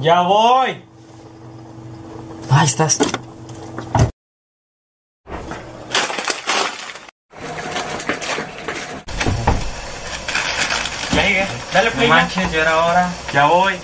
Ya 0.00 0.22
voy. 0.22 0.82
Ahí 2.50 2.66
estás. 2.66 2.98
Play, 11.10 11.46
dale 11.72 11.90
play. 11.90 12.08
No 12.08 12.14
manches, 12.14 12.50
ya 12.52 12.62
era 12.62 12.84
hora. 12.84 13.12
Ya 13.32 13.46
voy. 13.46 13.74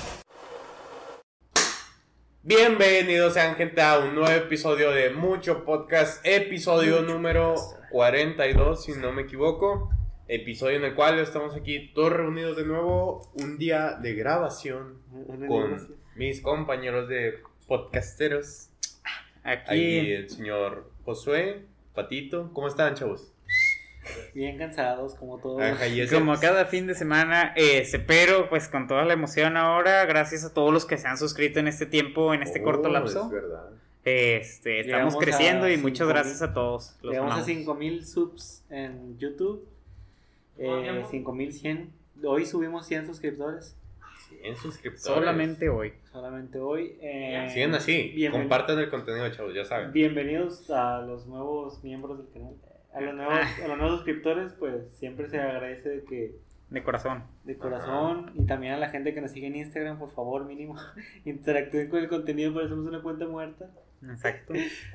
Bienvenidos 2.43 3.35
sean 3.35 3.57
gente 3.57 3.83
a 3.83 3.99
un 3.99 4.15
nuevo 4.15 4.31
episodio 4.31 4.91
de 4.91 5.11
Mucho 5.11 5.65
Podcast, 5.65 6.25
episodio 6.25 7.03
número 7.03 7.55
42 7.91 8.85
si 8.85 8.93
no 8.93 9.13
me 9.13 9.23
equivoco, 9.23 9.91
episodio 10.29 10.77
en 10.77 10.85
el 10.85 10.95
cual 10.95 11.19
estamos 11.19 11.55
aquí 11.57 11.91
todos 11.95 12.13
reunidos 12.13 12.57
de 12.57 12.65
nuevo, 12.65 13.31
un 13.35 13.59
día 13.59 13.99
de 14.01 14.15
grabación 14.15 14.99
con 15.49 15.97
mis 16.17 16.41
compañeros 16.41 17.09
de 17.09 17.39
podcasteros. 17.67 18.69
Aquí, 19.43 19.71
Aquí 19.71 20.13
el 20.13 20.29
señor 20.31 20.91
Josué, 21.05 21.65
Patito, 21.95 22.51
¿cómo 22.53 22.69
están 22.69 22.95
chavos? 22.95 23.33
bien 24.35 24.57
cansados, 24.57 25.15
como 25.17 25.39
todos. 25.39 25.61
Ajá, 25.61 25.85
Como 26.11 26.39
cada 26.41 26.65
fin 26.65 26.87
de 26.87 26.95
semana, 26.95 27.53
este, 27.57 27.99
pero 27.99 28.49
pues 28.49 28.69
con 28.69 28.87
toda 28.89 29.05
la 29.05 29.13
emoción 29.13 29.57
ahora, 29.59 30.05
gracias 30.07 30.45
a 30.45 30.55
todos 30.55 30.73
los 30.73 30.87
que 30.87 30.97
se 30.97 31.07
han 31.09 31.19
suscrito 31.19 31.61
en 31.61 31.69
este 31.69 31.85
tiempo, 31.85 32.33
en 32.33 32.43
este 32.43 32.63
corto 32.63 32.89
Oh, 32.89 32.93
lapso. 32.93 33.25
Es 33.25 33.31
verdad. 33.31 33.69
Este, 34.05 34.81
estamos 34.81 34.87
Llegamos 34.87 35.15
a 35.17 35.19
creciendo 35.19 35.69
y 35.69 35.77
muchas 35.77 36.07
mil. 36.07 36.15
gracias 36.15 36.41
a 36.41 36.55
todos. 36.55 36.97
Los 37.03 37.13
Llegamos 37.13 37.33
a 37.33 37.35
amamos. 37.35 37.47
5000 37.47 38.07
subs 38.07 38.65
en 38.71 39.19
YouTube. 39.19 39.69
Eh, 40.59 41.05
5100. 41.11 41.93
Hoy 42.25 42.45
subimos 42.47 42.87
100 42.87 43.07
suscriptores. 43.07 43.77
100 44.29 44.57
suscriptores. 44.57 45.03
Solamente 45.03 45.69
hoy. 45.69 45.93
Solamente 46.13 46.59
hoy. 46.59 46.99
Eh, 47.01 47.49
Sigan 47.53 47.75
así, 47.75 48.13
bienven- 48.15 48.33
compartan 48.43 48.79
el 48.79 48.91
contenido 48.91 49.29
chavos, 49.31 49.55
ya 49.55 49.65
saben. 49.65 49.93
Bienvenidos 49.93 50.69
a 50.71 51.01
los 51.03 51.27
nuevos 51.27 51.83
miembros 51.85 52.19
del 52.19 52.29
canal. 52.33 52.55
A 52.93 53.01
los 53.01 53.15
nuevos, 53.15 53.35
a 53.65 53.69
los 53.69 53.79
nuevos 53.79 53.97
suscriptores, 53.99 54.53
pues 54.55 54.93
siempre 54.97 55.29
se 55.29 55.39
agradece 55.39 55.89
de 55.89 56.05
que 56.05 56.35
De 56.71 56.83
corazón. 56.83 57.23
de 57.45 57.57
corazón 57.57 58.33
y 58.35 58.45
también 58.47 58.73
a 58.73 58.79
la 58.79 58.89
gente 58.91 59.15
que 59.15 59.21
nos 59.21 59.31
sigue 59.31 59.47
en 59.47 59.57
Instagram, 59.57 59.99
por 59.99 60.11
favor, 60.11 60.45
mínimo, 60.45 60.75
interactúen 61.25 61.89
con 61.89 62.01
el 62.01 62.09
contenido, 62.09 62.53
parecemos 62.53 62.87
una 62.87 63.01
cuenta 63.03 63.27
muerta. 63.27 63.71
Exacto. 64.03 64.55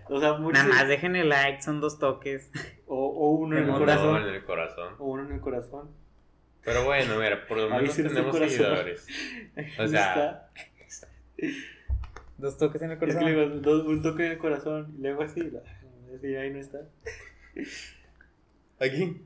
O 0.09 0.19
sea, 0.19 0.33
muchos, 0.33 0.63
Nada 0.63 0.75
más 0.75 0.87
dejen 0.87 1.15
el 1.15 1.29
like, 1.29 1.61
son 1.61 1.81
dos 1.81 1.99
toques. 1.99 2.51
o, 2.87 2.95
o 3.07 3.31
uno 3.31 3.57
en 3.57 3.65
el 3.65 3.71
corazón. 3.73 4.03
todo 4.05 4.27
en 4.29 4.35
el 4.35 4.43
corazón. 4.43 4.93
O 4.99 5.05
uno 5.11 5.25
en 5.25 5.31
el 5.33 5.41
corazón. 5.41 5.91
Pero 6.63 6.85
bueno, 6.85 7.17
mira, 7.19 7.45
por 7.47 7.57
lo 7.57 7.69
menos 7.75 7.95
tenemos 7.95 8.37
seguidores. 8.37 9.07
O 9.77 9.81
Ahí 9.81 9.87
sea, 9.89 10.13
está. 10.13 10.49
Dos 12.37 12.57
toques 12.57 12.81
en 12.81 12.91
el 12.91 12.97
Es 12.97 12.99
que 12.99 13.05
corazón. 13.07 13.25
le 13.25 13.31
digo, 13.31 13.55
dos- 13.61 13.85
un 13.85 14.01
toque 14.01 14.25
en 14.25 14.31
el 14.33 14.37
corazón 14.37 14.95
y 14.97 15.01
luego 15.01 15.23
así, 15.23 15.41
ahí 15.41 16.49
no 16.51 16.59
está. 16.59 16.79
Aquí. 18.79 19.21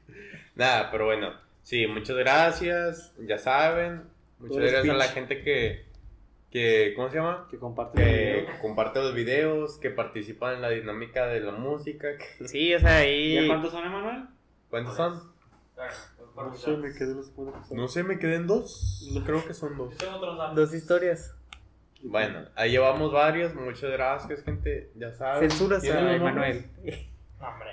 Nada, 0.54 0.90
pero 0.90 1.06
bueno. 1.06 1.32
Sí, 1.62 1.86
muchas 1.86 2.16
gracias. 2.16 3.12
Ya 3.18 3.38
saben. 3.38 4.02
Muchas 4.38 4.56
Todo 4.58 4.66
gracias 4.70 4.94
a 4.94 4.98
la 4.98 5.08
gente 5.08 5.42
que, 5.42 5.85
que. 6.50 6.92
¿Cómo 6.96 7.08
se 7.10 7.16
llama? 7.16 7.46
Que 7.50 7.58
comparte 7.58 8.02
Que 8.02 8.40
video. 8.42 8.60
comparte 8.60 9.00
los 9.00 9.14
videos, 9.14 9.78
que 9.78 9.90
participan 9.90 10.54
en 10.54 10.62
la 10.62 10.70
dinámica 10.70 11.26
de 11.26 11.40
la 11.40 11.52
música. 11.52 12.08
Sí, 12.46 12.74
o 12.74 12.80
sea, 12.80 12.98
ahí. 12.98 13.34
¿Ya 13.34 13.46
cuántos 13.46 13.72
son, 13.72 13.84
Emanuel? 13.86 14.24
¿Cuántos 14.70 14.96
son? 14.96 15.36
No 16.36 16.54
sé, 16.54 16.76
me 16.76 16.92
quedé 16.92 17.14
los 17.14 17.30
cuantos 17.30 17.68
son. 17.68 17.76
No 17.76 17.88
sé, 17.88 18.02
me 18.02 18.18
quedé 18.18 18.36
en 18.36 18.46
dos. 18.46 19.08
Creo 19.24 19.46
que 19.46 19.54
son 19.54 19.76
dos. 19.76 19.94
Dos 20.54 20.74
historias. 20.74 21.34
Bueno, 22.02 22.46
ahí 22.54 22.70
llevamos 22.70 23.12
varios. 23.12 23.54
Muchas 23.54 23.90
gracias, 23.90 24.42
gente. 24.44 24.90
Ya 24.94 25.12
saben. 25.12 25.50
Censuras 25.50 25.82
¿Tienen 25.82 26.06
a 26.06 26.12
los? 26.12 26.20
Emanuel. 26.20 26.66
Hombre. 27.40 27.70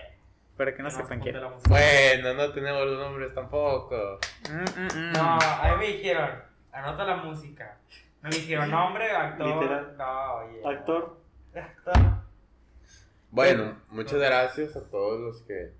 Para 0.57 0.75
que 0.75 0.83
no 0.83 0.89
sepan 0.91 1.19
quién. 1.19 1.35
Bueno, 1.67 2.33
no 2.35 2.51
tenemos 2.51 2.85
los 2.85 2.99
nombres 2.99 3.33
tampoco. 3.33 4.19
Mm, 4.49 4.81
mm, 4.81 5.09
mm. 5.09 5.13
No, 5.13 5.39
ahí 5.41 5.77
me 5.77 5.87
dijeron, 5.87 6.29
anota 6.71 7.03
la 7.05 7.15
música. 7.17 7.77
No 8.23 8.29
me 8.29 8.35
dijeron 8.35 8.71
nombre, 8.71 9.11
actor. 9.11 9.47
Literal. 9.47 9.95
No, 9.97 10.33
oye. 10.35 10.61
Actor. 10.65 11.17
Actor. 11.55 11.93
Bueno, 13.29 13.81
muchas 13.89 14.19
gracias 14.19 14.75
a 14.75 14.89
todos 14.89 15.19
los 15.19 15.41
que. 15.43 15.71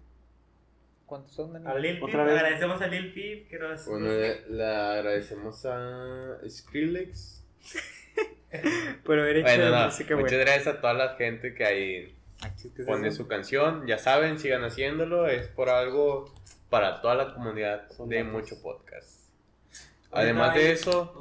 ¿Cuántos 1.06 1.32
son, 1.34 1.54
Dani? 1.54 1.66
A 1.68 1.76
Lil 1.76 1.94
Peep, 2.00 2.04
Otra 2.04 2.24
vez. 2.24 2.36
agradecemos 2.36 2.82
a 2.82 2.88
Lil 2.88 3.14
Peep 3.14 3.48
que 3.50 3.60
nos. 3.60 3.86
Bueno, 3.88 4.08
le, 4.08 4.50
le 4.50 4.66
agradecemos 4.66 5.66
a 5.66 6.38
Skrillex. 6.50 7.44
Por 9.04 9.20
haber 9.20 9.38
hecho 9.38 9.48
Bueno, 9.48 9.70
no, 9.70 9.86
música 9.86 10.16
muchas 10.16 10.32
buena. 10.32 10.46
gracias 10.46 10.68
a 10.76 10.82
toda 10.82 10.94
la 10.94 11.16
gente 11.16 11.56
que 11.56 11.66
ahí 11.66 12.16
Ah, 12.44 12.50
chis, 12.56 12.72
¿qué 12.76 12.82
es 12.82 12.88
pone 12.88 13.10
su 13.12 13.28
canción. 13.28 13.88
Ya 13.88 13.98
saben, 13.98 14.38
sigan 14.38 14.64
haciéndolo. 14.64 15.28
Es 15.28 15.48
por 15.48 15.70
algo 15.70 16.26
para 16.70 17.02
toda 17.02 17.16
la 17.16 17.34
comunidad 17.34 17.90
Son 17.92 18.10
de 18.10 18.24
mucho 18.24 18.62
podcast. 18.62 19.30
Además 20.12 20.54
de 20.56 20.72
eso. 20.72 21.14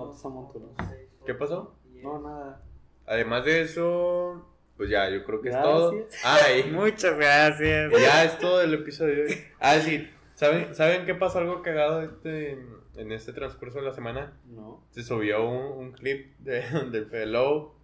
¿Qué 1.27 1.35
pasó? 1.35 1.75
No, 2.03 2.21
nada. 2.21 2.63
Además 3.07 3.45
de 3.45 3.63
eso, 3.63 4.47
pues 4.77 4.91
ya, 4.91 5.09
yo 5.11 5.25
creo 5.25 5.41
que 5.41 5.49
es 5.51 5.61
todo. 5.61 6.07
Ay, 6.25 6.65
Muchas 6.73 7.17
gracias. 7.17 7.93
ya 7.93 8.25
es 8.25 8.39
todo 8.39 8.63
el 8.63 8.75
episodio 8.75 9.15
de 9.17 9.23
hoy. 9.25 9.45
Ah, 9.61 9.79
sí. 9.79 10.09
¿Saben, 10.35 10.75
¿saben 10.75 11.05
qué 11.07 11.15
pasó 11.15 11.39
algo 11.39 11.63
cagado 11.63 12.03
este, 12.03 12.59
en 12.97 13.13
este 13.13 13.33
transcurso 13.33 13.79
de 13.79 13.85
la 13.85 13.93
semana? 13.93 14.33
No. 14.47 14.83
Se 14.91 15.03
subió 15.03 15.45
un, 15.49 15.79
un 15.87 15.93
clip 15.93 16.37
de, 16.39 16.63
de 16.91 17.05
Fellow. 17.05 17.75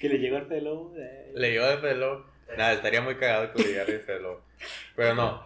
Que 0.00 0.08
le 0.08 0.18
llegó 0.18 0.38
el 0.38 0.46
pelo. 0.46 0.92
eh. 0.96 1.32
Le 1.34 1.50
llegó 1.50 1.66
de 1.66 1.76
Fellow. 1.78 2.24
Nada, 2.56 2.72
estaría 2.72 3.02
muy 3.02 3.16
cagado 3.16 3.52
que 3.52 3.62
le 3.62 3.68
llegara 3.70 3.92
de 3.92 3.98
Fellow. 3.98 4.40
Pero 4.94 5.14
no. 5.14 5.44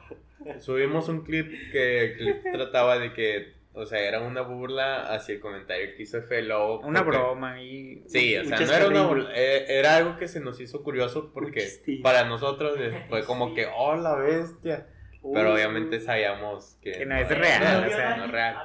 Subimos 0.60 1.08
un 1.08 1.22
clip 1.24 1.48
que 1.72 2.04
el 2.04 2.16
clip 2.16 2.42
trataba 2.52 2.98
de 2.98 3.12
que, 3.12 3.54
o 3.72 3.86
sea, 3.86 4.00
era 4.00 4.20
una 4.20 4.40
burla 4.42 5.12
hacia 5.14 5.34
el 5.34 5.40
comentario 5.40 5.94
que 5.96 6.02
hizo 6.02 6.20
Fellow. 6.22 6.80
Una 6.86 7.04
porque- 7.04 7.18
broma 7.18 7.62
y. 7.62 8.02
Sí, 8.08 8.36
o 8.36 8.44
sea, 8.44 8.58
no 8.58 8.72
era 8.72 8.86
una 8.88 9.06
burla, 9.06 9.30
eh, 9.34 9.66
era 9.78 9.96
algo 9.96 10.16
que 10.16 10.28
se 10.28 10.40
nos 10.40 10.60
hizo 10.60 10.82
curioso 10.82 11.30
porque 11.32 11.60
Muchas 11.60 12.02
para 12.02 12.24
nosotros 12.24 12.76
eh, 12.78 13.04
fue 13.08 13.24
como 13.24 13.54
que, 13.54 13.66
oh, 13.66 13.94
la 13.96 14.14
bestia. 14.16 14.86
Pero 15.22 15.50
Uy. 15.50 15.54
obviamente 15.54 16.00
sabíamos 16.00 16.78
que, 16.82 16.92
Que 16.92 17.06
no 17.06 17.14
es 17.14 17.28
real, 17.28 17.84
o 17.84 17.86
o 17.86 17.90
sea, 17.90 18.16
no 18.16 18.24
es 18.24 18.30
real. 18.30 18.56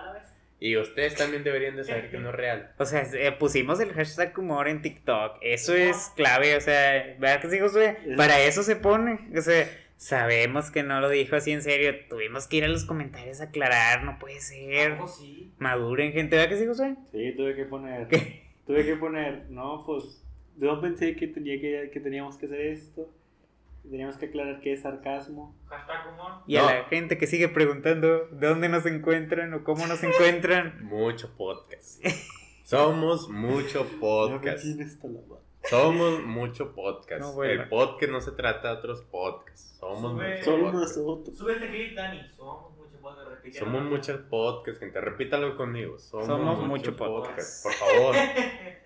Y 0.58 0.78
ustedes 0.78 1.16
también 1.16 1.44
deberían 1.44 1.76
de 1.76 1.84
saber 1.84 2.10
que 2.10 2.18
no 2.18 2.30
es 2.30 2.36
real. 2.36 2.72
O 2.78 2.86
sea, 2.86 3.04
eh, 3.14 3.32
pusimos 3.34 3.80
el 3.82 3.92
hashtag 3.94 4.38
humor 4.40 4.70
en 4.70 4.82
TikTok. 4.82 5.38
Eso 5.42 5.76
es 5.76 6.14
clave, 6.16 6.56
o 6.56 6.62
sea, 6.62 7.16
¿verdad 7.20 7.42
que 7.42 7.50
sí, 7.50 7.60
Josué? 7.60 7.98
Para 8.16 8.40
eso 8.40 8.64
se 8.64 8.78
pone. 8.78 9.20
O 9.38 9.42
sea, 9.42 9.68
sabemos 9.98 10.72
que 10.72 10.84
no 10.84 11.00
lo 11.02 11.10
dijo 11.10 11.36
así 11.36 11.52
en 11.52 11.62
serio. 11.62 11.94
Tuvimos 12.10 12.48
que 12.48 12.58
ir 12.58 12.66
a 12.66 12.68
los 12.68 12.86
comentarios 12.86 13.42
a 13.42 13.46
aclarar, 13.46 14.04
no 14.04 14.20
puede 14.20 14.40
ser. 14.40 14.92
Algo 14.94 15.08
sí. 15.08 15.52
Maduren, 15.60 16.12
gente, 16.14 16.36
¿verdad 16.36 16.50
que 16.50 16.60
sí, 16.60 16.68
Josué? 16.68 16.96
Sí, 17.12 17.34
tuve 17.36 17.56
que 17.56 17.66
poner. 17.66 18.08
¿Qué? 18.08 18.44
Tuve 18.66 18.86
que 18.86 18.96
poner. 18.96 19.46
No, 19.50 19.84
pues. 19.86 20.22
Yo 20.58 20.80
pensé 20.80 21.16
que, 21.16 21.28
tenía 21.28 21.60
que, 21.60 21.90
que 21.92 22.00
teníamos 22.00 22.38
que 22.38 22.46
hacer 22.46 22.62
esto. 22.62 23.12
que 23.84 23.90
Teníamos 23.90 24.18
que 24.18 24.28
aclarar 24.28 24.62
que 24.62 24.74
es 24.74 24.82
sarcasmo. 24.82 25.56
Hashtag 25.68 26.14
humor. 26.14 26.32
Y 26.48 26.56
No. 26.56 26.68
a 26.68 26.74
la 26.74 26.84
gente 26.86 27.18
que 27.18 27.28
sigue 27.28 27.50
preguntando 27.50 28.28
de 28.28 28.48
dónde 28.48 28.70
nos 28.70 28.86
encuentran 28.86 29.54
o 29.54 29.64
cómo 29.64 29.86
nos 29.88 30.02
encuentran. 30.04 30.84
Mucho 30.86 31.36
podcast. 31.36 32.04
Somos 32.64 33.30
mucho 33.30 33.86
Ya 34.02 34.76
me 34.76 34.84
Somos 35.70 36.22
mucho 36.24 36.74
podcast. 36.74 37.22
No, 37.22 37.34
bueno. 37.34 37.64
El 37.64 37.70
podcast 37.70 38.12
no 38.12 38.22
se 38.22 38.32
trata 38.34 38.70
de 38.72 38.78
otros 38.78 39.02
podcasts. 39.04 39.78
Somos 39.80 40.00
Sube. 40.14 40.30
mucho 40.38 40.44
Solo 40.46 40.72
podcast. 40.72 40.98
nosotros. 40.98 41.38
Sube 41.38 41.54
este 41.54 41.70
clip, 41.70 41.96
Dani. 41.96 42.22
Somos 42.36 42.72
mucho 42.78 43.02
podcast. 43.02 43.30
repite. 43.30 43.60
Somos 43.60 43.84
muchos 43.84 44.20
podcasts, 44.30 44.80
gente. 44.80 45.02
Repítalo 45.02 45.56
conmigo. 45.58 45.98
Somos, 45.98 46.28
Somos 46.28 46.58
mucho 46.60 46.68
mucho 46.92 46.96
podcast. 46.96 47.64
Por 47.64 47.74
favor. 47.74 48.16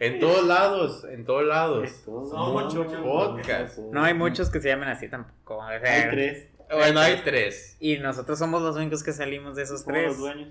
En 0.02 0.18
todos 0.22 0.46
lados. 0.46 1.04
En 1.04 1.26
todos 1.26 1.44
lados. 1.46 1.90
Somos 2.06 2.32
mucho 2.64 2.84
mucho 2.86 3.04
podcast. 3.04 3.78
No 3.80 4.02
hay 4.04 4.14
muchos 4.14 4.50
que 4.50 4.62
se 4.62 4.70
llamen 4.70 4.88
así 4.88 5.10
tampoco. 5.10 5.62
Hay 5.62 5.80
tres. 6.10 6.48
Bueno, 6.72 7.00
hay 7.02 7.22
tres. 7.26 7.76
Y 7.82 7.98
nosotros 7.98 8.40
somos 8.40 8.62
los 8.62 8.78
únicos 8.78 9.04
que 9.04 9.12
salimos 9.12 9.56
de 9.58 9.64
esos 9.64 9.82
Somos 9.82 9.94
tres. 9.94 10.08
los 10.08 10.18
dueños. 10.20 10.50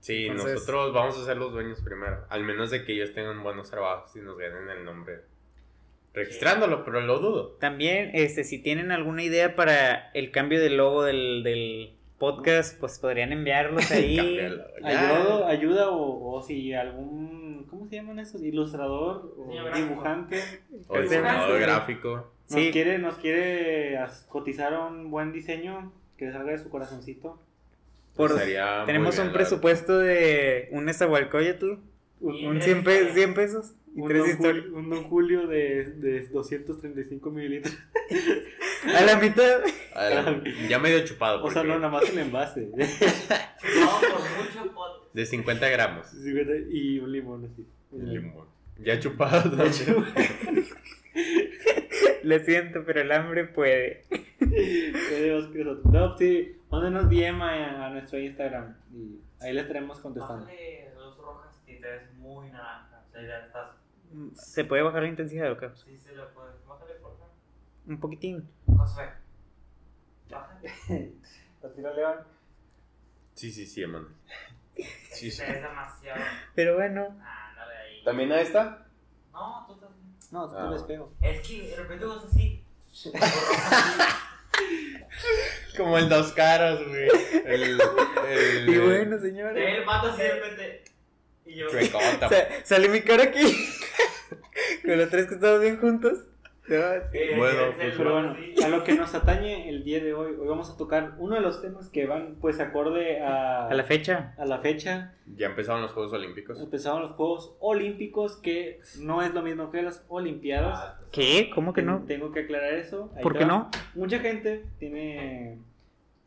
Sí, 0.00 0.26
Entonces- 0.26 0.54
nosotros 0.54 0.92
vamos 0.92 1.16
a 1.16 1.24
ser 1.24 1.36
los 1.36 1.52
dueños 1.52 1.80
primero. 1.80 2.24
Al 2.28 2.42
menos 2.42 2.72
de 2.72 2.84
que 2.84 2.92
ellos 2.94 3.12
tengan 3.14 3.40
buenos 3.44 3.70
trabajos 3.70 4.16
y 4.16 4.18
nos 4.18 4.36
ganen 4.36 4.68
el 4.68 4.84
nombre. 4.84 5.20
Registrándolo, 6.14 6.84
pero 6.84 7.00
lo 7.00 7.18
dudo. 7.20 7.56
También, 7.60 8.10
este, 8.14 8.44
si 8.44 8.58
tienen 8.58 8.90
alguna 8.92 9.22
idea 9.22 9.56
para 9.56 10.10
el 10.12 10.30
cambio 10.30 10.60
del 10.60 10.76
logo 10.76 11.04
del, 11.04 11.42
del 11.42 11.94
podcast, 12.18 12.78
pues 12.78 12.98
podrían 12.98 13.32
enviarlos 13.32 13.90
ahí. 13.90 14.38
Ayuda, 14.84 15.48
ayuda 15.48 15.90
o, 15.90 16.34
o 16.34 16.42
si 16.42 16.74
algún. 16.74 17.66
¿Cómo 17.70 17.86
se 17.88 17.96
llaman 17.96 18.18
esos? 18.18 18.42
Ilustrador 18.42 19.34
o 19.38 19.50
dibujante. 19.74 20.42
O 20.88 21.00
diseñador 21.00 21.58
gráfico. 21.58 22.30
Nos 22.50 22.60
Sí. 22.60 22.70
quiere, 22.70 22.98
nos 22.98 23.14
quiere 23.14 23.98
cotizar 24.28 24.74
un 24.78 25.10
buen 25.10 25.32
diseño 25.32 25.90
que 26.18 26.26
le 26.26 26.32
salga 26.32 26.52
de 26.52 26.58
su 26.58 26.68
corazoncito. 26.68 27.40
Por- 28.14 28.34
muy 28.34 28.40
Tenemos 28.84 29.18
un 29.18 29.28
la 29.28 29.32
presupuesto 29.32 29.98
de 29.98 30.68
un 30.72 30.84
Nezahualcóyotl, 30.84 31.78
Un, 32.20 32.46
un 32.46 32.60
100, 32.60 32.84
pe- 32.84 33.12
100 33.14 33.32
pesos 33.34 33.74
y 33.94 34.00
un 34.00 34.08
tres 34.08 34.38
don. 34.40 34.52
Julio, 34.52 34.76
un 34.78 34.90
Don 34.90 35.04
Julio 35.04 35.46
de, 35.46 35.84
de 35.84 36.26
235 36.28 37.30
mililitros. 37.30 37.76
A 38.96 39.00
la 39.02 39.16
mitad. 39.16 39.60
verdad. 39.94 40.42
Ah, 40.42 40.42
Ya 40.68 40.78
medio 40.78 41.04
chupado. 41.04 41.44
O 41.44 41.50
sea, 41.50 41.62
porque 41.62 41.68
no, 41.68 41.78
nada 41.78 41.92
más 41.92 42.08
el 42.08 42.18
envase. 42.18 42.68
No, 42.72 44.00
por 44.00 44.20
mucho 44.44 44.74
pot. 44.74 45.12
De 45.12 45.24
50 45.24 45.68
gramos. 45.68 46.08
y 46.70 46.98
un 46.98 47.12
limón 47.12 47.44
así. 47.44 47.66
de 47.92 48.06
limón. 48.06 48.46
Ya 48.78 48.98
chupado. 48.98 49.50
también. 49.50 50.04
Lo 52.24 52.38
siento, 52.40 52.84
pero 52.84 53.00
el 53.02 53.12
hambre 53.12 53.44
puede. 53.44 54.04
Que 54.38 55.42
No, 55.84 56.16
sí, 56.16 56.56
mándenos 56.70 57.08
DM 57.10 57.42
a, 57.42 57.86
a 57.86 57.90
nuestro 57.90 58.18
Instagram 58.18 58.74
y 58.92 59.20
ahí 59.40 59.52
les 59.52 59.62
estaremos 59.62 59.98
contestando. 60.00 60.44
Bájale 60.46 60.90
dos 60.94 61.16
rojas 61.18 61.62
y 61.66 61.80
te 61.80 61.88
ves 61.88 62.12
muy 62.16 62.48
naranja. 62.50 63.04
O 63.08 63.12
sea, 63.12 63.22
ya 63.22 63.38
estás. 63.46 63.70
¿Se 64.34 64.64
puede 64.64 64.82
bajar 64.82 65.02
la 65.02 65.08
intensidad 65.08 65.50
o 65.52 65.56
qué? 65.58 65.70
Sí, 65.74 65.98
se 65.98 66.12
lo 66.12 66.28
puedes. 66.34 66.54
Bájale, 66.66 66.94
por 66.94 67.12
favor. 67.12 67.30
Un 67.86 68.00
poquitín. 68.00 68.48
Josué. 68.76 69.08
Bájale. 70.30 70.72
Tira 71.76 71.92
León. 71.94 72.16
Sí, 73.34 73.50
sí, 73.52 73.66
sí, 73.66 73.82
hermano. 73.82 74.08
Sí, 75.12 75.30
sí. 75.30 75.38
Te 75.42 75.52
ves 75.52 75.62
demasiado. 75.62 76.20
Pero 76.54 76.74
bueno. 76.76 77.16
Ah, 77.22 77.52
dale 77.56 77.74
ahí. 77.76 78.04
¿También 78.04 78.32
a 78.32 78.40
esta? 78.40 78.86
No, 79.32 79.64
tú 79.68 79.74
bien. 79.78 80.16
No, 80.30 80.48
tú 80.48 80.56
Ah. 80.56 80.68
eres 80.70 80.86
feo. 80.86 81.12
Es 81.22 81.46
que 81.46 81.68
de 81.68 81.76
repente 81.76 82.04
vos 82.04 82.24
así. 82.24 82.64
Como 85.76 85.96
el 85.98 86.08
dos 86.08 86.32
caras, 86.32 86.78
güey. 86.86 87.08
El. 87.46 87.80
el 88.28 88.68
Y 88.68 88.78
bueno, 88.78 89.16
Te 89.16 89.22
señores. 89.22 89.78
el 89.78 89.84
vato 89.84 90.08
así 90.08 90.22
de 90.22 90.32
repente. 90.40 90.84
Y 91.46 91.54
yo. 91.56 91.68
Chuecota. 91.68 92.28
Sa- 92.28 92.46
sale 92.64 92.88
mi 92.88 93.00
cara 93.02 93.24
aquí. 93.24 93.40
Con 94.84 94.98
los 94.98 95.08
tres 95.10 95.26
que 95.26 95.34
estamos 95.34 95.60
bien 95.60 95.78
juntos. 95.78 96.18
No, 96.68 96.76
sí. 97.10 97.18
Eh, 97.18 97.34
Bueno, 97.36 97.60
el 97.64 97.72
pues, 97.74 97.94
Pero 97.96 98.12
bueno, 98.12 98.36
a 98.64 98.68
lo 98.68 98.84
que 98.84 98.94
nos 98.94 99.12
atañe 99.14 99.68
el 99.68 99.82
día 99.82 100.02
de 100.02 100.14
hoy, 100.14 100.36
hoy 100.40 100.46
vamos 100.46 100.70
a 100.70 100.76
tocar 100.76 101.14
uno 101.18 101.34
de 101.34 101.40
los 101.40 101.60
temas 101.60 101.88
que 101.88 102.06
van 102.06 102.36
pues 102.40 102.60
acorde 102.60 103.20
a, 103.20 103.66
A 103.66 103.74
la 103.74 103.82
fecha. 103.82 104.32
a 104.38 104.44
la 104.46 104.58
fecha. 104.60 105.12
Ya 105.36 105.46
empezaron 105.48 105.82
los 105.82 105.90
Juegos 105.92 106.12
Olímpicos. 106.12 106.60
Empezaron 106.60 107.02
los 107.02 107.10
Juegos 107.12 107.56
Olímpicos, 107.58 108.36
que 108.36 108.80
no 109.00 109.22
es 109.22 109.34
lo 109.34 109.42
mismo 109.42 109.70
que 109.72 109.82
las 109.82 110.04
Olimpiadas. 110.08 110.78
Ah, 110.80 110.94
pues, 110.98 111.10
¿Qué? 111.10 111.50
¿Cómo 111.52 111.72
que 111.72 111.82
no? 111.82 112.04
Tengo 112.06 112.30
que 112.32 112.40
aclarar 112.40 112.74
eso. 112.74 113.10
Ahí 113.16 113.22
¿Por 113.24 113.36
qué 113.36 113.44
no? 113.44 113.68
Mucha 113.96 114.20
gente 114.20 114.64
tiene, 114.78 115.58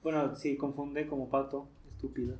bueno, 0.04 0.36
sí, 0.36 0.58
confunde 0.58 1.08
como 1.08 1.30
pato, 1.30 1.68
estúpidas. 1.96 2.38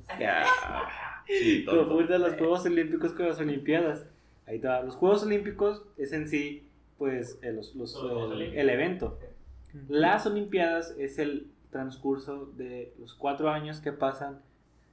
Sí. 1.26 1.64
Confunde 1.68 2.18
los 2.18 2.34
Juegos 2.34 2.64
Olímpicos 2.66 3.12
con 3.12 3.26
las 3.28 3.40
Olimpiadas. 3.40 4.06
Ahí 4.46 4.56
está. 4.56 4.82
Los 4.82 4.94
Juegos 4.96 5.24
Olímpicos 5.24 5.82
es 5.98 6.12
en 6.12 6.28
sí, 6.28 6.66
pues, 6.98 7.38
el, 7.42 7.56
los- 7.56 7.74
los- 7.74 7.94
Los 7.94 8.04
el- 8.04 8.16
Olímpicos. 8.32 8.58
el 8.58 8.70
evento. 8.70 9.18
Las 9.88 10.26
Olimpiadas 10.26 10.94
es 10.98 11.18
el 11.18 11.48
transcurso 11.70 12.46
de 12.56 12.92
los 13.00 13.14
cuatro 13.14 13.50
años 13.50 13.80
que 13.80 13.92
pasan 13.92 14.40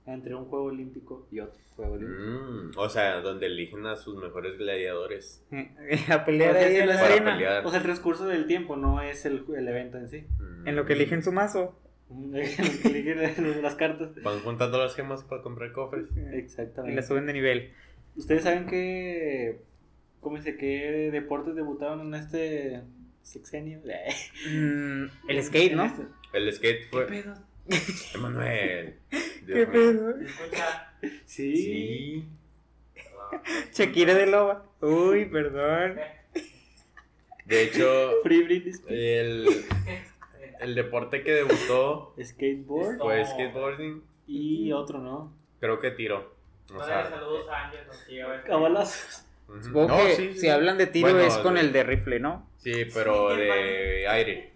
entre 0.06 0.35
un 0.35 0.45
Juego 0.45 0.65
Olímpico 0.65 1.25
y 1.31 1.39
otro 1.39 1.56
Juego 1.77 1.94
Olímpico. 1.94 2.21
Mm, 2.21 2.71
o 2.77 2.89
sea, 2.89 3.21
donde 3.21 3.45
eligen 3.45 3.86
a 3.86 3.95
sus 3.95 4.15
mejores 4.18 4.57
gladiadores 4.57 5.41
A 6.12 6.25
pelear 6.25 6.51
O 6.51 6.53
sea, 6.59 6.68
ahí 6.68 6.75
en 6.75 6.88
la 6.88 7.00
arena. 7.00 7.62
O 7.63 7.69
sea, 7.69 7.77
el 7.79 7.83
transcurso 7.86 8.25
del 8.27 8.45
tiempo 8.47 8.75
no 8.75 9.01
es 9.01 9.25
el, 9.25 9.45
el 9.56 9.68
evento 9.68 9.97
en 9.97 10.09
sí. 10.09 10.25
Mm. 10.39 10.68
En 10.68 10.75
lo 10.75 10.86
que 10.86 10.94
eligen 10.94 11.24
su 11.24 11.31
mazo. 11.31 11.79
Las 13.62 13.75
cartas. 13.75 14.10
Van 14.24 14.39
juntando 14.42 14.77
las 14.80 14.95
gemas 14.95 15.24
para 15.24 15.42
comprar 15.42 15.71
cofres. 15.71 16.06
Y 16.15 16.19
la 16.21 16.36
Exactamente. 16.36 17.01
suben 17.04 17.25
de 17.25 17.33
nivel. 17.33 17.71
¿Ustedes 18.15 18.44
saben 18.44 18.68
qué, 18.68 19.60
cómo 20.19 20.38
dice, 20.38 20.56
qué 20.57 21.10
deportes 21.12 21.56
debutaron 21.56 22.01
en 22.01 22.13
este 22.15 22.81
sexenio? 23.21 23.81
Mm, 24.50 25.06
el 25.30 25.44
skate, 25.44 25.74
¿no? 25.74 25.92
El 26.33 26.51
skate 26.54 26.89
fue. 26.89 27.06
pedo? 27.07 27.33
Emanuel. 28.13 28.95
Dios 29.10 29.21
¿Qué 29.45 29.65
mío. 29.68 29.71
pedo? 29.71 30.15
Sí. 31.25 31.56
Sí. 31.56 32.25
Shakira 33.74 34.13
de 34.13 34.27
Loba. 34.27 34.65
Uy, 34.81 35.25
perdón. 35.25 35.98
De 37.45 37.63
hecho, 37.63 38.12
Free 38.24 38.44
Britney 38.44 38.71
Spears. 38.74 38.92
el, 39.00 39.65
el 40.59 40.75
deporte 40.75 41.23
que 41.23 41.31
debutó 41.31 42.13
Skateboard 42.23 42.97
fue 43.00 43.25
skateboarding. 43.25 44.03
y 44.27 44.71
otro, 44.71 45.00
¿no? 45.00 45.33
Creo 45.59 45.79
que 45.79 45.91
tiro. 45.91 46.33
O 46.75 46.83
sea, 46.83 47.09
saludos 47.09 47.47
a 47.50 47.65
Ángel, 47.65 47.85
nos 47.88 48.07
llega 48.07 48.25
a 48.25 48.29
ver. 48.29 48.44
Cabalazos. 48.44 49.25
ujú. 49.47 49.63
Supongo 49.63 49.88
No, 49.89 49.97
que 50.05 50.15
sí, 50.15 50.33
sí, 50.33 50.39
si 50.39 50.50
hablan 50.50 50.77
de 50.77 50.88
tiro 50.88 51.09
Bueno, 51.11 51.19
es 51.27 51.38
con 51.39 51.55
de- 51.55 51.59
el 51.61 51.71
de 51.73 51.83
rifle, 51.83 52.19
¿no? 52.19 52.47
Sí, 52.57 52.85
pero 52.94 53.35
de 53.35 54.07
aire. 54.07 54.53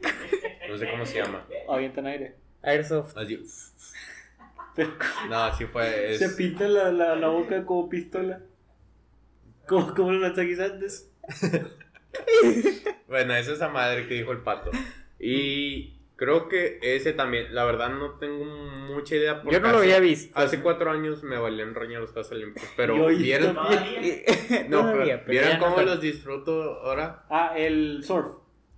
No 0.69 0.77
sé 0.77 0.89
cómo 0.89 1.05
se 1.05 1.21
llama. 1.21 1.45
Avientan 1.69 2.07
aire. 2.07 2.35
Airsoft. 2.61 3.15
Así. 3.17 3.45
Pero 4.75 4.91
No, 5.29 5.53
sí 5.55 5.65
fue. 5.65 6.13
es- 6.13 6.19
se 6.19 6.29
pinta 6.29 6.67
la, 6.67 6.91
la, 6.91 7.15
la 7.15 7.27
boca 7.27 7.65
como 7.65 7.89
pistola. 7.89 8.39
Como, 9.67 9.93
como 9.93 10.11
los 10.13 10.21
lanzaguisantes. 10.21 11.11
Bueno, 13.07 13.33
esa 13.35 13.51
es 13.51 13.57
esa 13.57 13.67
madre 13.69 14.07
que 14.07 14.15
dijo 14.15 14.31
el 14.31 14.39
pato. 14.39 14.71
Y 15.19 15.93
creo 16.15 16.47
que 16.47 16.79
ese 16.81 17.13
también, 17.13 17.53
la 17.53 17.63
verdad 17.65 17.89
no 17.89 18.11
tengo 18.19 18.45
mucha 18.45 19.15
idea. 19.15 19.41
porque 19.41 19.53
Yo 19.55 19.59
no 19.61 19.69
lo 19.71 19.77
hace- 19.77 19.85
había 19.87 19.99
visto. 19.99 20.37
Hace 20.39 20.61
cuatro 20.61 20.91
años 20.91 21.23
me 21.23 21.37
valían 21.37 21.73
roñar 21.75 22.01
los 22.01 22.11
Juegos 22.11 22.31
Olímpicos, 22.31 22.69
pero 22.75 23.07
vieron, 23.07 23.55
no, 24.69 24.81
Todavía, 24.81 25.23
pero 25.23 25.25
pero 25.25 25.25
¿vieron 25.27 25.59
no 25.59 25.65
cómo 25.65 25.81
los 25.81 26.01
disfruto 26.01 26.81
ahora? 26.81 27.23
Ah, 27.29 27.53
el 27.57 28.03
surf. 28.03 28.27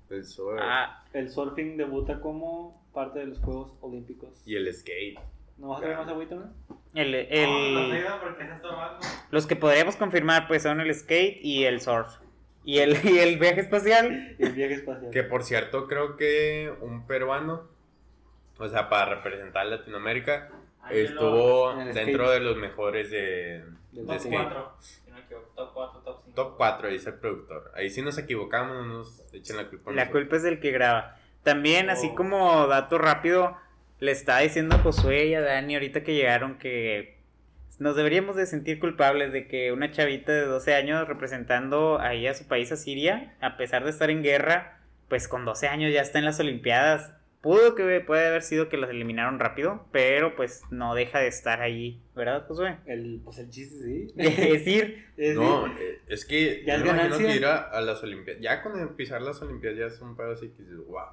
El 0.09 0.25
surf 0.25 0.59
Ah, 0.61 1.03
El 1.13 1.29
surfing 1.29 1.77
debuta 1.77 2.19
como 2.19 2.83
parte 2.93 3.19
de 3.19 3.27
los 3.27 3.39
Juegos 3.39 3.73
Olímpicos. 3.81 4.29
y 4.45 4.55
el 4.55 4.73
skate. 4.73 5.19
¿No 5.57 5.69
vas 5.69 5.83
a 5.83 5.87
ver 5.87 5.97
más 5.97 6.07
agüita, 6.07 6.35
no? 6.35 6.53
el, 6.95 7.11
No, 7.11 7.17
el- 7.19 8.03
no 8.03 8.19
porque 8.21 8.45
tomando. 8.61 8.99
los 9.29 9.45
que 9.45 9.55
podríamos 9.55 9.95
confirmar 9.97 10.47
pues 10.47 10.63
son 10.63 10.79
el 10.79 10.93
skate 10.95 11.39
y 11.43 11.65
el 11.65 11.81
surf. 11.81 12.07
Y 12.65 12.79
el, 12.79 12.97
y 13.05 13.19
el 13.19 13.39
viaje 13.39 13.61
espacial. 13.61 14.35
El 14.37 14.51
viaje 14.53 14.73
espacial. 14.75 15.11
Que 15.11 15.23
por 15.23 15.43
cierto, 15.43 15.87
creo 15.87 16.15
que 16.17 16.71
un 16.81 17.05
peruano, 17.07 17.67
o 18.57 18.67
sea, 18.67 18.89
para 18.89 19.15
representar 19.15 19.63
a 19.63 19.69
Latinoamérica, 19.69 20.49
estuvo 20.91 21.73
dentro 21.75 22.25
skate. 22.25 22.33
de 22.33 22.39
los 22.41 22.57
mejores 22.57 23.09
de, 23.11 23.63
Top 23.95 24.19
skate. 24.19 24.31
4. 24.33 24.71
Si 24.79 25.09
no 25.09 25.15
me 25.15 25.21
equivoco, 25.21 25.47
top 25.55 25.73
4, 25.73 25.99
top 26.01 26.21
5. 26.25 26.35
Top 26.35 26.57
4, 26.57 26.89
dice 26.89 27.09
el 27.09 27.15
productor. 27.15 27.71
Ahí 27.75 27.89
sí 27.89 28.01
nos 28.01 28.17
equivocamos, 28.17 28.75
no 28.75 28.85
nos 28.99 29.23
echen 29.33 29.57
la 29.57 29.67
culpa. 29.67 29.91
a 29.91 29.93
La 29.93 30.01
nosotros. 30.03 30.21
culpa 30.23 30.35
es 30.37 30.43
del 30.43 30.59
que 30.59 30.71
graba. 30.71 31.17
También, 31.43 31.89
así 31.89 32.09
Oh. 32.11 32.15
como 32.15 32.67
dato 32.67 32.97
rápido, 32.97 33.55
le 33.99 34.11
estaba 34.11 34.39
diciendo 34.39 34.75
a 34.75 34.79
Josué 34.79 35.27
y 35.27 35.33
a 35.35 35.41
Dani 35.41 35.75
ahorita 35.75 36.03
que 36.03 36.13
llegaron 36.13 36.57
que 36.57 37.17
nos 37.79 37.95
deberíamos 37.95 38.35
de 38.35 38.45
sentir 38.45 38.79
culpables 38.79 39.31
de 39.33 39.47
que 39.47 39.71
una 39.71 39.91
chavita 39.91 40.31
de 40.31 40.45
12 40.45 40.75
años 40.75 41.07
representando 41.07 41.99
ahí 41.99 42.27
a 42.27 42.33
su 42.33 42.47
país, 42.47 42.71
a 42.71 42.77
Siria, 42.77 43.35
a 43.41 43.57
pesar 43.57 43.83
de 43.83 43.89
estar 43.89 44.09
en 44.09 44.21
guerra, 44.23 44.79
pues 45.07 45.27
con 45.27 45.45
12 45.45 45.67
años 45.67 45.93
ya 45.93 46.01
está 46.01 46.19
en 46.19 46.25
las 46.25 46.39
Olimpiadas. 46.39 47.13
Pudo 47.41 47.73
que 47.73 48.01
puede 48.01 48.27
haber 48.27 48.41
sido 48.41 48.67
que 48.67 48.75
las 48.75 48.89
eliminaron 48.89 49.39
rápido, 49.39 49.85
pero 49.93 50.35
pues 50.35 50.61
no 50.71 50.93
deja 50.93 51.19
de 51.19 51.27
estar 51.27 51.61
ahí, 51.61 52.01
¿verdad, 52.13 52.45
Josué? 52.45 52.75
El, 52.85 53.21
pues 53.23 53.37
el 53.39 53.49
chiste, 53.49 53.77
sí. 53.81 54.07
Es 54.17 54.35
decir, 54.37 55.05
Es 55.17 55.35
No, 55.37 55.63
decir, 55.69 55.81
eh, 55.81 55.99
es 56.09 56.25
que 56.25 56.63
Ya 56.65 56.73
yo 56.75 56.79
es 56.79 56.83
me 56.83 56.89
imagino 56.89 57.03
ganancia. 57.15 57.27
que 57.29 57.35
ir 57.37 57.45
a, 57.45 57.55
a 57.59 57.79
las 57.79 58.03
Olimpiadas, 58.03 58.41
ya 58.41 58.61
con 58.61 58.95
pisar 58.97 59.21
las 59.21 59.41
Olimpiadas 59.41 59.79
ya 59.79 59.85
es 59.85 60.01
un 60.01 60.17
pedo 60.17 60.33
así 60.33 60.49
que 60.49 60.63
dices, 60.63 60.79
wow, 60.85 61.05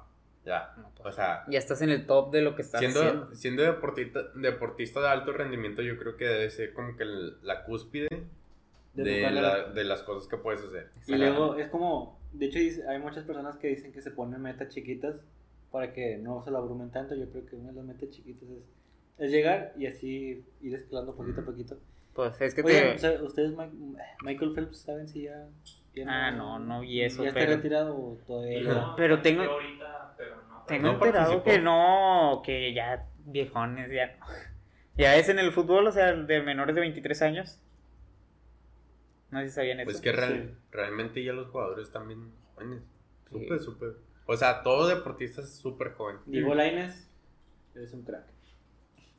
ya, 0.47 0.73
o 1.03 1.11
sea, 1.11 1.43
ya 1.49 1.59
estás 1.59 1.81
en 1.81 1.89
el 1.89 2.05
top 2.07 2.31
de 2.31 2.41
lo 2.41 2.55
que 2.55 2.61
estás 2.63 2.79
haciendo. 2.81 3.01
siendo, 3.01 3.35
siendo 3.35 3.63
deportista, 3.63 4.23
deportista 4.33 5.01
de 5.01 5.07
alto 5.09 5.33
rendimiento 5.33 5.81
yo 5.81 5.97
creo 5.99 6.15
que 6.17 6.25
debe 6.25 6.49
ser 6.49 6.73
como 6.73 6.95
que 6.95 7.03
el- 7.03 7.37
la 7.43 7.63
cúspide 7.65 8.07
de 8.93 9.03
de, 9.03 9.17
tocar 9.19 9.33
la- 9.33 9.41
la- 9.41 9.63
de 9.73 9.83
las 9.83 10.01
cosas 10.03 10.27
que 10.27 10.37
puedes 10.37 10.61
hacer. 10.63 10.89
Y 11.05 11.15
luego 11.15 11.55
es 11.57 11.67
como, 11.69 12.17
de 12.33 12.45
hecho 12.47 12.59
hay 12.89 12.99
muchas 12.99 13.23
personas 13.25 13.57
que 13.57 13.67
dicen 13.67 13.91
que 13.91 14.01
se 14.01 14.09
ponen 14.11 14.41
metas 14.41 14.69
chiquitas 14.69 15.15
para 15.71 15.93
que 15.93 16.17
no 16.17 16.41
se 16.43 16.49
lo 16.49 16.57
abrumen 16.59 16.89
tanto. 16.91 17.13
Yo 17.13 17.29
creo 17.29 17.45
que 17.45 17.55
una 17.57 17.69
de 17.69 17.75
las 17.75 17.85
metas 17.85 18.09
chiquitas 18.09 18.43
es, 18.49 18.63
es 19.19 19.31
llegar 19.31 19.73
y 19.77 19.85
así 19.85 20.43
ir 20.61 20.73
escalando 20.75 21.15
poquito 21.15 21.41
a 21.41 21.45
poquito. 21.45 21.77
Pues 22.13 22.39
es 22.41 22.55
que 22.55 22.61
Oye, 22.63 22.81
te... 22.81 22.95
o 22.95 22.97
sea, 22.97 23.21
¿ustedes 23.21 23.53
Michael 24.23 24.53
Phelps 24.55 24.77
saben 24.79 25.07
si 25.07 25.23
ya... 25.23 25.47
Ah, 26.05 26.31
no, 26.31 26.59
no 26.59 26.81
vi 26.81 27.01
eso, 27.01 27.23
¿Ya 27.23 27.29
está 27.29 27.39
pero- 27.39 27.55
retirado 27.55 28.17
todavía? 28.27 28.61
No. 28.61 28.95
Pero 28.97 29.21
tengo- 29.21 29.43
yo 29.43 29.51
ahorita, 29.51 30.13
pero 30.17 30.35
no. 30.47 30.63
Tengo 30.67 30.87
No 30.87 30.93
enterado 30.93 31.25
participó. 31.43 31.43
que 31.45 31.59
no, 31.59 32.41
que 32.45 32.73
ya 32.73 33.07
viejones, 33.25 33.91
ya 33.91 34.15
no. 34.17 34.25
Ya 34.97 35.15
es 35.15 35.29
en 35.29 35.37
el 35.37 35.51
fútbol, 35.51 35.85
o 35.85 35.91
sea, 35.91 36.11
de 36.13 36.41
menores 36.41 36.73
de 36.73 36.81
23 36.81 37.21
años. 37.21 37.61
No 39.29 39.39
sé 39.41 39.49
si 39.49 39.53
sabían 39.55 39.79
eso. 39.79 39.85
Pues 39.85 40.01
que 40.01 40.11
real- 40.11 40.49
Sí. 40.49 40.55
realmente 40.71 41.23
ya 41.23 41.33
los 41.33 41.49
jugadores 41.49 41.85
están 41.87 42.07
bien 42.07 42.31
jóvenes, 42.55 42.81
súper, 43.29 43.59
súper. 43.59 43.89
O 44.25 44.35
sea, 44.35 44.63
todo 44.63 44.87
deportista 44.87 45.41
es 45.41 45.55
súper 45.55 45.93
joven. 45.93 46.17
Diego 46.25 46.55
Lainez, 46.55 47.09
eres 47.75 47.93
un 47.93 48.03
crack. 48.03 48.25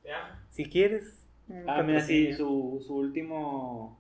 Ya. 0.05 0.43
Si 0.51 0.65
quieres. 0.69 1.27
Ah, 1.67 1.83
mira, 1.83 2.01
sí, 2.01 2.33
su, 2.33 2.83
su 2.85 2.97
último. 2.97 3.99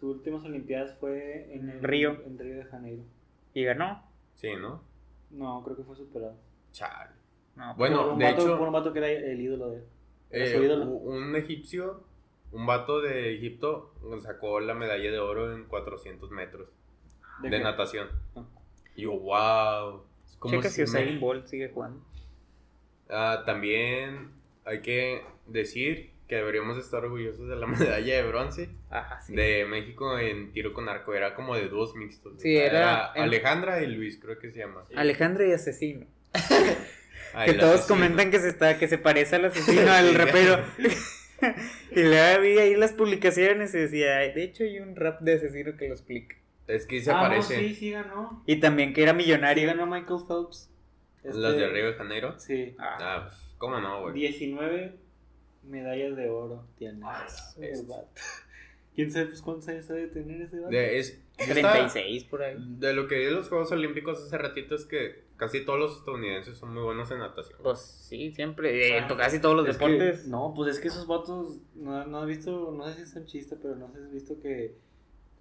Sus 0.00 0.16
últimas 0.16 0.44
Olimpiadas 0.44 0.96
fue 0.98 1.52
en 1.54 1.68
el, 1.70 1.82
Río. 1.82 2.22
En 2.24 2.38
Río 2.38 2.56
de 2.56 2.64
Janeiro. 2.64 3.02
Y 3.54 3.64
ganó. 3.64 4.02
Sí, 4.34 4.50
¿no? 4.54 4.82
No, 5.30 5.62
creo 5.64 5.76
que 5.76 5.82
fue 5.82 5.96
superado. 5.96 6.34
Chale. 6.72 7.10
No, 7.56 7.74
Bueno, 7.74 8.04
por 8.04 8.12
un 8.12 8.18
de 8.20 8.24
vato, 8.26 8.42
hecho- 8.42 8.62
un 8.62 8.72
vato 8.72 8.92
que 8.92 8.98
era 9.00 9.10
el 9.10 9.40
ídolo 9.40 9.70
de 9.70 9.76
él. 9.78 9.84
Era 10.30 10.44
Eh, 10.44 10.56
su 10.56 10.62
ídolo. 10.62 10.84
un 10.86 11.34
egipcio, 11.34 12.04
un 12.52 12.66
vato 12.66 13.00
de 13.00 13.34
Egipto, 13.34 13.92
sacó 14.22 14.60
la 14.60 14.74
medalla 14.74 15.10
de 15.10 15.18
oro 15.18 15.52
en 15.54 15.64
400 15.64 16.30
metros 16.30 16.68
de, 17.42 17.58
natación. 17.60 18.08
Ah. 18.36 18.44
Y 18.94 19.02
yo, 19.02 19.18
wow. 19.18 20.02
Es 20.24 20.36
como 20.36 20.54
Checa 20.54 20.68
si 20.68 20.82
Usain 20.84 21.18
Bolt 21.18 21.46
sigue 21.46 21.70
jugando. 21.70 22.00
Ah, 23.10 23.42
también 23.46 24.30
hay 24.64 24.82
que 24.82 25.24
decir 25.46 26.10
que 26.28 26.36
deberíamos 26.36 26.76
estar 26.78 27.02
orgullosos 27.04 27.48
de 27.48 27.56
la 27.56 27.66
medalla 27.66 28.16
de 28.16 28.22
bronce 28.22 28.68
Ajá, 28.90 29.20
sí. 29.22 29.34
de 29.34 29.64
México 29.64 30.18
en 30.18 30.52
tiro 30.52 30.72
con 30.74 30.88
arco. 30.88 31.14
Era 31.14 31.34
como 31.34 31.54
de 31.56 31.68
dos 31.68 31.94
mixtos. 31.96 32.40
Sí, 32.40 32.56
era 32.56 33.06
Alejandra 33.12 33.82
y 33.82 33.86
Luis, 33.86 34.18
creo 34.20 34.38
que 34.38 34.50
se 34.50 34.58
llama. 34.58 34.84
Alejandro 34.94 35.46
y 35.46 35.52
Asesino. 35.52 36.06
Que 37.44 37.52
todos 37.54 37.74
asesino. 37.80 37.88
comentan 37.96 38.30
que 38.30 38.38
se 38.40 38.48
está 38.48 38.78
que 38.78 38.88
se 38.88 38.98
parece 38.98 39.36
al 39.36 39.46
asesino, 39.46 39.90
al 39.92 40.14
rapero. 40.14 40.62
y 41.92 42.02
luego 42.02 42.40
vi 42.42 42.58
ahí 42.58 42.74
las 42.76 42.92
publicaciones 42.92 43.74
y 43.74 43.78
decía, 43.78 44.18
"Ay, 44.18 44.32
de 44.32 44.44
hecho 44.44 44.64
hay 44.64 44.80
un 44.80 44.96
rap 44.96 45.20
de 45.20 45.34
asesino 45.34 45.76
que 45.76 45.88
lo 45.88 45.94
explica. 45.94 46.36
Es 46.66 46.84
que 46.86 47.00
se 47.00 47.10
ah, 47.10 47.14
no, 47.14 47.20
parece. 47.22 47.58
sí, 47.60 47.74
sí 47.74 47.90
ganó. 47.92 48.42
Y 48.46 48.56
también 48.60 48.92
que 48.92 49.02
era 49.02 49.12
Sí 49.12 49.18
millonario. 49.18 49.66
ganó 49.68 49.86
Michael 49.86 50.20
Phelps. 50.28 50.70
Este, 51.24 51.38
de 51.38 51.68
Río 51.70 51.86
de 51.86 51.94
Janeiro. 51.94 52.38
Sí. 52.38 52.74
Ah, 52.78 52.96
Ah, 53.00 53.26
pues, 53.28 53.40
¿cómo 53.58 53.80
no, 53.80 54.02
güey? 54.02 54.14
19 54.14 54.92
medallas 55.68 56.16
de 56.16 56.28
oro 56.28 56.64
tiene. 56.76 57.00
Ah, 57.04 57.26
el 57.60 57.82
vato. 57.86 58.08
¿Quién 58.94 59.12
sabe 59.12 59.26
pues, 59.26 59.42
cuántos 59.42 59.68
años 59.68 59.86
debe 59.86 60.08
tener 60.08 60.42
ese 60.42 60.58
vato? 60.58 60.70
De, 60.70 60.98
es, 60.98 61.20
yo 61.38 61.44
estaba- 61.54 61.72
36 61.74 62.24
por 62.24 62.42
ahí. 62.42 62.56
de 62.58 62.92
lo 62.94 63.06
que 63.06 63.16
vi 63.16 63.24
de 63.26 63.30
los 63.30 63.48
Juegos 63.48 63.70
Olímpicos 63.70 64.18
hace 64.20 64.36
ratito 64.38 64.74
es 64.74 64.86
que 64.86 65.22
casi 65.36 65.64
todos 65.64 65.78
los 65.78 65.96
estadounidenses 65.98 66.58
son 66.58 66.74
muy 66.74 66.82
buenos 66.82 67.08
en 67.12 67.18
natación. 67.20 67.60
Pues 67.62 67.78
sí, 67.78 68.32
siempre. 68.32 68.96
En 68.98 69.04
Ah. 69.04 69.16
casi 69.16 69.40
todos 69.40 69.54
los 69.54 69.68
Es 69.68 69.76
que- 69.76 69.84
deportes. 69.88 70.26
no, 70.26 70.52
pues 70.56 70.74
es 70.74 70.80
que 70.80 70.88
esos 70.88 71.06
vatos, 71.06 71.60
no, 71.76 72.04
no 72.08 72.18
has 72.22 72.26
visto, 72.26 72.72
no 72.76 72.88
sé 72.88 72.94
si 72.96 73.02
es 73.02 73.14
un 73.14 73.26
chiste, 73.26 73.54
pero 73.62 73.76
no 73.76 73.86
sé 73.92 73.98
si 73.98 74.04
has 74.06 74.10
visto 74.12 74.40
que, 74.42 74.74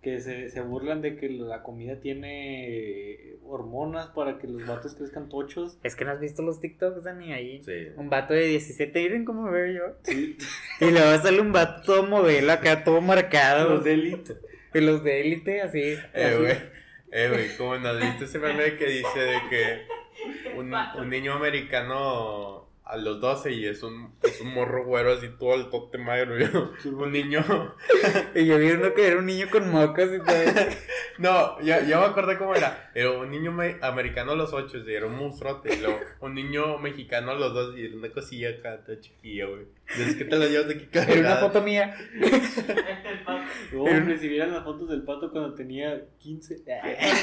que 0.01 0.19
se, 0.19 0.49
se 0.49 0.61
burlan 0.61 1.01
de 1.01 1.15
que 1.17 1.29
la 1.29 1.63
comida 1.63 1.99
tiene 1.99 3.35
hormonas 3.43 4.07
para 4.07 4.37
que 4.37 4.47
los 4.47 4.65
vatos 4.65 4.95
crezcan 4.95 5.29
tochos. 5.29 5.77
Es 5.83 5.95
que 5.95 6.05
no 6.05 6.11
has 6.11 6.19
visto 6.19 6.41
los 6.41 6.59
TikToks, 6.59 7.03
Dani, 7.03 7.33
ahí. 7.33 7.61
Sí. 7.63 7.87
Un 7.95 8.09
vato 8.09 8.33
de 8.33 8.45
17, 8.47 9.01
miren 9.01 9.25
cómo 9.25 9.49
veo 9.49 9.67
yo. 9.73 9.95
Sí, 10.03 10.37
Y 10.81 10.91
luego 10.91 11.17
sale 11.21 11.41
un 11.41 11.51
vato 11.51 11.81
todo 11.85 12.03
modelo 12.03 12.51
acá, 12.51 12.83
todo 12.83 13.01
marcado. 13.01 13.69
los 13.69 13.83
de 13.83 13.93
élite. 13.93 14.37
De 14.73 14.81
los 14.81 15.03
de 15.03 15.21
élite, 15.21 15.61
así. 15.61 15.95
Eh, 16.13 16.35
güey. 16.39 16.77
Eh, 17.11 17.29
güey, 17.29 17.57
¿cómo 17.57 17.77
no 17.77 17.95
viste 17.95 18.25
ese 18.25 18.37
meme 18.37 18.75
que 18.75 18.85
dice 18.85 19.19
de 19.19 19.37
que 19.49 20.57
un, 20.57 20.73
un 20.73 21.09
niño 21.09 21.33
americano 21.33 22.66
a 22.89 22.97
los 22.97 23.19
12 23.19 23.51
y 23.53 23.65
es 23.65 23.83
un, 23.83 24.13
es 24.23 24.39
un 24.41 24.53
morro 24.53 24.85
güero 24.85 25.13
así 25.13 25.27
todo 25.39 25.55
el 25.55 25.69
tote 25.69 25.97
magro, 25.97 26.37
yo, 26.37 26.71
un 26.91 27.11
niño... 27.11 27.43
Y 28.35 28.45
yo 28.45 28.57
vi 28.59 28.71
uno 28.71 28.93
que 28.93 29.07
era 29.07 29.17
un 29.17 29.25
niño 29.25 29.47
con 29.51 29.69
mocos 29.71 30.09
y 30.13 30.19
todo. 30.19 30.37
No, 31.19 31.59
ya, 31.61 31.83
ya 31.83 31.99
me 31.99 32.05
acordé 32.05 32.37
cómo 32.37 32.53
era. 32.53 32.91
Era 32.93 33.09
un 33.09 33.31
niño 33.31 33.51
me- 33.51 33.77
americano 33.81 34.33
a 34.33 34.35
los 34.35 34.53
8 34.53 34.83
y 34.85 34.93
era 34.93 35.07
un 35.07 35.15
monstruote. 35.15 35.73
Y 35.73 35.79
luego 35.81 35.99
un 36.21 36.35
niño 36.35 36.77
mexicano 36.77 37.31
a 37.31 37.33
los 37.33 37.55
2 37.55 37.75
y 37.75 37.85
era 37.87 37.95
una 37.95 38.09
cosilla 38.11 38.51
acá, 38.51 38.83
toda 38.85 38.99
chiquilla, 38.99 39.47
güey. 39.47 39.63
Es 39.99 40.15
que 40.15 40.25
te 40.25 40.35
la 40.35 40.45
llevas 40.45 40.67
de 40.67 40.75
aquí 40.75 40.87
Era 40.91 41.01
una 41.05 41.13
cargada. 41.15 41.37
foto 41.39 41.61
mía. 41.63 41.95
El 42.13 43.23
pato. 43.25 43.41
Las 43.71 44.63
fotos 44.63 44.89
del 44.89 45.01
pato 45.03 45.31
cuando 45.31 45.55
tenía 45.55 46.03
15. 46.19 46.55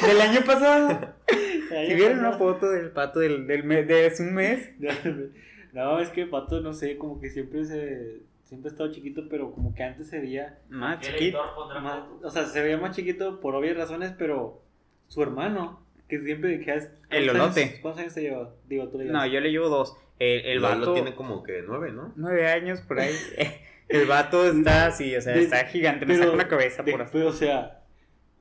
Del 0.07 0.21
año 0.21 0.41
pasado. 0.45 1.15
Si 1.29 1.95
vieron 1.95 2.19
una 2.19 2.33
foto 2.33 2.69
del 2.71 2.91
pato 2.91 3.21
del, 3.21 3.47
del 3.47 3.63
mes, 3.63 3.87
de 3.87 4.07
hace 4.07 4.25
un 4.25 4.35
mes. 4.35 4.71
No, 5.75 5.99
es 6.01 6.09
que 6.11 6.27
pato, 6.27 6.61
no 6.61 6.73
sé, 6.73 6.97
como 6.97 7.21
que 7.21 7.29
siempre 7.31 7.65
se. 7.65 8.23
Siempre 8.45 8.69
ha 8.69 8.73
estado 8.73 8.93
chiquito, 8.93 9.23
pero 9.29 9.51
como 9.53 9.75
que 9.75 9.83
antes 9.83 10.09
se 10.09 10.21
veía. 10.21 10.59
Más 10.69 10.99
¿Qué 10.99 11.13
chiquito. 11.13 11.39
más- 11.83 12.05
o 12.23 12.31
sea, 12.31 12.45
se 12.45 12.63
veía 12.63 12.77
más 12.79 12.95
chiquito 12.95 13.41
por 13.41 13.55
obvias 13.55 13.77
razones, 13.77 14.13
pero 14.19 14.63
su 15.09 15.23
hermano, 15.23 15.81
que 16.09 16.21
siempre. 16.21 16.61
Que 16.61 16.75
es- 16.75 16.91
El 17.11 17.25
¿cuántos 17.31 17.57
Lolote. 17.57 17.79
¿Cuántos 17.81 18.01
años 18.03 18.15
te 18.15 18.21
lleva? 18.21 18.55
Digo, 18.69 18.89
tú 18.89 18.99
le 18.99 19.05
No, 19.07 19.13
llevas. 19.13 19.33
yo 19.33 19.41
le 19.41 19.51
llevo 19.51 19.69
dos. 19.71 19.97
El, 20.19 20.45
el 20.47 20.63
Lolo 20.63 20.79
vato. 20.79 20.95
tiene 20.95 21.15
como 21.17 21.43
que 21.43 21.63
9, 21.67 21.91
¿no? 21.93 22.13
Nueve 22.17 22.47
años 22.49 22.81
por 22.83 23.01
ahí. 23.01 23.15
El 23.89 24.07
vato 24.07 24.47
está 24.47 24.87
así, 24.87 25.15
o 25.17 25.21
sea, 25.21 25.35
De- 25.35 25.43
está 25.43 25.65
gigante. 25.67 26.07
Me 26.07 26.15
pero 26.15 26.25
saca 26.25 26.35
una 26.35 26.49
cabeza 26.49 26.83
de- 26.83 26.93
por 26.93 27.03
así. 27.03 27.11
pero, 27.15 27.29
o 27.29 27.33
sea, 27.33 27.83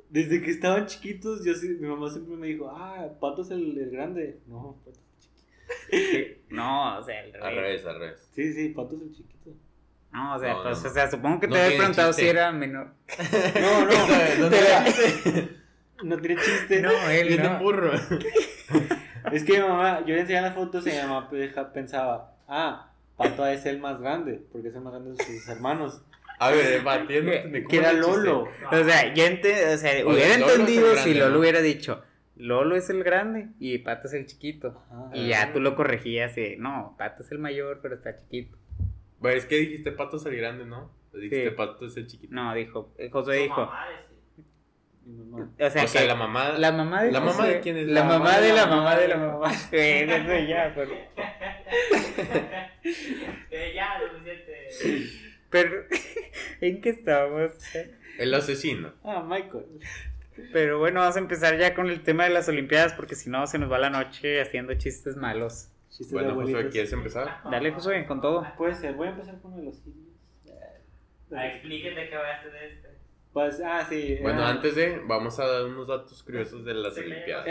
desde 0.10 0.42
que 0.42 0.52
estaban 0.52 0.86
chiquitos, 0.86 1.44
yo 1.44 1.54
sí, 1.56 1.70
mi 1.80 1.88
mamá 1.88 2.10
siempre 2.10 2.36
me 2.36 2.48
dijo, 2.48 2.70
ah, 2.70 3.08
Pato 3.20 3.42
es 3.42 3.52
el, 3.52 3.78
el 3.78 3.90
grande. 3.90 4.38
No, 4.48 4.78
Pato. 4.86 5.00
No, 6.50 7.00
o 7.00 7.04
sea, 7.04 7.24
el 7.24 7.36
Al 7.36 7.42
revés. 7.42 7.56
revés, 7.56 7.86
al 7.88 8.00
revés. 8.00 8.30
Sí, 8.32 8.54
sí, 8.54 8.70
Pato 8.70 8.96
es 8.96 9.02
el 9.02 9.12
chiquito. 9.12 9.50
No, 10.12 10.36
o 10.36 10.40
sea, 10.40 10.54
No, 10.54 10.64
pues, 10.64 10.84
no, 10.84 10.90
o 10.90 10.94
sea, 10.94 11.10
supongo 11.10 11.40
que 11.40 11.48
No 11.48 11.54
te 11.54 11.60
habías 11.60 11.70
tiene 11.72 11.78
preguntado 11.84 12.10
chiste. 12.12 12.22
si 12.24 12.30
era 12.30 12.52
menor. 12.52 12.92
No, 13.62 13.86
no, 13.86 14.50
no 16.04 16.18
tiene 16.20 16.42
chiste. 16.42 16.82
No, 16.82 16.92
él 17.10 17.42
no. 17.42 17.60
burro. 17.60 17.92
Es 19.32 19.44
que 19.44 19.54
mi 19.54 19.60
mamá, 19.68 20.02
yo 20.06 20.14
le 20.16 20.22
enseñaba 20.22 20.48
las 20.48 20.56
fotos 20.56 20.86
y 20.86 20.92
mi 20.92 20.98
mamá 20.98 21.30
pensaba, 21.74 22.36
ah, 22.48 22.92
Pato 23.18 23.46
es 23.48 23.66
el 23.66 23.80
más 23.80 24.00
grande, 24.00 24.42
porque 24.52 24.68
es 24.68 24.76
el 24.76 24.82
más 24.82 24.94
grande 24.94 25.12
de 25.12 25.24
sus 25.24 25.48
hermanos. 25.50 26.02
A 26.40 26.50
ver, 26.52 26.68
debatiendo. 26.68 27.32
Que 27.70 27.78
era 27.78 27.94
Lolo. 27.94 28.42
O 28.72 28.84
sea, 28.84 29.14
yo 29.14 29.24
ente- 29.24 29.74
o 29.74 29.78
sea, 29.78 29.92
Oye, 29.94 30.06
hubiera 30.06 30.36
entendido 30.36 30.92
grande, 30.92 31.04
si 31.04 31.14
Lolo 31.14 31.34
¿no? 31.34 31.40
hubiera 31.40 31.62
dicho, 31.62 32.04
Lolo 32.36 32.76
es 32.76 32.90
el 32.90 33.04
grande 33.04 33.50
y 33.60 33.78
Pato 33.80 34.08
es 34.08 34.14
el 34.14 34.26
chiquito. 34.26 34.82
Ajá. 34.90 35.10
Y 35.14 35.28
ya 35.30 35.54
tú 35.54 35.60
lo 35.60 35.76
corregías 35.76 36.38
y, 36.38 36.56
no, 36.58 36.96
Pato 36.98 37.24
es 37.24 37.32
el 37.32 37.40
mayor, 37.40 37.80
pero 37.82 37.96
está 37.96 38.18
chiquito. 38.18 38.58
Bueno, 39.20 39.38
es 39.38 39.46
que 39.46 39.56
dijiste 39.56 39.92
pato 39.94 40.18
es 40.18 40.26
el 40.26 40.36
grande, 40.36 40.66
¿no? 40.66 40.92
Dijiste 41.14 41.50
Sí. 41.50 41.56
pato 41.56 41.86
es 41.86 41.96
el 41.96 42.08
chiquito. 42.08 42.34
No, 42.36 42.54
dijo, 42.54 42.94
eh, 42.98 43.10
Josué 43.10 43.38
Su 43.38 43.44
dijo. 43.44 43.62
mamá 43.62 43.86
mamá. 45.06 45.50
O 45.60 45.70
sea, 45.70 45.84
o 45.84 45.88
sea, 45.88 46.02
que 46.02 46.08
la 46.08 46.16
mamá. 46.16 46.58
la 46.58 46.72
mamá 46.72 47.04
de 47.04 47.12
¿La 47.12 47.20
mamá 47.20 47.48
de 47.48 47.60
quién 47.60 47.78
es? 47.78 47.88
La, 47.88 48.04
mamá 48.04 48.40
de 48.40 48.54
la 48.54 48.66
mamá 48.66 48.96
de 48.98 49.08
la 49.08 49.18
mamá. 49.18 49.52
Eh, 49.72 50.06
eso 50.10 50.48
ya, 50.48 50.74
pero, 50.76 50.92
Eh, 53.52 53.72
ya, 53.76 54.00
pero 55.50 55.86
¿en 56.62 56.82
qué 56.82 56.90
estamos? 56.90 57.52
El 58.18 58.34
asesino. 58.34 58.94
Ah, 59.04 59.24
Michael. 59.26 59.66
Pero 60.52 60.80
bueno, 60.80 61.00
vamos 61.02 61.16
a 61.16 61.20
empezar 61.20 61.58
ya 61.58 61.74
con 61.74 61.88
el 61.90 62.02
tema 62.04 62.24
de 62.26 62.30
las 62.32 62.48
Olimpiadas 62.50 62.94
porque 62.94 63.16
si 63.16 63.30
no 63.30 63.46
se 63.48 63.58
nos 63.60 63.72
va 63.72 63.78
la 63.80 63.90
noche 63.90 64.42
haciendo 64.42 64.74
chistes 64.76 65.16
malos. 65.16 65.70
Chistes 65.90 66.12
Bueno, 66.12 66.30
de 66.30 66.54
Josué. 66.54 66.70
¿quieres 66.70 66.92
empezar? 66.94 67.38
Dale, 67.50 67.72
Josué, 67.72 68.06
con 68.06 68.20
todo. 68.22 68.46
Puede 68.58 68.74
ser, 68.76 68.96
voy 68.96 69.08
a 69.08 69.12
empezar 69.12 69.40
con 69.42 69.52
uno 69.54 69.60
de 69.62 69.66
los 69.68 69.78
sirios. 69.78 70.08
Ah, 71.36 71.48
explíquete 71.48 72.10
qué 72.10 72.16
hablaste 72.16 72.50
de 72.50 72.68
este. 72.68 72.90
Pues, 73.32 73.60
ah, 73.66 73.84
sí. 73.90 74.20
Bueno, 74.22 74.44
antes 74.46 74.76
de, 74.76 75.02
vamos 75.08 75.40
a 75.40 75.48
dar 75.48 75.66
unos 75.66 75.88
datos 75.88 76.22
curiosos 76.22 76.64
de 76.66 76.76
las 76.76 76.94
Sí, 76.94 77.02
Olimpiadas. 77.02 77.48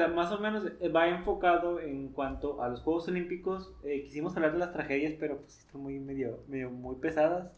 La- 0.00 0.08
más 0.08 0.32
o 0.32 0.38
menos 0.40 0.64
eh, 0.80 0.88
va 0.88 1.08
enfocado 1.08 1.78
en 1.80 2.08
cuanto 2.08 2.62
a 2.62 2.68
los 2.70 2.80
Juegos 2.80 3.06
Olímpicos. 3.08 3.74
Eh, 3.84 4.02
quisimos 4.04 4.34
hablar 4.36 4.52
de 4.52 4.58
las 4.58 4.72
tragedias, 4.72 5.12
pero 5.20 5.36
pues 5.38 5.58
están 5.58 5.82
muy 5.82 5.98
medio, 5.98 6.42
medio 6.48 6.70
muy 6.70 6.96
pesadas. 6.96 7.50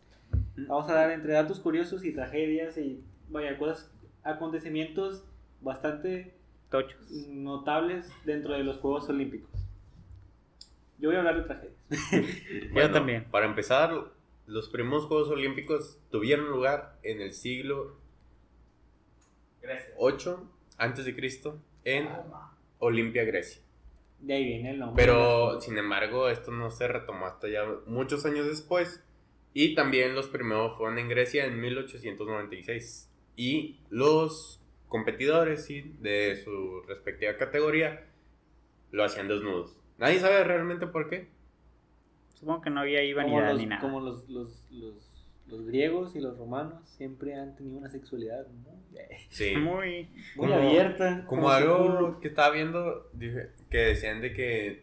Vamos 0.56 0.90
a 0.90 0.94
dar 0.94 1.12
entre 1.12 1.32
datos 1.34 1.60
curiosos 1.60 2.04
y 2.04 2.12
tragedias 2.12 2.76
y 2.76 3.00
vaya 3.28 3.56
cosas, 3.56 3.92
acontecimientos 4.24 5.24
bastante 5.60 6.34
Tochos. 6.70 7.10
notables 7.28 8.10
dentro 8.24 8.54
de 8.54 8.64
los 8.64 8.78
Juegos 8.78 9.08
Olímpicos. 9.08 9.50
Yo 10.98 11.08
voy 11.08 11.16
a 11.16 11.18
hablar 11.20 11.36
de 11.36 11.42
tragedias. 11.42 11.76
Bueno, 12.72 12.92
también. 12.92 13.24
Para 13.30 13.46
empezar, 13.46 13.92
los 14.46 14.68
primeros 14.68 15.06
Juegos 15.06 15.28
Olímpicos 15.28 15.98
tuvieron 16.10 16.50
lugar 16.50 16.98
en 17.02 17.20
el 17.20 17.32
siglo 17.32 17.96
Gracias. 19.62 19.92
8 19.98 20.50
antes 20.78 21.04
de 21.04 21.14
Cristo 21.14 21.60
en 21.84 22.08
Olimpia, 22.78 23.24
Grecia. 23.24 23.62
De 24.20 24.34
ahí 24.34 24.44
viene 24.44 24.70
el 24.70 24.78
nombre. 24.78 25.04
Pero, 25.04 25.60
sin 25.60 25.78
embargo, 25.78 26.28
esto 26.28 26.50
no 26.50 26.70
se 26.70 26.88
retomó 26.88 27.26
hasta 27.26 27.48
ya 27.48 27.64
muchos 27.86 28.24
años 28.24 28.46
después. 28.46 29.04
Y 29.54 29.74
también 29.74 30.14
los 30.14 30.28
primeros 30.28 30.76
fueron 30.76 30.98
en 30.98 31.08
Grecia 31.08 31.44
en 31.46 31.60
1896. 31.60 33.10
Y 33.38 33.78
los 33.88 34.60
competidores 34.88 35.64
sí, 35.64 35.94
de 36.00 36.34
su 36.42 36.82
respectiva 36.88 37.36
categoría 37.36 38.04
lo 38.90 39.04
hacían 39.04 39.28
desnudos. 39.28 39.76
Nadie 39.96 40.18
sabe 40.18 40.42
realmente 40.42 40.86
por 40.88 41.08
qué. 41.08 41.28
Supongo 42.34 42.62
que 42.62 42.70
no 42.70 42.80
había 42.80 42.98
ahí 43.00 43.14
como 43.14 43.26
vanidad 43.34 43.50
los, 43.52 43.60
ni 43.60 43.66
nada. 43.66 43.80
como 43.80 44.00
los, 44.00 44.28
los, 44.28 44.68
los, 44.72 45.26
los 45.46 45.66
griegos 45.66 46.16
y 46.16 46.20
los 46.20 46.36
romanos 46.36 46.88
siempre 46.88 47.34
han 47.34 47.54
tenido 47.54 47.78
una 47.78 47.90
sexualidad 47.90 48.46
muy, 48.48 48.74
Sí. 49.28 49.54
Muy. 49.56 50.08
muy 50.36 50.48
Como- 50.48 50.54
abierta. 50.54 51.24
Como 51.26 51.42
su 51.42 51.48
algo 51.50 52.20
que 52.20 52.26
estaba 52.28 52.52
viendo, 52.52 53.08
dije, 53.12 53.50
que 53.70 53.78
decían 53.78 54.20
de 54.20 54.32
que 54.32 54.82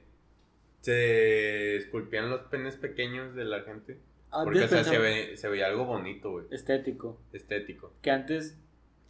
se 0.82 1.76
esculpían 1.78 2.30
los 2.30 2.42
penes 2.44 2.78
pequeños 2.78 3.36
de 3.36 3.44
la 3.46 3.62
gente. 3.64 3.98
Antes 4.36 4.44
Porque 4.44 4.64
o 4.64 4.68
sea, 4.68 4.84
se, 4.84 4.98
ve- 4.98 5.38
se 5.38 5.48
veía 5.50 5.68
algo 5.68 5.86
bonito, 5.86 6.32
güey. 6.32 6.46
Estético. 6.52 7.18
Estético. 7.34 7.92
Que 8.02 8.12
antes 8.12 8.58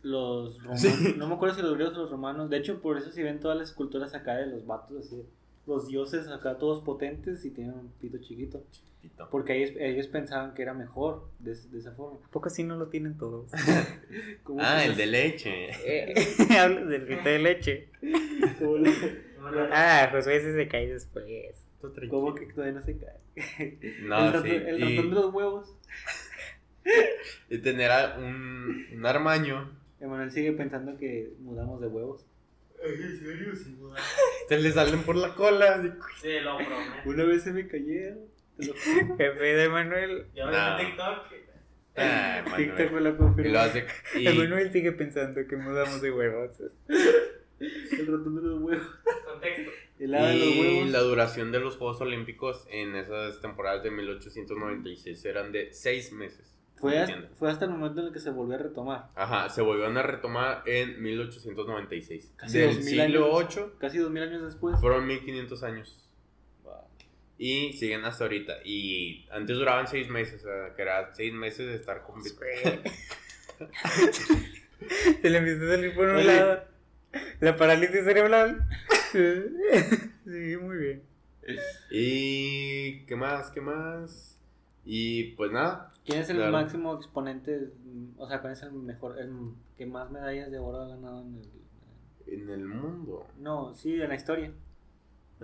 los 0.03 0.58
romanos, 0.62 0.82
Sí. 0.82 1.15
no 1.17 1.27
me 1.27 1.34
acuerdo 1.36 1.55
si 1.55 1.62
los 1.63 1.74
griegos 1.74 1.98
o 1.98 2.01
los 2.01 2.12
romanos, 2.12 2.50
de 2.50 2.58
hecho 2.58 2.79
por 2.82 2.98
eso 2.98 3.12
si 3.12 3.24
ven 3.24 3.39
todas 3.39 3.58
las 3.58 3.70
esculturas 3.70 4.13
acá 4.13 4.36
de 4.36 4.46
los 4.46 4.65
vatos 4.67 5.05
así, 5.05 5.24
los 5.65 5.88
dioses 5.88 6.27
acá 6.27 6.58
todos 6.60 6.84
potentes 6.84 7.44
y 7.44 7.50
tienen 7.50 7.74
un 7.74 7.91
pito 8.00 8.20
chiquito, 8.20 8.63
porque 9.32 9.55
ellos, 9.63 9.75
ellos 9.79 10.05
pensaban 10.08 10.53
que 10.53 10.62
era 10.62 10.75
mejor 10.75 11.27
de, 11.39 11.53
esa 11.53 11.91
forma. 11.94 12.20
¿A 12.24 12.29
poco 12.29 12.48
así 12.50 12.63
no 12.63 12.75
lo 12.75 12.88
tienen 12.89 13.17
todos? 13.17 13.50
¿Cómo 14.44 14.60
Ah, 14.62 14.84
el 14.84 14.89
los- 14.89 14.98
de 14.98 15.05
leche. 15.08 15.70
Eh, 15.86 16.13
Hablas 16.60 16.88
del 16.88 17.05
grito 17.08 17.27
de 17.29 17.39
leche. 17.39 17.89
¿Cómo, 18.60 18.77
le- 18.77 18.91
Ah, 19.72 20.10
Josué 20.12 20.38
ese 20.38 20.53
se 20.55 20.67
cae 20.67 20.88
después. 20.88 21.64
Tranquilo. 21.94 22.12
cómo 22.12 22.36
que 22.36 22.46
todavía 22.48 22.80
no 22.80 22.84
se 22.84 22.98
cae? 22.98 23.20
No, 24.04 24.18
el 24.27 24.34
ratón, 24.34 24.44
sí. 24.44 24.56
el 24.56 24.80
y- 24.80 24.96
ratón 24.96 25.10
de 25.10 25.15
los 25.15 25.34
huevos. 25.34 25.75
Y 27.50 27.58
tener 27.60 27.89
un, 28.20 28.86
un 28.94 29.06
armaño. 29.06 29.72
Emanuel 30.00 30.32
sigue 30.32 30.51
pensando 30.51 30.98
que 30.98 31.32
mudamos 31.39 31.82
de 31.82 31.88
huevos. 31.88 32.25
¿En 32.84 33.18
serio? 33.20 33.56
Sí, 33.56 33.75
güey. 33.80 33.94
Se 34.50 34.60
le 34.60 34.72
salen 34.72 35.01
por 35.04 35.15
la 35.15 35.34
cola. 35.34 35.82
Sí, 36.22 36.39
lo 36.42 36.58
prometo. 36.58 36.82
Una 37.06 37.24
vez 37.24 37.44
se 37.44 37.54
me 37.54 37.68
cayeron. 37.68 38.20
te 38.58 38.68
lo 38.68 38.74
juro. 38.74 39.15
Jefe 39.18 39.44
de 39.44 39.70
Manuel. 39.70 40.25
Ya 40.36 40.46
No. 40.46 40.80
en 40.80 40.86
TikTok. 40.86 41.20
Ah, 41.98 42.44
TikTok 42.56 42.92
Manuel. 42.92 42.94
me 42.94 43.01
lo 43.01 43.10
Y 43.10 43.12
lo 43.13 43.18
confirmó. 43.18 43.60
hace. 43.60 43.86
y- 44.20 44.27
Emanuel 44.27 44.72
sigue 44.72 44.92
pensando 44.92 45.48
que 45.48 45.56
mudamos 45.56 46.01
de 46.01 46.12
huevos. 46.12 46.51
El 47.91 48.07
ratón 48.07 48.35
de 48.35 48.41
los 48.41 48.62
huevos. 48.62 48.88
Contexto. 49.31 49.71
El 50.00 50.13
hada 50.15 50.27
de 50.29 50.38
los 50.39 50.47
Y 50.47 50.59
huevos. 50.59 50.89
la 50.91 51.00
duración 51.00 51.51
de 51.51 51.59
los 51.59 51.77
Juegos 51.77 52.01
Olímpicos 52.01 52.67
en 52.69 52.95
esas 52.95 53.39
temporadas 53.41 53.81
de 53.83 53.91
1896 53.91 55.24
eran 55.25 55.51
de 55.51 55.71
6 55.74 56.12
meses. 56.13 56.51
Fue 56.77 57.00
hasta, 57.00 57.29
fue 57.39 57.50
hasta 57.50 57.63
el 57.65 57.71
momento 57.71 58.01
en 58.01 58.07
el 58.07 58.13
que 58.13 58.19
se 58.19 58.29
volvió 58.31 58.55
a 58.55 58.57
retomar. 58.59 59.09
Ajá, 59.15 59.47
se 59.50 59.62
volvieron 59.62 59.97
a 59.97 60.01
retomar 60.01 60.63
en 60.65 61.01
1896. 61.01 62.33
Casi 62.35 62.57
Del 62.59 62.75
2000 62.75 62.83
siglo 62.89 63.38
años. 63.38 63.55
VIII 63.55 63.65
Casi 63.79 63.97
dos 64.00 64.12
mil 64.12 64.24
años 64.24 64.43
después. 64.43 64.77
fueron 64.81 65.07
1500 65.07 65.63
años. 65.63 66.01
Y 67.38 67.74
siguen 67.74 68.03
hasta 68.05 68.24
ahorita. 68.25 68.57
Y 68.65 69.25
antes 69.31 69.57
duraban 69.57 69.88
6 69.88 70.09
meses, 70.09 70.41
o 70.43 70.47
sea, 70.47 70.74
que 70.75 70.81
era 70.81 71.13
6 71.15 71.33
meses 71.33 71.67
de 71.67 71.75
estar 71.75 72.01
con 72.03 72.21
Se 75.21 75.29
le 75.29 75.38
empieza 75.38 75.63
a 75.65 75.67
salir 75.75 75.93
por 75.95 76.07
un 76.07 76.15
Oye. 76.17 76.25
lado. 76.25 76.63
La 77.39 77.55
parálisis 77.55 78.03
cerebral. 78.03 78.65
Sí, 80.25 80.57
muy 80.60 80.77
bien. 80.77 81.03
Y. 81.91 83.05
¿Qué 83.05 83.15
más? 83.15 83.51
¿Qué 83.51 83.62
más? 83.62 84.38
Y 84.84 85.31
pues 85.36 85.51
nada. 85.51 85.93
¿Quién 86.05 86.19
es 86.22 86.29
el 86.29 86.38
Claro. 86.38 86.51
máximo 86.51 86.95
exponente? 86.95 87.69
O 88.17 88.27
sea, 88.27 88.41
¿cuál 88.41 88.53
es 88.53 88.62
el 88.63 88.72
mejor, 88.74 89.17
el 89.19 89.31
que 89.77 89.86
más 89.86 90.10
medallas 90.12 90.51
de 90.51 90.60
oro 90.60 90.81
ha 90.81 90.88
ganado 90.89 91.22
en 91.22 91.36
el... 91.36 92.34
En 92.41 92.50
el 92.50 92.65
mundo. 92.65 93.25
No, 93.39 93.74
sí, 93.75 93.93
en 94.01 94.10
la 94.10 94.15
historia. 94.15 94.51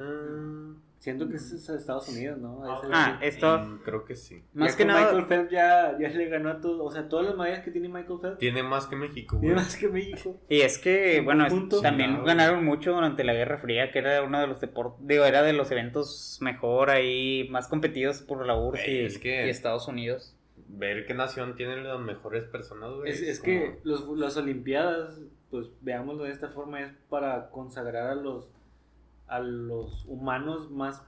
Ah, 0.01 0.74
Siento 1.00 1.27
que 1.27 1.38
es 1.38 1.51
Estados 1.51 2.10
Unidos, 2.10 2.38
¿no? 2.38 2.63
Es 2.77 2.84
el- 2.84 2.91
Ah, 2.93 3.20
esto. 3.24 3.58
mm, 3.58 3.79
creo 3.84 4.05
que 4.05 4.15
sí. 4.15 4.43
Más 4.53 4.74
Ya 4.74 4.77
que 4.77 4.86
nada. 4.86 5.01
Michael 5.08 5.25
Phelps 5.25 5.51
ya, 5.51 5.98
ya 6.00 6.10
le 6.10 6.29
ganó 6.29 6.50
a 6.50 6.62
todo. 6.62 6.84
O 6.84 6.91
sea, 6.91 7.10
todas 7.10 7.25
las 7.25 7.36
medallas 7.36 7.63
que 7.63 7.72
tiene 7.72 7.89
Michael 7.89 8.20
Phelps. 8.22 8.38
Tiene 8.38 8.62
más 8.62 8.86
que 8.86 8.96
México, 8.96 9.38
güey. 9.38 9.48
Tiene 9.48 9.55
más 9.55 9.75
que 9.77 9.88
México. 9.88 10.38
Y 10.48 10.62
es 10.62 10.77
que, 10.77 11.17
En 11.17 11.25
bueno, 11.25 11.48
es- 11.48 11.81
también 11.81 12.17
Sí, 12.17 12.22
ganaron 12.24 12.63
mucho 12.63 12.93
durante 12.93 13.24
la 13.24 13.34
Guerra 13.34 13.58
Fría, 13.58 13.91
que 13.91 13.98
era 13.98 14.22
uno 14.22 14.39
de 14.41 14.46
los 14.46 14.62
deportes, 14.62 15.08
digo, 15.08 15.25
era 15.25 15.41
de 15.41 15.53
los 15.53 15.72
eventos 15.72 16.38
mejor 16.39 16.91
ahí, 16.91 17.48
más 17.50 17.67
competidos 17.67 18.22
por 18.22 18.46
la 18.46 18.55
URSS 18.55 18.88
y, 18.91 19.00
es 19.05 19.17
que- 19.17 19.48
y 19.48 19.50
Estados 19.50 19.88
Unidos. 19.88 20.36
Ver 20.67 21.08
qué 21.08 21.15
nación 21.15 21.55
tiene 21.55 21.77
las 21.81 22.00
mejores 22.00 22.43
personas, 22.43 22.92
güey. 22.94 23.09
Es, 23.11 23.24
es 23.24 23.40
como- 23.40 23.51
que 23.51 23.79
los, 23.83 24.07
las 24.20 24.37
Olimpiadas, 24.37 25.20
pues 25.50 25.66
veámoslo 25.81 26.25
de 26.25 26.31
esta 26.31 26.50
forma, 26.50 26.79
es 26.81 26.92
para 27.09 27.50
consagrar 27.50 28.07
a 28.11 28.16
los 28.16 28.48
a 29.31 29.39
los 29.39 30.05
humanos 30.07 30.70
más 30.72 31.03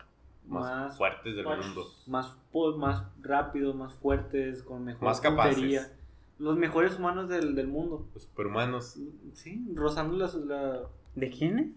Más, 0.47 0.65
más 0.65 0.97
fuertes 0.97 1.36
del 1.36 1.45
más- 1.45 1.65
mundo. 1.65 1.86
más, 2.07 2.38
más 2.77 3.03
rápidos, 3.21 3.75
más 3.75 3.93
fuertes, 3.93 4.62
con 4.63 4.83
mejor 4.83 5.03
Más 5.03 5.21
capaces. 5.21 5.53
puntería. 5.55 5.91
Los 6.39 6.57
mejores 6.57 6.97
humanos 6.97 7.29
del, 7.29 7.55
del 7.55 7.67
mundo. 7.67 8.05
Los 8.13 8.23
superhumanos. 8.23 8.97
Sí, 9.33 9.65
rozando 9.75 10.17
las, 10.17 10.33
la... 10.36 10.81
¿De 11.15 11.29
quiénes? 11.29 11.71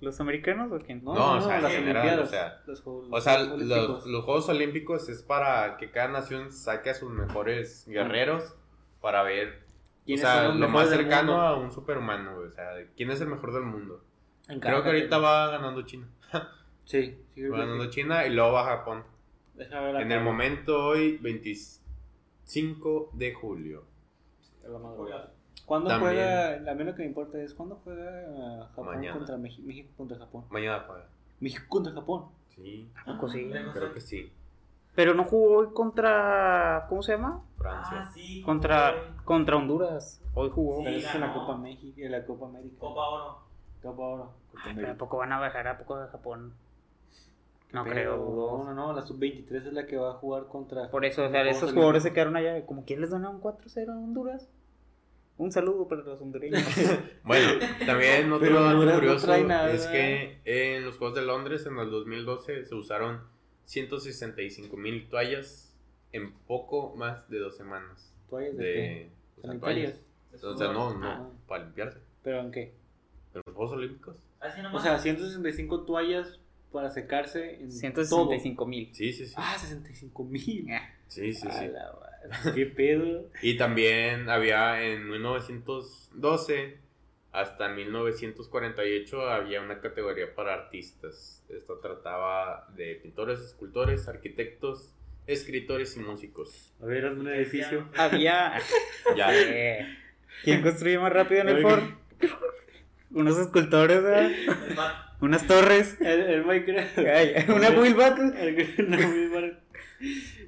¿Los 0.00 0.20
americanos 0.20 0.70
o 0.72 0.78
quién? 0.78 1.02
No, 1.04 1.12
No, 1.12 1.18
no, 1.20 1.32
o 1.32 1.34
no, 1.36 1.40
sea, 1.42 1.56
en 1.56 1.62
las 1.64 1.72
general, 1.72 1.96
Olimpiadas. 2.06 2.28
o 2.28 2.30
sea, 2.30 2.62
los 2.66 2.80
Juegos- 2.82 3.08
O 3.10 3.20
sea, 3.20 3.38
Juegos 3.46 3.62
los, 3.62 4.06
los 4.06 4.24
Juegos 4.24 4.48
Olímpicos 4.48 5.08
es 5.08 5.22
para 5.22 5.76
que 5.76 5.90
cada 5.90 6.08
nación 6.08 6.50
saque 6.52 6.90
a 6.90 6.94
sus 6.94 7.10
mejores 7.10 7.84
guerreros 7.88 8.54
para 9.00 9.22
ver, 9.24 9.48
o 9.48 10.04
¿Quiénes 10.06 10.20
sea, 10.22 10.48
lo 10.48 10.68
más 10.68 10.88
cercano 10.88 11.40
a 11.42 11.58
un 11.58 11.70
superhumano. 11.72 12.38
O 12.38 12.50
sea, 12.52 12.68
quién 12.96 13.10
es 13.10 13.20
el 13.20 13.28
mejor 13.28 13.52
del 13.52 13.64
mundo. 13.64 14.00
En 14.48 14.60
Creo 14.60 14.82
que 14.82 14.88
ahorita 14.88 15.18
va 15.18 15.50
ganando 15.50 15.82
China. 15.82 16.08
Sí, 16.84 17.22
sí, 17.34 17.46
Va 17.46 17.58
ganando 17.58 17.84
sí. 17.84 17.90
China 17.90 18.24
y 18.26 18.30
luego 18.30 18.52
va 18.52 18.64
Japón. 18.64 19.04
Deja 19.52 19.78
ver 19.80 19.96
En 19.96 20.10
el 20.10 20.22
momento 20.22 20.86
hoy, 20.86 21.18
25 21.18 23.10
de 23.12 23.34
julio. 23.34 23.84
¿Cuándo 25.66 25.90
También. 25.90 26.14
juega? 26.14 26.70
A 26.70 26.74
mí 26.74 26.84
lo 26.84 26.94
que 26.94 27.02
me 27.02 27.08
importa 27.08 27.38
es 27.42 27.52
cuándo 27.52 27.78
juega 27.84 28.68
Japón 28.70 28.86
Mañana. 28.86 29.18
contra 29.18 29.36
México, 29.36 29.66
México 29.66 29.90
contra 29.98 30.16
Japón. 30.16 30.44
Mañana 30.48 30.84
juega. 30.86 31.06
México 31.40 31.64
contra 31.68 31.92
Japón. 31.92 32.26
Sí, 32.54 32.90
¿A 33.04 33.04
poco 33.04 33.28
sí? 33.28 33.50
creo 33.74 33.92
que 33.92 34.00
sí. 34.00 34.32
Pero 34.94 35.14
no 35.14 35.24
jugó 35.24 35.58
hoy 35.58 35.68
contra, 35.74 36.86
¿cómo 36.88 37.02
se 37.02 37.12
llama? 37.12 37.42
Francia. 37.58 37.98
Ah, 38.00 38.10
sí. 38.14 38.42
Contra, 38.42 39.14
contra 39.24 39.56
Honduras. 39.56 40.22
Hoy 40.34 40.50
jugó. 40.50 40.78
Sí. 40.78 40.84
Pero 40.84 40.96
es 40.96 41.14
en 41.14 41.20
la. 41.20 41.34
Copa 41.34 41.56
México, 41.56 42.00
en 42.00 42.12
la 42.12 42.24
Copa 42.24 42.46
América. 42.46 42.76
Copa 42.80 43.08
Oro. 43.08 43.47
Copa 43.90 44.02
Oro. 44.02 44.32
Copa 44.50 44.62
Ay, 44.64 44.72
pero 44.76 44.92
¿A 44.92 44.94
poco 44.94 45.16
van 45.18 45.32
a 45.32 45.38
bajar 45.40 45.66
a 45.68 45.78
poco 45.78 45.98
de 46.00 46.08
Japón? 46.08 46.54
No 47.72 47.84
Pero, 47.84 47.92
creo, 47.94 48.16
No, 48.16 48.64
no, 48.64 48.74
no, 48.74 48.92
la 48.94 49.02
sub-23 49.02 49.66
es 49.66 49.72
la 49.74 49.86
que 49.86 49.96
va 49.98 50.10
a 50.10 50.14
jugar 50.14 50.46
contra. 50.46 50.90
Por 50.90 51.04
eso, 51.04 51.26
o 51.26 51.30
sea, 51.30 51.46
esos 51.48 51.72
jugadores 51.72 52.02
se 52.02 52.12
quedaron 52.12 52.36
allá. 52.36 52.64
Como 52.64 52.84
quién 52.84 53.00
les 53.02 53.10
donaron 53.10 53.40
4-0 53.42 53.90
a 53.90 53.98
Honduras. 53.98 54.48
Un 55.36 55.52
saludo 55.52 55.86
para 55.86 56.00
los 56.02 56.20
hondureños. 56.20 56.62
Bueno, 57.24 57.60
también 57.86 58.32
otro 58.32 58.46
Pero 58.46 58.62
dato 58.64 58.84
no 58.84 58.94
curioso 58.94 59.44
nada. 59.44 59.70
es 59.70 59.86
que 59.86 60.40
en 60.44 60.84
los 60.84 60.96
Juegos 60.98 61.14
de 61.16 61.22
Londres 61.22 61.64
en 61.66 61.78
el 61.78 61.90
2012 61.90 62.64
se 62.64 62.74
usaron 62.74 63.20
165 63.66 64.76
mil 64.76 65.08
toallas 65.08 65.76
en 66.12 66.32
poco 66.46 66.96
más 66.96 67.28
de 67.28 67.38
dos 67.38 67.56
semanas. 67.56 68.12
¿Toallas 68.30 68.56
de, 68.56 68.64
De, 68.64 68.74
qué? 68.74 69.12
o 69.36 69.42
sea, 69.42 69.60
toallas. 69.60 70.00
O 70.42 70.56
sea, 70.56 70.72
no, 70.72 70.94
no, 70.94 71.06
Ah. 71.06 71.28
para 71.46 71.64
limpiarse. 71.64 71.98
¿Pero 72.22 72.40
en 72.40 72.50
qué? 72.50 72.74
Los 73.46 73.54
Juegos 73.54 73.72
Olímpicos. 73.72 74.16
Así 74.40 74.62
nomás. 74.62 74.80
O 74.80 74.84
sea, 74.84 74.98
165 74.98 75.84
toallas 75.84 76.40
para 76.72 76.90
secarse 76.90 77.56
en 77.60 77.72
165 77.72 78.66
mil. 78.66 78.90
Sí, 78.94 79.12
sí, 79.12 79.26
sí. 79.26 79.34
Ah, 79.36 79.56
65 79.58 80.24
mil. 80.24 80.66
Sí, 81.08 81.32
sí, 81.32 81.48
sí. 81.50 81.70
¿Qué 82.54 82.66
pedo? 82.66 83.30
Y 83.42 83.56
también 83.56 84.28
había 84.28 84.82
en 84.82 85.08
1912 85.08 86.78
hasta 87.32 87.68
1948 87.68 89.28
había 89.28 89.60
una 89.60 89.80
categoría 89.80 90.34
para 90.34 90.54
artistas. 90.54 91.44
Esto 91.48 91.78
trataba 91.78 92.66
de 92.74 92.96
pintores, 92.96 93.40
escultores, 93.40 94.08
arquitectos, 94.08 94.94
escritores 95.26 95.96
y 95.96 96.00
músicos. 96.00 96.72
A 96.82 96.86
ver, 96.86 97.06
hazme 97.06 97.20
un 97.20 97.28
edificio. 97.28 97.88
Había. 97.96 98.58
Ya. 99.16 99.28
Eh, 99.32 99.86
¿Quién 100.42 100.62
construye 100.62 100.98
más 100.98 101.12
rápido 101.12 101.42
en 101.42 101.48
el. 101.48 101.62
Ford? 101.62 101.82
Unos 103.10 103.38
escultores. 103.38 104.02
Unas 105.20 105.46
torres. 105.46 106.00
El, 106.00 106.20
el 106.20 106.44
Minecraft. 106.44 106.98
Ay, 106.98 107.32
Una 107.48 107.70
Will 107.70 107.94
Battle. 107.96 108.32
El- 108.40 108.86
una 108.86 108.96
muy 109.08 109.26
mala- 109.28 109.58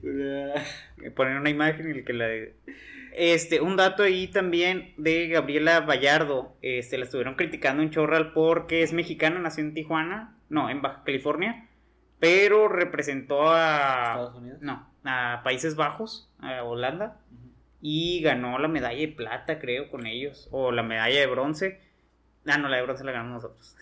una- 0.03 1.13
Poner 1.15 1.37
una 1.39 1.51
imagen 1.51 1.95
y 1.97 2.03
que 2.05 2.13
la. 2.13 2.29
Este, 3.13 3.61
un 3.61 3.77
dato 3.77 4.05
ahí 4.05 4.29
también 4.29 4.95
de 4.97 5.27
Gabriela 5.29 5.81
Vallardo. 5.81 6.57
Este, 6.63 6.97
la 6.99 7.05
estuvieron 7.05 7.35
criticando 7.35 7.83
en 7.83 7.91
Chorral 7.91 8.33
porque 8.33 8.83
es 8.83 8.93
mexicana, 8.93 9.41
nació 9.41 9.65
en 9.65 9.75
Tijuana, 9.75 10.37
no, 10.49 10.71
en 10.71 10.81
Baja 10.81 11.03
California, 11.05 11.67
pero 12.21 12.69
representó 12.69 13.51
a. 13.51 14.11
Estados 14.11 14.37
Unidos. 14.37 14.59
No, 14.63 14.89
a 15.05 15.41
Países 15.43 15.75
Bajos, 15.75 16.31
a 16.39 16.63
Holanda. 16.63 17.19
Y 17.83 18.21
ganó 18.23 18.59
la 18.59 18.69
medalla 18.69 19.01
de 19.01 19.09
plata, 19.09 19.59
creo, 19.59 19.91
con 19.91 20.07
ellos, 20.07 20.49
o 20.53 20.71
la 20.71 20.83
medalla 20.83 21.19
de 21.19 21.27
bronce. 21.27 21.81
Ah, 22.47 22.59
no, 22.59 22.69
la 22.69 22.77
de 22.77 22.83
bronce 22.83 23.05
la 23.05 23.13
ganamos 23.13 23.43
nosotros. 23.43 23.77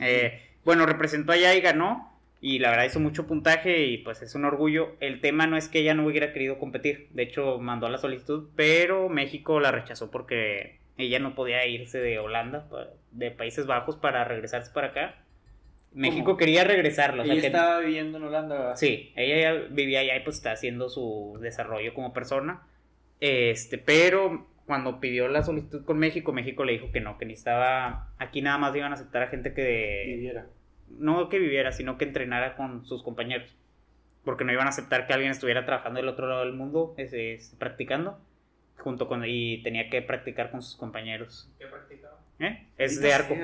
Eh, 0.00 0.40
bueno, 0.64 0.86
representó 0.86 1.32
allá 1.32 1.54
y 1.54 1.60
ganó, 1.60 2.18
y 2.40 2.58
la 2.60 2.70
verdad 2.70 2.84
hizo 2.84 3.00
mucho 3.00 3.26
puntaje 3.26 3.86
y 3.86 3.98
pues 3.98 4.22
es 4.22 4.34
un 4.34 4.44
orgullo. 4.44 4.94
El 5.00 5.20
tema 5.20 5.46
no 5.46 5.56
es 5.56 5.68
que 5.68 5.80
ella 5.80 5.94
no 5.94 6.06
hubiera 6.06 6.32
querido 6.32 6.58
competir, 6.58 7.08
de 7.10 7.24
hecho 7.24 7.58
mandó 7.58 7.88
la 7.88 7.98
solicitud, 7.98 8.48
pero 8.56 9.08
México 9.08 9.60
la 9.60 9.72
rechazó 9.72 10.10
porque 10.10 10.78
ella 10.96 11.18
no 11.18 11.34
podía 11.34 11.66
irse 11.66 11.98
de 11.98 12.18
Holanda, 12.18 12.66
de 13.12 13.30
Países 13.30 13.66
Bajos, 13.66 13.96
para 13.96 14.24
regresarse 14.24 14.72
para 14.72 14.88
acá. 14.88 15.14
México 15.92 16.36
quería 16.36 16.64
regresarlo. 16.64 17.22
o 17.22 17.24
sea, 17.24 17.32
Ella 17.32 17.40
que- 17.40 17.46
estaba 17.48 17.78
viviendo 17.80 18.18
en 18.18 18.24
Holanda. 18.24 18.56
¿verdad? 18.58 18.76
Sí, 18.76 19.12
ella 19.16 19.40
ya 19.40 19.52
vivía 19.70 20.00
allá 20.00 20.16
y 20.16 20.20
pues 20.20 20.36
está 20.36 20.52
haciendo 20.52 20.88
su 20.90 21.38
desarrollo 21.40 21.94
como 21.94 22.12
persona. 22.12 22.62
Este, 23.20 23.78
pero 23.78 24.46
cuando 24.68 25.00
pidió 25.00 25.28
la 25.28 25.42
solicitud 25.42 25.82
con 25.86 25.98
México, 25.98 26.30
México 26.30 26.62
le 26.62 26.72
dijo 26.72 26.92
que 26.92 27.00
no, 27.00 27.16
que 27.16 27.24
necesitaba, 27.24 28.10
aquí 28.18 28.42
nada 28.42 28.58
más 28.58 28.76
iban 28.76 28.92
a 28.92 28.96
aceptar 28.96 29.22
a 29.22 29.28
gente 29.28 29.54
que, 29.54 30.04
Viviera. 30.06 30.46
no 30.90 31.30
que 31.30 31.38
viviera, 31.38 31.72
sino 31.72 31.96
que 31.96 32.04
entrenara 32.04 32.54
con 32.54 32.84
sus 32.84 33.02
compañeros. 33.02 33.56
Porque 34.26 34.44
no 34.44 34.52
iban 34.52 34.66
a 34.66 34.68
aceptar 34.68 35.06
que 35.06 35.14
alguien 35.14 35.30
estuviera 35.30 35.64
trabajando 35.64 36.00
del 36.00 36.08
otro 36.10 36.28
lado 36.28 36.44
del 36.44 36.52
mundo, 36.52 36.92
ese, 36.98 37.32
ese, 37.32 37.56
practicando, 37.56 38.20
junto 38.76 39.08
con, 39.08 39.24
y 39.26 39.62
tenía 39.62 39.88
que 39.88 40.02
practicar 40.02 40.50
con 40.50 40.60
sus 40.60 40.76
compañeros. 40.76 41.50
¿Qué 41.58 41.66
practicaba? 41.66 42.20
¿eh? 42.38 42.66
Es 42.76 43.00
de 43.00 43.14
arco. 43.14 43.34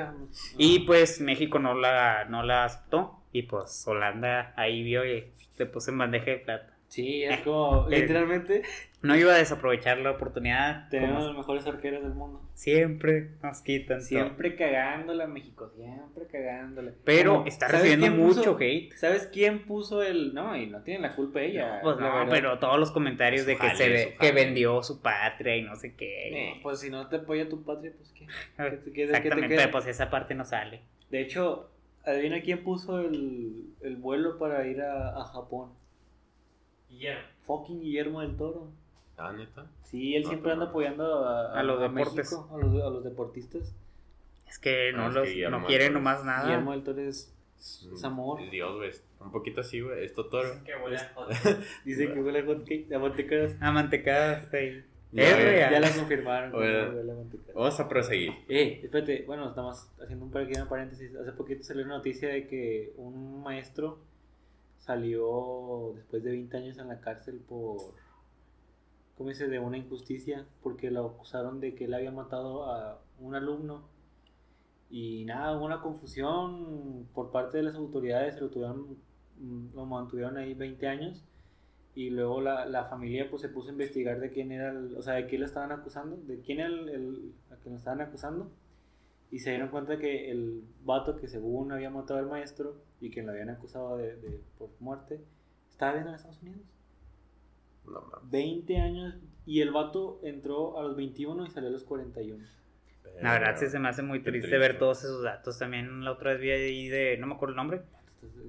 Y 0.59 0.81
pues 0.81 1.23
México 1.23 1.59
no 1.59 1.73
la, 1.73 2.27
no 2.27 2.43
la 2.43 2.67
aceptó. 2.67 3.19
Y 3.33 3.45
pues 3.45 3.83
Holanda 3.89 4.53
ahí 4.57 4.83
vio 4.83 5.07
y 5.07 5.33
le 5.57 5.65
puso 5.65 5.91
en 5.91 5.97
bandeja 5.97 6.33
de 6.33 6.37
plata. 6.37 6.74
Sí, 6.95 7.25
es 7.25 7.41
como, 7.41 7.89
Eh, 7.91 8.01
literalmente, 8.03 8.63
No 9.03 9.17
iba 9.17 9.35
a 9.35 9.39
desaprovechar 9.39 9.99
la 9.99 10.13
oportunidad. 10.13 10.89
tenemos 10.91 11.15
como 11.17 11.27
los 11.27 11.37
mejores 11.37 11.67
arqueros 11.67 12.03
del 12.05 12.15
mundo. 12.15 12.41
siempre 12.55 13.31
nos 13.43 13.61
quitan 13.63 13.99
todo. 13.99 14.07
Siempre 14.07 14.55
cagándola, 14.55 15.27
México, 15.27 15.71
siempre 15.75 16.27
cagándola. 16.31 16.93
Pero 17.05 17.35
Como, 17.35 17.47
está 17.47 17.67
¿sabes 17.69 17.83
recibiendo 17.83 18.17
puso- 18.25 18.37
mucho 18.39 18.57
hate. 18.61 18.93
¿Sabes 18.95 19.29
quién 19.33 19.65
puso 19.67 20.03
el.? 20.05 20.33
No, 20.35 20.57
y 20.57 20.67
no 20.69 20.83
tiene 20.83 21.01
la 21.01 21.17
culpa 21.17 21.41
ella. 21.43 21.81
Pues 21.83 21.97
la 21.97 22.03
no, 22.09 22.15
verdad. 22.15 22.31
pero 22.31 22.59
todos 22.61 22.79
los 22.79 22.93
comentarios 22.93 23.45
de 23.45 23.55
que 23.57 23.67
jale, 23.67 23.77
se 23.77 23.89
ve- 23.89 24.13
su 24.13 24.19
que 24.19 24.33
vendió 24.33 24.83
su 24.85 25.03
patria 25.03 25.57
y 25.57 25.63
no 25.63 25.75
sé 25.75 25.95
qué. 25.97 26.55
No, 26.57 26.63
pues 26.63 26.79
si 26.81 26.91
no 26.91 27.09
te 27.09 27.17
apoya 27.17 27.49
tu 27.49 27.65
patria, 27.65 27.93
pues 27.97 28.13
qué. 28.13 28.27
¿Qué 28.57 28.71
te- 28.77 28.85
qué- 28.85 28.93
qué 28.93 28.93
te 28.93 29.03
Exactamente, 29.17 29.57
queda? 29.57 29.71
pues 29.73 29.87
esa 29.89 30.09
parte 30.11 30.35
no 30.37 30.45
sale. 30.45 30.81
De 31.11 31.21
hecho, 31.21 31.71
adivina 32.05 32.41
quién 32.41 32.63
puso 32.63 33.01
el, 33.01 33.65
el 33.83 33.97
vuelo 33.97 34.39
para 34.39 34.65
ir 34.67 34.81
a, 34.81 35.21
a 35.21 35.25
Japón. 35.25 35.71
Guillermo. 36.95 37.23
Fucking 37.43 37.81
Guillermo 37.81 38.21
del 38.21 38.37
Toro. 38.37 38.69
Ah, 39.17 39.33
neta. 39.33 39.67
Sí, 39.85 40.15
él 40.17 40.23
No, 40.25 40.29
siempre 40.31 40.53
anda 40.53 40.65
no. 40.65 40.71
apoyando 40.71 41.25
a, 41.25 41.59
A 41.59 41.63
los 41.63 41.81
deportes. 41.81 42.15
México, 42.33 42.49
a, 42.53 42.59
los, 42.59 42.83
a 42.83 42.91
los 42.91 43.05
deportistas. 43.05 43.75
Es 44.49 44.59
que 44.59 44.93
no, 44.93 45.03
No, 45.03 45.09
es 45.09 45.15
los, 45.15 45.29
que 45.29 45.49
no 45.49 45.57
Alvarez. 45.59 45.93
nomás 45.93 46.25
nada. 46.25 46.45
Guillermo 46.47 46.73
del 46.73 46.83
Toro 46.83 47.01
es, 47.01 47.33
Es, 47.59 48.05
amor. 48.05 48.41
es 48.41 48.51
Dios, 48.51 48.75
güey. 48.77 48.91
Un 49.21 49.31
poquito 49.33 49.61
así, 49.61 49.81
güey. 49.81 50.05
Es 50.05 50.15
Totoro. 50.15 50.49
Que 50.65 50.73
huele 50.77 50.97
a 50.99 51.13
hot. 51.15 51.29
dice 51.85 52.13
que 52.13 52.21
huele 52.21 52.41
a 52.41 52.45
hot 52.45 52.65
cake, 52.65 52.93
a 52.93 52.99
mantecadas. 52.99 53.57
Ah, 53.61 53.71
mantecadas, 53.73 54.49
sí. 54.51 54.83
Ya, 55.13 55.23
Es 55.23 55.33
güey. 55.35 55.45
real. 55.47 55.73
Ya 55.73 55.81
la 55.81 55.91
confirmaron. 55.95 56.55
a 56.55 57.15
mantecadas. 57.15 57.55
Vamos 57.55 57.81
a 57.81 57.89
proseguir. 57.89 58.33
Eh, 58.49 58.81
espérate, 58.83 59.23
bueno, 59.27 59.49
estamos 59.49 59.89
haciendo 60.03 60.25
un 60.25 60.33
pequeño 60.33 60.69
paréntesis. 60.69 61.15
Hace 61.15 61.31
poquito 61.33 61.63
salió 61.63 61.85
una 61.85 61.99
noticia 61.99 62.29
de 62.29 62.49
que 62.49 62.93
un 62.97 63.43
maestro 63.45 63.99
salió 64.85 65.93
después 65.95 66.23
de 66.23 66.31
20 66.31 66.57
años 66.59 66.79
en 66.79 66.89
la 66.89 67.01
cárcel 67.01 67.41
por, 67.49 67.95
¿cómo 69.17 69.31
dice?, 69.31 69.49
de 69.49 69.59
una 69.59 69.79
injusticia, 69.79 70.47
porque 70.63 70.91
lo 70.91 71.07
acusaron 71.07 71.61
de 71.61 71.75
que 71.75 71.87
él 71.87 71.95
había 71.95 72.11
matado 72.11 72.65
a 72.71 73.01
un 73.19 73.35
alumno. 73.35 73.89
Y 74.91 75.25
nada, 75.25 75.57
hubo 75.57 75.65
una 75.65 75.81
confusión 75.81 77.09
por 77.15 77.31
parte 77.31 77.57
de 77.59 77.65
las 77.65 77.77
autoridades, 77.77 78.41
lo, 78.41 78.51
tuvieron, 78.51 78.99
mm, 79.39 79.75
lo 79.75 79.87
mantuvieron 79.87 80.37
ahí 80.37 80.55
20 80.55 80.87
años. 80.87 81.25
Y 81.95 82.11
luego 82.11 82.41
la, 82.41 82.67
la 82.67 82.85
familia 82.87 83.31
pues 83.31 83.43
se 83.43 83.49
puso 83.49 83.69
a 83.69 83.73
investigar 83.73 84.21
de 84.21 84.31
quién 84.31 84.53
era, 84.53 84.75
o 84.99 85.03
sea, 85.03 85.15
de 85.15 85.27
quién 85.27 85.41
lo 85.41 85.47
estaban 85.47 85.73
acusando, 85.73 86.17
de 86.17 86.41
quién 86.41 86.59
era 86.61 86.69
el, 86.69 86.89
el 86.89 87.33
a 87.51 87.57
quien 87.57 87.75
lo 87.75 87.79
estaban 87.79 88.01
acusando. 88.01 88.51
Y 89.35 89.41
se 89.41 89.51
dieron 89.51 89.69
cuenta 89.69 89.99
que 89.99 90.31
el 90.31 90.63
vato 90.85 91.17
que 91.17 91.27
según 91.27 91.73
había 91.73 91.91
matado 91.91 92.21
al 92.21 92.27
maestro 92.27 92.77
y 93.01 93.11
que 93.11 93.23
lo 93.23 93.33
habían 93.33 93.51
acusado 93.51 93.97
de, 93.97 94.15
de- 94.17 94.41
por 94.59 94.71
muerte, 94.79 95.21
estaba 95.69 95.91
viviendo 95.93 96.11
en 96.11 96.17
Estados 96.17 96.41
Unidos. 96.43 96.61
No 97.85 98.01
mames. 98.01 98.31
20 98.31 98.77
años 98.79 99.15
y 99.45 99.61
el 99.61 99.73
vato 99.73 100.21
entró 100.23 100.79
a 100.79 100.85
los 100.85 100.95
21 100.97 101.47
y 101.47 101.51
salió 101.51 101.69
a 101.69 101.73
los 101.73 101.83
41. 101.83 102.45
La 103.21 103.33
verdad 103.33 103.57
sí 103.59 103.67
se 103.69 103.79
me 103.81 103.89
hace 103.89 104.03
muy 104.03 104.21
triste, 104.23 104.41
triste. 104.49 104.59
ver 104.59 104.79
todos 104.79 105.03
esos 105.03 105.23
datos. 105.25 105.59
También 105.59 106.05
la 106.05 106.13
otra 106.13 106.31
vez 106.33 106.41
vi 106.41 106.51
ahí 106.51 106.89
de, 106.89 107.17
no 107.19 107.27
me 107.27 107.35
acuerdo 107.35 107.53
el 107.53 107.57
nombre, 107.57 107.83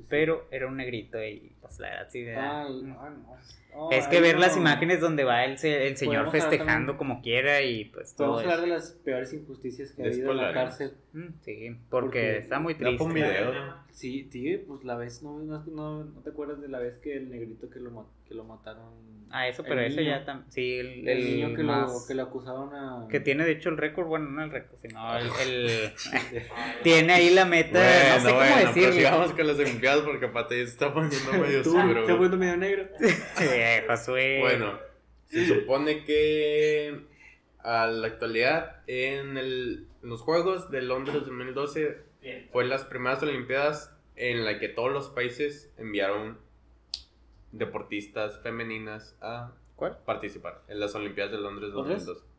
pero 0.07 0.47
era 0.51 0.67
un 0.67 0.77
negrito 0.77 1.17
y 1.23 1.51
pues 1.61 1.79
la 1.79 1.89
verdad 1.89 2.07
sí 2.11 2.25
Ah, 2.29 2.67
mm. 2.69 2.91
ah, 2.99 3.09
no. 3.09 3.35
No, 3.75 3.91
Es 3.91 4.07
que 4.07 4.21
ver 4.21 4.35
no. 4.35 4.41
las 4.41 4.55
imágenes 4.55 5.01
donde 5.01 5.23
va 5.25 5.43
el, 5.43 5.57
se- 5.57 5.87
el 5.87 5.97
señor 5.97 6.31
festejando 6.31 6.97
como 6.97 7.21
quiera 7.21 7.61
y 7.61 7.85
pues 7.85 8.15
todo 8.15 8.33
Podemos 8.33 8.43
hablar 8.53 8.61
de 8.61 8.73
las 8.73 8.91
peores 9.03 9.33
injusticias 9.33 9.91
que 9.91 10.03
ha 10.03 10.05
habido 10.05 10.31
en 10.31 10.37
la 10.37 10.53
cárcel. 10.53 10.93
Mm, 11.13 11.27
Sí, 11.41 11.69
porque, 11.69 11.79
Porque 11.89 12.37
está 12.37 12.59
muy 12.59 12.75
triste. 12.75 13.03
un 13.03 13.13
video. 13.13 13.53
Sí, 13.91 14.27
sí, 14.31 14.57
pues 14.67 14.83
la 14.83 14.95
vez, 14.95 15.23
no, 15.23 15.39
no, 15.39 15.63
no, 15.67 16.03
no 16.05 16.21
te 16.21 16.29
acuerdas 16.29 16.61
de 16.61 16.67
la 16.67 16.79
vez 16.79 16.97
que 16.97 17.15
el 17.15 17.29
negrito 17.29 17.69
que 17.69 17.79
lo, 17.79 18.09
que 18.27 18.33
lo 18.33 18.43
mataron. 18.43 19.15
Ah, 19.31 19.47
eso, 19.47 19.63
pero 19.63 19.81
eso 19.81 20.01
ya 20.01 20.23
también. 20.23 20.51
Sí, 20.51 20.75
el, 20.77 21.07
El, 21.07 21.07
el 21.09 21.25
niño 21.25 21.55
que, 21.55 21.63
más- 21.63 21.91
lo, 21.91 22.05
que 22.07 22.13
lo 22.13 22.23
acusaron 22.23 22.75
a. 22.75 23.07
que 23.09 23.19
tiene 23.21 23.43
de 23.45 23.51
hecho 23.53 23.69
el 23.69 23.77
récord, 23.77 24.05
bueno, 24.07 24.29
no 24.29 24.43
el 24.43 24.51
récord, 24.51 24.77
sino 24.81 25.17
el, 25.17 25.27
el- 25.41 25.91
tiene 26.83 27.13
ahí 27.13 27.33
la 27.33 27.45
meta, 27.45 27.79
no 27.79 28.19
sé 28.21 28.25
cómo 28.27 28.35
bueno, 28.35 28.55
decirlo. 28.57 28.89
prosigamos 28.89 29.31
con 29.33 29.47
las 29.47 29.59
Olimpiadas 29.59 30.01
porque 30.01 30.27
Pate 30.27 30.55
se 30.57 30.63
está 30.71 30.93
poniendo 30.93 31.31
medio 31.41 31.61
oscuro. 31.61 32.03
güey. 32.03 32.05
poniendo 32.07 32.37
medio 32.37 32.57
negro. 32.57 32.85
Eh, 33.41 33.64
Josué. 33.87 34.39
Bueno, 34.39 34.79
se 35.25 35.45
supone 35.47 36.03
que 36.05 37.05
a 37.59 37.87
la 37.87 38.07
actualidad 38.07 38.83
en, 38.87 39.37
el, 39.37 39.87
en 40.03 40.09
los 40.09 40.21
Juegos 40.21 40.69
de 40.71 40.81
Londres 40.83 41.25
2012 41.25 41.97
Bien. 42.21 42.47
fue 42.51 42.65
las 42.65 42.83
primeras 42.83 43.23
Olimpiadas 43.23 43.91
en 44.15 44.45
la 44.45 44.59
que 44.59 44.69
todos 44.69 44.91
los 44.91 45.09
países 45.09 45.73
enviaron 45.77 46.37
deportistas 47.51 48.39
femeninas 48.41 49.17
a 49.21 49.53
¿Cuál? 49.75 49.97
participar 50.05 50.61
en 50.67 50.79
las 50.79 50.93
Olimpiadas 50.95 51.31
de 51.31 51.39
Londres 51.39 51.71
¿Londres? 51.71 52.05
2012. 52.05 52.35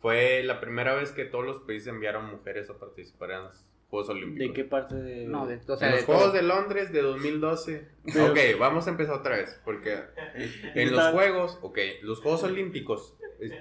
Fue 0.00 0.42
la 0.44 0.60
primera 0.60 0.94
vez 0.94 1.12
que 1.12 1.24
todos 1.26 1.44
los 1.44 1.58
países 1.60 1.88
enviaron 1.88 2.24
mujeres 2.30 2.70
a 2.70 2.78
participar 2.78 3.32
en 3.32 3.42
los 3.44 3.69
Juegos 3.90 4.08
Olímpicos. 4.08 4.48
¿De 4.48 4.52
qué 4.54 4.64
parte 4.64 4.94
de.? 4.94 5.26
No, 5.26 5.46
de, 5.46 5.56
o 5.66 5.76
sea, 5.76 5.88
en 5.88 5.92
de 5.94 5.98
los 5.98 6.06
Juegos 6.06 6.24
todo. 6.26 6.32
de 6.32 6.42
Londres 6.42 6.92
de 6.92 7.02
2012. 7.02 7.88
Pero- 8.04 8.26
Ok, 8.30 8.38
vamos 8.58 8.86
a 8.86 8.90
empezar 8.90 9.16
otra 9.16 9.36
vez. 9.36 9.60
Porque 9.64 9.98
en 10.74 10.92
los 10.92 11.08
Juegos, 11.12 11.58
ok, 11.62 11.78
los 12.02 12.20
Juegos 12.20 12.42
Olímpicos. 12.44 13.16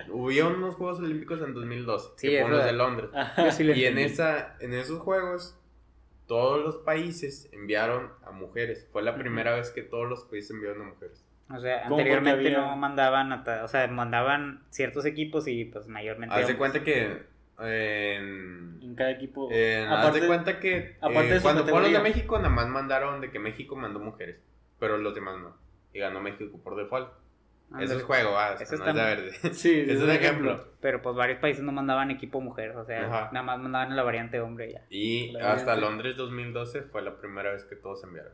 Hubieron 0.10 0.56
unos 0.56 0.76
Juegos 0.76 1.00
Olímpicos 1.00 1.42
en 1.42 1.54
2012. 1.54 2.10
Sí, 2.18 2.28
que 2.28 2.36
es 2.36 2.42
fueron 2.42 2.58
los 2.60 2.65
de. 2.68 2.74
Londres. 2.74 3.10
Ajá. 3.13 3.52
Sí 3.52 3.63
Y 3.63 3.86
en, 3.86 3.98
esa, 3.98 4.56
en 4.60 4.74
esos 4.74 5.00
Juegos, 5.00 5.58
todos 6.28 6.63
los 6.63 6.78
países 6.78 7.50
enviaron 7.54 8.12
a 8.24 8.32
mujeres. 8.32 8.88
Fue 8.92 9.02
la 9.02 9.15
primera 9.15 9.56
vez 9.56 9.72
que 9.72 9.82
todos 9.82 10.08
los 10.08 10.26
países 10.26 10.52
enviaron 10.52 10.82
a 10.82 10.86
mujeres. 10.89 11.26
O 11.52 11.60
sea, 11.60 11.84
¿Cómo 11.84 11.96
anteriormente 11.98 12.48
había- 12.48 12.58
no 12.60 12.76
mandaban, 12.78 13.32
a 13.32 13.63
o 13.63 13.68
sea, 13.68 13.88
mandaban 13.88 14.62
ciertos 14.70 15.06
equipos 15.06 15.48
y 15.48 15.65
pues 15.65 15.88
mayormente... 15.88 16.36
Haz 16.36 16.48
de 16.48 16.58
cuenta 16.58 16.84
que. 16.84 17.24
En, 17.62 18.80
En 18.82 18.95
cada 18.95 19.12
equipo. 19.12 19.50
en- 19.52 19.88
haz 19.88 20.00
aparte, 20.00 20.22
de 20.22 20.28
cuenta 20.28 20.60
que. 20.60 20.95
aparte 21.02 21.30
eh, 21.30 21.34
de 21.36 21.41
cuando 21.41 21.63
fueron 21.65 21.91
los 21.91 22.04
de. 22.04 22.10
México, 22.10 22.38
nada 22.38 22.50
más 22.50 22.67
mandaron 22.67 23.22
de 23.22 23.32
que 23.32 23.39
México 23.39 23.76
mandó 23.76 24.00
mujeres. 24.00 24.38
Pero 24.80 24.98
los 24.98 25.13
demás 25.13 25.38
no. 25.39 25.56
Y 25.93 26.00
ganó 26.00 26.22
México 26.22 26.60
por 26.63 26.76
default. 26.76 27.10
Ándale. 27.72 27.86
Eso 27.86 27.98
es 27.98 28.04
juego, 28.04 28.36
ah, 28.38 28.56
Eso 28.60 28.78
no 28.78 28.86
está 28.86 28.89
es 28.89 28.95
de 28.95 29.02
mal. 29.02 29.15
verde. 29.15 29.32
Sí, 29.54 29.86
es 29.88 30.02
un 30.02 30.10
ejemplo. 30.10 30.65
Pero 30.82 31.02
pues 31.02 31.15
varios 31.15 31.39
países 31.39 31.63
no 31.63 31.72
mandaban 31.72 32.10
equipo 32.10 32.41
mujer, 32.41 32.76
o 32.76 32.84
sea, 32.86 33.06
Ajá. 33.06 33.30
nada 33.32 33.43
más 33.43 33.60
mandaban 33.60 33.95
la 33.95 34.02
variante 34.04 34.39
hombre 34.39 34.69
y 34.69 34.74
ya. 34.74 34.82
Y 34.89 35.32
La 35.34 35.52
hasta 35.54 35.72
variante. 35.74 35.82
Londres 35.91 36.15
2012 36.17 36.82
fue 36.84 37.02
la 37.04 37.17
primera 37.17 37.52
vez 37.52 37.65
que 37.65 37.76
todos 37.76 38.04
enviaron. 38.04 38.32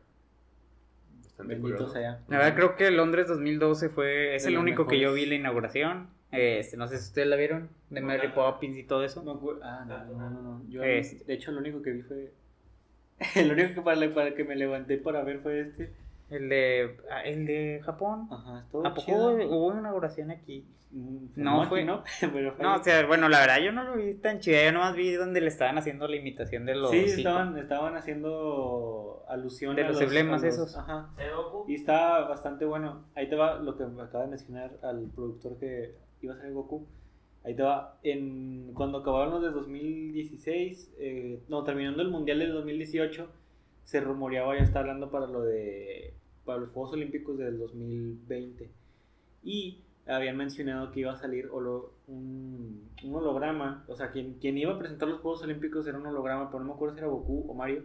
Bastante 1.22 1.54
Bendito 1.54 1.76
curioso. 1.76 1.92
sea. 1.92 2.20
La 2.28 2.38
verdad 2.38 2.54
creo 2.54 2.76
que 2.76 2.90
Londres 2.90 3.28
2012 3.28 3.88
fue, 3.90 4.36
es 4.36 4.44
De 4.44 4.48
el 4.48 4.54
los 4.54 4.62
único 4.62 4.86
que 4.86 4.98
yo 5.00 5.12
vi 5.12 5.26
la 5.26 5.34
inauguración. 5.34 6.08
Este, 6.32 6.76
no 6.76 6.86
sé 6.88 6.98
si 6.98 7.04
ustedes 7.04 7.28
la 7.28 7.36
vieron, 7.36 7.68
de 7.90 8.00
No, 8.00 8.06
Mary. 8.08 8.28
Poppins 8.28 8.76
y 8.76 8.84
todo 8.84 9.04
eso. 9.04 9.22
No, 9.22 9.40
ah, 9.62 9.84
no, 9.86 10.04
no, 10.06 10.30
no. 10.30 10.42
no. 10.42 10.62
Yo, 10.68 10.82
Este. 10.82 11.24
De 11.24 11.34
hecho, 11.34 11.52
lo 11.52 11.60
único 11.60 11.82
que 11.82 11.92
vi 11.92 12.02
fue. 12.02 12.32
El 13.36 13.52
único 13.52 13.74
que 13.74 13.80
para, 13.82 14.14
para 14.14 14.34
que 14.34 14.44
me 14.44 14.56
levanté 14.56 14.98
para 14.98 15.22
ver 15.22 15.40
fue 15.40 15.60
este. 15.60 15.92
El 16.28 16.48
de, 16.48 16.96
ah, 17.10 17.22
el 17.22 17.46
de 17.46 17.80
Japón. 17.84 18.28
Ajá, 18.30 18.58
¿A 18.58 18.64
poco 18.70 19.00
chido. 19.00 19.28
hubo 19.36 19.66
una 19.68 19.78
inauguración 19.80 20.32
aquí? 20.32 20.66
Mm, 20.90 21.26
No, 21.36 21.60
aquí, 21.62 21.68
fue- 21.68 21.84
¿no? 21.84 22.02
Pero 22.20 22.52
fue 22.52 22.62
No, 22.64 22.74
o 22.74 22.82
sea, 22.82 23.06
bueno, 23.06 23.28
la 23.28 23.40
verdad 23.40 23.58
yo 23.60 23.70
no 23.70 23.84
lo 23.84 23.94
vi 23.96 24.14
tan 24.14 24.40
chido, 24.40 24.60
yo 24.62 24.72
nomás 24.72 24.96
vi 24.96 25.12
donde 25.12 25.40
le 25.40 25.46
estaban 25.46 25.78
haciendo 25.78 26.08
la 26.08 26.16
imitación 26.16 26.66
de 26.66 26.74
los... 26.74 26.90
Sí, 26.90 26.98
estaban, 27.04 27.56
estaban 27.58 27.96
haciendo 27.96 29.24
alusión 29.28 29.76
De 29.76 29.84
a 29.84 29.88
los 29.88 30.00
emblemas 30.00 30.42
esos. 30.42 30.76
Ajá. 30.76 31.10
Y 31.68 31.74
está 31.76 32.20
bastante 32.22 32.64
bueno. 32.64 33.04
Ahí 33.14 33.28
te 33.28 33.36
va 33.36 33.58
lo 33.60 33.76
que 33.76 33.86
me 33.86 34.02
acaba 34.02 34.24
de 34.24 34.30
mencionar 34.30 34.72
al 34.82 35.08
productor 35.14 35.58
que 35.58 35.94
iba 36.22 36.34
a 36.34 36.38
ser 36.40 36.52
Goku. 36.52 36.86
Ahí 37.44 37.54
te 37.54 37.62
va. 37.62 37.98
En, 38.02 38.72
cuando 38.74 38.98
acabaron 38.98 39.34
los 39.34 39.42
de 39.42 39.50
2016, 39.50 40.94
eh, 40.98 41.40
no, 41.48 41.62
terminando 41.64 42.02
el 42.02 42.08
Mundial 42.10 42.38
del 42.40 42.52
2018, 42.52 43.28
se 43.84 44.00
rumoreaba, 44.00 44.56
ya 44.56 44.62
está 44.64 44.80
hablando 44.80 45.10
para 45.10 45.26
lo 45.26 45.42
de. 45.42 46.14
para 46.44 46.58
los 46.58 46.70
Juegos 46.70 46.92
Olímpicos 46.94 47.38
del 47.38 47.58
2020. 47.58 48.68
Y 49.44 49.78
habían 50.08 50.36
mencionado 50.36 50.90
que 50.92 51.00
iba 51.00 51.12
a 51.12 51.16
salir 51.16 51.48
holo- 51.50 51.90
un, 52.08 52.88
un 53.04 53.14
holograma. 53.14 53.84
O 53.88 53.94
sea, 53.96 54.10
quien, 54.10 54.34
quien 54.40 54.58
iba 54.58 54.72
a 54.72 54.78
presentar 54.78 55.08
los 55.08 55.20
Juegos 55.20 55.42
Olímpicos 55.42 55.86
era 55.86 55.98
un 55.98 56.06
holograma, 56.06 56.50
pero 56.50 56.60
no 56.60 56.66
me 56.70 56.74
acuerdo 56.74 56.94
si 56.94 56.98
era 57.00 57.08
Goku 57.08 57.44
o 57.48 57.54
Mario. 57.54 57.84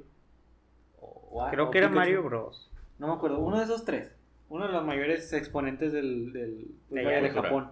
o- 0.99 1.29
o- 1.43 1.49
Creo 1.51 1.67
o 1.67 1.71
que 1.71 1.77
era. 1.79 1.89
Mario 1.89 2.23
Bros. 2.23 2.69
No 2.97 3.07
me 3.07 3.13
acuerdo, 3.13 3.39
uno 3.39 3.57
de 3.59 3.63
esos 3.65 3.85
tres. 3.85 4.15
Uno 4.49 4.65
de 4.67 4.73
los 4.73 4.85
mayores 4.85 5.31
exponentes 5.33 5.93
del, 5.93 6.33
del 6.33 6.67
De 6.89 7.03
de. 7.03 7.29
Japón. 7.29 7.69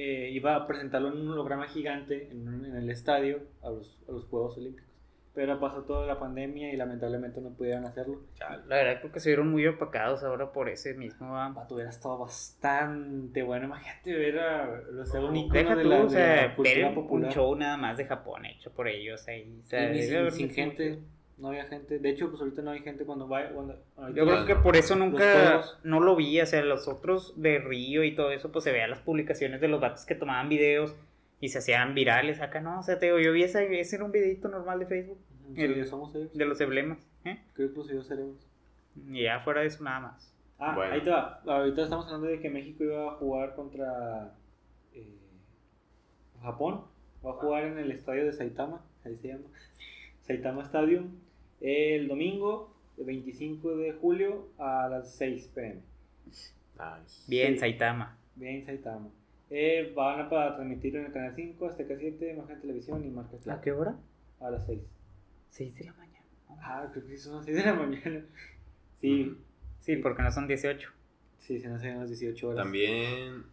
Eh, 0.00 0.30
iba 0.30 0.54
a 0.54 0.66
presentarlo 0.68 1.08
en 1.08 1.18
un 1.18 1.28
holograma 1.30 1.66
gigante 1.66 2.28
en, 2.30 2.46
un- 2.46 2.64
en 2.66 2.76
el 2.76 2.88
estadio 2.88 3.40
a 3.64 3.70
los, 3.70 3.98
a 4.08 4.12
los 4.12 4.26
Juegos 4.26 4.56
Olímpicos. 4.56 4.86
Pero 5.34 5.58
pasó 5.60 5.82
toda 5.82 6.06
la 6.06 6.18
pandemia 6.20 6.72
y 6.72 6.76
lamentablemente 6.76 7.40
no 7.40 7.50
pudieron 7.50 7.84
hacerlo. 7.84 8.20
La 8.40 8.76
verdad 8.76 9.00
creo 9.00 9.12
que 9.12 9.20
se 9.20 9.30
vieron 9.30 9.50
muy 9.50 9.66
opacados 9.66 10.22
ahora 10.24 10.52
por 10.52 10.68
ese 10.68 10.94
mismo. 10.94 11.36
ah. 11.36 11.52
Vato, 11.54 11.74
hubiera 11.74 11.90
estado 11.90 12.18
bastante 12.18 13.42
bueno. 13.42 13.66
Imagínate 13.66 14.12
ver 14.16 14.38
a 14.38 14.80
los 14.92 15.12
un 15.14 15.36
icono 15.36 15.52
Deja 15.60 15.76
de 15.76 15.84
la, 15.84 15.96
de 16.06 16.14
la 16.14 16.46
ver 16.46 16.54
cultura 16.56 16.88
un 16.88 16.94
popular. 16.94 17.32
show 17.32 17.54
nada 17.56 17.76
más 17.76 17.96
de 17.98 18.04
Japón 18.06 18.46
hecho 18.46 18.72
por 18.72 18.86
ellos 18.88 19.26
ahí. 19.28 19.60
o 19.62 19.66
sea, 19.66 19.92
sin, 19.94 20.30
sin 20.30 20.46
mucho- 20.46 20.54
gente, 20.54 20.98
no 21.38 21.48
había 21.48 21.64
gente. 21.66 21.98
De 21.98 22.10
hecho, 22.10 22.28
pues 22.30 22.40
ahorita 22.40 22.62
no 22.62 22.70
hay 22.72 22.80
gente 22.80 23.04
cuando 23.04 23.28
va. 23.28 23.48
Cuando, 23.50 23.74
Yo 24.14 24.24
creo 24.26 24.44
que 24.46 24.56
por 24.56 24.76
eso 24.76 24.96
nunca 24.96 25.62
no 25.84 26.00
lo 26.00 26.16
vi, 26.16 26.40
o 26.40 26.46
sea, 26.46 26.62
los 26.62 26.88
otros 26.88 27.40
de 27.40 27.58
Río 27.58 28.02
y 28.04 28.14
todo 28.14 28.30
eso, 28.32 28.50
pues 28.52 28.64
se 28.64 28.72
veían 28.72 28.90
las 28.90 29.00
publicaciones 29.00 29.60
de 29.60 29.68
los 29.68 29.80
vatos 29.80 30.04
que 30.04 30.14
tomaban 30.14 30.48
videos 30.48 30.96
y 31.40 31.48
se 31.48 31.58
hacían 31.58 31.94
virales. 31.94 32.40
Acá 32.40 32.60
no, 32.60 32.80
o 32.80 32.82
sea, 32.82 32.98
te 32.98 33.06
digo, 33.06 33.18
yo 33.20 33.32
vi 33.32 33.44
ese, 33.44 33.80
ese 33.80 33.96
era 33.96 34.04
un 34.04 34.12
videito 34.12 34.48
normal 34.48 34.80
de 34.80 34.86
Facebook, 34.86 35.18
Sí, 35.54 35.62
el- 35.62 35.86
somos 35.86 36.14
ellos. 36.14 36.32
de 36.36 36.44
los 36.44 36.60
emblemas, 36.60 36.98
¿eh? 37.24 37.40
Creo 37.54 37.70
que 37.72 37.78
los 37.78 37.90
ellos 37.90 38.06
seremos. 38.06 38.36
Y 39.08 39.22
ya 39.22 39.40
fuera 39.40 39.60
de 39.60 39.68
eso 39.68 39.84
nada 39.84 40.00
más. 40.00 40.34
Ah, 40.58 40.74
Bueno. 40.74 40.92
ahí 40.94 41.00
te 41.02 41.10
va. 41.10 41.40
Ahorita 41.46 41.82
estamos 41.84 42.06
hablando 42.06 42.26
de 42.26 42.40
que 42.40 42.50
México 42.50 42.82
iba 42.82 43.12
a 43.12 43.14
jugar 43.14 43.54
contra 43.54 44.34
eh, 44.92 45.06
Japón. 46.42 46.82
Va 47.24 47.30
a 47.30 47.34
jugar 47.34 47.64
en 47.64 47.78
el 47.78 47.90
estadio 47.92 48.24
de 48.24 48.32
Saitama, 48.32 48.80
ahí 49.04 49.16
se 49.16 49.28
llama. 49.28 49.44
Saitama 50.22 50.62
Stadium. 50.64 51.10
El 51.60 52.08
domingo, 52.08 52.74
el 52.98 53.04
25 53.04 53.76
de 53.76 53.92
julio 53.92 54.48
a 54.58 54.88
las 54.88 55.14
6 55.14 55.50
pm. 55.54 55.80
Nice. 56.26 57.24
Bien, 57.26 57.54
Sí. 57.54 57.58
Saitama. 57.60 58.16
Bien, 58.36 58.64
Saitama. 58.64 59.08
Eh, 59.50 59.92
van 59.96 60.20
a 60.20 60.28
para 60.28 60.54
transmitir 60.56 60.94
en 60.96 61.06
el 61.06 61.12
canal 61.12 61.32
5, 61.34 61.66
Azteca 61.66 61.94
7, 61.98 62.32
Imagen 62.32 62.60
Televisión 62.60 63.04
y 63.04 63.08
Marca 63.08 63.36
¿A 63.52 63.60
qué 63.60 63.72
hora? 63.72 63.96
A 64.40 64.50
las 64.50 64.66
6. 64.66 64.80
6 65.50 65.74
de 65.76 65.84
la 65.86 65.92
mañana. 65.94 66.24
Ah, 66.60 66.88
creo 66.92 67.04
que 67.04 67.10
sí 67.16 67.18
son 67.18 67.36
las 67.36 67.44
6 67.46 67.56
de 67.56 67.64
la 67.64 67.74
mañana. 67.74 68.24
Sí, 69.00 69.36
Sí, 69.80 69.96
porque 69.96 70.22
no 70.22 70.30
son 70.30 70.46
18. 70.46 70.90
sí, 71.38 71.58
se 71.60 71.68
nos 71.68 71.78
hacen 71.78 71.98
las 72.00 72.08
18 72.08 72.48
horas. 72.48 72.62
También, 72.64 73.44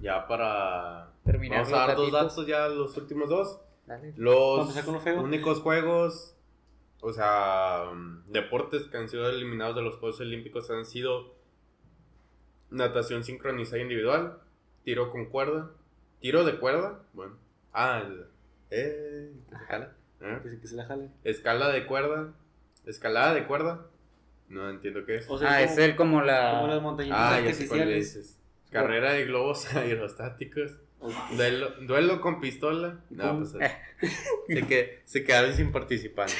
ya 0.00 0.26
para. 0.26 1.12
Terminar 1.24 1.58
Vamos 1.62 1.74
a 1.74 1.86
dar 1.86 1.98
los 1.98 2.10
dos 2.10 2.12
datos 2.12 2.46
ya, 2.46 2.68
los 2.68 2.96
últimos 2.96 3.28
dos. 3.28 3.60
Dale. 3.86 4.14
Los 4.16 4.74
únicos 5.22 5.60
juegos, 5.60 6.36
o 7.06 7.12
sea, 7.12 7.90
mm, 7.94 8.32
deportes 8.32 8.84
que 8.84 8.96
han 8.96 9.08
sido 9.08 9.28
eliminados 9.28 9.76
de 9.76 9.82
los 9.82 9.96
Juegos 9.96 10.20
Olímpicos 10.20 10.70
han 10.70 10.84
sido 10.86 11.34
natación 12.70 13.24
sincronizada 13.24 13.82
individual, 13.82 14.38
tiro 14.84 15.10
con 15.10 15.26
cuerda, 15.26 15.70
tiro 16.20 16.44
de 16.44 16.58
cuerda, 16.58 17.00
bueno, 17.12 17.36
ah, 17.72 18.02
el, 18.04 18.26
eh, 18.70 19.32
que 19.48 19.56
se 19.56 19.64
jala, 19.66 19.92
¿eh? 20.20 20.40
Que 20.42 20.48
se, 20.50 20.60
que 20.60 20.66
se 20.68 20.76
la 20.76 20.86
jalen. 20.86 21.12
escala 21.24 21.68
de 21.68 21.86
cuerda, 21.86 22.32
escalada 22.86 23.34
de 23.34 23.46
cuerda, 23.46 23.86
no 24.48 24.68
entiendo 24.70 25.04
qué 25.04 25.16
es. 25.16 25.26
O 25.28 25.38
sea, 25.38 25.52
Ah, 25.52 25.62
es 25.62 25.76
el 25.78 25.96
como 25.96 26.16
Como 26.18 26.26
las 26.26 26.68
la... 26.76 26.80
montañitas 26.80 27.18
Ah, 27.20 27.40
ya 27.40 27.52
sé 27.52 27.68
cuál 27.68 27.80
artificiales. 27.82 28.14
dices. 28.14 28.40
Carrera 28.70 29.12
de 29.12 29.24
globos 29.26 29.66
aerostáticos. 29.76 30.78
Duelo, 31.36 31.70
duelo 31.82 32.20
con 32.20 32.40
pistola. 32.40 33.00
No, 33.10 33.38
pues 33.38 33.50
se, 34.48 34.66
que- 34.66 35.00
se 35.04 35.24
quedaron 35.24 35.52
sin 35.54 35.70
participantes. 35.72 36.36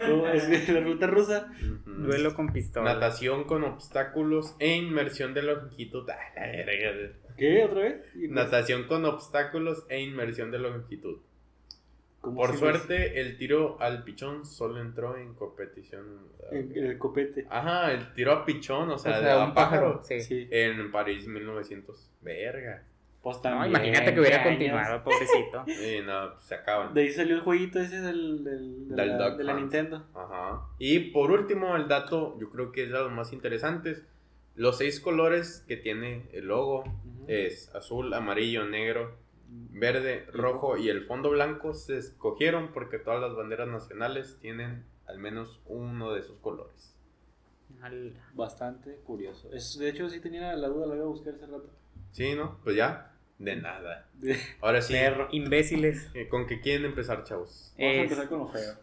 No, 0.00 0.28
es 0.28 0.68
la 0.68 0.80
ruta 0.80 1.06
rusa. 1.06 1.52
Duelo 1.86 2.34
con 2.34 2.52
pistola. 2.52 2.94
Natación 2.94 3.44
con 3.44 3.64
obstáculos 3.64 4.54
e 4.58 4.74
inmersión 4.76 5.34
de 5.34 5.42
longitud. 5.42 6.08
Ah, 6.08 6.16
la 6.36 6.46
verga. 6.64 7.12
¿Qué? 7.36 7.64
¿Otra 7.64 7.80
vez? 7.82 7.96
Pues, 8.14 8.30
Natación 8.30 8.84
con 8.84 9.04
obstáculos 9.04 9.84
e 9.88 10.00
inmersión 10.00 10.50
de 10.50 10.58
longitud. 10.58 11.18
¿cómo 12.20 12.36
Por 12.36 12.56
suerte, 12.56 13.20
el 13.20 13.36
tiro 13.38 13.80
al 13.80 14.02
pichón 14.02 14.44
solo 14.44 14.80
entró 14.80 15.16
en 15.16 15.34
competición. 15.34 16.04
En, 16.50 16.76
en 16.76 16.84
el 16.86 16.98
copete. 16.98 17.46
Ajá, 17.48 17.92
el 17.92 18.12
tiro 18.14 18.32
a 18.32 18.44
pichón, 18.44 18.90
o 18.90 18.98
sea, 18.98 19.18
O 19.18 19.22
sea, 19.22 19.44
un 19.44 19.54
pájaro. 19.54 20.00
pájaro. 20.00 20.04
Sí. 20.04 20.20
Sí. 20.22 20.48
En 20.50 20.90
París 20.90 21.26
1900. 21.28 22.10
Verga. 22.22 22.82
Pues 23.32 23.44
No, 23.44 23.66
imagínate 23.66 24.14
que 24.14 24.20
hubiera 24.20 24.42
¿qué 24.42 24.48
continuado, 24.48 25.04
pobrecito. 25.04 25.64
Y 25.66 26.00
no, 26.02 26.30
pues, 26.32 26.42
se 26.44 26.54
acaban. 26.54 26.94
De 26.94 27.02
ahí 27.02 27.10
salió 27.10 27.34
el 27.36 27.42
jueguito 27.42 27.78
ese 27.78 28.00
del, 28.00 28.44
del, 28.44 28.88
de, 28.88 28.96
Del 28.96 29.18
la, 29.18 29.36
de 29.36 29.44
la. 29.44 29.54
Nintendo. 29.54 30.06
Ajá. 30.14 30.62
Y 30.78 31.10
por 31.10 31.30
último, 31.30 31.76
el 31.76 31.88
dato, 31.88 32.38
yo 32.38 32.50
creo 32.50 32.72
que 32.72 32.84
es 32.84 32.88
de 32.88 32.98
los 32.98 33.12
más 33.12 33.32
interesantes. 33.32 34.02
Los 34.54 34.78
seis 34.78 35.00
colores 35.00 35.64
que 35.68 35.76
tiene 35.76 36.28
el 36.32 36.46
logo 36.46 36.80
Ujú. 36.80 37.24
es 37.28 37.74
azul, 37.74 38.12
amarillo, 38.14 38.64
negro, 38.64 39.16
verde, 39.48 40.26
rojo 40.32 40.76
y 40.76 40.88
el 40.88 41.04
fondo 41.04 41.30
blanco 41.30 41.74
se 41.74 41.96
escogieron 41.98 42.72
porque 42.72 42.98
todas 42.98 43.20
las 43.20 43.34
banderas 43.34 43.68
nacionales 43.68 44.38
tienen 44.40 44.84
al 45.06 45.18
menos 45.18 45.60
uno 45.66 46.12
de 46.12 46.20
esos 46.20 46.38
colores. 46.38 46.96
Bastante 48.34 48.96
curioso. 49.06 49.50
Es, 49.52 49.78
de 49.78 49.88
hecho, 49.90 50.08
sí 50.08 50.20
tenía 50.20 50.54
la 50.56 50.68
duda, 50.68 50.86
la 50.86 50.96
iba 50.96 51.04
a 51.04 51.08
buscar 51.08 51.34
hace 51.34 51.46
rato. 51.46 51.70
Sí, 52.12 52.34
¿no? 52.34 52.58
Pues 52.64 52.76
ya, 52.76 53.12
de 53.38 53.56
nada. 53.56 54.08
Ahora 54.60 54.82
sí, 54.82 54.92
Perro. 54.94 55.28
Imbéciles. 55.32 56.10
eh, 56.14 56.28
¿con 56.28 56.46
qué 56.46 56.60
quieren 56.60 56.84
empezar, 56.86 57.22
chavos? 57.24 57.72
Vamos 57.78 57.92
a 57.92 57.96
Es- 57.96 58.02
empezar 58.04 58.28
con 58.28 58.38
lo 58.40 58.48
feo. 58.48 58.74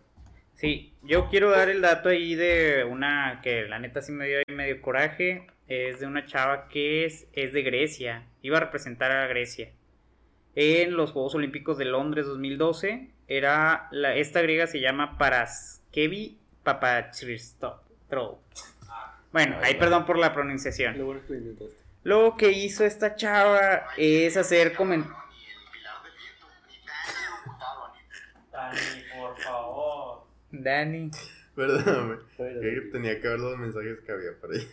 Sí, 0.56 0.94
yo 1.04 1.28
quiero 1.30 1.52
dar 1.52 1.70
el 1.70 1.82
dato 1.82 2.08
ahí 2.10 2.34
de 2.36 2.86
una 2.90 3.42
que 3.44 3.64
la 3.64 3.78
neta 3.80 4.02
sí 4.02 4.14
me 4.14 4.26
dio 4.28 4.38
ahí 4.38 4.56
medio 4.56 4.82
coraje. 4.82 5.48
Es 5.68 6.00
de 6.00 6.06
una 6.08 6.26
chava 6.26 6.70
que 6.70 7.06
es, 7.06 7.28
es 7.34 7.52
de 7.52 7.62
Grecia. 7.64 8.24
Iba 8.42 8.58
a 8.58 8.62
representar 8.62 9.12
a 9.12 9.28
Grecia. 9.28 9.72
En 10.56 10.96
los 10.96 11.12
Juegos 11.12 11.36
Olímpicos 11.36 11.78
de 11.78 11.86
Londres 11.86 12.26
2012. 12.28 13.10
Era 13.28 13.88
la, 13.92 14.16
esta 14.16 14.42
griega 14.42 14.68
se 14.68 14.80
llama 14.80 15.18
Paraskevi 15.18 16.38
Papachristou. 16.64 17.74
Bueno, 19.34 19.58
ahí 19.62 19.74
perdón 19.76 20.06
por 20.06 20.18
la 20.18 20.34
pronunciación. 20.34 20.98
Lo 20.98 21.06
bueno 21.08 21.22
que 21.28 21.34
lo 22.06 22.38
que 22.38 22.52
hizo 22.52 22.86
esta 22.86 23.16
chava 23.18 23.88
es 23.98 24.38
hacer 24.38 24.74
comentarios. 24.74 25.18
Dani, 28.52 28.80
por 29.20 29.38
favor. 29.42 30.24
Dani. 30.52 31.12
Perdóname. 31.56 32.16
Tenía 32.92 33.20
que 33.22 33.28
ver 33.28 33.40
los 33.40 33.58
mensajes 33.58 34.00
que 34.06 34.12
había 34.12 34.32
por 34.40 34.54
ahí. 34.54 34.68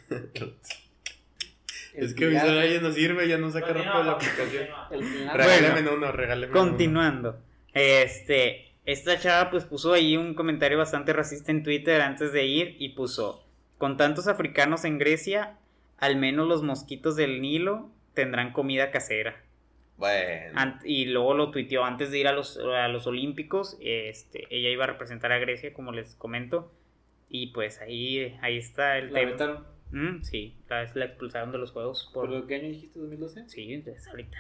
El 1.95 2.05
es 2.07 2.14
que 2.14 2.27
mi 2.27 2.38
celular 2.38 2.66
ya 2.68 2.81
no 2.81 2.90
sirve, 2.92 3.29
ya 3.29 3.38
no 3.38 3.51
saca 3.51 3.66
rápido 3.73 4.03
la 4.03 4.12
Continúa, 4.14 4.14
aplicación. 4.14 4.68
pilar- 4.90 5.37
Regálame 5.37 5.90
uno, 5.90 6.12
regálame 6.12 6.53
uno. 6.53 6.59
Continuando. 6.61 7.38
Este, 7.75 8.73
esta 8.87 9.18
chava 9.18 9.51
pues 9.51 9.64
puso 9.64 9.92
ahí 9.92 10.16
un 10.16 10.35
comentario 10.35 10.79
bastante 10.79 11.12
racista 11.12 11.51
en 11.53 11.62
Twitter 11.62 12.01
antes 12.01 12.33
de 12.33 12.45
ir 12.47 12.77
y 12.79 12.90
puso, 12.90 13.45
con 13.79 13.97
tantos 13.97 14.27
africanos 14.27 14.85
en 14.85 14.99
Grecia, 14.99 15.59
al 16.03 16.17
menos 16.17 16.49
los 16.49 16.62
mosquitos 16.65 17.15
del 17.15 17.41
Nilo 17.41 17.88
tendrán 18.12 18.53
comida 18.53 18.91
casera. 18.91 19.41
Bueno. 19.97 20.59
Ant- 20.59 20.81
y 20.85 21.05
luego 21.07 21.35
lo 21.35 21.53
tuiteó 21.53 21.85
antes 21.85 22.11
de 22.11 22.19
ir 22.19 22.27
a 22.27 22.33
los, 22.33 22.59
a 22.59 22.88
los 22.88 23.07
Olímpicos, 23.07 23.79
este, 23.81 24.47
ella 24.51 24.69
iba 24.69 24.83
a 24.85 24.88
representar 24.88 25.31
a 25.31 25.38
Grecia, 25.38 25.73
como 25.73 25.93
les 25.93 26.17
comento, 26.17 26.73
y 27.29 27.53
pues 27.53 27.81
ahí, 27.81 28.37
ahí 28.43 28.59
está 28.59 28.99
el 28.99 29.12
La 29.12 29.37
tema. 29.37 29.67
Mm, 29.93 30.23
sí, 30.23 30.57
la, 30.69 30.91
la 30.95 31.05
expulsaron 31.05 31.53
de 31.53 31.59
los 31.59 31.71
juegos 31.71 32.11
por... 32.12 32.29
¿Por 32.29 32.47
qué 32.49 32.57
año 32.57 32.69
dijiste? 32.69 32.99
¿2012? 32.99 33.47
Sí, 33.47 33.73
es 33.87 34.09
ahorita. 34.09 34.38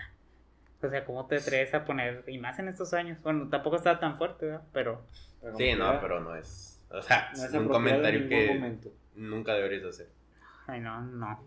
O 0.82 0.90
sea, 0.90 1.04
¿cómo 1.04 1.26
te 1.28 1.36
atreves 1.36 1.72
a 1.74 1.84
poner, 1.84 2.24
y 2.26 2.38
más 2.38 2.58
en 2.58 2.66
estos 2.66 2.92
años? 2.92 3.22
Bueno, 3.22 3.48
tampoco 3.48 3.76
estaba 3.76 4.00
tan 4.00 4.18
fuerte, 4.18 4.46
¿verdad? 4.46 4.62
Pero 4.72 5.06
Pero 5.40 5.56
Sí, 5.56 5.74
no, 5.74 6.00
pero 6.00 6.18
no 6.18 6.34
es. 6.34 6.84
O 6.90 7.00
sea, 7.00 7.30
no 7.36 7.44
es 7.44 7.52
un 7.54 7.68
comentario 7.68 8.28
que 8.28 8.48
momento. 8.48 8.90
nunca 9.14 9.54
deberías 9.54 9.84
hacer. 9.84 10.08
Ay, 10.72 10.80
no, 10.80 11.02
no. 11.02 11.38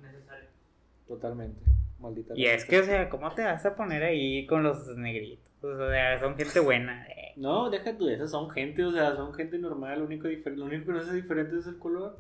Totalmente. 1.07 1.59
Maldita. 1.99 2.33
Y 2.35 2.45
es 2.45 2.65
que, 2.65 2.79
o 2.79 2.83
sea, 2.83 3.09
¿cómo 3.09 3.33
te 3.33 3.43
vas 3.43 3.65
a 3.65 3.75
poner 3.75 4.03
ahí 4.03 4.45
con 4.45 4.63
los 4.63 4.87
negritos? 4.97 5.45
O 5.63 5.89
sea, 5.89 6.19
son 6.19 6.35
gente 6.35 6.59
buena. 6.59 7.07
eh. 7.07 7.33
No, 7.37 7.69
deja 7.69 7.97
tú, 7.97 8.07
esas 8.07 8.29
son 8.31 8.49
gente, 8.51 8.83
o 8.85 8.91
sea, 8.91 9.15
son 9.15 9.33
gente 9.33 9.57
normal, 9.57 9.99
lo 9.99 10.05
único, 10.05 10.27
lo 10.27 10.65
único 10.65 10.85
que 10.85 10.91
nos 10.91 11.05
hace 11.07 11.15
diferente 11.15 11.57
es 11.57 11.67
el 11.67 11.79
color. 11.79 12.19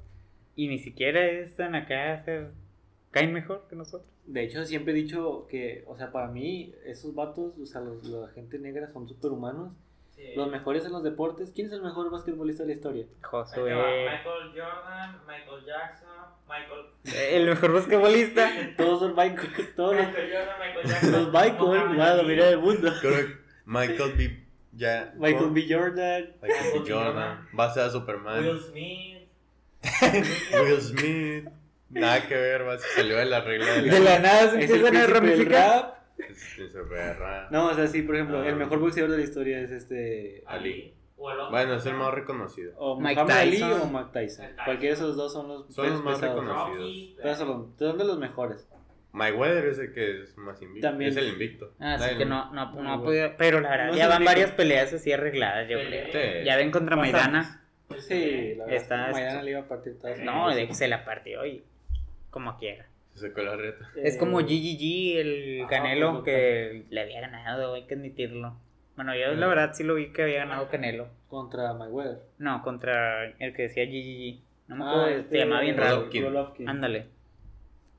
Y 0.55 0.67
ni 0.67 0.79
siquiera 0.79 1.23
están 1.25 1.75
acá, 1.75 2.23
sea, 2.23 2.49
caen 3.11 3.33
mejor 3.33 3.65
que 3.69 3.75
nosotros. 3.75 4.09
De 4.25 4.43
hecho, 4.43 4.63
siempre 4.65 4.93
he 4.93 4.95
dicho 4.95 5.45
que, 5.47 5.83
o 5.87 5.95
sea, 5.95 6.11
para 6.11 6.27
mí, 6.29 6.73
esos 6.85 7.13
vatos, 7.13 7.57
o 7.59 7.65
sea, 7.65 7.81
los, 7.81 8.03
la 8.05 8.29
gente 8.29 8.57
negra 8.57 8.91
son 8.91 9.07
superhumanos. 9.07 9.73
Sí. 10.15 10.33
Los 10.35 10.49
mejores 10.49 10.85
en 10.85 10.93
los 10.93 11.03
deportes. 11.03 11.51
¿Quién 11.53 11.67
es 11.67 11.73
el 11.73 11.81
mejor 11.81 12.09
basquetbolista 12.09 12.63
de 12.63 12.67
la 12.69 12.75
historia? 12.75 13.05
Josué. 13.21 13.73
Michael 13.75 14.49
Jordan, 14.55 15.19
Michael 15.27 15.65
Jackson, 15.65 16.24
Michael. 16.47 16.85
El 17.33 17.45
mejor 17.47 17.73
basquetbolista. 17.73 18.51
Todos 18.77 18.99
son 18.99 19.15
Michael, 19.15 19.49
todos 19.75 19.95
los, 19.95 20.05
Michael 20.07 20.31
Jordan, 20.33 20.55
Michael 20.59 20.87
Jackson. 20.87 21.11
los 21.11 21.33
Michael 21.33 21.57
van 21.97 22.01
a 22.01 22.11
Ali, 22.11 22.17
dominar 22.21 22.47
el 22.49 22.57
mundo. 22.59 22.93
Creo 23.01 23.15
que 23.27 23.33
Michael 23.65 24.13
B. 24.17 24.45
Ya, 24.73 25.13
Michael 25.17 25.49
B. 25.51 25.65
Jordan. 25.69 26.33
Michael 26.41 26.71
B. 26.83 26.91
Jordan. 26.93 27.47
Va 27.57 27.65
a 27.65 27.73
ser 27.73 27.89
Superman. 27.91 28.43
Will 28.43 28.59
Smith. 28.59 29.27
Will 30.63 30.81
Smith. 30.81 31.45
Nada 31.89 32.27
que 32.27 32.35
ver, 32.35 32.67
va, 32.67 32.77
se 32.77 32.87
salió 32.95 33.17
de 33.17 33.25
la 33.25 33.41
regla 33.41 33.73
de 33.73 33.81
De 33.83 33.99
la 33.99 34.19
nada 34.19 34.51
se 34.51 34.63
Es 34.63 34.69
el 34.71 34.85
empiezan 34.85 34.97
a 34.97 35.07
ramificar. 35.07 35.81
rap. 35.81 35.95
Es- 36.29 36.57
es 36.59 36.71
perra. 36.89 37.47
No, 37.51 37.67
o 37.67 37.73
sea, 37.75 37.87
sí, 37.87 38.01
por 38.01 38.15
ejemplo, 38.15 38.39
Ah. 38.41 38.47
el 38.47 38.55
mejor 38.55 38.79
boxeador 38.79 39.11
de 39.11 39.17
la 39.17 39.23
historia 39.23 39.59
es 39.61 39.71
este. 39.71 40.43
Ali. 40.47 40.93
O 41.17 41.31
el 41.31 41.39
otro. 41.39 41.51
Bueno, 41.51 41.73
es 41.75 41.85
el 41.85 41.93
más 41.95 42.13
reconocido. 42.13 42.73
O 42.77 42.99
Mike 42.99 43.15
Muhammad 43.15 43.37
Ali 43.39 43.51
Tyson. 43.51 43.71
o 43.81 43.85
Mike 43.87 44.09
Tyson. 44.13 44.45
Tyson. 44.47 44.65
Cualquiera 44.65 44.95
de 44.95 45.01
esos 45.01 45.15
dos 45.15 45.33
son 45.33 45.47
los, 45.47 45.73
Son 45.73 45.89
los 45.89 46.03
más 46.03 46.19
pesados. 46.19 46.41
reconocidos. 46.43 47.15
Pero 47.21 47.35
son, 47.35 47.47
los- 47.47 47.67
son 47.79 47.97
de 47.97 48.03
los 48.05 48.17
mejores. 48.19 48.67
Mayweather 49.13 49.65
es 49.67 49.79
el 49.79 49.93
que 49.93 50.23
es 50.23 50.37
más 50.37 50.61
invicto. 50.61 50.89
También. 50.89 51.11
Es 51.11 51.15
el 51.17 51.29
invicto. 51.29 51.71
Ah, 51.79 51.95
sí 51.97 52.03
Nadie 52.03 52.17
que 52.17 52.25
no, 52.25 52.51
no, 52.53 52.61
ha 52.93 53.01
podido. 53.01 53.29
Pero 53.37 53.61
la 53.61 53.69
verdad, 53.69 53.87
No 53.91 53.95
ya 53.95 54.09
van 54.09 54.21
el 54.23 54.25
varias 54.25 54.51
peleas 54.51 54.91
así 54.91 55.13
arregladas, 55.13 55.69
yo 55.69 55.77
creo. 55.79 56.07
Sí. 56.11 56.43
Ya 56.45 56.57
ven 56.57 56.69
contra. 56.71 56.97
Maidana. 56.97 57.61
Sí, 57.99 58.55
la 58.57 58.65
verdad. 58.65 58.81
Está- 58.81 59.01
es 59.03 59.07
que 59.07 59.13
Maidana 59.21 59.41
le 59.43 59.51
iba 59.51 59.59
a 59.61 59.67
partir 59.69 59.97
todas 59.99 60.17
las 60.17 60.25
No, 60.25 60.53
de 60.53 60.67
que 60.67 60.73
se 60.73 60.87
la 60.89 61.05
partió 61.05 61.45
y 61.45 61.63
como 62.29 62.57
quiera. 62.57 62.87
Se 63.13 63.29
sacó 63.29 63.41
la 63.41 63.55
reta. 63.55 63.89
Es 63.95 64.17
como 64.17 64.41
Eh, 64.41 64.43
GGG, 64.43 65.17
el 65.21 65.61
ah, 65.63 65.67
Canelo, 65.69 66.11
pues, 66.11 66.23
que 66.25 66.85
le 66.89 66.99
había 67.01 67.21
ganado, 67.21 67.75
hay 67.75 67.85
que 67.87 67.93
admitirlo. 67.93 68.57
Bueno, 68.95 69.13
yo 69.15 69.33
la 69.33 69.47
verdad 69.47 69.71
sí 69.73 69.83
lo 69.83 69.95
vi 69.95 70.11
que 70.13 70.23
había 70.23 70.39
ganado 70.39 70.69
Canelo. 70.69 71.07
Contra 71.27 71.73
Mayweather. 71.73 72.19
No, 72.37 72.61
contra 72.61 73.25
el 73.25 73.53
que 73.53 73.63
decía 73.63 73.85
GGG. 73.85 74.41
No 74.67 74.75
me 74.77 74.83
Ah, 74.85 74.89
acuerdo, 74.89 75.07
este, 75.09 75.29
se 75.31 75.37
llamaba 75.37 75.61
bien 75.61 75.77
raro. 75.77 76.09
Golovkin. 76.11 76.69
Ándale. 76.69 77.07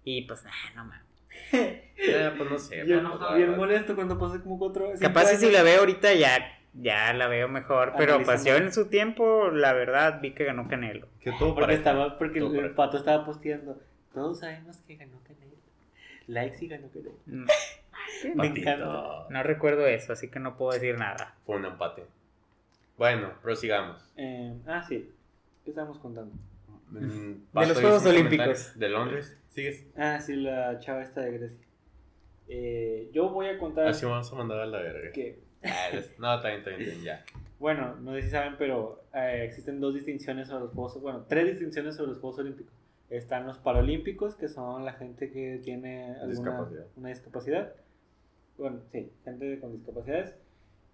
Y 0.05 0.23
pues, 0.23 0.45
nah, 0.45 0.51
no 0.75 0.85
mames. 0.85 1.07
Eh, 1.99 2.31
pues 2.37 2.51
no 2.51 2.59
sé. 2.59 2.83
Bien, 2.85 3.03
pues, 3.09 3.21
la 3.21 3.35
bien 3.35 3.57
molesto 3.57 3.95
cuando 3.95 4.19
pasé 4.19 4.41
como 4.43 4.59
cuatro 4.59 4.87
cinco 4.95 5.01
Capaz 5.01 5.29
si 5.37 5.51
la 5.51 5.63
veo 5.63 5.81
ahorita 5.81 6.13
ya, 6.13 6.39
ya 6.75 7.13
la 7.15 7.27
veo 7.27 7.49
mejor. 7.49 7.95
Pero 7.97 8.17
pues 8.23 8.45
yo 8.45 8.53
Analizando. 8.55 8.67
en 8.67 8.73
su 8.75 8.91
tiempo, 8.91 9.49
la 9.51 9.73
verdad, 9.73 10.21
vi 10.21 10.33
que 10.33 10.45
ganó 10.45 10.69
Canelo. 10.69 11.09
Que 11.21 11.33
todo 11.33 11.55
Porque, 11.55 11.73
estaba, 11.73 12.19
porque 12.19 12.41
Todo 12.41 12.61
el, 12.61 12.73
pato 12.73 12.99
estaba 12.99 13.25
posteando. 13.25 13.81
Todos 14.13 14.41
sabemos 14.41 14.77
que 14.87 14.97
ganó 14.97 15.19
Canelo. 15.25 15.57
Likes 16.27 16.65
y 16.65 16.69
ganó 16.69 16.89
Canelo. 16.91 17.13
Mm, 17.25 17.47
Me 18.25 18.35
Patito. 18.49 18.61
encanta. 18.71 19.27
No 19.31 19.43
recuerdo 19.43 19.87
eso, 19.87 20.13
así 20.13 20.29
que 20.31 20.39
no 20.41 20.57
puedo 20.57 20.73
decir 20.73 20.99
nada. 20.99 21.35
Fue 21.45 21.57
un 21.57 21.65
empate. 21.65 22.05
Bueno, 22.97 23.33
prosigamos. 23.43 24.09
Eh, 24.17 24.55
ah, 24.67 24.83
sí. 24.87 25.11
¿Qué 25.65 25.71
estábamos 25.71 25.99
contando? 25.99 26.35
Mm, 26.91 27.31
los 27.31 27.39
Pato, 27.53 27.75
Juegos 27.75 28.05
¿viste 28.05 28.19
Olímpicos. 28.19 28.79
De 28.79 28.89
Londres. 28.89 29.39
¿Sigues? 29.49 29.85
Ah, 29.97 30.21
sí, 30.21 30.37
la 30.37 30.79
chava 30.79 31.03
esta 31.03 31.21
de 31.23 31.33
Grecia. 31.33 31.67
Eh, 32.49 33.11
yo 33.13 33.29
voy 33.31 33.47
a 33.49 33.59
contar 33.59 33.89
Así 33.89 34.07
vamos 34.07 34.33
a 34.33 34.37
mandar 34.37 34.61
a 34.61 34.67
la 34.67 34.79
verga. 34.81 35.11
que, 35.13 35.41
Ah, 35.65 35.89
No, 36.19 36.35
está 36.37 36.49
bien, 36.49 36.59
está 36.61 36.71
bien, 36.71 36.81
está 36.83 36.93
bien, 36.93 37.03
ya. 37.05 37.25
bueno, 37.59 37.97
no 37.97 38.15
sé 38.15 38.23
si 38.23 38.29
saben, 38.31 38.55
pero 38.57 39.03
eh, 39.13 39.43
existen 39.45 39.81
dos 39.81 39.95
distinciones 39.95 40.47
sobre 40.49 40.65
los 40.65 40.73
Juegos, 40.73 41.01
bueno, 41.03 41.25
tres 41.29 41.47
distinciones 41.49 41.97
sobre 41.97 42.11
los 42.13 42.21
Juegos 42.21 42.39
Olímpicos. 42.39 42.73
Están 43.11 43.47
los 43.47 43.59
Paralímpicos, 43.59 44.37
que 44.37 44.49
son 44.49 44.85
la 44.85 44.93
gente 44.93 45.31
que 45.33 45.61
tiene 45.65 46.11
alguna 46.21 46.27
Discapacidad. 46.29 46.87
una 46.97 47.09
discapacidad. 47.09 47.73
Bueno, 48.59 48.81
sí, 48.93 49.11
gente 49.25 49.61
con 49.61 49.73
discapacidades. 49.73 50.35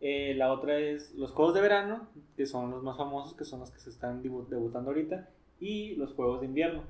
Eh, 0.01 0.35
la 0.37 0.53
otra 0.53 0.79
es 0.79 1.15
los 1.15 1.31
Juegos 1.31 1.55
de 1.55 1.61
Verano, 1.61 2.09
que 2.37 2.47
son 2.47 2.71
los 2.73 2.83
más 2.83 2.97
famosos, 2.97 3.35
que 3.37 3.45
son 3.45 3.61
los 3.61 3.71
que 3.71 3.79
se 3.79 3.91
están 3.91 4.23
debu- 4.23 4.49
debutando 4.49 4.91
ahorita, 4.91 5.29
y 5.61 5.95
los 5.95 6.13
Juegos 6.15 6.41
de 6.41 6.47
Invierno. 6.47 6.83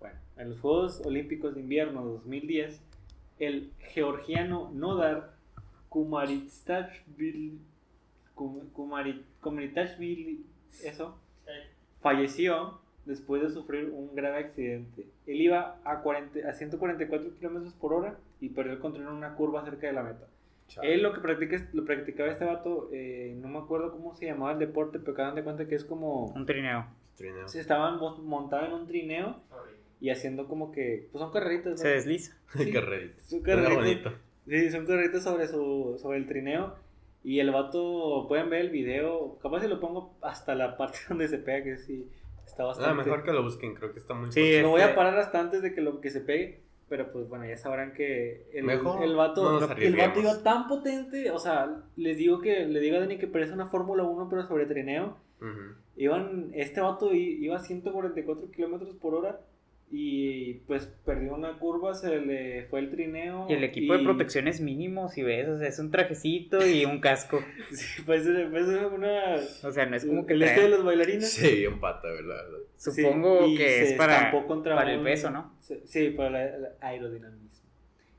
Bueno, 0.00 0.16
en 0.36 0.50
los 0.50 0.60
Juegos 0.60 1.00
Olímpicos 1.04 1.54
de 1.54 1.60
Invierno 1.60 2.04
de 2.04 2.12
2010, 2.14 2.80
el 3.38 3.72
georgiano 3.78 4.70
Nodar 4.74 5.34
Kumaritsashvili, 5.88 7.58
Kum- 8.34 8.70
Kumari- 8.74 9.22
Kumaritsashvili, 9.40 10.44
eso, 10.84 11.16
falleció 12.00 12.80
después 13.04 13.40
de 13.42 13.50
sufrir 13.50 13.90
un 13.90 14.14
grave 14.14 14.38
accidente. 14.38 15.06
Él 15.26 15.40
iba 15.40 15.80
a, 15.84 16.00
40, 16.02 16.48
a 16.48 16.52
144 16.52 17.34
kilómetros 17.36 17.72
por 17.74 17.92
hora 17.92 18.18
y 18.40 18.50
perdió 18.50 18.72
el 18.74 18.78
control 18.78 19.06
en 19.08 19.12
una 19.14 19.34
curva 19.34 19.64
cerca 19.64 19.86
de 19.86 19.92
la 19.92 20.02
meta. 20.02 20.26
Chale. 20.68 20.94
Él 20.94 21.02
lo 21.02 21.12
que 21.14 21.20
practica, 21.20 21.56
lo 21.72 21.84
practicaba 21.84 22.28
este 22.30 22.44
vato, 22.44 22.90
eh, 22.92 23.34
no 23.40 23.48
me 23.48 23.58
acuerdo 23.58 23.90
cómo 23.92 24.14
se 24.14 24.26
llamaba 24.26 24.52
el 24.52 24.58
deporte, 24.58 24.98
pero 24.98 25.14
que 25.14 25.22
dan 25.22 25.34
de 25.34 25.42
cuenta 25.42 25.66
que 25.66 25.74
es 25.74 25.84
como... 25.84 26.26
Un 26.26 26.44
trineo. 26.46 26.86
Trineo. 27.16 27.48
Se 27.48 27.58
estaban 27.60 27.98
mo- 27.98 28.18
montados 28.18 28.68
en 28.68 28.74
un 28.74 28.86
trineo 28.86 29.40
y 30.00 30.10
haciendo 30.10 30.46
como 30.46 30.70
que... 30.70 31.08
Pues 31.10 31.20
son 31.22 31.32
carreritas, 31.32 31.72
¿no? 31.72 31.76
Se 31.78 31.88
desliza. 31.88 32.36
Sí. 32.54 32.70
Carrerita. 32.70 33.22
Son 33.24 33.40
carreritas. 33.42 33.76
bonito. 33.76 34.12
Sí, 34.46 34.70
son 34.70 34.86
carreritas 34.86 35.22
sobre, 35.22 35.46
su, 35.48 35.98
sobre 36.00 36.18
el 36.18 36.26
trineo. 36.26 36.74
Y 37.24 37.40
el 37.40 37.50
vato, 37.50 38.26
pueden 38.28 38.48
ver 38.50 38.60
el 38.60 38.70
video, 38.70 39.38
capaz 39.42 39.60
si 39.60 39.68
lo 39.68 39.80
pongo 39.80 40.16
hasta 40.22 40.54
la 40.54 40.76
parte 40.76 40.98
donde 41.08 41.28
se 41.28 41.38
pega, 41.38 41.64
que 41.64 41.76
sí, 41.78 42.06
está 42.46 42.64
bastante... 42.64 42.90
Ah, 42.90 42.94
mejor 42.94 43.24
que 43.24 43.32
lo 43.32 43.42
busquen, 43.42 43.74
creo 43.74 43.92
que 43.92 43.98
está 43.98 44.14
muy 44.14 44.30
Sí. 44.32 44.60
Lo 44.62 44.68
voy 44.70 44.80
a 44.82 44.84
Este- 44.84 44.96
parar 44.96 45.18
hasta 45.18 45.40
antes 45.40 45.62
de 45.62 45.74
que 45.74 45.80
lo 45.80 46.00
que 46.00 46.10
se 46.10 46.20
pegue. 46.20 46.60
Pero 46.88 47.12
pues 47.12 47.28
bueno, 47.28 47.46
ya 47.46 47.56
sabrán 47.56 47.92
que 47.92 48.48
el, 48.52 48.64
Mejor 48.64 49.02
el 49.02 49.14
vato, 49.14 49.60
no 49.60 49.74
el 49.74 49.96
vato 49.96 50.20
iba 50.20 50.42
tan 50.42 50.68
potente, 50.68 51.30
o 51.30 51.38
sea, 51.38 51.82
les 51.96 52.16
digo 52.16 52.40
que 52.40 52.64
le 52.66 52.80
digo 52.80 52.96
a 52.96 53.00
Dani 53.00 53.18
que 53.18 53.26
parece 53.26 53.52
una 53.52 53.68
Fórmula 53.68 54.04
1 54.04 54.28
pero 54.30 54.46
sobre 54.46 54.66
trineo. 54.66 55.18
Ujú. 55.40 55.74
Iban, 55.96 56.50
este 56.54 56.80
vato 56.80 57.12
iba 57.12 57.56
a 57.56 57.60
144 57.60 58.50
kilómetros 58.50 58.94
por 58.94 59.14
hora 59.14 59.40
y 59.90 60.54
pues 60.66 60.86
perdió 61.04 61.34
una 61.34 61.58
curva, 61.58 61.94
se 61.94 62.20
le 62.20 62.64
fue 62.66 62.80
el 62.80 62.90
trineo. 62.90 63.46
Y 63.48 63.54
el 63.54 63.64
equipo 63.64 63.96
de 63.96 64.04
protección 64.04 64.46
es 64.46 64.60
mínimo, 64.60 65.08
si 65.08 65.22
ves, 65.22 65.48
o 65.48 65.58
sea, 65.58 65.66
es 65.68 65.78
un 65.78 65.90
trajecito 65.90 66.66
y 66.66 66.84
un 66.84 67.00
casco. 67.00 67.40
Sí, 67.72 68.02
parece, 68.02 68.32
parece 68.46 68.84
una... 68.86 69.36
O 69.62 69.72
sea, 69.72 69.86
no 69.86 69.96
es 69.96 70.04
como 70.04 70.26
que 70.26 70.34
el 70.34 70.42
este 70.42 70.62
de 70.62 70.68
los 70.68 70.84
bailarines. 70.84 71.32
Sí, 71.32 71.56
bien 71.56 71.80
pata, 71.80 72.08
¿verdad? 72.08 72.44
Supongo 72.76 73.40
que 73.56 73.56
se 73.68 73.82
es 73.84 73.92
para, 73.94 74.30
para 74.30 74.92
el 74.92 74.98
un- 74.98 75.04
peso, 75.04 75.30
¿no? 75.30 75.54
se- 75.60 75.86
Sí, 75.86 76.10
para 76.10 76.30
la 76.58 76.68
aerodinamismo. 76.80 77.48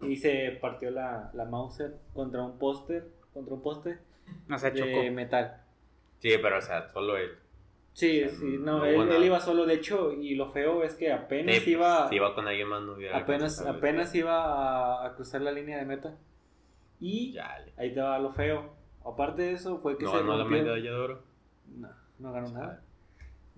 Y 0.01 0.15
se 0.15 0.57
partió 0.61 0.91
la, 0.91 1.29
la 1.33 1.45
Mauser 1.45 1.95
contra 2.13 2.41
un 2.41 2.57
póster, 2.57 3.03
contra 3.33 3.53
un 3.53 3.61
poste 3.61 3.97
O 4.49 4.57
sea, 4.57 4.71
de 4.71 4.79
chocó. 4.79 5.11
metal. 5.11 5.61
Sí, 6.19 6.31
pero 6.41 6.57
o 6.57 6.61
sea, 6.61 6.89
solo 6.89 7.17
él. 7.17 7.29
Sí, 7.99 8.23
O 8.23 8.29
sea, 8.29 8.37
sí, 8.39 8.57
no, 8.59 8.77
no 8.79 8.85
él, 8.85 9.11
él 9.11 9.23
iba 9.25 9.39
solo, 9.41 9.65
de 9.65 9.73
hecho, 9.73 10.13
y 10.13 10.35
lo 10.35 10.49
feo 10.51 10.83
es 10.83 10.95
que 10.95 11.11
apenas 11.11 11.55
Sí, 11.55 11.59
pues, 11.61 11.67
iba, 11.67 12.07
Si 12.09 12.15
iba 12.15 12.33
con 12.33 12.47
alguien 12.47 12.67
más, 12.69 12.81
no 12.81 12.93
hubiera. 12.93 13.17
apenas, 13.17 13.59
apenas 13.65 14.15
iba 14.15 14.35
a, 15.03 15.05
a 15.07 15.15
cruzar 15.15 15.41
la 15.41 15.51
línea 15.51 15.77
de 15.77 15.85
meta. 15.85 16.15
Y 17.01 17.37
ahí 17.77 17.93
te 17.93 17.99
va 18.01 18.17
lo 18.19 18.31
feo. 18.31 18.73
Aparte 19.05 19.41
de 19.43 19.51
eso, 19.53 19.79
fue 19.79 19.97
que 19.97 20.05
No 20.05 20.11
se 20.11 20.17
ganó 20.17 20.37
la 20.37 20.43
rompió. 20.43 20.63
medalla 20.63 20.89
de 20.91 20.95
oro. 20.95 21.23
No, 21.75 21.89
no 22.19 22.31
ganó 22.33 22.49
nada. 22.51 22.81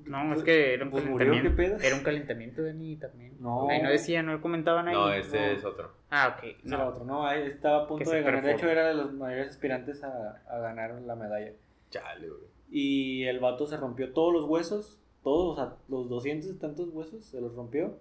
No, 0.06 0.34
es 0.34 0.42
que 0.44 0.74
era 0.74 0.86
un 0.86 0.90
Pues 0.92 1.06
murió, 1.06 1.28
calentamiento. 1.28 1.62
¿qué 1.62 1.70
pedo? 1.70 1.88
Era 1.88 1.96
un 1.96 2.04
calentamiento 2.04 2.62
de 2.64 2.74
mí 2.74 2.96
también. 2.98 3.36
No. 3.40 3.70
Ahí 3.70 3.82
no 3.84 3.90
decían, 3.92 4.26
no 4.26 4.42
comentaban 4.42 4.88
ahí. 4.88 4.96
No, 4.96 5.12
este 5.14 5.38
no. 5.40 5.46
es 5.58 5.64
otro. 5.66 5.92
Ah, 6.10 6.36
ok. 6.38 6.44
Ese 6.44 6.68
era 6.68 6.78
No. 6.80 6.88
otro, 6.90 7.04
no, 7.06 7.28
ahí 7.28 7.44
estaba 7.44 7.84
a 7.84 7.88
punto 7.88 8.10
de 8.10 8.22
ganar. 8.24 8.44
De 8.44 8.54
hecho, 8.54 8.68
era 8.68 8.88
de 8.88 8.96
los 8.96 9.14
mayores 9.14 9.50
aspirantes 9.50 10.04
a, 10.04 10.42
a 10.50 10.58
ganar 10.58 11.00
la 11.02 11.16
medalla. 11.16 11.52
Chale, 11.92 12.28
güey. 12.30 12.42
Y 12.72 13.24
el 13.26 13.40
vato 13.40 13.68
se 13.68 13.76
rompió 13.78 14.14
todos 14.14 14.34
los 14.34 14.46
huesos, 14.46 14.98
todos, 15.24 15.54
o 15.54 15.56
sea, 15.62 15.76
los 15.90 16.08
200 16.10 16.50
y 16.50 16.54
tantos 16.54 16.90
huesos 16.90 17.24
se 17.26 17.42
los 17.42 17.54
rompió. 17.54 17.98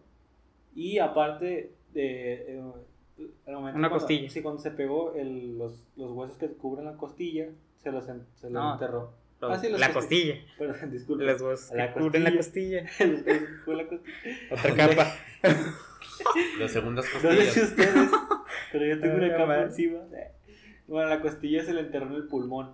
Y 0.74 0.98
aparte 0.98 1.72
de... 1.92 2.56
eh, 2.56 2.62
momento 3.46 3.78
Una 3.78 3.88
cuando- 3.88 3.90
costilla. 3.90 4.30
Sí, 4.30 4.40
cuando 4.42 4.60
se 4.62 4.70
pegó, 4.70 5.12
el- 5.14 5.58
los, 5.58 5.82
los 5.96 6.12
huesos 6.12 6.36
que 6.38 6.48
cubren 6.48 6.84
la 6.86 6.96
costilla 6.96 7.48
se 7.78 7.90
los, 7.90 8.08
en- 8.08 8.24
se 8.36 8.46
los 8.48 8.52
No. 8.62 8.72
enterró. 8.74 9.12
Los- 9.40 9.50
Ah, 9.52 9.58
sí, 9.58 9.68
los 9.70 9.80
la 9.80 9.88
costi- 9.88 9.94
costilla. 9.94 10.34
Perdón, 10.58 10.90
disculpe. 10.92 11.24
Los 11.24 11.40
huesos 11.42 11.72
La 11.74 11.92
que 11.92 12.00
cubren 12.00 12.24
la 12.24 12.36
costilla. 12.36 12.84
Fue 13.64 13.74
la 13.76 13.86
costilla. 13.88 14.16
Otra 14.52 14.74
capa. 14.76 15.14
Las 16.58 16.70
segundas 16.72 17.06
No 17.14 17.20
sé 17.20 17.40
si 17.46 17.60
costillas. 17.60 17.70
ustedes, 17.70 18.10
pero 18.72 18.86
yo 18.86 19.00
tengo 19.00 19.14
Ah, 19.14 19.18
una 19.18 19.36
capa 19.36 19.62
encima. 19.62 19.98
Bueno, 20.86 21.08
la 21.08 21.20
costilla 21.22 21.64
se 21.64 21.72
le 21.72 21.80
enterró 21.80 22.06
en 22.08 22.14
el 22.14 22.28
pulmón. 22.28 22.72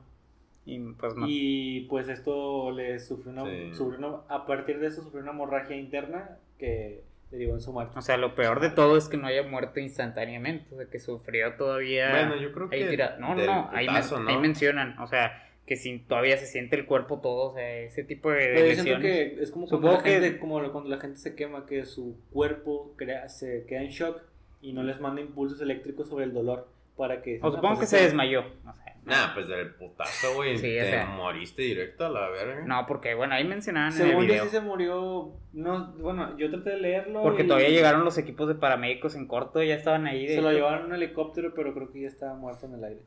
Y 0.67 0.79
pues 0.95 1.15
no. 1.15 1.27
Y 1.29 1.87
pues 1.89 2.09
esto 2.09 2.71
le 2.73 2.99
sufrió 2.99 3.33
una, 3.33 3.45
Sí. 3.45 3.75
sufrió 3.75 3.99
una- 4.07 4.19
a 4.29 4.45
partir 4.47 4.79
de 4.81 4.89
eso 4.89 5.03
sufrió 5.03 5.23
una 5.23 5.31
hemorragia 5.31 5.77
interna 5.77 6.37
que 6.59 7.03
derivó 7.31 7.55
en 7.55 7.61
su 7.61 7.73
muerte. 7.73 7.97
O 7.99 8.03
sea, 8.03 8.17
lo 8.17 8.35
peor 8.35 8.61
de 8.61 8.71
todo 8.71 8.97
es 8.97 9.09
que 9.09 9.17
no 9.17 9.27
haya 9.29 9.43
muerto 9.45 9.79
instantáneamente. 9.81 10.75
O 10.75 10.79
sea, 10.79 10.87
que 10.91 10.99
sufrió 10.99 11.55
todavía. 11.55 12.11
Bueno, 12.11 12.37
yo 12.37 12.53
creo 12.53 12.69
ahí 12.73 12.81
que. 12.85 12.89
tira- 12.91 13.17
No, 13.19 13.35
no, 13.35 13.45
no. 13.47 13.71
Ahí, 13.73 13.87
men- 13.89 14.03
¿no? 14.25 14.29
ahí 14.29 14.37
mencionan. 14.39 14.99
O 14.99 15.07
sea, 15.07 15.43
que 15.67 15.77
si 15.77 15.99
todavía 15.99 16.37
se 16.37 16.47
siente 16.47 16.77
el 16.77 16.87
cuerpo 16.87 17.21
todo. 17.21 17.51
O 17.51 17.55
sea, 17.55 17.69
ese 17.81 18.05
tipo 18.05 18.31
de 18.31 18.39
Pero 18.55 18.67
lesiones. 18.67 19.03
que 19.03 19.43
es 19.43 19.51
como 19.51 19.67
cuando 19.69 19.93
la, 19.93 20.03
que- 20.03 20.11
gente, 20.21 20.39
como 20.39 20.61
lo- 20.61 20.73
cuando 20.73 20.91
la 20.91 20.99
gente 21.01 21.19
se 21.19 21.35
quema, 21.35 21.67
que 21.67 21.85
su 21.85 22.17
cuerpo 22.33 22.93
crea, 22.97 23.29
se 23.29 23.65
queda 23.67 23.83
en 23.83 23.89
shock 23.91 24.21
y 24.63 24.73
no 24.73 24.83
les 24.83 25.01
manda 25.01 25.21
impulsos 25.21 25.61
eléctricos 25.61 26.09
sobre 26.09 26.25
el 26.25 26.33
dolor 26.33 26.69
para 26.97 27.21
que... 27.23 27.39
O 27.43 27.51
supongo 27.53 27.79
que 27.81 27.87
se 27.87 28.01
desmayó. 28.03 28.41
O 28.67 28.73
sea, 28.73 28.86
Nah, 29.07 29.33
pues 29.35 29.47
del 29.47 29.73
putazo, 29.75 30.35
güey. 30.35 30.59
Sí, 30.59 30.77
o 30.79 30.83
te 30.83 30.91
sea. 30.91 31.07
moriste 31.07 31.63
directo 31.63 32.07
a 32.07 32.09
la 32.11 32.29
verga. 32.29 32.65
No, 32.67 32.87
porque 32.87 33.15
bueno, 33.15 33.35
ahí 33.35 33.45
mencionaban 33.45 33.93
en 33.95 34.01
el 34.01 34.09
Según 34.09 34.23
yo 34.25 34.33
video. 34.33 34.45
sí 34.45 34.51
se 34.51 34.61
murió, 34.61 35.33
no, 35.53 35.93
bueno, 35.99 36.37
yo 36.37 36.51
traté 36.51 36.71
de 36.71 36.81
leerlo. 36.81 37.23
Porque 37.23 37.45
y 37.45 37.47
todavía 37.47 37.69
llegaron 37.69 38.05
los 38.05 38.19
equipos 38.19 38.49
de 38.49 38.57
paramédicos 38.57 39.15
en 39.15 39.27
corto, 39.29 39.63
ya 39.63 39.75
estaban 39.77 40.07
ahí. 40.09 40.27
de 40.27 40.35
Se 40.35 40.43
lo 40.43 40.51
llevaron 40.51 40.81
en 40.81 40.87
un 40.87 40.95
helicóptero, 40.95 41.55
pero 41.55 41.73
creo 41.73 41.93
que 41.93 42.01
ya 42.03 42.09
estaba 42.09 42.35
muerto 42.35 42.67
en 42.67 42.75
el 42.75 42.85
aire. 42.85 43.01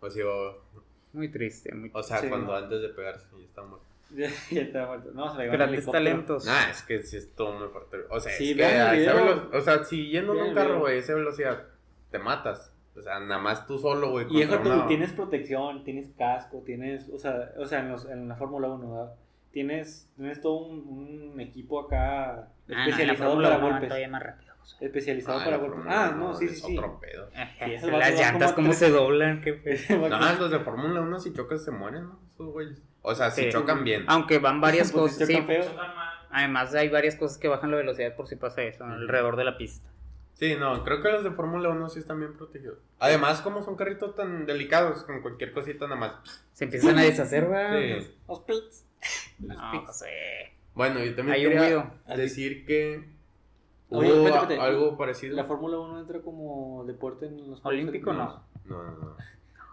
Pues 0.00 0.14
digo, 0.14 0.62
Muy 1.12 1.28
triste, 1.30 1.74
muy 1.74 1.90
o 1.92 2.02
sea, 2.02 2.18
Sí, 2.18 2.28
cuando 2.28 2.52
no. 2.52 2.56
antes 2.58 2.80
de 2.80 2.88
pegarse 2.90 3.26
ya 3.36 3.44
está 3.44 3.62
muerto. 3.62 3.86
Ya, 4.14 4.28
ya 4.50 4.60
está 4.62 4.86
muerto. 4.86 5.10
No, 5.14 5.30
se 5.32 5.38
le 5.38 5.42
llevó 5.44 5.54
en 5.54 5.58
Grandes 5.58 5.78
helicóptero. 5.78 6.04
talentos. 6.04 6.44
Nah, 6.46 6.70
es 6.70 6.82
que 6.82 7.02
sí 7.02 7.16
es 7.16 7.34
todo 7.34 7.58
muy 7.58 7.68
fuerte. 7.68 7.96
O 8.10 8.20
sea, 8.20 8.30
Sí, 8.32 8.50
es 8.50 8.56
que 8.56 8.62
vean 8.62 8.80
a 8.88 8.94
el 8.94 9.00
esa 9.02 9.12
video. 9.14 9.26
velo- 9.26 9.58
O 9.58 9.60
sea, 9.62 9.84
si 9.84 10.10
yendo 10.10 10.34
en 10.34 10.42
un 10.48 10.54
carro, 10.54 10.78
güey, 10.80 10.96
a 10.96 10.98
esa 11.00 11.14
velocidad, 11.14 11.64
te 12.10 12.18
matas. 12.18 12.72
O 12.96 13.00
sea, 13.02 13.20
nada 13.20 13.40
más 13.40 13.66
tú 13.66 13.78
solo, 13.78 14.10
güey. 14.10 14.26
Y 14.30 14.40
déjate, 14.40 14.68
una- 14.70 14.86
tienes 14.86 15.12
protección, 15.12 15.82
tienes 15.84 16.10
casco, 16.18 16.62
tienes, 16.64 17.08
o 17.08 17.18
sea, 17.18 17.50
o 17.58 17.64
sea 17.66 17.80
en, 17.80 17.90
los- 17.90 18.08
en 18.08 18.28
la 18.28 18.36
Fórmula 18.36 18.68
1, 18.68 18.90
¿verdad? 18.92 19.12
Tienes, 19.50 20.08
tienes 20.16 20.40
todo 20.40 20.54
un, 20.66 21.32
un 21.32 21.40
equipo 21.40 21.80
acá 21.80 22.48
especializado 22.68 23.40
para 23.42 23.56
golpes. 23.58 23.92
Especializado 24.80 25.44
para 25.44 25.56
golpes. 25.56 25.84
Ah, 25.88 26.14
no, 26.16 26.34
sí, 26.34 26.48
sí, 26.48 26.76
otro 26.78 27.00
pedo. 27.00 27.28
Sí, 27.80 27.90
Las 27.90 28.18
llantas, 28.18 28.52
como 28.52 28.68
cómo 28.68 28.72
se 28.74 28.90
doblan, 28.90 29.40
qué 29.40 29.54
pedo. 29.54 30.08
No, 30.08 30.32
los 30.38 30.50
de 30.50 30.58
Fórmula 30.60 31.00
1 31.00 31.18
si 31.18 31.32
chocas 31.32 31.64
se 31.64 31.70
mueren, 31.70 32.04
¿no? 32.04 32.18
Esos 32.34 32.52
güeyes. 32.52 32.82
O 33.02 33.14
sea, 33.14 33.30
si 33.30 33.44
Sí. 33.44 33.48
chocan 33.50 33.84
bien. 33.84 34.04
Aunque 34.06 34.38
van 34.38 34.60
varias 34.60 34.92
Pues, 34.92 35.12
cosas, 35.14 35.26
si 35.28 35.34
sí. 35.34 35.46
Además 36.30 36.74
hay 36.74 36.88
varias 36.88 37.16
cosas 37.16 37.36
que 37.38 37.48
bajan 37.48 37.70
la 37.72 37.76
velocidad 37.78 38.14
por 38.16 38.26
si 38.28 38.36
pasa 38.36 38.62
eso, 38.62 38.84
alrededor 38.84 39.36
de 39.36 39.44
la 39.44 39.56
pista. 39.58 39.86
Sí, 40.42 40.56
no, 40.58 40.82
creo 40.82 41.00
que 41.00 41.08
los 41.08 41.22
de 41.22 41.30
Fórmula 41.30 41.68
1 41.68 41.88
sí 41.88 42.00
están 42.00 42.18
bien 42.18 42.32
protegidos. 42.36 42.78
Además, 42.98 43.40
como 43.42 43.62
son 43.62 43.76
carritos 43.76 44.16
tan 44.16 44.44
delicados, 44.44 45.04
con 45.04 45.22
cualquier 45.22 45.52
cosita 45.52 45.84
nada 45.86 45.94
más. 46.00 46.44
Se 46.52 46.64
empiezan 46.64 46.98
a 46.98 47.02
deshacer, 47.02 47.46
¿verdad? 47.48 47.78
Sí. 47.78 48.16
Los 48.26 48.40
pits. 48.40 48.86
les 49.38 49.56
No, 49.56 49.70
pica. 49.70 49.86
José. 49.86 50.08
Bueno, 50.74 50.98
yo 51.04 51.14
también 51.14 51.36
Hay 51.36 51.44
quería 51.44 51.92
decir 52.16 52.66
que 52.66 53.08
hubo 53.88 54.00
Oye, 54.00 54.08
espérate, 54.08 54.54
espérate. 54.54 54.60
algo 54.60 54.96
parecido. 54.98 55.36
La 55.36 55.44
Fórmula 55.44 55.78
1 55.78 56.00
entra 56.00 56.20
como 56.22 56.84
deporte 56.86 57.26
en 57.26 57.36
los 57.36 57.60
Juegos 57.60 57.64
Olímpico, 57.66 58.10
Olímpicos. 58.10 58.40
No, 58.64 58.82
no, 58.82 58.90
no. 58.98 59.16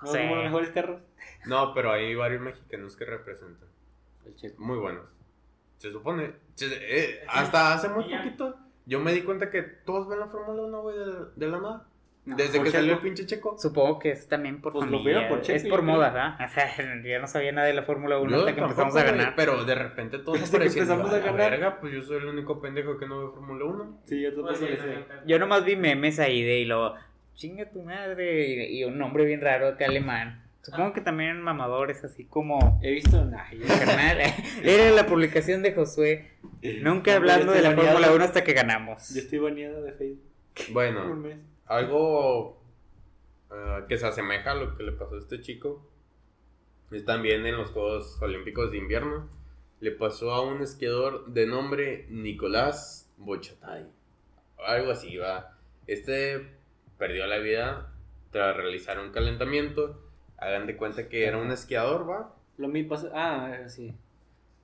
¿No 0.03 0.07
Sí. 0.11 0.19
como 0.19 0.35
los 0.35 0.43
mejores 0.45 0.69
carros? 0.69 1.01
No, 1.47 1.73
pero 1.73 1.91
hay 1.93 2.13
varios 2.13 2.41
mexicanos 2.43 2.95
que 2.95 3.05
representan. 3.05 3.67
El 4.23 4.35
checo. 4.35 4.61
Muy 4.61 4.77
buenos. 4.77 5.05
Se 5.77 5.91
supone. 5.91 6.33
se- 6.53 6.67
eh, 6.79 7.23
hasta 7.27 7.73
hace 7.73 7.89
muy 7.89 8.03
poquito. 8.03 8.55
Yo 8.89 8.99
me 8.99 9.13
di 9.13 9.21
cuenta 9.21 9.49
que 9.51 9.61
todos 9.61 10.09
ven 10.09 10.19
la 10.19 10.27
Fórmula 10.27 10.63
1, 10.63 10.81
güey, 10.81 10.97
de, 10.97 11.05
de 11.35 11.47
la 11.47 11.59
nada. 11.59 11.85
Desde 12.25 12.57
por 12.57 12.65
que 12.65 12.71
salió 12.71 12.91
el 12.91 12.97
Checo. 12.97 13.03
pinche 13.03 13.25
checo. 13.25 13.57
Supongo 13.57 13.97
que 13.97 14.11
es 14.11 14.27
también 14.27 14.61
por 14.61 14.73
Pues 14.73 14.85
lo 14.85 14.97
familia. 14.97 15.19
vieron 15.19 15.29
por 15.35 15.41
Checo, 15.41 15.55
es 15.57 15.65
por 15.67 15.81
moda, 15.81 16.09
¿verdad? 16.11 16.37
O 16.45 16.47
sea, 16.53 17.01
yo 17.03 17.19
no 17.21 17.27
sabía 17.27 17.51
nada 17.53 17.65
de 17.67 17.73
la 17.73 17.83
Fórmula 17.83 18.19
1 18.19 18.29
Yo 18.29 18.39
hasta 18.39 18.53
que 18.55 18.61
empezamos 18.61 18.95
a 18.95 19.03
ganar. 19.03 19.33
pero 19.35 19.63
de 19.63 19.73
repente 19.75 20.19
todos 20.19 20.37
que 20.37 20.45
aparecieron. 20.45 20.89
empezamos 20.91 21.13
a 21.13 21.15
"A 21.15 21.19
la 21.19 21.25
ganar". 21.31 21.51
verga, 21.51 21.79
pues 21.79 21.93
yo 21.93 22.01
soy 22.01 22.17
el 22.17 22.25
único 22.25 22.59
pendejo 22.61 22.97
que 22.97 23.07
no 23.07 23.19
ve 23.27 23.31
Fórmula 23.33 23.65
1. 23.65 24.01
Sí, 24.05 24.21
yo 24.21 24.29
Pues 24.41 24.59
tampoco 24.59 24.81
sé. 24.83 24.89
gente. 24.91 25.13
Yo 25.25 25.39
nomás 25.39 25.65
vi 25.65 25.75
memes 25.75 26.19
ahí 26.19 26.43
de 26.43 26.59
y 26.59 26.65
luego, 26.65 26.95
chinga 27.35 27.69
tu 27.71 27.81
madre, 27.83 28.47
y, 28.47 28.79
y 28.79 28.83
un 28.83 28.97
nombre 28.97 29.25
bien 29.25 29.41
raro 29.41 29.67
acá 29.69 29.85
alemán. 29.85 30.43
Supongo 30.61 30.93
que 30.93 31.01
también 31.01 31.41
mamadores, 31.41 32.03
así 32.03 32.25
como. 32.25 32.79
He 32.83 32.91
visto. 32.91 33.23
Nah, 33.25 33.49
yo- 33.53 33.65
Carnal, 33.85 34.17
era 34.63 34.91
la 34.91 35.05
publicación 35.07 35.63
de 35.63 35.73
Josué. 35.73 36.31
Nunca 36.61 37.15
hablando 37.15 37.51
de 37.51 37.61
la 37.61 37.69
baneado. 37.69 37.91
Fórmula 37.91 38.13
1 38.13 38.23
hasta 38.23 38.43
que 38.43 38.53
ganamos. 38.53 39.13
Yo 39.13 39.21
estoy 39.21 39.39
baneado 39.39 39.81
de 39.81 39.93
Facebook. 39.93 40.29
Bueno, 40.73 41.23
algo 41.65 42.61
eh, 43.51 43.85
que 43.87 43.97
se 43.97 44.05
asemeja 44.05 44.51
a 44.51 44.55
lo 44.55 44.75
que 44.75 44.83
le 44.83 44.91
pasó 44.91 45.15
a 45.15 45.19
este 45.19 45.39
chico 45.39 45.89
es 46.91 47.05
también 47.05 47.45
en 47.45 47.55
los 47.55 47.69
Juegos 47.69 48.21
Olímpicos 48.21 48.71
de 48.71 48.77
Invierno. 48.77 49.29
Le 49.79 49.91
pasó 49.91 50.31
a 50.31 50.41
un 50.41 50.61
esquiador 50.61 51.27
de 51.27 51.45
nombre 51.45 52.07
Nicolás 52.09 53.09
Bochatay. 53.17 53.87
Algo 54.57 54.91
así, 54.91 55.15
va. 55.17 55.57
Este 55.87 56.57
perdió 56.97 57.25
la 57.27 57.37
vida 57.37 57.93
tras 58.31 58.57
realizar 58.57 58.99
un 58.99 59.11
calentamiento. 59.11 60.03
Hagan 60.37 60.67
de 60.67 60.75
cuenta 60.75 61.07
que 61.07 61.25
era 61.25 61.37
un 61.37 61.51
esquiador, 61.51 62.09
va. 62.09 62.35
Lo 62.57 62.67
mismo 62.67 62.89
pasa. 62.89 63.09
Ah, 63.13 63.55
eh, 63.55 63.69
sí. 63.69 63.93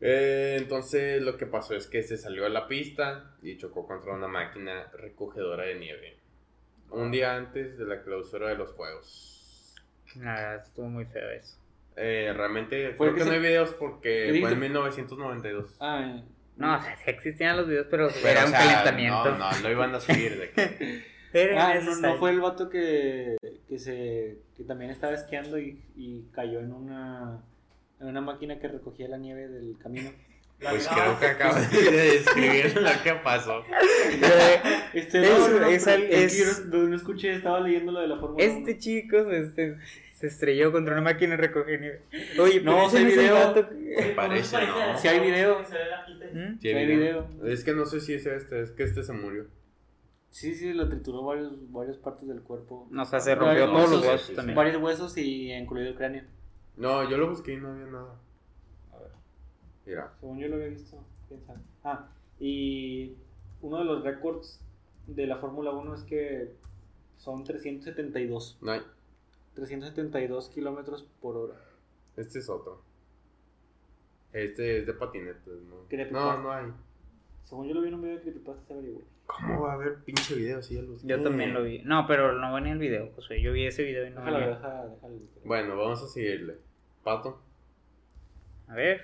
Eh, 0.01 0.57
entonces 0.59 1.21
lo 1.21 1.37
que 1.37 1.45
pasó 1.45 1.73
es 1.75 1.87
que 1.87 2.03
se 2.03 2.17
salió 2.17 2.45
a 2.45 2.49
la 2.49 2.67
pista 2.67 3.35
y 3.41 3.57
chocó 3.57 3.87
contra 3.87 4.13
una 4.13 4.27
máquina 4.27 4.91
recogedora 4.97 5.63
de 5.63 5.75
nieve. 5.75 6.17
Un 6.91 7.11
día 7.11 7.35
antes 7.35 7.77
de 7.77 7.85
la 7.85 8.01
clausura 8.03 8.49
de 8.49 8.55
los 8.55 8.71
juegos. 8.73 9.75
Nada, 10.15 10.55
estuvo 10.57 10.87
muy 10.87 11.05
feo 11.05 11.29
eso. 11.31 11.57
Eh, 11.97 12.31
realmente 12.35 12.93
Fue 12.95 13.07
creo 13.07 13.13
que 13.13 13.19
que 13.19 13.25
no 13.25 13.31
se- 13.31 13.35
hay 13.37 13.41
videos 13.41 13.69
¿Qué 13.71 13.75
porque 13.79 14.37
fue 14.41 14.51
en 14.51 14.59
1992. 14.59 15.77
Ah, 15.79 16.01
eh. 16.17 16.23
No, 16.57 16.75
o 16.77 16.81
sea, 16.81 16.95
sí 16.97 17.09
existían 17.09 17.57
los 17.57 17.67
videos, 17.67 17.87
pero, 17.89 18.07
Pero, 18.13 18.27
era 18.29 18.43
o 18.43 18.45
un 18.45 18.51
sea, 18.51 18.59
calentamiento. 18.59 19.31
No, 19.37 19.51
no, 19.51 19.59
lo 19.59 19.71
iban 19.71 19.95
a 19.95 19.99
subir 19.99 20.37
de 20.39 20.49
que- 20.51 21.15
Era 21.33 21.67
Ah, 21.67 21.79
no, 21.81 21.95
no 21.97 22.15
fue 22.17 22.29
el 22.31 22.39
vato 22.39 22.69
que, 22.69 23.35
que 23.67 23.77
se 23.77 24.37
que 24.55 24.63
también 24.63 24.89
estaba 24.91 25.13
esquiando 25.13 25.59
y, 25.59 25.81
y 25.97 26.29
cayó 26.33 26.61
en 26.61 26.71
una 26.71 27.41
en 27.99 28.07
una 28.07 28.21
máquina 28.21 28.59
que 28.59 28.67
recogía 28.67 29.07
la 29.07 29.17
nieve 29.17 29.47
del 29.47 29.77
camino. 29.77 30.11
Pues 30.57 30.87
creo 30.87 31.19
que 31.19 31.25
acabo 31.25 31.55
de 31.55 31.91
describir 31.91 32.81
lo 32.81 32.89
que 33.03 33.13
pasó. 33.15 33.61
Este 34.93 35.21
Es- 35.21 35.29
no, 35.29 35.47
no, 35.59 35.67
es 35.67 35.85
es- 35.85 36.33
que 36.33 36.39
yo 36.39 36.65
no, 36.77 36.83
no 36.87 36.95
escuché, 36.95 37.33
estaba 37.35 37.59
leyendo 37.59 37.91
lo 37.91 37.99
de 37.99 38.07
la 38.07 38.17
Fórmula 38.17 38.41
Este 38.43 38.71
1. 38.71 38.79
chico 38.79 39.17
se, 39.29 39.51
se- 39.51 39.75
se 40.13 40.27
estrelló 40.27 40.71
contra 40.71 40.93
una 40.93 41.01
máquina 41.03 41.31
de 41.35 41.41
recoger 41.41 41.81
nieve. 41.81 42.01
Oye, 42.39 42.61
No, 42.61 42.89
sí 42.89 42.97
hay 42.97 43.03
no 43.03 43.09
es 43.09 43.17
el 43.17 43.19
video. 43.19 44.15
Parece, 44.15 44.57
¿no? 44.65 44.97
Sí 44.97 45.07
hay 45.09 45.19
video. 45.19 45.65
Se 45.65 45.73
ve 45.73 45.85
la 45.89 46.05
pista. 46.05 46.25
Sí, 46.61 46.67
hay 46.69 46.85
video. 46.87 47.27
Es 47.45 47.63
que 47.65 47.73
no 47.73 47.85
sé 47.85 47.99
si 47.99 48.13
es 48.13 48.25
este, 48.25 48.61
es 48.61 48.71
que 48.71 48.83
este 48.83 49.03
se 49.03 49.11
murió. 49.11 49.47
Sí, 50.29 50.53
sí, 50.55 50.71
lo 50.73 50.87
trituró 50.89 51.23
varios, 51.23 51.51
varias 51.71 51.97
partes 51.97 52.27
del 52.29 52.41
cuerpo. 52.41 52.89
O 52.97 53.05
sea, 53.05 53.19
se 53.19 53.35
No, 53.35 53.41
rompió 53.41 53.67
no, 53.67 53.73
todos 53.73 53.91
los 53.91 54.01
huesos 54.05 54.21
sí, 54.21 54.27
sí. 54.29 54.35
también. 54.35 54.55
Varios 54.55 54.81
huesos 54.81 55.17
y 55.17 55.51
incluido 55.51 55.89
el 55.89 55.95
cráneo. 55.95 56.23
No, 56.78 57.09
yo 57.09 57.17
lo 57.17 57.30
busqué 57.30 57.53
y 57.53 57.57
no 57.57 57.71
había 57.71 57.86
nada. 57.86 58.15
A 58.93 58.97
ver. 58.99 59.11
Mira. 59.86 60.13
Según 60.19 60.39
yo 60.39 60.47
lo 60.47 60.55
había 60.55 60.67
visto. 60.69 60.97
sabe. 61.45 61.59
Ah, 61.84 62.09
y 62.39 63.15
uno 63.61 63.80
de 63.80 63.86
los 63.86 64.03
récords 64.03 64.59
de 65.07 65.28
la 65.28 65.38
Fórmula 65.38 65.71
1 65.71 65.95
es 65.95 66.03
que 66.03 66.55
son 67.17 67.43
372. 67.43 68.57
No 68.61 68.71
hay. 68.71 68.82
372 69.55 70.49
kilómetros 70.49 71.07
por 71.21 71.38
hora. 71.38 71.55
Este 72.17 72.39
es 72.39 72.49
otro. 72.49 72.82
Este 74.34 74.80
es 74.80 74.86
de 74.86 74.93
patinetas, 74.93 75.47
¿no? 75.47 75.86
No, 76.11 76.41
no 76.41 76.51
hay. 76.51 76.65
Según 77.45 77.67
yo 77.67 77.73
lo 77.75 77.81
vi 77.81 77.87
en 77.89 77.93
un 77.95 78.01
video 78.01 78.15
de 78.15 78.21
Creepypasta, 78.21 78.63
se 78.67 78.73
averiguó. 78.73 79.01
¿Cómo 79.27 79.61
va 79.61 79.71
a 79.71 79.75
haber 79.75 80.03
pinche 80.03 80.35
video 80.35 80.61
si 80.61 80.75
ya 80.75 80.81
lo 80.81 80.89
busqué? 80.93 81.07
Yo 81.07 81.21
también 81.21 81.53
lo 81.53 81.63
vi. 81.63 81.79
No, 81.83 82.05
pero 82.07 82.33
no 82.33 82.53
venía 82.53 82.73
el 82.73 82.79
video, 82.79 83.11
José. 83.15 83.41
Yo 83.41 83.53
vi 83.53 83.65
ese 83.65 83.83
video 83.83 84.05
y 84.05 84.09
no 84.09 84.19
Déjalo, 84.19 84.37
venía. 84.39 84.55
deja, 84.55 84.85
déjalo. 84.85 85.15
Bueno, 85.43 85.77
vamos 85.77 86.03
a 86.03 86.07
seguirle. 86.07 86.55
Pato. 87.03 87.39
A 88.67 88.75
ver. 88.75 89.01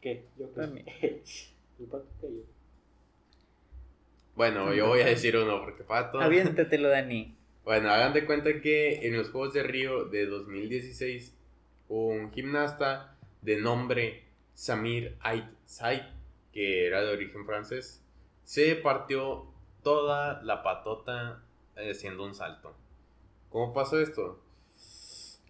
¿Qué? 0.00 0.24
Yo 0.38 0.52
qué. 0.54 0.60
También. 0.60 0.86
El 1.02 1.86
pato 1.86 2.06
que 2.20 2.26
yo. 2.28 2.42
Bueno, 4.34 4.72
yo 4.72 4.88
voy 4.88 5.00
a 5.00 5.06
decir 5.06 5.36
uno 5.36 5.60
porque 5.62 5.82
Pato. 5.82 6.20
Aviéntatelo, 6.20 6.88
Dani. 6.88 7.36
Bueno, 7.64 7.90
hagan 7.90 8.12
de 8.12 8.24
cuenta 8.24 8.60
que 8.60 9.06
en 9.06 9.16
los 9.16 9.30
Juegos 9.30 9.52
de 9.54 9.62
Río 9.62 10.04
de 10.06 10.26
2016, 10.26 11.36
un 11.88 12.32
gimnasta 12.32 13.16
de 13.42 13.60
nombre 13.60 14.24
Samir 14.54 15.16
Ait 15.20 15.44
Said, 15.66 16.02
que 16.52 16.86
era 16.86 17.02
de 17.02 17.12
origen 17.12 17.46
francés, 17.46 18.02
se 18.44 18.74
partió 18.76 19.46
toda 19.82 20.42
la 20.42 20.62
patota 20.62 21.42
eh, 21.76 21.90
haciendo 21.90 22.24
un 22.24 22.34
salto. 22.34 22.74
¿Cómo 23.50 23.72
pasó 23.72 24.00
esto? 24.00 24.40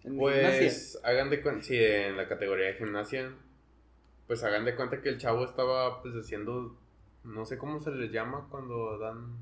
En 0.03 0.17
Pues 0.17 0.35
gimnasia. 0.35 0.99
hagan 1.03 1.29
de 1.29 1.41
cuenta, 1.41 1.63
sí, 1.63 1.77
en 1.81 2.17
la 2.17 2.27
categoría 2.27 2.67
de 2.67 2.73
gimnasia, 2.75 3.33
pues 4.27 4.43
hagan 4.43 4.65
de 4.65 4.75
cuenta 4.75 5.01
que 5.01 5.09
el 5.09 5.17
chavo 5.17 5.45
estaba 5.45 6.01
pues 6.01 6.13
haciendo, 6.15 6.75
no 7.23 7.45
sé 7.45 7.57
cómo 7.57 7.79
se 7.79 7.91
les 7.91 8.11
llama 8.11 8.47
cuando 8.49 8.97
dan, 8.97 9.37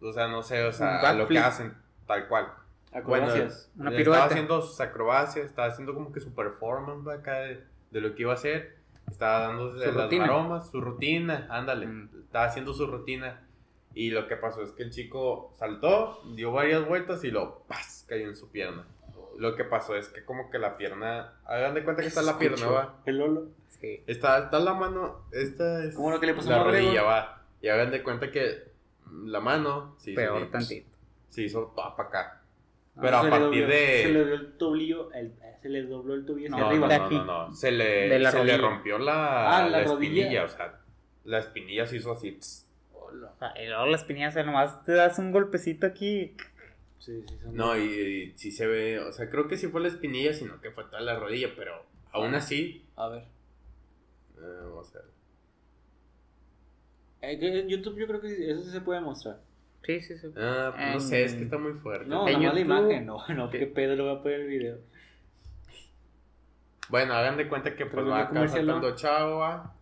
o 0.00 0.12
sea, 0.12 0.28
no 0.28 0.42
sé, 0.42 0.62
o 0.64 0.72
sea, 0.72 1.00
a 1.00 1.12
lo 1.14 1.28
que 1.28 1.38
hacen, 1.38 1.74
tal 2.06 2.28
cual. 2.28 2.52
Acrobacias. 2.92 3.70
Una 3.76 3.90
le 3.90 3.96
pirueta. 3.96 4.18
Estaba 4.18 4.30
haciendo 4.30 4.62
sus 4.62 4.80
acrobacias, 4.80 5.46
estaba 5.46 5.68
haciendo 5.68 5.94
como 5.94 6.12
que 6.12 6.20
su 6.20 6.32
performance 6.34 7.08
acá 7.08 7.40
de, 7.40 7.64
de 7.90 8.00
lo 8.00 8.14
que 8.14 8.22
iba 8.22 8.32
a 8.32 8.36
hacer. 8.36 8.76
Estaba 9.10 9.40
dándose 9.48 9.78
Su 9.84 9.92
las 9.92 10.04
rutina. 10.04 10.26
maromas, 10.26 10.70
su 10.70 10.80
rutina, 10.80 11.46
ándale. 11.50 11.86
Mm. 11.86 12.08
Estaba 12.24 12.46
haciendo 12.46 12.72
su 12.74 12.86
rutina. 12.86 13.40
Y 13.94 14.10
lo 14.10 14.26
que 14.26 14.36
pasó 14.36 14.62
es 14.62 14.72
que 14.72 14.82
el 14.82 14.90
chico 14.90 15.52
saltó, 15.56 16.20
dio 16.34 16.50
varias 16.50 16.86
vueltas 16.86 17.22
y 17.24 17.30
lo 17.30 17.60
¡paz! 17.68 18.04
cayó 18.08 18.26
en 18.26 18.34
su 18.36 18.50
pierna. 18.50 18.84
Lo 19.38 19.54
que 19.56 19.64
pasó 19.64 19.94
es 19.96 20.08
que 20.08 20.24
como 20.24 20.50
que 20.50 20.58
la 20.58 20.76
pierna, 20.76 21.34
hagan 21.44 21.74
de 21.74 21.84
cuenta 21.84 22.02
que 22.02 22.08
está 22.08 22.22
la 22.22 22.38
pierna, 22.38 22.66
va. 22.66 22.96
El 23.06 23.18
Lolo. 23.18 23.48
Sí. 23.80 24.02
Está, 24.06 24.38
está 24.38 24.58
la 24.60 24.74
mano, 24.74 25.22
esta 25.32 25.84
es 25.84 25.94
¿Cómo 25.94 26.10
lo 26.10 26.18
que 26.20 26.26
le 26.26 26.34
pasó 26.34 26.50
la 26.50 26.56
a 26.56 26.64
Borrego? 26.64 26.86
rodilla, 26.86 27.02
va. 27.02 27.42
Y 27.60 27.68
hagan 27.68 27.90
de 27.90 28.02
cuenta 28.02 28.30
que 28.30 28.72
la 29.24 29.40
mano 29.40 29.94
se 29.98 30.12
hizo 30.12 30.20
Peor 30.20 30.38
bien, 30.38 30.50
tantito. 30.50 30.96
se 31.28 31.42
hizo 31.42 31.72
toda 31.76 31.94
para 31.96 32.08
acá. 32.08 32.42
Ah, 32.96 33.00
Pero 33.02 33.16
a 33.16 33.20
se 33.20 33.24
le 33.26 33.30
partir 33.30 33.62
dobló- 33.64 33.68
de- 33.68 34.02
Se 34.02 34.08
le 34.12 34.24
dio 34.24 34.34
el 34.34 34.52
tobillo, 34.56 35.12
el- 35.12 35.34
se 35.64 35.70
le 35.70 35.82
dobló 35.84 36.12
el 36.12 36.26
tobillo 36.26 36.48
hacia 36.48 36.58
No, 36.58 36.66
arriba. 36.68 36.86
no, 36.88 36.92
de 36.92 36.98
no, 36.98 37.04
aquí. 37.06 37.14
no, 37.16 37.24
no. 37.48 37.54
Se 37.54 37.72
le, 37.72 38.08
De 38.10 38.18
la 38.18 38.30
se 38.30 38.44
le 38.44 38.58
rompió 38.58 38.98
la, 38.98 39.56
Ah, 39.56 39.62
la 39.62 39.78
la 39.78 39.84
rodilla. 39.84 40.10
espinilla, 40.24 40.44
o 40.44 40.48
sea, 40.48 40.80
la 41.24 41.38
espinilla 41.38 41.86
se 41.86 41.96
hizo 41.96 42.12
así. 42.12 42.38
Hola. 42.92 43.32
Ah, 43.40 43.54
Y 43.58 43.66
luego 43.66 43.86
las 43.86 44.04
piñas, 44.04 44.32
o 44.32 44.34
sea, 44.34 44.42
nomás 44.42 44.84
te 44.84 44.92
das 44.92 45.18
un 45.18 45.32
golpecito 45.32 45.86
aquí. 45.86 46.36
Sí, 46.98 47.24
sí, 47.26 47.38
son- 47.42 47.56
No, 47.56 47.78
y, 47.78 47.82
y 47.82 48.32
sí 48.38 48.50
se 48.52 48.66
ve, 48.66 48.98
o 49.00 49.10
sea, 49.10 49.30
creo 49.30 49.48
que 49.48 49.56
sí 49.56 49.68
fue 49.68 49.80
la 49.80 49.88
espinilla, 49.88 50.34
sino 50.34 50.60
que 50.60 50.70
fue 50.70 50.84
toda 50.84 51.00
la 51.00 51.18
rodilla, 51.18 51.48
pero 51.56 51.82
aún 52.12 52.34
así, 52.34 52.84
A 52.96 53.08
ver. 53.08 53.22
Eh, 53.22 54.60
vamos 54.64 54.94
a 54.94 54.98
ver. 54.98 55.08
Eh, 57.22 57.60
en 57.60 57.68
YouTube 57.70 57.96
yo 57.98 58.06
creo 58.06 58.20
que 58.20 58.50
eso 58.50 58.62
sí 58.64 58.70
se 58.70 58.80
puede 58.82 59.00
mostrar. 59.00 59.40
Sí, 59.86 60.00
sí, 60.00 60.16
sí. 60.18 60.28
Ah, 60.36 60.72
pues 60.74 60.86
no 60.88 60.92
En- 60.94 61.00
sé, 61.00 61.24
es 61.24 61.34
que 61.34 61.42
está 61.44 61.56
muy 61.58 61.72
fuerte. 61.74 62.06
No, 62.06 62.26
En 62.28 62.42
la 62.42 62.50
YouTube- 62.52 62.60
imagen. 62.60 63.06
No, 63.06 63.26
no, 63.34 63.50
que 63.50 63.66
Pedro 63.66 63.96
le 63.96 64.02
va 64.02 64.12
a 64.12 64.22
poner 64.22 64.40
el 64.40 64.46
video. 64.48 64.78
Bueno, 66.88 67.14
hagan 67.14 67.36
de 67.36 67.48
cuenta 67.48 67.74
que 67.74 67.86
pues 67.86 67.94
Pero 68.04 68.08
va 68.08 68.20
acá 68.22 68.32
¿no? 68.34 68.48
saltando 68.48 68.94
chava. 68.94 69.74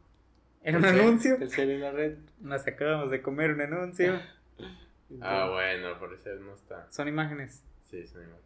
Era 0.62 0.78
un 0.78 0.84
anuncio. 0.84 1.36
Telcel 1.38 1.70
en 1.70 1.80
la 1.80 1.90
red. 1.90 2.16
Nos 2.40 2.66
acabamos 2.66 3.10
de 3.10 3.22
comer 3.22 3.52
un 3.52 3.60
anuncio. 3.62 4.20
Ah, 5.20 5.46
bueno, 5.52 5.98
por 5.98 6.14
eso 6.14 6.30
no 6.40 6.54
está. 6.54 6.90
Son 6.90 7.06
imágenes. 7.06 7.62
Sí, 7.84 7.98
es 7.98 8.14
una 8.14 8.22
imagen. 8.24 8.42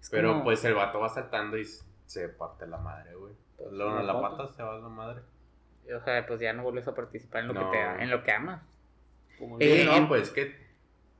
Es 0.00 0.10
Pero 0.10 0.32
como- 0.32 0.42
pues 0.42 0.64
el 0.64 0.74
vato 0.74 0.98
va 0.98 1.08
saltando 1.08 1.56
y 1.56 1.64
se 2.06 2.28
parte 2.28 2.66
la 2.66 2.78
madre, 2.78 3.14
güey. 3.14 3.34
Luego 3.70 3.94
¿La 3.94 4.00
en 4.00 4.06
la 4.08 4.20
pata? 4.20 4.36
pata 4.36 4.52
se 4.52 4.64
va 4.64 4.76
la 4.80 4.88
madre. 4.88 5.20
O 5.96 6.00
sea, 6.02 6.26
pues 6.26 6.40
ya 6.40 6.52
no 6.54 6.64
vuelves 6.64 6.88
a 6.88 6.94
participar 6.96 7.42
en 7.42 7.48
lo 7.48 7.54
No. 7.54 7.70
que 7.70 7.78
te 7.78 8.02
en 8.02 8.10
lo 8.10 8.24
que 8.24 8.32
amas. 8.32 8.62
Como 9.38 9.58
Eh, 9.60 9.84
no, 9.86 9.94
en- 9.94 10.08
pues 10.08 10.30
que 10.30 10.46
¿Cómo 10.56 10.69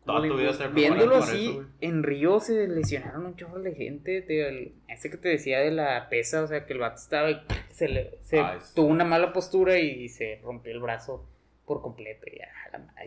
toda 0.05 0.27
tu 0.27 0.37
vida 0.37 0.53
Viéndolo 0.69 1.17
así, 1.17 1.51
eso, 1.51 1.67
en 1.81 2.03
Río 2.03 2.41
se 2.41 2.67
lesionaron 2.69 3.27
un 3.27 3.37
chorro 3.37 3.61
de 3.61 3.75
gente. 3.75 4.23
tío, 4.23 4.49
el- 4.49 4.73
ese 4.89 5.11
que 5.11 5.17
te 5.17 5.29
decía 5.29 5.61
de 5.61 5.71
la 5.71 6.09
pesa, 6.09 6.43
o 6.43 6.47
sea, 6.47 6.67
que 6.67 6.73
el 6.73 6.79
vato 6.79 6.97
estaba 6.97 7.31
y 7.31 7.41
se, 7.71 7.89
le, 7.89 8.19
se 8.23 8.41
Ah, 8.41 8.57
es- 8.57 8.73
tuvo 8.75 8.87
una 8.89 9.05
mala 9.05 9.33
postura 9.33 9.79
y 9.79 10.09
se 10.09 10.41
rompió 10.43 10.73
el 10.73 10.81
brazo 10.81 11.27
por 11.67 11.83
completo. 11.83 12.27
Y 12.27 12.41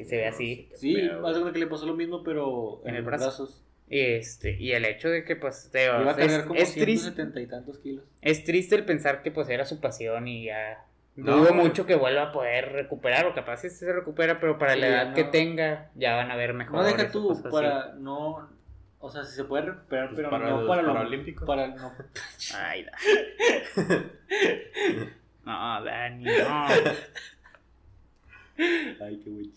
y 0.02 0.06
se 0.06 0.18
ve 0.18 0.28
así. 0.28 0.70
Sí, 0.76 0.96
más 1.22 1.36
o 1.38 1.52
que 1.52 1.60
le 1.60 1.68
pasó 1.68 1.86
lo 1.86 1.96
mismo, 1.96 2.24
pero 2.24 2.82
En 2.84 2.90
en, 2.92 2.96
el 2.96 3.02
los 3.02 3.06
brazo. 3.08 3.26
brazos. 3.26 3.64
Y, 3.90 4.00
este, 4.00 4.56
y 4.60 4.72
el 4.72 4.86
hecho 4.86 5.10
de 5.10 5.24
que, 5.24 5.36
pues, 5.36 5.70
Iba 5.74 6.12
a 6.12 6.16
cargar 6.16 6.40
es, 6.40 6.46
como 6.46 6.60
es 6.60 6.74
triste, 6.74 7.12
170 7.12 7.42
y 7.42 7.48
tantos 7.48 7.78
kilos. 7.80 8.06
es 8.22 8.44
triste 8.44 8.76
el 8.76 8.86
pensar 8.86 9.22
que, 9.22 9.30
pues, 9.32 9.50
era 9.50 9.66
su 9.66 9.80
pasión 9.82 10.28
y 10.28 10.46
ya. 10.46 10.86
No, 11.16 11.38
Dudo 11.38 11.54
mucho 11.54 11.86
que 11.86 11.94
vuelva 11.96 12.24
a 12.24 12.32
poder 12.32 12.72
recuperar, 12.72 13.28
o 13.28 13.36
capaz 13.36 13.58
sí 13.58 13.70
se 13.70 13.92
recupera, 13.94 14.40
pero 14.40 14.58
para 14.58 14.76
la 14.76 14.88
edad 14.88 15.10
no. 15.10 15.14
que 15.16 15.24
tenga, 15.26 15.92
ya 15.94 16.16
van 16.16 16.32
a 16.32 16.36
ver 16.36 16.54
mejor. 16.56 16.78
No 16.78 16.84
deja 16.84 17.12
tú, 17.12 17.40
para 17.52 17.94
no. 17.96 18.50
O 19.00 19.10
sea, 19.12 19.24
si 19.24 19.36
se 19.36 19.44
puede 19.44 19.66
recuperar, 19.66 20.08
Pues 20.08 20.16
pero 20.18 20.30
para 20.32 20.50
no 20.50 20.58
los 20.62 20.68
para 20.68 20.82
lo. 20.82 20.94
Paralímpicos. 20.94 21.46
Para, 21.46 21.68
no, 21.68 21.92
Ay, 22.58 22.86
da. 22.86 22.92
No, 25.46 25.84
Dani, 25.84 26.24
no. 26.24 26.68
Ay, 28.58 29.22
qué 29.24 29.30
güey. 29.30 29.52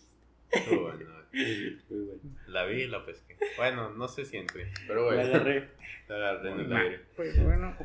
Estuvo 0.51 0.83
bueno. 0.83 1.07
Muy 1.33 1.81
bueno. 1.91 2.21
La 2.49 2.65
vi 2.65 2.83
y 2.83 2.89
la 2.89 3.05
pesqué. 3.05 3.37
Bueno, 3.57 3.91
no 3.91 4.09
se 4.09 4.25
siente, 4.25 4.73
pero 4.89 5.11
La 5.11 5.17
bueno. 5.17 5.35
agarré. 5.37 5.69
La 6.09 6.17
agarré 6.17 6.51
en 6.51 6.61
el 6.61 6.73
aire. 6.77 7.01
Pues 7.15 7.45
bueno. 7.45 7.77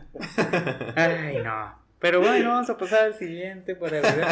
Ay, 0.95 1.41
no. 1.43 1.81
Pero 2.02 2.20
bueno, 2.22 2.49
vamos 2.49 2.70
a 2.70 2.78
pasar 2.78 3.06
al 3.06 3.14
siguiente 3.14 3.76
para 3.76 4.02
ver 4.02 4.26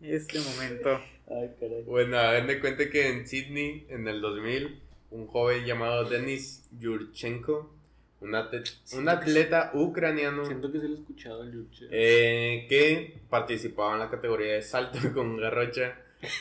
este 0.14 0.38
momento. 0.40 1.00
Ay, 1.28 1.50
caray. 1.60 1.82
Bueno, 1.82 2.18
hagan 2.18 2.46
de 2.46 2.60
cuenta 2.60 2.88
que 2.88 3.08
en 3.08 3.26
Sydney, 3.26 3.86
en 3.90 4.06
el 4.08 4.20
2000, 4.20 4.80
un 5.10 5.26
joven 5.26 5.64
llamado 5.64 6.04
Denis 6.04 6.64
Yurchenko, 6.78 7.72
un, 8.20 8.30
atle- 8.32 8.64
un 8.96 9.08
atleta 9.08 9.70
ucraniano 9.74 10.46
Siento 10.46 10.72
que 10.72 10.80
se 10.80 10.88
lo 10.88 10.94
he 10.96 10.98
escuchado 11.00 11.42
el 11.42 11.66
eh, 11.90 12.66
que 12.68 13.18
participaba 13.28 13.92
en 13.94 13.98
la 14.00 14.10
categoría 14.10 14.54
de 14.54 14.62
salto 14.62 14.98
con 15.14 15.36
garrocha, 15.36 15.98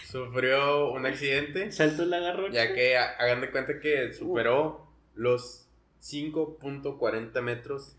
sufrió 0.10 0.91
un 0.91 1.06
accidente, 1.06 1.72
Salto 1.72 2.03
en 2.03 2.12
la 2.12 2.20
garrocha. 2.20 2.53
ya 2.53 2.74
que 2.74 2.95
ha- 2.97 3.16
hagan 3.20 3.41
de 3.41 3.51
cuenta 3.51 3.80
que 3.80 4.14
superó 4.14 4.88
los 5.16 5.68
5.40 6.01 7.41
metros. 7.41 7.95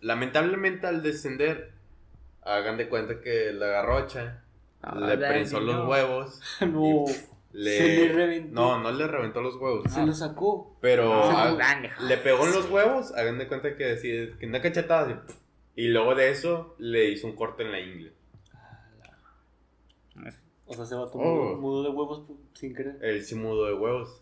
Lamentablemente 0.00 0.86
al 0.86 1.02
descender, 1.02 1.72
hagan 2.42 2.76
de 2.76 2.88
cuenta 2.88 3.20
que 3.20 3.52
la 3.52 3.66
garrocha 3.66 4.42
le 4.94 5.16
prensó 5.18 5.60
los 5.60 5.88
huevos. 5.88 6.40
No. 6.66 7.04
Le... 7.52 7.78
Se 7.78 7.88
le 7.88 8.12
reventó. 8.12 8.54
No, 8.54 8.78
no 8.80 8.92
le 8.92 9.06
reventó 9.06 9.40
los 9.40 9.56
huevos. 9.56 9.90
Se 9.90 10.04
lo 10.04 10.12
sacó. 10.12 10.76
Pero 10.82 11.04
No, 11.04 11.22
ah, 11.30 11.56
le 12.02 12.18
pegó 12.18 12.44
en 12.46 12.52
los 12.52 12.68
huevos, 12.70 13.12
hagan 13.14 13.38
de 13.38 13.48
cuenta 13.48 13.74
que, 13.76 13.92
así, 13.92 14.30
que 14.38 14.46
una 14.46 14.60
cachetada 14.60 15.06
así, 15.06 15.14
y 15.74 15.88
luego 15.88 16.14
de 16.14 16.30
eso 16.30 16.74
le 16.78 17.08
hizo 17.08 17.26
un 17.26 17.34
corte 17.34 17.62
en 17.62 17.72
la 17.72 17.80
ingle. 17.80 18.12
O 20.66 20.74
sea, 20.74 20.84
se 20.84 20.94
va 20.96 21.02
a 21.02 21.10
Oh. 21.14 21.56
mudo 21.56 21.84
de 21.84 21.90
huevos 21.90 22.22
sin 22.52 22.74
querer. 22.74 22.98
El 23.00 23.24
simudo 23.24 23.66
de 23.66 23.74
huevos. 23.74 24.20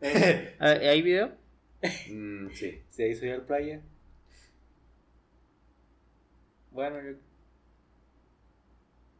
Eh, 0.00 0.56
Ah, 0.60 0.70
¿Hay 0.70 1.02
video? 1.02 1.32
Mm, 2.10 2.48
sí. 2.54 2.82
se 2.90 3.08
hizo 3.08 3.26
ya 3.26 3.34
el 3.34 3.42
playa. 3.42 3.82
Bueno, 6.72 7.00
yo- 7.02 7.16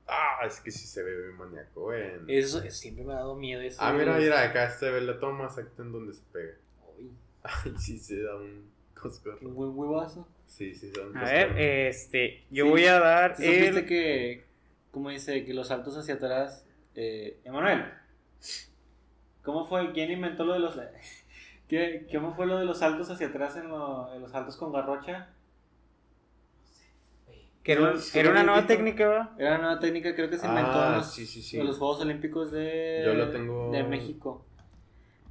Ah, 0.07 0.41
es 0.47 0.61
que 0.61 0.71
sí 0.71 0.87
se 0.87 1.03
ve 1.03 1.17
bien 1.17 1.37
maníaco, 1.37 1.83
güey. 1.83 2.03
eso, 2.29 2.63
eso 2.63 2.71
siempre 2.77 3.05
me 3.05 3.13
ha 3.13 3.17
dado 3.17 3.35
miedo. 3.37 3.63
Eso 3.63 3.79
Ah, 3.81 3.93
mira, 3.93 4.17
mira, 4.19 4.43
acá 4.43 4.69
se 4.71 4.91
ve 4.91 5.01
la 5.01 5.19
toma 5.19 5.45
exacta 5.47 5.83
en 5.83 5.93
donde 5.93 6.13
se 6.13 6.23
pega. 6.33 6.55
Uy, 6.99 7.11
Ay, 7.43 7.73
sí 7.79 7.99
se 7.99 8.23
da 8.23 8.37
un 8.37 8.71
coscorro. 8.95 9.39
qué 9.39 9.47
buen 9.47 9.71
huevazo. 9.77 10.27
Sí, 10.47 10.75
sí 10.75 10.91
se 10.91 11.01
da 11.01 11.07
un 11.07 11.17
A 11.17 11.25
ver, 11.25 11.59
este, 11.59 12.45
yo 12.51 12.65
Sí. 12.65 12.71
voy 12.71 12.85
a 12.87 12.99
dar 12.99 13.37
¿Sí 13.37 13.45
¿Supiste 13.45 13.79
el... 13.81 13.87
que, 13.87 14.45
como 14.91 15.09
dice, 15.11 15.45
que 15.47 15.55
los 15.55 15.69
saltos 15.69 15.97
hacia 15.97 16.15
atrás... 16.15 16.67
Eh, 16.95 17.41
Emanuel, 17.45 17.85
¿cómo 19.43 19.65
fue? 19.67 19.93
¿Quién 19.93 20.11
inventó 20.11 20.45
lo 20.45 20.53
de 20.53 20.59
los... 20.59 20.79
¿Qué, 21.69 22.07
¿Cómo 22.13 22.35
fue 22.35 22.45
lo 22.47 22.59
de 22.59 22.67
los 22.67 22.81
saltos 22.81 23.09
hacia 23.09 23.29
atrás 23.29 23.57
en, 23.57 23.69
lo- 23.69 24.13
en 24.15 24.21
los 24.21 24.31
saltos 24.31 24.59
con 24.59 24.73
garrocha? 24.73 25.31
Que 27.63 27.73
era, 27.73 27.97
¿Sí 27.97 28.19
era 28.19 28.29
lo 28.31 28.35
una 28.35 28.43
nueva 28.43 28.67
técnica, 28.67 29.09
¿va? 29.09 29.35
Era 29.39 29.51
una 29.51 29.59
nueva 29.59 29.79
técnica, 29.81 30.15
creo 30.17 30.29
que 30.29 30.37
se 30.39 30.47
inventó 30.47 30.73
Ah, 30.73 30.87
en, 30.89 30.93
los, 30.97 31.13
sí, 31.15 31.27
sí, 31.27 31.41
sí. 31.43 31.61
en 31.61 31.67
los 31.67 31.79
Juegos 31.79 32.01
Olímpicos 32.01 32.51
de, 32.51 33.03
Yo 33.05 33.15
lo 33.15 33.31
tengo- 33.31 33.71
de 33.71 33.85
México. 33.85 34.45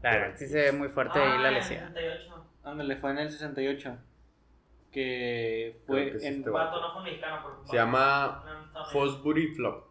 La 0.02 0.12
verdad, 0.12 0.36
sí 0.38 0.48
se 0.48 0.58
ve 0.62 0.72
muy 0.72 0.88
fuerte 0.90 1.20
Ah, 1.20 1.34
ahí 1.36 1.42
la 1.42 1.50
en 1.50 1.54
lesión. 1.56 1.80
68. 1.94 2.46
Ándale, 2.64 2.96
fue 2.98 3.12
en 3.12 3.18
el 3.20 3.32
68. 3.32 3.98
Que 4.92 5.82
fue 5.88 6.12
que 6.12 6.20
sí 6.20 6.28
en... 6.28 6.34
este 6.36 6.50
vato 6.50 6.82
no 6.82 6.94
fue 6.94 7.04
mexicano. 7.04 7.40
pero- 7.44 7.66
Se 7.68 7.76
llama. 7.76 8.44
Fosbury 8.92 9.48
Flop, 9.54 9.86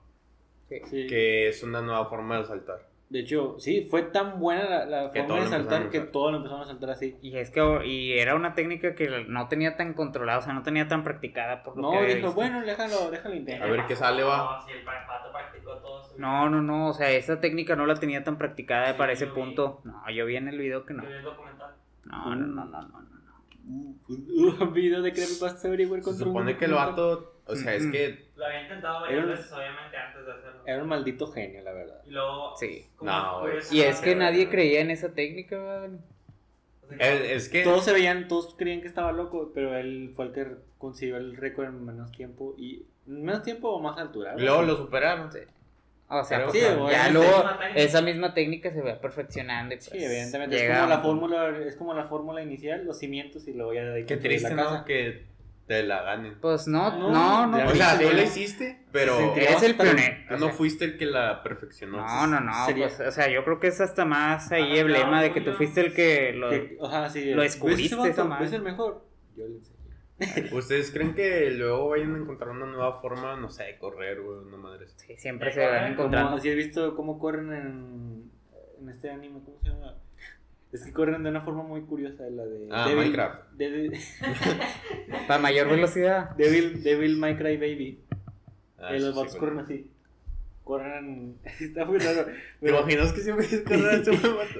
sí. 0.68 1.07
que 1.07 1.49
es 1.49 1.62
una 1.62 1.80
nueva 1.82 2.07
forma 2.07 2.38
de 2.38 2.45
saltar. 2.45 2.88
De 3.11 3.18
hecho, 3.20 3.56
sí, 3.58 3.88
fue 3.90 4.02
tan 4.02 4.38
buena 4.38 4.84
la, 4.84 5.11
forma 5.11 5.40
de 5.40 5.46
saltar 5.48 5.90
que 5.90 5.98
todos 5.98 6.30
lo 6.30 6.36
empezaron 6.38 6.62
a 6.62 6.66
saltar 6.66 6.90
así. 6.90 7.18
Y 7.20 7.36
es 7.36 7.50
que 7.50 7.61
y 7.84 8.12
era 8.16 8.36
una 8.36 8.54
técnica 8.54 8.94
que 8.94 9.24
no 9.26 9.48
tenía 9.48 9.76
tan 9.76 9.94
controlada, 9.94 10.38
o 10.38 10.42
sea, 10.42 10.52
no 10.52 10.62
tenía 10.62 10.86
tan 10.86 11.02
practicada 11.02 11.64
por 11.64 11.74
lo 11.76 11.82
No, 11.82 11.90
que 11.90 12.06
dijo, 12.06 12.14
visto. 12.14 12.32
bueno, 12.34 12.62
déjalo, 12.62 13.11
déjalo 13.11 13.34
intentar. 13.34 13.68
A 13.68 13.72
ver 13.72 13.84
qué 13.88 13.96
sale, 13.96 14.22
va. 14.22 14.61
No, 14.61 14.64
sí, 14.64 14.72
el 14.78 14.84
pato 14.84 15.32
practicó 15.32 15.72
todo 15.78 16.04
su 16.04 16.20
No, 16.20 16.48
no, 16.50 16.62
no, 16.62 16.90
o 16.90 16.92
sea, 16.92 17.11
esa 17.11 17.40
técnica 17.40 17.74
no 17.74 17.84
la 17.84 17.96
tenía 17.96 18.22
tan 18.22 18.38
practicada 18.38 18.92
Sí, 18.92 18.98
para 18.98 19.12
ese 19.12 19.26
vi. 19.26 19.32
punto. 19.32 19.80
No, 19.82 20.08
yo 20.08 20.24
vi 20.26 20.36
en 20.36 20.46
el 20.46 20.56
video 20.58 20.86
que 20.86 20.94
no. 20.94 21.02
Yo 21.02 21.08
vi 21.08 21.14
el 21.16 21.22
documental. 21.24 21.74
No, 22.04 22.36
no, 22.36 22.46
no, 22.46 22.64
no, 22.64 22.80
no, 22.80 23.00
no. 23.00 23.11
Un 23.66 24.72
video 24.72 25.02
de 25.02 25.12
Creepypasta 25.12 25.66
Averiguar 25.66 26.00
Se 26.00 26.04
contra 26.04 26.26
un 26.26 26.32
supone 26.32 26.56
que 26.56 26.64
el 26.64 26.74
vato, 26.74 27.40
o 27.44 27.54
sea, 27.56 27.74
es 27.74 27.86
que 27.86 28.30
Lo 28.36 28.46
había 28.46 28.62
intentado 28.62 29.00
varias 29.00 29.26
veces, 29.26 29.52
obviamente, 29.52 29.96
antes 29.96 30.26
de 30.26 30.32
hacerlo. 30.32 30.62
Era 30.66 30.82
un 30.82 30.88
maldito 30.88 31.26
genio, 31.26 31.62
la 31.62 31.72
verdad. 31.72 31.80
Y 32.11 32.12
luego. 32.12 32.54
Sí. 32.58 32.86
No, 33.00 33.40
güey. 33.40 33.54
Y 33.70 33.80
es 33.82 34.00
que 34.00 34.14
nadie 34.16 34.48
creía 34.50 34.80
en 34.80 34.90
esa 34.90 35.11
técnica, 35.14 35.86
es, 36.98 37.20
es 37.20 37.48
que 37.48 37.62
Todos 37.62 37.84
se 37.84 37.92
veían, 37.92 38.26
todos 38.26 38.54
creían 38.56 38.80
que 38.80 38.88
estaba 38.88 39.12
loco, 39.12 39.52
pero 39.54 39.76
él 39.76 40.12
fue 40.16 40.26
el 40.26 40.32
que 40.32 40.46
consiguió 40.78 41.16
el 41.18 41.36
récord 41.36 41.66
en 41.68 41.84
menos 41.84 42.11
tiempo 42.11 42.54
y 42.58 42.84
menos 43.06 43.42
tiempo 43.44 43.68
o 43.70 43.80
más 43.80 43.96
altura. 43.96 44.32
¿verdad? 44.32 44.44
luego 44.44 44.62
lo 44.62 44.76
superaron. 44.76 45.32
Sí. 45.32 45.38
O 46.08 46.24
sea, 46.24 46.38
Pero- 46.38 46.50
pues, 46.50 46.64
Sí, 46.64 46.92
ya 46.92 47.08
luego 47.11 47.44
esa 47.76 48.02
misma 48.02 48.34
técnica 48.34 48.72
se 48.72 48.82
va 48.82 49.00
perfeccionando. 49.00 49.74
y, 49.74 49.76
pues, 49.76 49.90
Sí, 49.90 50.04
evidentemente 50.04 50.56
es 50.66 50.76
como 50.76 50.88
la 50.88 50.98
fórmula, 50.98 51.58
es 51.64 51.76
como 51.76 51.94
la 51.94 52.04
fórmula 52.08 52.42
inicial, 52.42 52.84
los 52.84 52.98
cimientos 52.98 53.46
y 53.46 53.52
luego 53.52 53.72
ya 53.74 53.84
de 53.84 53.94
ahí 53.98 54.04
Qué 54.06 54.16
triste, 54.16 54.48
la 54.50 54.56
¿no? 54.56 54.64
casa. 54.70 54.84
Que 54.84 55.30
te 55.71 55.85
la 55.85 56.03
ganen. 56.03 56.37
Pues 56.41 56.66
no, 56.66 56.91
No, 56.99 57.11
no, 57.12 57.47
no. 57.47 57.59
ya 57.59 57.66
O 57.68 57.75
sea, 57.77 57.91
viste, 57.93 58.05
tú 58.05 58.11
¿no? 58.11 58.16
la 58.16 58.23
hiciste, 58.25 58.85
pero 58.91 59.16
Sí, 59.18 59.25
tú 59.35 59.41
Eres 59.41 59.62
el 59.62 59.77
pionero. 59.77 60.35
o 60.35 60.37
no 60.37 60.49
fuiste 60.51 60.85
el 60.85 60.99
que 60.99 61.07
la 61.07 61.45
perfeccionó. 61.45 61.99
No, 61.99 62.27
no, 62.27 62.41
no, 62.41 62.53
pues, 62.77 62.99
o 62.99 63.12
sea, 63.12 63.29
yo 63.31 63.45
creo 63.45 63.61
que 63.61 63.68
es 63.68 63.81
hasta 63.81 64.05
más 64.05 64.51
ahí 64.51 64.79
Ah, 64.79 64.81
emblema 64.81 65.23
de 65.23 65.33
que 65.33 65.41
tú 65.41 65.53
fuiste 65.53 65.81
el 65.81 65.95
que 65.95 66.33
lo... 66.33 66.51
Que- 66.51 66.77
Ajá, 66.83 67.09
sí. 67.09 67.31
lo 67.33 67.43
¿ves 67.43 67.53
descubriste. 67.53 67.95
¿Ves 68.41 68.53
el 68.53 68.62
mejor? 68.62 69.07
Yo 69.37 69.47
le 69.47 69.59
enseñé. 69.59 70.51
¿Ustedes 70.53 70.91
creen 70.91 71.14
que 71.14 71.53
luego 71.53 71.91
vayan 71.91 72.16
a 72.16 72.18
encontrar 72.18 72.51
una 72.51 72.66
nueva 72.66 73.01
forma, 73.01 73.37
no 73.37 73.49
sé, 73.49 73.62
de 73.62 73.79
correr, 73.79 74.21
güey, 74.23 74.39
una 74.41 74.57
madre? 74.57 74.89
Sí, 74.97 75.14
siempre 75.18 75.53
se 75.53 75.64
van 75.64 75.93
encontrando. 75.93 76.37
Si 76.41 76.51
has 76.51 76.57
visto 76.57 76.97
cómo 76.97 77.16
corren 77.21 77.53
en, 77.53 78.31
en 78.81 78.89
este 78.89 79.09
anime, 79.09 79.41
¿cómo 79.45 79.57
se 79.62 79.68
llama? 79.68 79.95
Es 80.73 80.85
que 80.85 80.93
corren 80.93 81.23
de 81.25 81.31
una 81.31 81.41
forma 81.41 81.62
muy 81.64 81.83
curiosa, 81.83 82.23
la 82.31 82.45
de... 82.45 82.68
Ah, 82.71 82.87
Devil- 82.89 82.97
Minecraft. 83.11 83.41
Para 85.29 85.41
mayor 85.41 85.68
velocidad. 85.68 86.31
Devil, 86.37 86.83
Devil 86.83 87.18
Cry 87.37 87.57
Baby. 87.57 88.05
Ah, 88.79 88.95
Eh, 88.95 89.01
los 89.01 89.14
sí, 89.14 89.21
güey. 89.29 89.39
corren 89.41 89.59
así. 89.61 89.91
Corren... 90.64 91.39
Está 91.61 91.85
muy 91.85 91.99
raro. 91.99 92.25
¿Te 92.27 92.33
pero- 92.61 92.79
imaginas 92.81 93.12
que 93.12 93.21
siempre 93.21 93.47
ese 93.47 93.62
vato? 93.62 94.12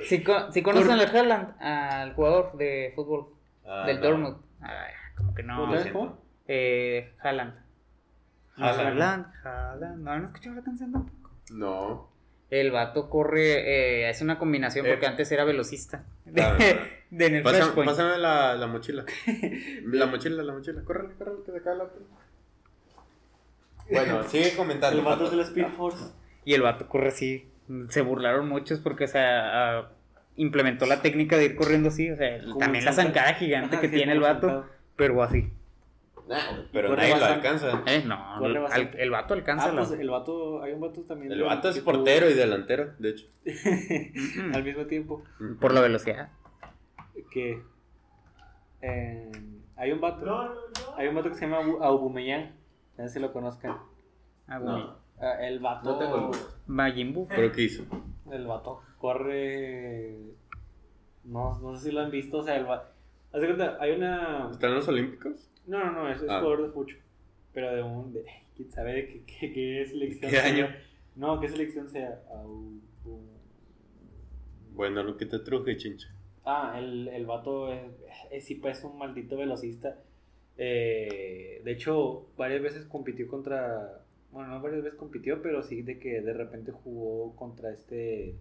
Si, 0.05 0.23
con, 0.25 0.53
si 0.53 0.63
conocen 0.63 0.97
Cor- 0.97 1.01
al 1.09 1.17
Haaland, 1.17 1.63
al 1.63 2.15
jugador 2.15 2.57
de 2.57 2.93
fútbol 2.97 3.27
Ah, 3.65 3.85
del 3.87 3.97
no. 4.01 4.03
Dortmund. 4.03 4.37
Ay, 4.61 4.93
como 5.17 5.33
que 5.35 5.43
no. 5.45 5.55
¿Otra 5.59 5.67
lo 5.67 5.73
vez 5.73 5.83
siento. 5.83 5.99
cómo? 6.01 6.23
Eh, 6.49 7.13
Haaland. 7.23 7.55
Haaland. 8.57 8.81
Haaland, 9.01 9.27
Haaland. 9.45 10.03
No, 10.03 10.19
no 10.19 10.27
escuchado 10.27 10.57
la 10.57 10.63
canción 10.63 10.91
tampoco. 10.93 11.31
No. 11.53 12.10
El 12.51 12.73
vato 12.73 13.09
corre, 13.09 14.03
eh, 14.07 14.11
es 14.11 14.21
una 14.23 14.39
combinación 14.39 14.85
porque 14.87 15.05
Eh. 15.07 15.09
antes 15.09 15.31
era 15.31 15.45
velocista. 15.45 16.05
De, 16.25 16.43
Ah, 16.43 16.57
de 17.11 17.27
en 17.27 17.35
el 17.37 17.43
Pásame, 17.43 17.63
Flashpoint. 17.65 17.91
pásame 17.91 18.19
la, 18.19 18.55
la 18.57 18.67
mochila. 18.67 19.05
La 19.87 20.07
mochila, 20.07 20.43
la 20.43 20.53
mochila. 20.53 20.83
Córrele, 20.85 21.15
córrele, 21.15 21.39
que 21.47 21.53
se 21.53 21.59
acaba 21.59 21.77
la 21.77 21.91
Bueno, 23.91 24.23
sigue 24.25 24.53
comentando. 24.57 24.99
El 24.99 25.05
vato 25.05 25.31
de 25.31 25.37
la 25.37 25.43
Speed 25.45 25.69
Force. 25.77 26.13
Y 26.45 26.55
el 26.55 26.63
vato 26.63 26.89
corre 26.89 27.09
así. 27.09 27.47
Se 27.89 28.01
burlaron 28.03 28.49
muchos 28.49 28.81
porque, 28.81 29.05
o 29.05 29.09
sea, 29.09 29.79
ah, 29.79 29.91
implementó 30.37 30.87
la 30.87 31.03
técnica 31.03 31.37
de 31.37 31.45
ir 31.47 31.57
corriendo 31.57 31.89
así. 31.91 32.11
O 32.11 32.17
sea, 32.17 32.41
también 32.59 32.85
la 32.85 32.93
zancada 32.93 33.35
gigante 33.35 33.77
Ajá, 33.77 33.81
que 33.81 33.89
sí, 33.89 33.95
tiene 33.97 34.13
el 34.13 34.21
vato, 34.21 34.49
sentado. 34.49 34.67
pero 34.97 35.23
así. 35.23 35.53
Nah, 36.31 36.37
pero 36.73 36.95
nadie 36.95 37.19
lo 37.19 37.25
alcanza. 37.27 37.83
Eh, 37.87 38.05
no, 38.07 38.15
al- 38.73 38.91
el 38.97 39.11
vato 39.11 39.35
alcanza 39.35 39.65
Ah, 39.65 39.73
la- 39.73 39.85
pues 39.85 39.99
el 40.01 40.09
vato, 40.11 40.63
hay 40.63 40.73
un 40.73 40.81
vato 40.81 41.01
también. 41.03 41.33
El 41.33 41.43
vato 41.43 41.69
es 41.69 41.75
que 41.77 41.83
portero 41.83 42.31
y 42.31 42.35
delantero, 42.35 42.93
de 43.01 43.11
hecho. 43.11 43.27
Al 44.55 44.63
mismo 44.63 44.87
tiempo. 44.87 45.25
por 45.61 45.75
la 45.75 45.81
velocidad. 45.81 46.29
Que. 47.33 47.61
eh, 48.83 49.31
hay 49.77 49.93
un 49.93 50.01
vato. 50.01 50.25
No, 50.25 50.45
no, 50.45 50.55
no. 50.55 50.97
Hay 50.97 51.09
un 51.09 51.15
vato 51.17 51.29
que 51.31 51.35
se 51.35 51.47
llama 51.49 51.59
Aubameyang. 51.85 52.53
No 52.97 53.07
sé 53.09 53.15
si 53.15 53.21
lo 53.21 53.33
conozcan. 53.33 53.77
Ah. 54.49 54.97
Ah, 55.21 55.35
el 55.47 55.59
vato. 55.59 55.91
No 55.93 55.99
tengo 55.99 56.29
Buu. 56.29 57.29
¿Pero 57.29 57.53
qué 57.53 57.63
hizo? 57.63 57.85
El 58.31 58.47
vato 58.47 58.81
corre. 58.99 60.17
No, 61.25 61.59
no 61.61 61.77
sé 61.77 61.89
si 61.89 61.93
lo 61.93 62.01
han 62.01 62.11
visto. 62.11 62.39
O 62.39 62.43
sea, 62.43 62.57
el 62.57 62.65
vato. 62.65 62.89
Hay 63.81 63.91
una. 63.93 64.49
¿Está 64.51 64.69
en 64.69 64.75
los 64.75 64.89
Olímpicos? 64.89 65.50
No, 65.67 65.79
no, 65.85 65.93
no, 65.93 66.09
es, 66.11 66.21
es 66.23 66.29
Ah. 66.29 66.41
jugador 66.41 66.67
de 66.67 66.73
fucho. 66.73 66.97
Pero 67.53 67.75
de 67.75 67.83
un. 67.83 68.13
De, 68.13 68.25
¿Quién 68.57 68.71
sabe 68.71 68.93
de 68.95 69.07
qué, 69.07 69.23
qué, 69.25 69.53
qué 69.53 69.87
selección 69.87 70.31
¿Qué 70.31 70.37
sea? 70.37 70.47
año? 70.47 70.69
No, 71.17 71.41
¿qué 71.41 71.49
selección 71.49 71.89
sea? 71.89 72.23
Au- 72.33 72.81
Bueno, 74.73 75.03
lo 75.03 75.17
que 75.17 75.27
te 75.27 75.39
truje, 75.41 75.77
chincha. 75.77 76.09
Ah, 76.45 76.77
el, 76.79 77.09
el 77.09 77.27
vato 77.27 77.73
es, 77.73 77.83
es, 78.31 78.45
sí, 78.45 78.55
pues, 78.55 78.83
un 78.85 78.97
maldito 78.99 79.37
velocista. 79.37 79.99
Eh, 80.57 81.61
de 81.65 81.73
hecho, 81.73 82.27
varias 82.37 82.63
veces 82.63 82.87
compitió 82.87 83.29
contra. 83.29 84.03
Bueno, 84.33 84.49
no 84.51 84.63
varias 84.63 84.83
veces 84.85 84.99
compitió, 84.99 85.43
pero 85.43 85.63
sí 85.63 85.83
de 85.83 85.99
que 85.99 86.21
de 86.21 86.33
repente 86.33 86.71
jugó 86.73 87.35
contra 87.37 87.73
este. 87.73 88.37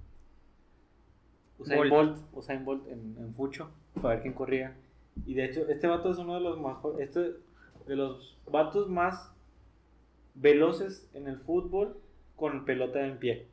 Usain 1.57 1.79
Bolt. 1.79 1.91
Bolt, 1.91 2.17
Usain 2.33 2.63
Bolt 2.65 2.87
en, 2.87 3.15
en 3.19 3.33
Fucho, 3.33 3.71
para 3.95 4.15
ver 4.15 4.21
quién 4.21 4.33
corría. 4.33 4.75
Y 5.25 5.33
de 5.33 5.45
hecho, 5.45 5.67
este 5.69 5.87
vato 5.87 6.11
es 6.11 6.17
uno 6.17 6.35
de 6.35 6.41
los 6.41 6.59
mejores. 6.59 6.99
Este, 7.07 7.35
de 7.87 7.95
los 7.95 8.37
vatos 8.47 8.89
más 8.89 9.31
veloces 10.35 11.09
en 11.13 11.27
el 11.27 11.37
fútbol 11.39 11.97
con 12.35 12.65
pelota 12.65 13.05
en 13.05 13.17
pie. 13.17 13.47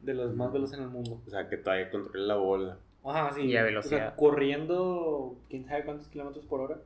De 0.00 0.14
los 0.14 0.34
más 0.34 0.52
veloces 0.52 0.76
en 0.78 0.84
el 0.84 0.90
mundo. 0.90 1.20
O 1.26 1.30
sea, 1.30 1.48
que 1.48 1.56
todavía 1.56 1.90
controla 1.90 2.26
la 2.26 2.36
bola. 2.36 2.78
Ajá, 3.04 3.32
sí. 3.34 3.42
Y 3.42 3.56
a 3.56 3.64
o 3.78 3.82
sea, 3.82 4.16
corriendo, 4.16 5.36
quién 5.48 5.66
sabe 5.66 5.84
cuántos 5.84 6.08
kilómetros 6.08 6.44
por 6.46 6.60
hora. 6.60 6.78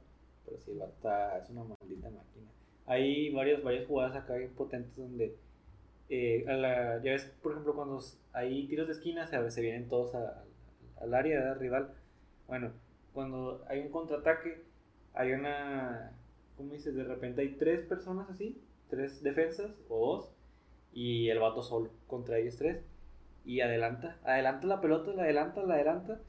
Pero 0.44 0.58
sí, 0.60 0.70
el 0.72 0.78
vato 0.78 0.92
está, 0.92 1.38
es 1.38 1.50
una 1.50 1.62
maldita 1.64 2.08
máquina. 2.10 2.46
Hay 2.86 3.30
varias, 3.32 3.62
varias 3.62 3.86
jugadas 3.86 4.16
acá 4.16 4.34
bien 4.34 4.50
potentes 4.50 4.96
donde. 4.96 5.36
eh, 6.10 6.44
a 6.48 6.52
la, 6.52 7.02
ya 7.02 7.12
ves, 7.12 7.30
por 7.42 7.52
ejemplo, 7.52 7.74
cuando 7.74 8.00
hay 8.32 8.66
tiros 8.66 8.86
de 8.86 8.94
esquina, 8.94 9.26
se, 9.26 9.60
vienen 9.60 9.88
todos 9.88 10.14
a- 10.14 10.42
al 11.00 11.14
área 11.14 11.54
rival. 11.54 11.92
Bueno, 12.46 12.70
cuando 13.18 13.64
hay 13.68 13.80
un 13.80 13.88
contraataque, 13.88 14.62
hay 15.12 15.32
una. 15.32 16.12
¿Cómo 16.56 16.72
dices? 16.72 16.94
De 16.94 17.02
repente 17.02 17.40
hay 17.40 17.56
tres 17.56 17.84
personas 17.84 18.30
así, 18.30 18.62
tres 18.88 19.24
defensas 19.24 19.72
o 19.88 19.98
dos, 20.14 20.32
y 20.92 21.28
el 21.28 21.40
vato 21.40 21.60
solo 21.64 21.90
contra 22.06 22.38
ellos 22.38 22.54
tres 22.56 22.84
y 23.44 23.60
adelanta, 23.60 24.18
adelanta 24.22 24.68
la 24.68 24.80
pelota, 24.80 25.10
la 25.14 25.24
adelanta, 25.24 25.64
la 25.64 25.74
adelanta 25.74 26.20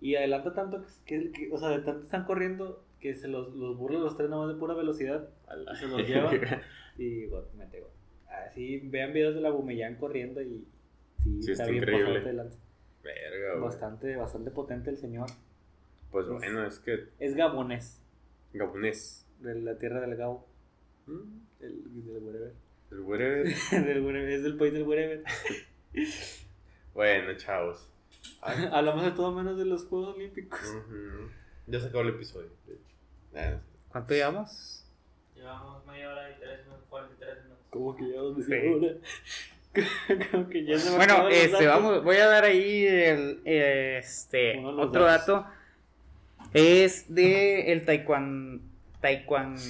y 0.00 0.16
adelanta 0.16 0.52
tanto 0.52 0.84
que, 1.04 1.30
que- 1.30 1.48
o 1.52 1.58
sea, 1.58 1.68
de 1.68 1.78
tanto 1.84 2.02
están 2.06 2.24
corriendo 2.24 2.82
que 2.98 3.14
se 3.14 3.28
los, 3.28 3.54
los 3.54 3.76
burla 3.78 4.00
los 4.00 4.16
tres 4.16 4.28
nomás 4.28 4.48
de 4.48 4.58
pura 4.58 4.74
velocidad 4.74 5.28
se 5.78 5.86
los 5.86 6.02
lleva 6.08 6.32
y 6.98 7.26
bueno, 7.26 7.46
mete 7.56 7.80
gol. 7.82 7.90
Así 8.28 8.80
vean 8.88 9.12
videos 9.12 9.36
de 9.36 9.42
la 9.42 9.50
Bumellán 9.50 9.94
corriendo 9.94 10.42
y 10.42 10.66
sí, 11.22 11.42
Sí, 11.42 11.52
está, 11.52 11.62
está 11.64 11.66
bien 11.66 11.84
increíble. 11.84 12.32
lanza. 12.32 12.58
Verga. 13.04 13.60
Bastante, 13.60 14.16
bastante 14.16 14.50
potente 14.50 14.90
el 14.90 14.96
señor. 14.96 15.26
Pues 16.10 16.26
bueno, 16.28 16.64
es 16.66 16.78
que 16.78 17.08
Es 17.18 17.34
gabonés, 17.34 18.00
gabonés. 18.52 19.26
de 19.40 19.54
la 19.60 19.78
tierra 19.78 20.00
del 20.00 20.16
Gabo, 20.16 20.46
Mm, 21.06 21.38
del, 21.60 22.04
del 22.04 22.22
wherever. 22.22 22.52
El 22.90 23.00
wherever. 23.00 23.46
Del 23.86 24.00
wherever, 24.04 24.28
es 24.30 24.42
del 24.42 24.56
país 24.56 24.72
del 24.72 24.82
wherever. 24.84 25.22
Bueno, 26.94 27.34
chavos. 27.36 27.88
Ay, 28.40 28.68
Hablamos 28.72 29.04
de 29.04 29.10
todo 29.12 29.30
menos 29.32 29.56
de 29.58 29.64
los 29.66 29.84
Juegos 29.86 30.16
Olímpicos. 30.16 30.60
ujú. 30.60 31.28
Ya 31.66 31.80
se 31.80 31.86
acabó 31.88 32.02
el 32.02 32.10
episodio. 32.10 32.48
de 32.66 32.74
hecho. 32.74 32.82
Nah, 33.32 33.58
¿Cuánto 33.90 34.14
llevamos? 34.14 34.84
Llevamos 35.34 35.84
media 35.86 36.10
hora 36.10 36.30
y 36.30 36.34
tres 36.40 36.64
minutos, 36.64 36.84
43 36.88 37.44
minutos. 37.44 37.64
Como 37.70 37.96
que 37.96 38.08
ya 38.08 38.20
dos 38.20 38.36
Sí. 38.44 38.50
media 38.50 38.76
hora. 38.76 38.94
Como 40.30 40.48
que 40.48 40.64
ya 40.64 40.78
se 40.78 40.90
me 40.90 40.96
Bueno, 40.96 41.28
este, 41.28 41.66
vamos, 41.66 42.02
voy 42.02 42.16
a 42.16 42.26
dar 42.26 42.44
ahí 42.44 42.86
el, 42.86 43.42
este, 43.44 44.58
otro 44.64 45.04
datos. 45.04 45.42
dato. 45.44 45.55
Es 46.54 47.14
de 47.14 47.72
el 47.72 47.84
taekwondo, 47.84 48.62
taekwondo, 49.00 49.60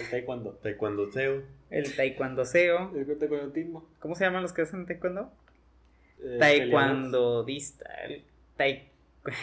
El 0.00 0.10
taekwondo. 0.10 0.50
Taekwondo 0.62 1.08
Teo. 1.10 1.42
el 1.70 1.96
taekwondoseo. 1.96 2.92
El 2.96 3.18
taekwondismo. 3.18 3.88
¿Cómo 4.00 4.14
se 4.14 4.24
llaman 4.24 4.42
los 4.42 4.52
que 4.52 4.62
hacen 4.62 4.86
taekwondo? 4.86 5.32
Eh, 6.22 6.36
Taekwondodista. 6.38 7.90
El 8.04 8.22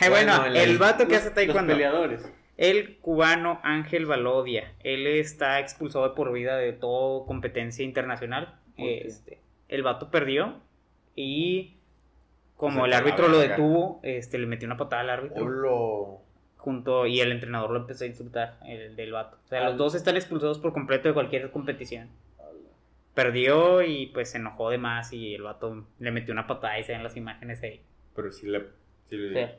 Bueno, 0.10 0.38
bueno, 0.40 0.46
el- 0.46 0.56
el 0.58 0.78
vato 0.78 1.06
que 1.08 1.14
Los- 1.14 1.22
hace 1.22 1.32
taekwondo. 1.32 1.64
Los 1.64 1.74
peleadores. 1.74 2.32
El 2.58 2.98
cubano 3.00 3.60
Ángel 3.64 4.06
Valodia. 4.06 4.72
Él 4.84 5.08
está 5.08 5.60
expulsado 5.60 6.08
de 6.10 6.16
por 6.16 6.32
vida 6.32 6.58
de 6.58 6.74
toda 6.74 7.26
competencia 7.26 7.84
internacional. 7.84 8.60
Este, 8.78 9.40
el 9.70 9.82
vato 9.84 10.12
perdió 10.12 10.60
y 11.16 11.78
como 12.56 12.86
el 12.86 12.94
árbitro 12.94 13.28
lo 13.28 13.40
detuvo, 13.40 14.00
este, 14.04 14.38
le 14.38 14.46
metió 14.46 14.68
una 14.68 14.78
patada 14.78 15.02
al 15.02 15.10
árbitro. 15.10 15.44
Olo. 15.46 16.22
Junto, 16.62 17.08
y 17.08 17.20
el 17.22 17.32
entrenador 17.32 17.72
lo 17.72 17.80
empezó 17.80 18.04
a 18.04 18.08
insultar, 18.08 18.60
el 18.68 18.96
del 18.96 19.12
vato. 19.12 19.38
O 19.44 19.48
sea, 19.48 19.60
Al- 19.62 19.66
los 19.72 19.78
dos 19.78 19.96
están 19.96 20.16
expulsados 20.16 20.60
por 20.60 20.74
completo 20.74 21.08
de 21.08 21.14
cualquier 21.16 21.50
competición. 21.50 22.10
Perdió 23.16 23.82
y 23.82 24.06
pues 24.08 24.30
se 24.32 24.38
enojó 24.38 24.70
de 24.70 24.78
más 24.78 25.12
y 25.12 25.34
el 25.36 25.42
vato 25.42 25.86
le 26.00 26.12
metió 26.12 26.32
una 26.34 26.48
patada 26.48 26.80
y 26.80 26.84
se 26.84 26.94
ven 26.94 27.04
las 27.04 27.18
imágenes 27.18 27.62
ahí. 27.64 27.82
Pero 28.16 28.32
sí 28.32 28.48
le. 28.48 28.68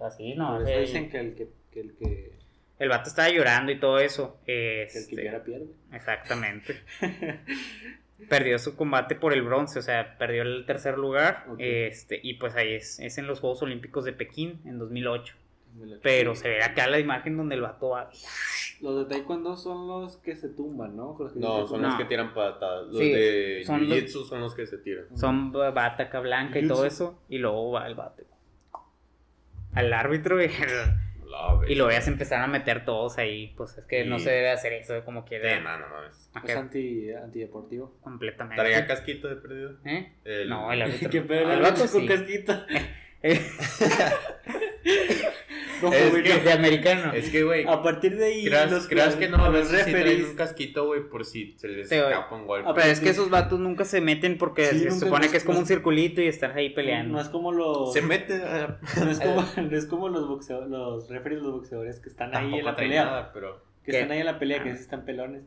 Así, 0.00 0.34
no. 0.34 0.64
Sea, 0.64 0.78
dicen 0.78 1.10
que 1.10 1.18
el 1.20 1.34
que, 1.34 1.48
que 1.70 1.80
el 1.80 1.92
que, 1.96 2.32
El 2.78 2.88
vato 2.88 3.10
estaba 3.10 3.28
llorando 3.28 3.70
y 3.72 3.78
todo 3.78 3.98
eso. 3.98 4.38
que 4.46 4.82
el 4.84 4.88
Este, 4.88 5.16
que 5.16 5.24
llora 5.24 5.42
pierde. 5.44 5.66
Exactamente. 5.92 6.80
perdió 8.28 8.58
su 8.58 8.76
combate 8.76 9.16
por 9.16 9.32
el 9.32 9.42
bronce, 9.42 9.80
o 9.80 9.82
sea, 9.82 10.16
perdió 10.16 10.42
el 10.42 10.64
tercer 10.64 10.96
lugar. 10.96 11.44
Este, 11.58 12.20
y 12.22 12.34
pues 12.34 12.54
ahí 12.54 12.74
es, 12.74 13.00
es 13.00 13.18
en 13.18 13.26
los 13.26 13.40
Juegos 13.40 13.60
Olímpicos 13.62 14.04
de 14.04 14.12
Pekín 14.12 14.60
en 14.64 14.78
2008. 14.78 15.34
Pero 16.02 16.34
se 16.34 16.48
ve 16.48 16.62
acá 16.62 16.86
la 16.88 16.98
imagen 16.98 17.36
donde 17.36 17.54
el 17.54 17.60
vato 17.62 17.90
va. 17.90 18.10
Los 18.80 18.98
de 18.98 19.04
taekwondo 19.14 19.56
son 19.56 19.86
los 19.88 20.16
que 20.18 20.34
se 20.36 20.48
tumban, 20.48 20.96
¿no? 20.96 21.16
Los 21.18 21.32
que 21.32 21.38
No, 21.38 21.66
son 21.66 21.82
No. 21.82 21.88
los 21.88 21.96
que 21.96 22.04
tiran 22.06 22.34
patadas. 22.34 22.88
Los 22.88 22.98
Sí, 22.98 23.12
de 23.12 23.62
son 23.64 23.88
los- 23.88 23.98
Jiu-Jitsu 23.98 24.24
son 24.28 24.40
los 24.40 24.54
que 24.54 24.66
se 24.66 24.78
tiran. 24.78 25.04
Son 25.16 25.52
bata 25.52 26.04
acá 26.04 26.20
blanca 26.20 26.58
y 26.58 26.66
todo 26.66 26.84
eso. 26.84 27.22
Y 27.28 27.38
luego 27.38 27.70
va 27.72 27.86
el 27.86 27.94
vato. 27.94 28.22
Al 29.74 29.92
árbitro 29.92 30.42
y, 30.44 30.50
y 31.68 31.74
lo 31.76 31.86
veas 31.86 32.06
empezar 32.08 32.42
a 32.42 32.46
meter 32.46 32.84
todos 32.84 33.16
ahí. 33.18 33.54
Pues 33.56 33.78
es 33.78 33.84
que 33.86 34.04
no 34.04 34.18
Sí. 34.18 34.24
se 34.24 34.30
debe 34.32 34.50
hacer 34.50 34.72
eso 34.74 35.02
como 35.04 35.24
que 35.24 35.36
Eh, 35.36 35.60
no, 35.60 35.78
no 35.78 35.86
mames. 35.88 36.30
Es 36.44 36.56
anti, 36.56 37.10
antideportivo. 37.12 37.96
completamente. 38.02 38.60
¿Traía 38.60 38.86
casquito 38.86 39.28
de 39.28 39.36
perdido? 39.36 39.76
¿Eh? 39.84 40.12
El- 40.24 40.48
No, 40.48 40.70
el 40.72 40.82
árbitro. 40.82 41.08
¿Qué 41.08 41.22
pedo? 41.22 41.50
el 41.50 41.58
El 41.58 41.62
vato 41.62 41.80
vato 41.82 41.92
con 41.92 42.00
sí. 42.02 42.08
casquito. 42.08 42.52
Es 45.90 46.12
que- 46.12 46.40
de 46.40 46.52
americano. 46.52 47.12
Es 47.12 47.30
que, 47.30 47.42
güey. 47.42 47.64
A 47.66 47.82
partir 47.82 48.16
de 48.16 48.24
ahí. 48.26 48.44
Creas, 48.44 48.70
los- 48.70 48.86
creas 48.88 49.16
que 49.16 49.28
no, 49.28 49.36
a 49.44 49.48
los 49.48 49.70
veces 49.70 49.84
sí 49.86 49.90
traen 49.92 50.24
un 50.24 50.34
casquito, 50.36 50.86
güey, 50.86 51.08
por 51.08 51.24
si 51.24 51.54
se 51.58 51.68
les 51.68 51.88
Sí, 51.88 51.94
escapa 51.96 52.34
un 52.36 52.46
golpe. 52.46 52.68
Ah, 52.68 52.74
Pero 52.74 52.86
es 52.88 53.00
que 53.00 53.08
esos 53.10 53.30
vatos 53.30 53.58
nunca 53.60 53.84
se 53.84 54.00
meten 54.00 54.38
porque 54.38 54.66
Sí, 54.66 54.78
se 54.80 54.90
supone 54.92 55.26
no- 55.26 55.30
que 55.32 55.38
es 55.38 55.44
como 55.44 55.58
un 55.58 55.66
circulito 55.66 56.20
y 56.20 56.26
están 56.28 56.52
ahí 56.52 56.70
peleando. 56.70 57.14
No 57.14 57.20
es 57.20 57.28
como 57.28 57.52
los. 57.52 57.92
Se 57.92 58.02
mete. 58.02 58.42
ah, 58.44 58.78
No 59.02 59.10
es 59.10 59.18
como, 59.20 59.44
no 59.70 59.76
es 59.76 59.86
como 59.86 60.08
los 60.08 60.28
boxeadores, 60.28 60.70
los 60.70 61.08
referees 61.08 61.40
de 61.40 61.46
los 61.46 61.54
boxeadores 61.56 62.00
que 62.00 62.08
están 62.08 62.34
ahí 62.36 62.58
en 62.58 62.64
la 62.64 62.76
pelea. 62.76 63.04
nada, 63.04 63.30
pero. 63.32 63.62
Que 63.84 63.90
¿Qué? 63.92 63.98
están 63.98 64.12
ahí 64.12 64.20
en 64.20 64.26
la 64.26 64.38
pelea, 64.38 64.58
Ah. 64.60 64.64
que 64.64 64.74
sí 64.76 64.82
están 64.82 65.04
pelones. 65.04 65.42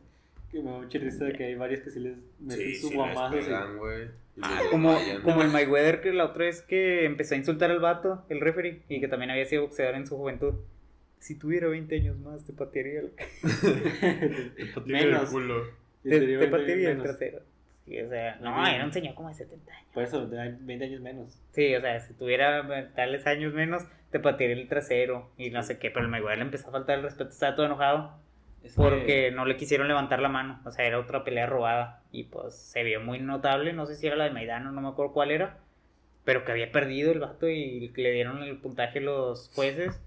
Que 0.50 0.60
me 0.60 0.70
da 0.70 0.78
mucha 0.78 0.98
risa 0.98 1.24
de 1.24 1.32
que 1.32 1.44
hay 1.44 1.54
varios 1.54 1.80
que 1.80 1.90
sí 1.90 2.00
les 2.00 2.16
meten 2.38 2.66
Sí, 2.66 2.74
su 2.76 2.90
guamazo. 2.92 3.34
pegan, 3.34 3.78
güey. 3.78 4.08
Ah, 4.42 4.60
como, 4.70 4.96
como 5.22 5.42
el 5.42 5.48
Mayweather 5.48 6.00
que 6.02 6.12
la 6.12 6.26
otra 6.26 6.44
vez 6.44 6.60
que 6.62 7.04
empezó 7.06 7.34
a 7.34 7.38
insultar 7.38 7.70
al 7.70 7.80
vato, 7.80 8.24
el 8.28 8.40
referee, 8.40 8.82
y 8.88 9.00
que 9.00 9.08
también 9.08 9.30
había 9.30 9.46
sido 9.46 9.62
boxeador 9.62 9.94
en 9.94 10.06
su 10.06 10.16
juventud. 10.16 10.54
Si 11.18 11.38
tuviera 11.38 11.68
20 11.68 11.94
años 11.96 12.18
más, 12.18 12.44
te 12.44 12.52
patearía 12.52 13.00
el... 13.00 13.10
Te 14.56 14.66
patearía 14.74 15.00
el 15.00 15.12
Menos. 15.12 15.30
culo. 15.30 15.64
Y 16.04 16.10
Te, 16.10 16.20
te 16.20 16.26
20 16.36 16.46
patearía 16.48 16.90
el 16.90 17.02
trasero. 17.02 17.40
Sí, 17.86 18.00
o 18.00 18.08
sea, 18.08 18.36
no, 18.42 18.66
era 18.66 18.84
un 18.84 18.92
señor 18.92 19.14
como 19.14 19.28
de 19.28 19.34
70 19.36 19.72
años. 19.72 19.88
Por 19.94 20.02
eso, 20.02 20.28
tenía 20.28 20.56
20 20.60 20.84
años 20.84 21.00
menos. 21.00 21.40
Sí, 21.52 21.74
o 21.74 21.80
sea, 21.80 22.00
si 22.00 22.14
tuviera 22.14 22.92
tales 22.94 23.26
años 23.26 23.54
menos, 23.54 23.84
te 24.10 24.20
patearía 24.20 24.56
el 24.56 24.68
trasero 24.68 25.30
y 25.38 25.50
no 25.50 25.62
sé 25.62 25.78
qué, 25.78 25.90
pero 25.90 26.04
el 26.04 26.10
Mayweather 26.10 26.38
le 26.38 26.44
empezó 26.44 26.68
a 26.68 26.72
faltar 26.72 26.98
el 26.98 27.04
respeto, 27.04 27.30
estaba 27.30 27.54
todo 27.56 27.66
enojado 27.66 28.18
porque 28.74 29.30
no 29.30 29.44
le 29.44 29.56
quisieron 29.56 29.88
levantar 29.88 30.20
la 30.20 30.28
mano, 30.28 30.60
o 30.64 30.70
sea, 30.70 30.86
era 30.86 30.98
otra 30.98 31.22
pelea 31.24 31.46
robada 31.46 32.02
y 32.12 32.24
pues 32.24 32.54
se 32.56 32.82
vio 32.82 33.00
muy 33.00 33.18
notable, 33.20 33.72
no 33.72 33.86
sé 33.86 33.94
si 33.96 34.06
era 34.06 34.16
la 34.16 34.24
de 34.24 34.30
Maidano, 34.30 34.72
no 34.72 34.80
me 34.80 34.88
acuerdo 34.88 35.12
cuál 35.12 35.30
era, 35.30 35.58
pero 36.24 36.44
que 36.44 36.52
había 36.52 36.72
perdido 36.72 37.12
el 37.12 37.20
vato 37.20 37.48
y 37.48 37.88
le 37.96 38.12
dieron 38.12 38.42
el 38.42 38.58
puntaje 38.58 39.00
los 39.00 39.50
jueces 39.54 40.00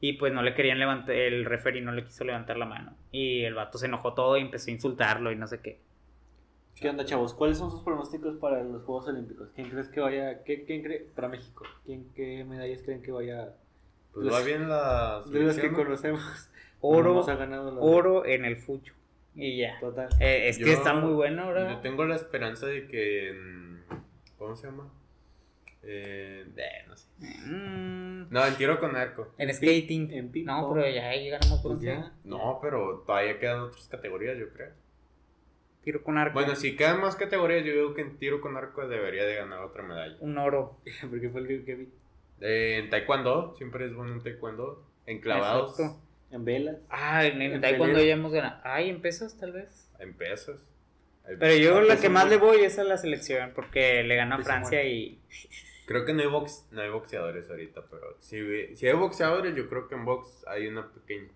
y 0.00 0.14
pues 0.14 0.32
no 0.32 0.42
le 0.42 0.54
querían 0.54 0.78
levantar, 0.78 1.14
el 1.14 1.44
referee 1.44 1.80
no 1.80 1.92
le 1.92 2.04
quiso 2.04 2.24
levantar 2.24 2.56
la 2.56 2.66
mano 2.66 2.94
y 3.10 3.44
el 3.44 3.54
vato 3.54 3.78
se 3.78 3.86
enojó 3.86 4.14
todo 4.14 4.36
y 4.36 4.40
empezó 4.42 4.70
a 4.70 4.74
insultarlo 4.74 5.32
y 5.32 5.36
no 5.36 5.46
sé 5.46 5.60
qué. 5.60 5.80
¿Qué 6.74 6.88
onda, 6.88 7.04
chavos? 7.04 7.34
¿Cuáles 7.34 7.58
son 7.58 7.70
sus 7.70 7.82
pronósticos 7.82 8.36
para 8.38 8.62
los 8.64 8.82
Juegos 8.82 9.06
Olímpicos? 9.06 9.50
¿Quién 9.54 9.70
crees 9.70 9.88
que 9.88 10.00
vaya? 10.00 10.42
¿Qué, 10.42 10.64
quién 10.64 10.82
cree 10.82 11.06
para 11.14 11.28
México? 11.28 11.64
¿Quién, 11.84 12.10
¿Qué 12.14 12.44
medallas 12.44 12.82
creen 12.82 13.02
que 13.02 13.12
vaya? 13.12 13.54
Pues 14.12 14.26
Los- 14.26 14.34
va 14.34 14.42
bien 14.44 14.68
la 14.68 15.22
De 15.26 15.40
las 15.40 15.56
que 15.58 15.70
conocemos. 15.70 16.50
Oro, 16.82 17.10
Nomás 17.14 17.28
ha 17.28 17.36
ganado 17.36 17.70
la- 17.74 17.80
oro 17.80 18.26
en 18.26 18.44
el 18.44 18.56
fucho 18.56 18.92
y 19.34 19.58
ya. 19.58 19.78
Total. 19.80 20.08
Eh, 20.20 20.48
es 20.48 20.58
que 20.58 20.72
está 20.72 20.92
muy 20.94 21.12
bueno 21.14 21.44
ahora. 21.44 21.70
Yo 21.72 21.80
tengo 21.80 22.04
la 22.04 22.16
esperanza 22.16 22.66
de 22.66 22.86
que. 22.88 23.30
en- 23.30 23.84
¿Cómo 24.36 24.54
se 24.56 24.66
llama? 24.66 24.90
Eh, 25.84 26.44
eh, 26.56 26.84
no 26.88 26.96
sé. 26.96 27.08
Mm, 27.20 28.26
No, 28.30 28.46
en 28.46 28.54
tiro 28.56 28.78
con 28.78 28.94
arco. 28.96 29.28
en 29.38 29.52
skating. 29.52 30.12
En 30.12 30.32
no, 30.44 30.72
pero 30.72 30.88
ya 30.88 31.08
ahí 31.08 31.28
ganamos 31.28 31.60
Pues 31.62 31.80
ya. 31.80 32.12
No, 32.24 32.58
pero 32.62 33.02
todavía 33.06 33.38
quedan 33.38 33.60
otras 33.60 33.88
categorías, 33.88 34.38
yo 34.38 34.48
creo. 34.50 34.70
Tiro 35.82 36.02
con 36.04 36.18
arco. 36.18 36.34
Bueno, 36.34 36.54
si 36.54 36.76
quedan 36.76 37.00
más 37.00 37.16
categorías, 37.16 37.64
yo 37.64 37.72
digo 37.72 37.94
que 37.94 38.02
en 38.02 38.16
tiro 38.18 38.40
con 38.40 38.56
arco 38.56 38.86
debería 38.86 39.24
de 39.24 39.34
ganar 39.34 39.60
otra 39.60 39.82
medalla. 39.82 40.16
Un 40.20 40.38
oro. 40.38 40.78
Porque 41.10 41.28
fue 41.30 41.40
el 41.40 41.48
que, 41.48 41.64
que 41.64 41.74
vi. 41.74 41.88
Eh, 42.40 42.78
en 42.84 42.90
taekwondo, 42.90 43.54
siempre 43.56 43.86
es 43.86 43.94
bueno 43.94 44.12
en 44.12 44.22
taekwondo. 44.22 44.84
En 45.06 45.20
clavados, 45.20 45.78
Exacto. 45.78 46.00
En 46.32 46.44
velas. 46.44 46.76
Ah, 46.88 47.24
en 47.26 47.40
el 47.40 47.52
En 47.52 47.60
taekwondo 47.60 48.02
ya 48.02 48.14
hemos 48.14 48.32
ganado. 48.32 48.60
Ay, 48.64 48.88
en 48.90 49.00
pesos 49.00 49.38
tal 49.38 49.52
vez. 49.52 49.88
en 49.98 50.14
pesos. 50.14 50.64
Pero 51.38 51.54
yo 51.54 51.80
la 51.82 51.98
que 51.98 52.08
más 52.08 52.28
le 52.28 52.36
voy 52.36 52.64
es 52.64 52.78
a 52.80 52.84
la 52.84 52.96
selección 52.96 53.52
porque 53.54 54.02
le 54.02 54.16
ganó 54.16 54.36
a 54.36 54.38
Francia 54.38 54.82
y 54.84 55.20
Creo 55.86 56.04
que 56.04 56.14
no 56.14 56.22
hay, 56.22 56.28
box, 56.28 56.66
no 56.70 56.80
hay 56.80 56.90
boxeadores 56.90 57.50
ahorita, 57.50 57.82
pero 57.90 58.16
si, 58.20 58.76
si 58.76 58.86
hay 58.86 58.94
boxeadores, 58.94 59.54
yo 59.54 59.68
creo 59.68 59.88
que 59.88 59.94
en 59.94 60.04
box 60.04 60.44
hay 60.46 60.68
una 60.68 60.90
pequeña. 60.90 61.28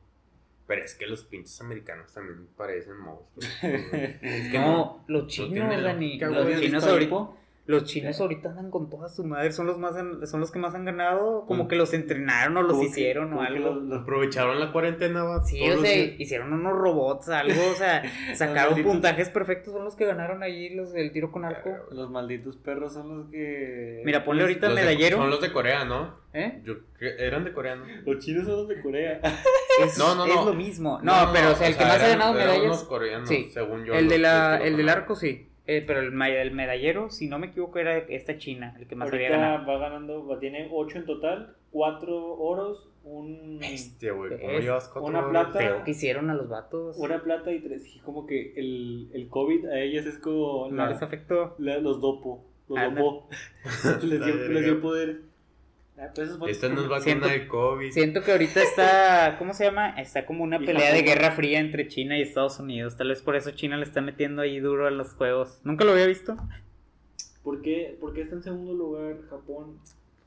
Pero 0.67 0.83
es 0.85 0.95
que 0.95 1.07
los 1.07 1.25
pinches 1.25 1.61
americanos 1.61 2.13
también 2.13 2.47
parecen 2.57 2.97
monstruos. 2.97 3.45
es 3.63 4.51
que 4.51 4.59
no, 4.59 5.05
los 5.09 5.27
chinos, 5.27 5.69
Dani, 5.83 6.19
lógica, 6.19 6.29
los 6.29 6.61
chinos 6.61 6.85
¿Visto 6.85 6.91
ahorita? 6.91 7.29
Los 7.67 7.85
chinos 7.85 8.21
ahorita 8.21 8.51
andan 8.51 8.71
con 8.71 8.89
toda 8.89 9.09
su 9.09 9.25
madre, 9.25 9.51
son 9.51 9.67
los 9.67 9.77
más 9.79 9.95
son 10.31 10.41
los 10.41 10.51
que 10.53 10.59
más 10.61 10.75
han 10.75 10.85
ganado, 10.85 11.45
como 11.47 11.65
Mm. 11.65 11.69
que 11.69 11.77
los 11.77 11.93
entrenaron 11.95 12.57
o 12.57 12.63
los 12.63 12.79
que- 12.79 12.85
hicieron 12.87 13.33
o 13.33 13.43
algo. 13.43 13.75
los- 13.75 13.83
los- 13.83 14.03
Aprovecharon 14.03 14.61
la 14.61 14.71
cuarentena, 14.73 15.25
va. 15.25 15.43
Sí, 15.43 15.61
o 15.69 15.81
sea, 15.81 16.05
hicieron 16.19 16.53
unos 16.53 16.73
robots, 16.75 17.29
algo, 17.29 17.61
o 17.73 17.75
sea, 17.75 18.03
sacaron 18.37 18.71
malditos. 18.75 18.93
puntajes 18.93 19.31
perfectos, 19.31 19.73
son 19.73 19.85
los 19.85 19.97
que 19.97 20.07
ganaron 20.07 20.43
allí 20.45 20.71
los 20.77 20.93
del 20.93 21.11
tiro 21.13 21.33
con 21.33 21.45
arco. 21.45 21.71
Los 21.91 22.09
malditos 22.11 22.57
perros 22.57 22.93
son 22.95 23.09
los 23.19 23.31
que. 23.31 24.03
Mira, 24.05 24.25
ponle 24.25 24.43
ahorita 24.43 24.69
el 24.69 24.77
de- 24.77 24.81
medallero. 24.83 25.17
son 25.19 25.31
los 25.31 25.41
de 25.41 25.53
Corea, 25.53 25.85
¿no? 25.85 26.15
¿Eh? 26.35 26.61
Yo, 26.65 26.75
eran 27.01 27.45
de 27.45 27.53
Corea, 27.53 27.77
¿no? 27.77 27.85
Los 28.05 28.25
chinos 28.25 28.45
son 28.47 28.57
los 28.59 28.69
de 28.69 28.81
Corea. 28.83 29.21
Es, 29.83 29.99
No, 29.99 30.15
no, 30.15 30.25
es 30.25 30.35
no. 30.35 30.45
lo 30.47 30.55
mismo. 30.55 31.01
No, 31.03 31.13
pero 31.35 31.51
o 31.53 31.55
sea, 31.55 31.67
el 31.69 31.77
que 31.77 31.85
más 31.85 32.01
ha 32.03 32.09
ganado 32.09 32.35
eran 32.39 32.49
unos 32.49 32.61
medallas. 32.63 32.83
coreanos, 32.85 33.29
Sí. 33.29 33.51
según 33.53 33.85
yo. 33.85 33.93
El, 33.95 34.09
de 34.09 34.19
la, 34.19 34.57
el 34.57 34.77
del 34.77 34.89
arco 34.89 35.15
sí. 35.15 35.49
Eh, 35.67 35.83
pero 35.87 36.01
el, 36.01 36.13
medallero, 36.13 37.11
si 37.11 37.27
no 37.29 37.39
me 37.39 37.49
equivoco, 37.49 37.79
era 37.79 37.99
esta 37.99 38.39
China, 38.39 38.75
el 38.79 38.87
que 38.87 38.95
más 38.95 39.09
había 39.13 39.29
Ahorita 39.29 39.41
ganado. 39.49 39.67
va 39.67 39.79
ganando, 39.79 40.27
va- 40.27 40.39
tiene 40.39 40.69
8 40.73 40.99
en 40.99 41.05
total, 41.07 41.57
4 41.73 42.35
oros, 42.39 42.89
un, 43.05 43.59
Bestia, 43.61 44.13
güey. 44.13 44.39
¿Cómo 44.39 44.51
Es 44.53 44.65
llevas 44.65 44.89
cuatro 44.89 45.09
una 45.11 45.29
plata. 45.29 45.59
Feo 45.59 45.85
que 45.85 45.91
hicieron 45.93 46.31
a 46.31 46.35
los 46.35 46.49
vatos. 46.49 46.97
una 46.99 47.23
plata 47.23 47.53
y 47.53 47.61
3. 47.61 47.97
Y 47.97 47.99
como 48.01 48.27
que 48.27 48.53
el, 48.57 49.11
el 49.13 49.29
COVID 49.29 49.67
a 49.67 49.81
ellas 49.81 50.07
es 50.07 50.19
como 50.19 50.69
No 50.71 50.77
la- 50.77 50.91
les 50.91 51.03
afectó. 51.03 51.55
la- 51.59 51.79
los 51.79 52.01
dopo. 52.01 52.45
Los 52.69 52.79
Anda. 52.79 53.01
dopó. 53.01 53.29
les, 54.03 54.25
dio, 54.25 54.35
les 54.49 54.65
dio 54.65 54.81
poder. 54.81 55.21
Ah, 55.99 56.11
pues 56.15 56.31
Esta 56.49 56.69
no 56.69 56.83
es 56.83 56.89
vacuna 56.89 57.01
Siento- 57.01 57.29
de 57.29 57.49
COVID. 57.49 57.91
Siento 57.91 58.23
que 58.23 58.33
ahorita 58.33 58.63
está, 58.63 59.37
¿cómo 59.39 59.55
se 59.55 59.65
llama? 59.65 59.91
Está 59.99 60.27
como 60.27 60.45
una 60.45 60.59
pelea 60.59 60.93
de 60.93 61.03
guerra 61.03 61.31
fría 61.33 61.59
entre 61.59 61.89
China 61.89 62.19
y 62.19 62.23
Estados 62.23 62.59
Unidos. 62.61 62.97
Tal 62.97 63.09
vez 63.09 63.23
por 63.23 63.35
eso 63.35 63.51
China 63.53 63.77
le 63.79 63.85
está 63.85 64.03
metiendo 64.03 64.43
ahí 64.43 64.61
duro 64.61 64.87
a 64.87 64.91
los 64.91 65.15
juegos. 65.15 65.59
¿Nunca 65.65 65.85
lo 65.85 65.93
había 65.93 66.07
visto? 66.07 66.37
¿Por 67.43 67.63
qué, 67.63 67.97
por 68.01 68.13
qué 68.13 68.23
está 68.23 68.35
en 68.37 68.43
segundo 68.43 68.75
lugar 68.75 69.17
Japón 69.31 69.79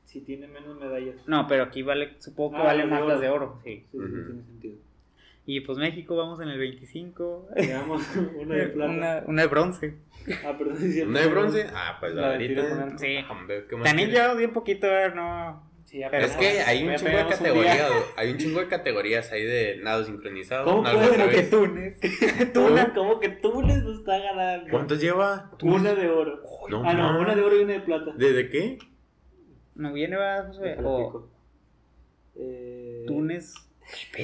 si 0.06 0.20
tiene 0.22 0.48
menos 0.48 0.76
medallas? 0.80 1.16
No, 1.28 1.46
pero 1.46 1.62
aquí 1.64 1.82
vale, 1.82 2.14
supongo 2.18 2.52
que 2.52 2.56
Ah, 2.62 2.64
vale 2.64 2.86
más 2.86 3.00
oro. 3.02 3.08
las 3.08 3.20
de 3.20 3.28
oro. 3.28 3.60
Sí. 3.62 3.70
Sí, 3.76 3.86
sí, 3.92 3.96
Ujú. 3.98 4.08
tiene 4.26 4.42
sentido. 4.44 4.74
Y 5.46 5.60
pues 5.60 5.78
México 5.78 6.16
vamos 6.16 6.40
en 6.40 6.48
el 6.48 6.58
25. 6.58 7.48
Llevamos 7.56 8.02
una 8.36 8.54
de 8.54 8.66
plata. 8.68 8.90
Una, 8.92 9.22
una 9.26 9.42
de 9.42 9.48
bronce. 9.48 9.94
Ah, 10.44 10.56
perdón, 10.56 10.76
cierto. 10.76 11.10
¿Una 11.10 11.20
de 11.20 11.26
bronce? 11.28 11.66
Ah, 11.74 11.96
pues 11.98 12.14
la 12.14 12.22
La 12.22 12.28
verita. 12.28 12.98
Sí. 12.98 13.16
Hombre, 13.28 13.66
¿qué 13.68 13.76
más 13.76 13.84
También 13.84 14.10
llevamos 14.10 14.38
bien 14.38 14.52
poquito, 14.52 14.86
¿verdad? 14.86 15.14
no. 15.14 15.70
Sí, 15.90 16.00
Pero 16.08 16.24
Es 16.24 16.36
que 16.36 16.60
hay 16.60 16.86
un 16.86 16.94
chingo 16.94 17.16
de 17.16 17.26
categorías. 17.26 17.92
Hay 18.16 18.30
un 18.30 18.38
chingo 18.38 18.60
de 18.60 18.68
categorías 18.68 19.32
ahí 19.32 19.42
de 19.42 19.80
nado 19.82 20.04
sincronizado. 20.04 20.64
¿Cómo 20.64 20.84
puede 20.84 21.10
que 21.10 21.16
revés. 21.16 21.50
Túnez. 21.50 21.98
¿Cómo, 22.94 23.18
que 23.18 23.28
Túnez 23.30 23.82
no 23.82 23.92
está 23.94 24.18
ganando? 24.20 24.70
¿Cuántos 24.70 25.00
lleva? 25.00 25.50
Una 25.62 25.94
de 25.96 26.08
oro. 26.08 26.44
No, 26.68 26.84
ah, 26.84 26.94
no, 26.94 27.18
una 27.18 27.34
de 27.34 27.42
oro 27.42 27.56
y 27.56 27.64
una 27.64 27.72
de 27.72 27.80
plata. 27.80 28.12
¿De, 28.12 28.32
de 28.32 28.48
qué? 28.48 28.78
No 29.74 29.92
viene, 29.92 30.16
va, 30.16 30.44
José? 30.44 30.76
Eh, 32.36 33.04
Túnez. 33.08 33.52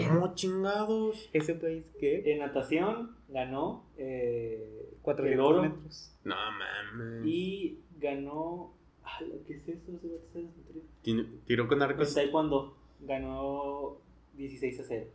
¿Cómo 0.09 0.35
chingados? 0.35 1.29
¿Ese 1.33 1.55
país 1.55 1.91
qué? 2.01 2.23
En 2.33 2.39
natación 2.41 3.17
ganó 3.29 3.85
eh, 3.99 4.91
400 5.03 5.33
el 5.35 5.41
oro 5.41 5.63
metros. 5.63 6.13
No 6.25 6.35
mames. 6.37 7.27
y 7.27 7.81
ganó. 7.99 8.75
Ah, 9.05 9.21
¿Qué 9.47 9.55
es 9.55 9.69
eso? 9.69 9.93
Tiro 11.47 11.69
con 11.69 11.79
En 11.79 11.83
arcos. 11.83 12.15
taekwondo 12.15 12.77
ganó 13.01 13.99
16 14.35 14.81
a 14.81 14.85
0. 14.85 15.07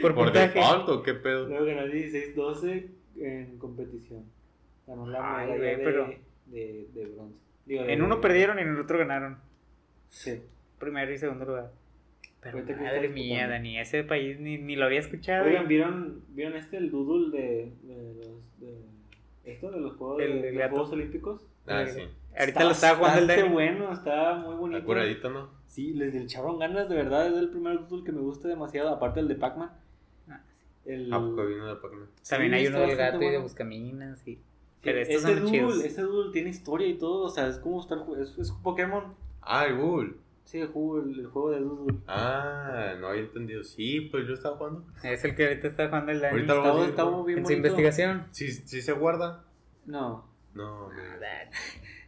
Por, 0.00 0.14
¿Por 0.14 0.32
default 0.32 0.88
o 0.88 1.02
qué 1.02 1.14
pedo? 1.14 1.48
Luego 1.48 1.64
ganó 1.66 1.86
16 1.86 2.36
12 2.36 2.90
en 3.16 3.58
competición. 3.58 4.24
Ganó 4.86 5.06
la 5.08 5.38
Ay, 5.40 5.46
medalla 5.48 5.76
de, 5.78 5.84
pero- 5.84 6.06
de, 6.46 6.88
de 6.94 7.06
bronce. 7.06 7.38
Digo, 7.66 7.82
En 7.82 7.98
de- 7.98 8.04
uno 8.04 8.20
perdieron 8.20 8.58
y 8.58 8.62
en 8.62 8.68
el 8.68 8.80
otro 8.80 8.98
ganaron. 8.98 9.38
Sí. 10.08 10.40
Primero 10.78 11.12
y 11.12 11.18
segundo 11.18 11.44
lugar. 11.44 11.72
Pero 12.52 12.66
que 12.66 12.74
madre 12.76 12.96
estás 12.98 13.10
mía, 13.14 13.24
escuchando. 13.36 13.52
Dani, 13.54 13.78
ese 13.78 14.04
país 14.04 14.40
ni, 14.40 14.58
ni 14.58 14.76
lo 14.76 14.84
había 14.86 15.00
escuchado. 15.00 15.44
Oigan, 15.46 15.68
¿vieron, 15.68 16.22
¿vieron 16.30 16.56
este, 16.56 16.76
el 16.78 16.90
doodle 16.90 17.30
de, 17.36 17.72
de 17.82 18.14
los. 18.14 18.60
De, 18.60 18.78
esto 19.44 19.70
de 19.70 19.80
los 19.80 19.96
Juegos, 19.96 20.20
El 20.22 20.42
de, 20.42 20.42
del 20.42 20.54
los. 20.56 20.70
Juegos 20.70 20.92
Olímpicos? 20.92 21.46
Ah, 21.66 21.84
sí. 21.86 22.02
Ahorita 22.38 22.64
lo 22.64 22.70
estaba 22.70 22.96
jugando 22.98 23.18
el 23.20 23.26
bastante 23.26 23.42
Dani. 23.42 23.54
bueno, 23.54 23.92
está 23.92 24.34
muy 24.36 24.54
bonito. 24.56 24.76
Está 24.78 24.86
curadito, 24.86 25.30
¿no? 25.30 25.50
Sí, 25.66 25.92
les 25.94 26.14
le 26.14 26.22
echaron 26.22 26.58
ganas, 26.58 26.88
de 26.88 26.94
verdad. 26.94 27.26
Es 27.28 27.36
el 27.38 27.50
primer 27.50 27.86
doodle 27.88 28.04
que 28.04 28.12
me 28.12 28.20
gusta 28.20 28.48
demasiado, 28.48 28.88
aparte 28.90 29.20
el 29.20 29.28
de 29.28 29.34
Pac-Man. 29.34 29.70
Ah, 30.28 30.40
El... 30.84 31.12
¿A 31.12 31.18
poco 31.18 31.46
vino 31.46 31.66
de 31.66 31.76
Pac-Man? 31.76 32.08
También 32.28 32.52
Sí, 32.52 32.58
hay 32.58 32.64
está 32.66 32.78
uno 32.78 32.86
del 32.86 32.96
gato 32.96 33.16
y 33.16 33.20
de 33.20 33.26
bueno. 33.26 33.42
buscaminas. 33.42 34.20
Y... 34.28 34.34
Sí, 34.34 34.40
Pero 34.82 34.98
estos 35.00 35.16
este 35.16 35.28
son 35.28 35.40
doodle, 35.42 35.50
chidos. 35.58 35.84
este 35.84 36.02
doodle 36.02 36.32
tiene 36.32 36.50
historia 36.50 36.86
y 36.86 36.94
todo, 36.94 37.24
o 37.24 37.28
sea, 37.30 37.48
es 37.48 37.58
como 37.58 37.80
estar 37.80 37.98
es, 38.20 38.38
es 38.38 38.50
un 38.50 38.62
Pokémon. 38.62 39.14
Ah, 39.42 39.64
el 39.66 39.76
Google. 39.76 40.12
Sí, 40.48 40.60
el 40.60 40.68
juego, 40.68 41.02
el, 41.02 41.20
el 41.20 41.26
juego 41.26 41.50
de 41.50 41.60
doodle. 41.60 41.98
Ah, 42.06 42.94
no 42.98 43.08
había 43.08 43.20
entendido. 43.20 43.62
Sí, 43.62 44.00
pues 44.10 44.26
yo 44.26 44.32
estaba 44.32 44.56
jugando. 44.56 44.82
Es 45.02 45.22
el 45.22 45.36
que 45.36 45.46
ahorita 45.46 45.68
está 45.68 45.88
jugando 45.88 46.10
el. 46.10 46.24
Ahorita 46.24 46.54
lo 46.54 46.62
a 46.64 46.86
está 46.86 47.04
bien 47.04 47.38
en 47.40 47.44
su 47.44 47.50
bonito. 47.50 47.52
investigación. 47.52 48.26
Sí, 48.30 48.50
sí 48.50 48.80
se 48.80 48.92
guarda. 48.92 49.44
No, 49.84 50.26
No, 50.54 50.88
me... 50.88 50.96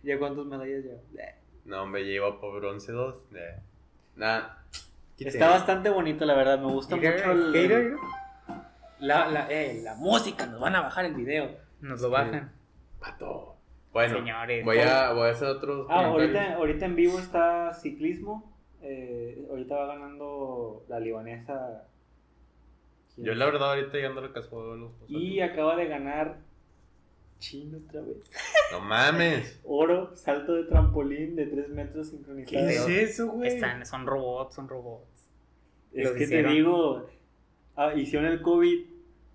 ¿ya 0.03 0.18
cuántas 0.18 0.47
medallas 0.47 0.84
ya? 1.12 1.36
no, 1.66 1.86
me 1.86 2.01
lleva 2.03 2.41
por 2.41 2.59
bronce 2.61 2.93
2. 2.93 3.26
Nada. 4.16 4.64
Está 5.18 5.51
bastante 5.51 5.91
bonito, 5.91 6.24
la 6.24 6.34
verdad, 6.34 6.59
me 6.61 6.72
gusta 6.72 6.97
Mira, 6.97 7.11
mucho 7.12 7.32
el. 7.32 7.97
La, 9.01 9.28
la, 9.28 9.51
eh, 9.51 9.82
la 9.82 9.97
música, 9.97 10.47
nos 10.47 10.61
van 10.61 10.76
a 10.76 10.80
bajar 10.80 11.05
el 11.05 11.14
video. 11.14 11.59
Nos 11.82 12.01
lo 12.01 12.09
bajan. 12.09 12.53
Pato. 12.99 13.57
Bueno, 13.93 14.18
Señores. 14.18 14.64
voy 14.64 14.78
a, 14.78 15.12
voy 15.12 15.28
a 15.28 15.30
hacer 15.32 15.49
otros 15.49 15.86
Ah, 15.91 16.07
ahorita, 16.07 16.55
ahorita 16.55 16.86
en 16.86 16.97
vivo 16.97 17.18
está 17.18 17.72
ciclismo. 17.74 18.53
eh, 18.82 19.47
ahorita 19.51 19.74
va 19.76 19.86
ganando 19.95 20.84
la 20.88 21.01
libanesa. 21.01 21.84
¿quién? 23.14 23.26
Yo 23.26 23.34
la 23.34 23.47
verdad 23.47 23.70
ahorita 23.70 23.99
ya 23.99 24.07
ando 24.09 24.32
casado 24.32 24.76
los 24.76 24.93
Y 25.09 25.41
acaba 25.41 25.76
de 25.76 25.86
ganar 25.86 26.38
Chino 27.41 27.78
otra 27.86 28.03
vez. 28.03 28.18
No 28.70 28.80
mames. 28.80 29.61
Oro, 29.64 30.14
salto 30.14 30.53
de 30.55 30.64
trampolín 30.64 31.36
de 31.36 31.47
3 31.47 31.68
metros 31.70 32.09
sincronizado. 32.11 32.66
¿Qué 32.86 33.03
es 33.03 33.11
eso, 33.11 33.43
Están, 33.43 33.84
son 33.86 34.07
robots, 34.07 34.55
son 34.55 34.68
robots. 34.68 35.28
Es 35.93 36.05
Los 36.05 36.12
que 36.14 36.24
hicieron. 36.24 36.51
te 36.53 36.57
digo, 36.57 37.07
ah, 37.76 37.95
hicieron 37.95 38.30
el 38.30 38.41
COVID 38.43 38.84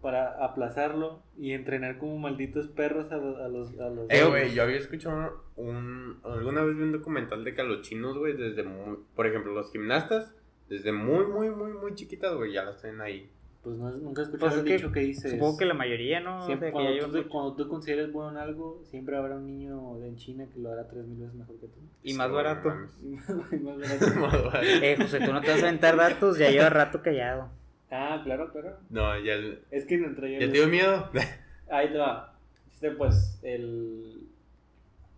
para 0.02 0.44
aplazarlo 0.46 1.20
y 1.38 1.52
entrenar 1.52 1.98
como 1.98 2.18
malditos 2.18 2.68
perros 2.70 3.12
a 3.12 3.18
los... 3.18 3.38
A 3.40 3.48
los, 3.48 3.80
a 3.80 3.90
los- 3.90 4.10
Eh, 4.10 4.24
güey, 4.26 4.54
yo 4.54 4.64
había 4.64 4.78
escuchado 4.78 5.44
un. 5.56 6.18
Alguna 6.24 6.64
vez 6.64 6.76
vi 6.78 6.84
un 6.84 6.92
documental 6.92 7.44
de 7.44 7.54
que 7.54 7.62
a 7.62 7.66
los 7.66 7.82
chinos, 7.82 8.18
güey, 8.18 8.34
desde 8.38 8.64
muy. 8.64 8.98
Por 9.16 9.28
ejemplo, 9.28 9.54
los 9.54 9.72
gimnastas, 9.72 10.34
desde 10.70 10.92
muy, 10.92 11.26
muy, 11.26 11.50
muy, 11.50 11.74
muy 11.74 11.94
chiquitas, 11.96 12.34
güey, 12.36 12.54
ya 12.54 12.64
las 12.64 12.82
tienen 12.82 13.02
ahí. 13.02 13.30
Pues 13.64 13.78
no, 13.78 13.90
nunca 13.90 14.22
he 14.22 14.26
escuchado 14.26 14.52
Pues 14.52 14.54
es 14.54 14.60
el 14.60 14.66
que 14.68 14.74
dicho 14.76 14.92
que 14.92 15.00
dice... 15.00 15.30
Supongo 15.32 15.58
que 15.58 15.66
la 15.66 15.74
mayoría, 15.74 16.20
¿no? 16.20 16.46
Siempre, 16.46 16.68
que 16.68 16.74
cuando, 16.74 16.94
ya 16.94 17.08
tú, 17.08 17.28
cuando 17.30 17.56
tú 17.56 17.68
consideres 17.68 18.12
bueno 18.12 18.30
en 18.30 18.38
algo, 18.38 18.84
siempre 18.92 19.18
habrá 19.18 19.38
un 19.38 19.48
niño 19.48 19.98
en 20.06 20.16
China 20.18 20.46
que 20.54 20.60
lo 20.60 20.72
hará 20.72 20.88
tres 20.88 21.04
mil 21.08 21.18
veces 21.20 21.34
mejor 21.34 21.56
que 21.60 21.66
tú. 21.68 21.80
Y 22.04 22.14
más 22.14 22.28
Sí, 22.28 22.34
barato. 22.34 22.70
Y 23.02 23.56
más 23.58 23.78
barato. 23.80 24.06
Más 24.20 24.44
barato. 24.44 24.60
Eh, 24.62 24.96
José, 25.02 25.20
tú 25.20 25.34
no 25.34 25.42
te 25.42 25.50
vas 25.50 25.64
a 25.64 25.68
aventar 25.68 25.98
datos, 25.98 26.38
ya 26.38 26.52
lleva 26.52 26.70
rato 26.70 27.02
callado. 27.02 27.50
Ah, 27.92 28.22
claro, 28.24 28.52
claro. 28.52 28.78
No, 28.90 29.18
ya. 29.20 29.34
el- 29.34 29.64
Es 29.72 29.86
que 29.86 29.96
entre 29.96 30.34
¿Ya 30.34 30.40
te 30.40 30.48
dio 30.48 30.68
miedo? 30.68 31.10
Ahí 31.70 31.90
te 31.92 31.98
va. 31.98 32.36
Este, 32.74 32.92
pues, 32.92 33.40
el. 33.44 34.28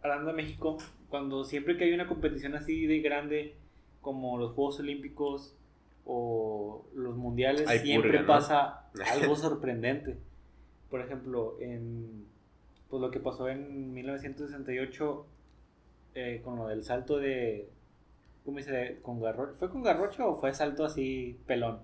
Hablando 0.01 0.27
de 0.31 0.37
México, 0.37 0.77
cuando 1.09 1.43
siempre 1.43 1.75
que 1.77 1.85
hay 1.85 1.93
una 1.93 2.07
competición 2.07 2.55
así 2.55 2.85
de 2.85 2.99
grande, 2.99 3.55
como 4.01 4.37
los 4.37 4.53
Juegos 4.53 4.79
Olímpicos 4.79 5.55
o 6.05 6.85
los 6.95 7.15
Mundiales, 7.17 7.67
Hay 7.67 7.79
siempre 7.79 8.11
purga, 8.11 8.21
¿no? 8.21 8.27
pasa 8.27 8.89
algo 9.11 9.35
sorprendente. 9.35 10.17
Por 10.89 11.01
ejemplo, 11.01 11.57
en. 11.59 12.25
Pues 12.89 13.01
lo 13.01 13.11
que 13.11 13.19
pasó 13.19 13.49
en 13.49 13.93
1968 13.93 15.25
eh, 16.15 16.41
con 16.43 16.55
lo 16.57 16.67
del 16.67 16.83
salto 16.83 17.17
de. 17.17 17.69
¿Cómo 18.45 18.57
dice? 18.59 18.99
¿Con 19.01 19.19
garrocho? 19.21 19.55
¿Fue 19.57 19.69
con 19.69 19.83
garrocho 19.83 20.29
o 20.29 20.35
fue 20.39 20.53
salto 20.53 20.85
así 20.85 21.37
pelón? 21.45 21.79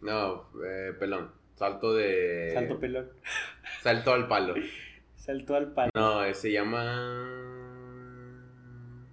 No, 0.00 0.46
eh, 0.64 0.92
pelón. 0.98 1.30
Salto 1.56 1.92
de. 1.94 2.50
Salto 2.54 2.78
pelón. 2.78 3.08
Salto 3.82 4.12
al 4.12 4.28
palo. 4.28 4.54
Salto 5.16 5.54
al 5.56 5.72
palo. 5.72 5.90
No, 5.94 6.24
eh, 6.24 6.34
se 6.34 6.52
llama. 6.52 8.44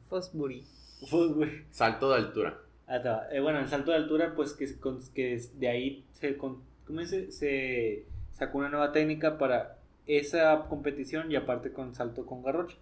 Fosbury. 0.07 0.65
Güey. 1.11 1.63
Salto 1.71 2.09
de 2.09 2.15
altura. 2.15 2.59
Ah. 2.87 3.23
Eh, 3.31 3.39
bueno, 3.39 3.59
el 3.59 3.67
salto 3.67 3.91
de 3.91 3.97
altura, 3.97 4.33
pues 4.35 4.53
que, 4.53 4.67
que 5.13 5.33
es- 5.33 5.59
de 5.59 5.67
ahí 5.67 6.05
se, 6.13 6.37
con- 6.37 6.61
¿cómo 6.85 6.99
dice? 6.99 7.31
se 7.31 8.05
sacó 8.31 8.59
una 8.59 8.69
nueva 8.69 8.91
técnica 8.91 9.37
para 9.37 9.79
esa 10.05 10.67
competición 10.69 11.31
y 11.31 11.35
aparte 11.35 11.71
con 11.73 11.95
salto 11.95 12.25
con 12.25 12.43
garrocha. 12.43 12.77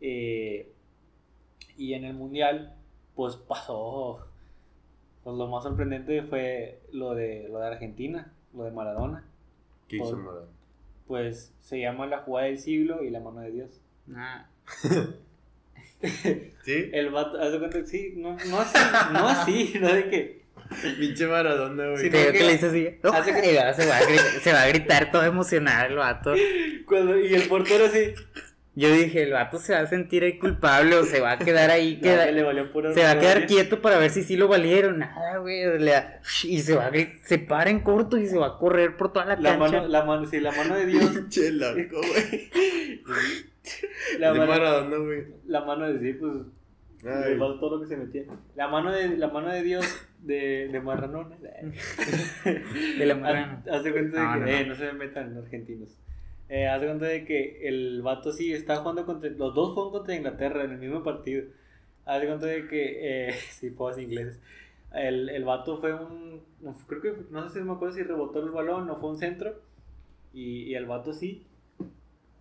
Eh, 0.00 0.70
y 1.76 1.94
en 1.94 2.04
el 2.04 2.14
mundial, 2.14 2.74
pues 3.16 3.36
pasó. 3.36 4.26
Pues 5.24 5.36
lo 5.36 5.46
más 5.48 5.62
sorprendente 5.64 6.22
fue 6.22 6.80
lo 6.92 7.14
de, 7.14 7.46
lo 7.50 7.58
de 7.58 7.66
Argentina, 7.66 8.32
lo 8.54 8.64
de 8.64 8.70
Maradona. 8.70 9.24
¿Qué 9.88 9.96
hizo 9.96 10.10
Por- 10.10 10.16
Maradona? 10.18 10.46
Pues 11.06 11.52
se 11.60 11.80
llama 11.80 12.06
la 12.06 12.18
jugada 12.18 12.46
del 12.46 12.58
siglo 12.58 13.02
y 13.02 13.10
la 13.10 13.20
mano 13.20 13.40
de 13.40 13.50
Dios. 13.50 13.80
Ah, 14.14 14.46
¿Sí? 16.64 16.90
El 16.92 17.10
vato, 17.10 17.38
haz 17.40 17.52
de 17.52 17.58
cuenta 17.58 17.80
que 17.80 17.86
sí, 17.86 18.14
no, 18.16 18.36
no 18.48 18.60
así, 18.60 18.78
no 19.12 19.28
así, 19.28 19.72
no 19.80 19.92
de 19.92 20.08
que. 20.08 20.40
Pinche 20.98 21.26
Maradona, 21.26 21.84
güey. 21.90 21.96
Sí, 22.04 22.10
te 22.10 22.16
digo 22.16 22.26
porque- 22.28 22.38
que 22.38 22.44
le 22.44 22.52
dice 22.52 22.66
así. 22.66 22.88
Hace 23.12 23.32
que- 23.34 23.50
y 23.50 23.54
luego 23.54 23.72
se, 23.74 23.86
va 23.86 23.96
a 23.96 24.04
gritar, 24.04 24.40
se 24.40 24.52
va 24.52 24.62
a 24.62 24.68
gritar 24.68 25.10
todo 25.10 25.24
emocionado 25.24 25.88
el 25.88 25.96
vato. 25.96 26.32
Cuando, 26.86 27.18
y 27.18 27.34
el 27.34 27.48
portero 27.48 27.86
así. 27.86 28.14
Yo 28.76 28.90
dije, 28.94 29.24
el 29.24 29.32
vato 29.32 29.58
se 29.58 29.72
va 29.74 29.80
a 29.80 29.86
sentir 29.86 30.22
ahí 30.22 30.38
culpable 30.38 30.94
o 30.94 31.04
se 31.04 31.20
va 31.20 31.32
a 31.32 31.38
quedar 31.38 31.70
ahí, 31.70 31.96
no, 32.00 32.02
queda- 32.02 32.26
que 32.26 32.32
le 32.32 32.42
valió 32.44 32.72
puro 32.72 32.94
se 32.94 33.02
va 33.02 33.10
a 33.10 33.18
quedar 33.18 33.46
quieto 33.46 33.82
para 33.82 33.98
ver 33.98 34.10
si 34.10 34.22
sí 34.22 34.36
lo 34.36 34.46
valieron. 34.48 35.00
Nada, 35.00 35.38
güey. 35.38 35.64
y 36.44 36.60
se 36.60 36.74
va 36.76 36.86
a 36.86 36.92
se 37.24 37.38
para 37.38 37.68
en 37.70 37.80
corto 37.80 38.16
y 38.16 38.26
se 38.26 38.38
va 38.38 38.46
a 38.46 38.58
correr 38.58 38.96
por 38.96 39.12
toda 39.12 39.24
la, 39.26 39.36
La 39.36 39.58
cancha. 39.58 39.78
mano, 39.78 39.88
la 39.88 40.04
mano, 40.04 40.24
sí, 40.26 40.38
la 40.40 40.52
mano 40.52 40.76
de 40.76 40.86
Dios. 40.86 41.04
Pinche 41.14 41.50
loco, 41.52 41.96
güey. 42.08 42.50
La 44.18 44.32
de 44.32 44.38
mano, 44.38 44.52
Maradona, 44.52 44.96
güey. 44.96 45.24
la 45.46 45.64
mano 45.64 45.92
de 45.92 45.98
sí, 45.98 46.12
pues. 46.14 46.32
Ay. 47.04 47.38
Todo 47.38 47.76
lo 47.76 47.82
que 47.82 47.88
se 47.88 47.96
metía. 47.96 48.22
La 48.56 48.68
mano 48.68 48.92
de, 48.92 49.16
la 49.16 49.28
mano 49.28 49.48
de 49.50 49.62
Dios 49.62 49.86
de, 50.20 50.68
de 50.70 50.80
Marranona. 50.80 51.34
De 52.98 53.06
la 53.06 53.14
marrana. 53.14 53.62
Haz 53.70 53.82
de 53.84 53.92
cuenta 53.92 54.18
de 54.20 54.26
No, 54.26 54.32
que. 54.34 54.40
no, 54.40 54.46
eh, 54.46 54.62
no. 54.62 54.68
no 54.68 54.74
se 54.76 54.84
me 54.84 54.92
metan 54.92 55.36
argentinos. 55.36 55.96
Eh, 56.50 56.66
haz 56.66 56.82
cuenta 56.82 57.06
de 57.06 57.24
que 57.24 57.68
el 57.68 58.02
vato 58.02 58.32
sí 58.32 58.52
estaba 58.52 58.80
jugando 58.80 59.06
contra. 59.06 59.30
Los 59.30 59.54
dos 59.54 59.72
juegan 59.72 59.92
contra 59.92 60.16
Inglaterra 60.16 60.64
en 60.64 60.72
el 60.72 60.78
mismo 60.78 61.02
partido. 61.04 61.44
Haz 62.04 62.24
cuenta 62.24 62.46
de 62.46 62.66
que. 62.68 63.28
Eh, 63.28 63.32
sí, 63.50 63.70
puedo 63.70 63.98
ingleses. 63.98 64.40
El, 64.92 65.28
el 65.28 65.44
vato 65.44 65.78
fue 65.78 65.94
un. 65.94 66.42
Creo 66.88 67.00
que. 67.00 67.14
No 67.30 67.48
sé 67.48 67.60
si 67.60 67.64
me 67.64 67.72
acuerdo 67.72 67.94
si 67.94 68.02
rebotó 68.02 68.40
el 68.40 68.50
balón 68.50 68.90
o 68.90 68.96
fue 68.96 69.10
un 69.10 69.18
centro. 69.18 69.62
Y, 70.32 70.64
y 70.64 70.74
el 70.74 70.86
vato 70.86 71.12
sí. 71.12 71.46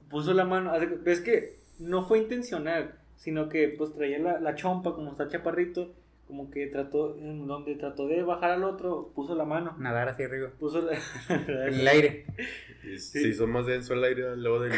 Puso 0.09 0.33
la 0.33 0.45
mano. 0.45 0.73
Es 1.05 1.21
que 1.21 1.59
no 1.77 2.03
fue 2.03 2.19
intencional. 2.19 2.95
Sino 3.15 3.49
que 3.49 3.67
pues 3.69 3.93
traía 3.93 4.17
la, 4.17 4.39
la 4.39 4.55
chompa 4.55 4.95
como 4.95 5.11
está 5.11 5.27
chaparrito. 5.27 5.93
Como 6.29 6.51
que 6.51 6.67
trató. 6.67 7.17
En 7.17 7.47
donde 7.47 7.73
trató 7.73 8.07
de 8.07 8.21
bajar 8.21 8.51
al 8.51 8.63
otro. 8.63 9.11
Puso 9.15 9.33
la 9.33 9.45
mano. 9.45 9.75
Nadar 9.79 10.09
hacia 10.09 10.27
arriba. 10.27 10.51
Puso 10.59 10.79
la. 10.79 10.95
En 11.29 11.73
el 11.73 11.87
aire. 11.87 12.25
Y 12.83 12.99
Se 12.99 13.27
hizo 13.27 13.47
más 13.47 13.65
denso 13.65 13.95
el 13.95 14.03
aire 14.03 14.37
luego 14.37 14.59
del 14.59 14.73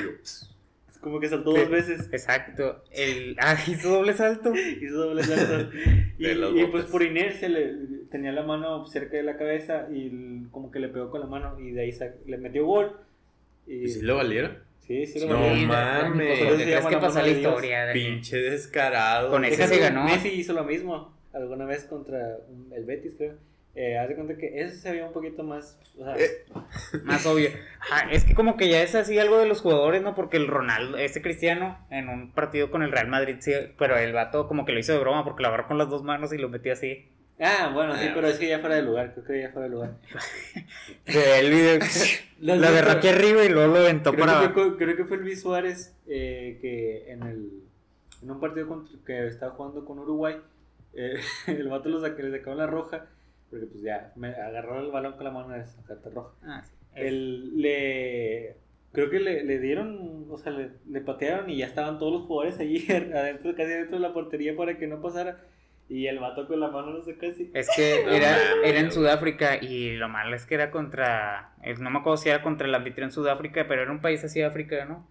Como 1.02 1.20
que 1.20 1.28
saltó 1.28 1.52
Sí. 1.54 1.60
dos 1.60 1.70
veces. 1.70 2.08
Exacto. 2.14 2.86
El, 2.90 3.36
ah, 3.42 3.58
hizo 3.68 3.90
doble 3.90 4.14
salto. 4.14 4.54
Hizo 4.56 5.08
doble 5.08 5.24
salto. 5.24 5.76
y, 6.18 6.66
pues 6.68 6.86
por 6.86 7.04
inercia 7.04 7.50
le, 7.50 7.76
tenía 8.10 8.32
la 8.32 8.44
mano 8.44 8.86
cerca 8.86 9.18
de 9.18 9.24
la 9.24 9.36
cabeza 9.36 9.90
y 9.92 10.46
como 10.52 10.72
que 10.72 10.80
le 10.80 10.88
pegó 10.88 11.12
con 11.12 11.20
la 11.20 11.28
mano 11.28 11.60
y 11.60 11.72
de 11.72 11.82
ahí 11.82 11.94
le 12.28 12.38
metió 12.38 12.66
gol. 12.66 12.96
Y, 13.68 13.84
¿Y 13.84 13.88
si 13.90 14.02
lo 14.04 14.16
valiera? 14.16 14.58
Sí, 14.88 15.06
sí, 15.06 15.20
lo 15.20 15.28
No. 15.38 15.54
Sí, 15.54 15.66
mames. 15.66 16.16
Pues, 16.16 16.40
Por 16.40 16.48
¿por 16.48 16.62
eso 16.62 16.88
qué 16.88 16.96
que 16.96 17.02
la 17.02 17.24
de 17.24 17.32
historia? 17.32 17.92
Pinche 17.92 18.38
descarado. 18.38 19.32
Con 19.32 19.44
ese 19.44 19.68
se 19.68 19.80
ganó. 19.80 20.06
Messi 20.06 20.30
hizo 20.30 20.54
lo 20.54 20.64
mismo 20.64 21.20
alguna 21.34 21.66
vez 21.66 21.86
contra 21.86 22.38
el 22.76 22.86
Betis, 22.86 23.14
creo. 23.18 23.36
Eh, 23.74 23.98
haz 23.98 24.10
de 24.10 24.16
cuenta 24.16 24.36
que 24.36 24.62
ese 24.62 24.76
se 24.76 24.92
veía 24.92 25.06
un 25.06 25.14
poquito 25.14 25.44
más. 25.44 25.80
O 25.98 26.04
sea, 26.04 26.18
Eh. 26.18 26.30
Más 27.04 27.26
obvio. 27.26 27.50
Ah, 27.90 28.10
es 28.12 28.26
que 28.26 28.36
como 28.36 28.58
que 28.58 28.68
ya 28.68 28.82
es 28.84 28.96
así 28.96 29.18
algo 29.18 29.38
de 29.38 29.46
los 29.48 29.62
jugadores, 29.62 30.02
¿no? 30.02 30.14
Porque 30.14 30.36
el 30.36 30.48
Ronaldo, 30.48 30.98
ese 30.98 31.22
cristiano, 31.22 31.78
en 31.90 32.10
un 32.10 32.32
partido 32.34 32.70
con 32.70 32.84
el 32.84 32.92
Real 32.92 33.08
Madrid, 33.08 33.38
sí, 33.40 33.54
pero 33.80 33.98
el 33.98 34.12
vato 34.12 34.48
como 34.50 34.66
que 34.66 34.74
lo 34.74 34.80
hizo 34.80 34.92
de 34.92 35.00
broma 35.00 35.24
porque 35.24 35.44
lo 35.44 35.48
agarró 35.48 35.68
con 35.68 35.78
las 35.78 35.90
dos 35.90 36.04
manos 36.04 36.34
y 36.34 36.38
lo 36.38 36.50
metió 36.50 36.74
así. 36.74 37.08
Ah, 37.40 37.72
bueno, 37.74 37.96
sí, 37.96 38.08
Ah, 38.10 38.12
pero 38.14 38.28
es 38.28 38.38
que 38.38 38.50
ya 38.50 38.60
fuera 38.60 38.76
de 38.76 38.82
lugar, 38.84 39.14
creo 39.14 39.26
que 39.26 39.42
ya 39.42 39.50
fuera 39.52 39.68
de 39.68 39.74
lugar. 39.74 39.92
El 41.06 41.50
video, 41.50 41.80
Lo 42.42 42.56
lo 42.58 42.68
agarró 42.68 42.92
aquí 42.92 43.08
arriba 43.08 43.44
y 43.46 43.50
luego 43.50 43.74
lo 43.74 43.80
aventó 43.80 44.12
Creo, 44.14 44.26
para 44.26 44.42
que 44.42 44.50
fue, 44.54 44.78
creo 44.78 44.96
que 44.98 45.06
fue 45.06 45.18
Luis 45.18 45.42
Suárez 45.42 45.96
eh, 46.08 46.58
que 46.62 47.12
en, 47.12 47.24
el, 47.24 47.52
en 48.22 48.32
un 48.32 48.40
partido 48.40 48.68
contra- 48.68 48.98
que 49.06 49.28
estaba 49.28 49.54
jugando 49.54 49.86
con 49.86 49.98
Uruguay, 50.00 50.36
eh, 50.94 51.20
el 51.48 51.68
vato 51.68 51.90
lo 51.90 52.00
saca, 52.00 52.22
le 52.22 52.32
sacaron 52.32 52.58
la 52.58 52.68
roja, 52.68 53.08
porque 53.50 53.66
pues 53.66 53.82
ya, 53.82 54.12
me 54.16 54.30
agarró 54.30 54.80
el 54.80 54.92
balón 54.92 55.14
con 55.14 55.24
la 55.24 55.32
mano 55.32 55.50
de 55.50 55.66
sacarte 55.66 56.10
roja. 56.10 56.34
Ah, 56.44 56.64
sí. 56.64 56.74
El, 56.96 57.62
le, 57.62 58.58
creo 58.92 59.10
que 59.10 59.20
le, 59.20 59.44
le 59.44 59.60
dieron, 59.60 60.28
o 60.30 60.38
sea, 60.38 60.52
le, 60.52 60.72
le 60.90 61.02
patearon 61.02 61.50
y 61.50 61.58
ya 61.58 61.66
estaban 61.66 62.00
todos 62.00 62.14
los 62.14 62.22
jugadores 62.24 62.60
allí 62.60 62.86
adentro, 62.92 63.56
casi 63.56 63.70
dentro 63.70 63.98
de 63.98 64.02
la 64.02 64.14
portería 64.14 64.56
para 64.56 64.78
que 64.78 64.88
no 64.88 65.02
pasara. 65.02 65.46
Y 65.90 66.08
el 66.08 66.20
vato 66.20 66.48
con 66.48 66.62
la 66.62 66.70
mano 66.70 66.94
no 66.94 67.02
sé 67.02 67.18
casi. 67.18 67.52
Es 67.54 67.68
que 67.76 68.04
No 68.06 68.12
era, 68.12 68.38
era 68.64 68.80
en. 68.80 68.94
Sudáfrica 68.94 69.58
y 69.62 69.98
lo 69.98 70.08
malo 70.08 70.38
es 70.38 70.46
que 70.46 70.56
era 70.56 70.72
contra, 70.72 71.54
eh, 71.64 71.76
no 71.78 71.90
me 71.90 72.00
acuerdo 72.00 72.16
si 72.16 72.30
era 72.30 72.42
contra 72.42 72.66
el 72.66 72.74
anfitrión 72.74 73.12
Sudáfrica, 73.12 73.68
pero 73.68 73.82
era 73.82 73.92
un 73.92 74.00
país 74.00 74.24
así 74.24 74.40
de 74.40 74.46
África, 74.46 74.86
¿no? 74.86 75.06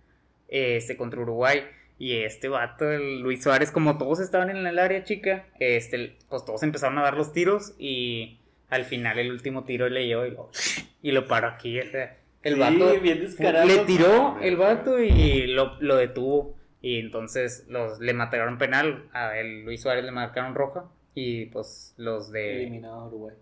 Este, 0.48 0.96
contra 0.96 1.20
Uruguay. 1.20 1.64
Y 2.00 2.22
este 2.22 2.48
vato, 2.48 2.90
el 2.90 3.20
Luis 3.20 3.42
Suárez, 3.42 3.70
como 3.70 3.98
todos 3.98 4.18
estaban 4.20 4.48
en 4.50 4.66
el 4.66 4.78
área 4.78 5.04
chica, 5.04 5.44
este, 5.60 6.16
pues 6.30 6.44
todos 6.46 6.62
empezaron 6.62 6.96
a 6.98 7.02
dar 7.02 7.14
los 7.14 7.32
tiros 7.32 7.74
y 7.78 8.40
al 8.70 8.84
final 8.86 9.18
el 9.18 9.30
último 9.30 9.64
tiro 9.64 9.88
le 9.90 10.00
dio 10.04 10.24
y 10.26 10.30
lo, 10.30 10.50
y 11.02 11.12
lo 11.12 11.28
paró 11.28 11.48
aquí. 11.48 11.78
o 11.78 11.84
sea, 11.90 12.16
el 12.42 12.54
Sí, 12.54 12.60
vato 12.60 12.98
bien 13.00 13.20
descarado. 13.20 13.66
le 13.66 13.78
tiró 13.80 14.38
el 14.40 14.56
vato 14.56 14.98
y 14.98 15.46
lo, 15.48 15.76
lo 15.80 15.96
detuvo. 15.96 16.56
Y 16.80 16.98
entonces 17.00 17.66
los, 17.68 18.00
le 18.00 18.14
mataron 18.14 18.56
penal, 18.56 19.04
a 19.12 19.36
el 19.38 19.66
Luis 19.66 19.82
Suárez 19.82 20.02
le 20.02 20.10
marcaron 20.12 20.54
roja 20.54 20.86
y 21.14 21.44
pues 21.46 21.92
los 21.98 22.32
de... 22.32 22.62
Eliminado 22.62 22.94
a 22.94 23.06
Uruguay. 23.08 23.34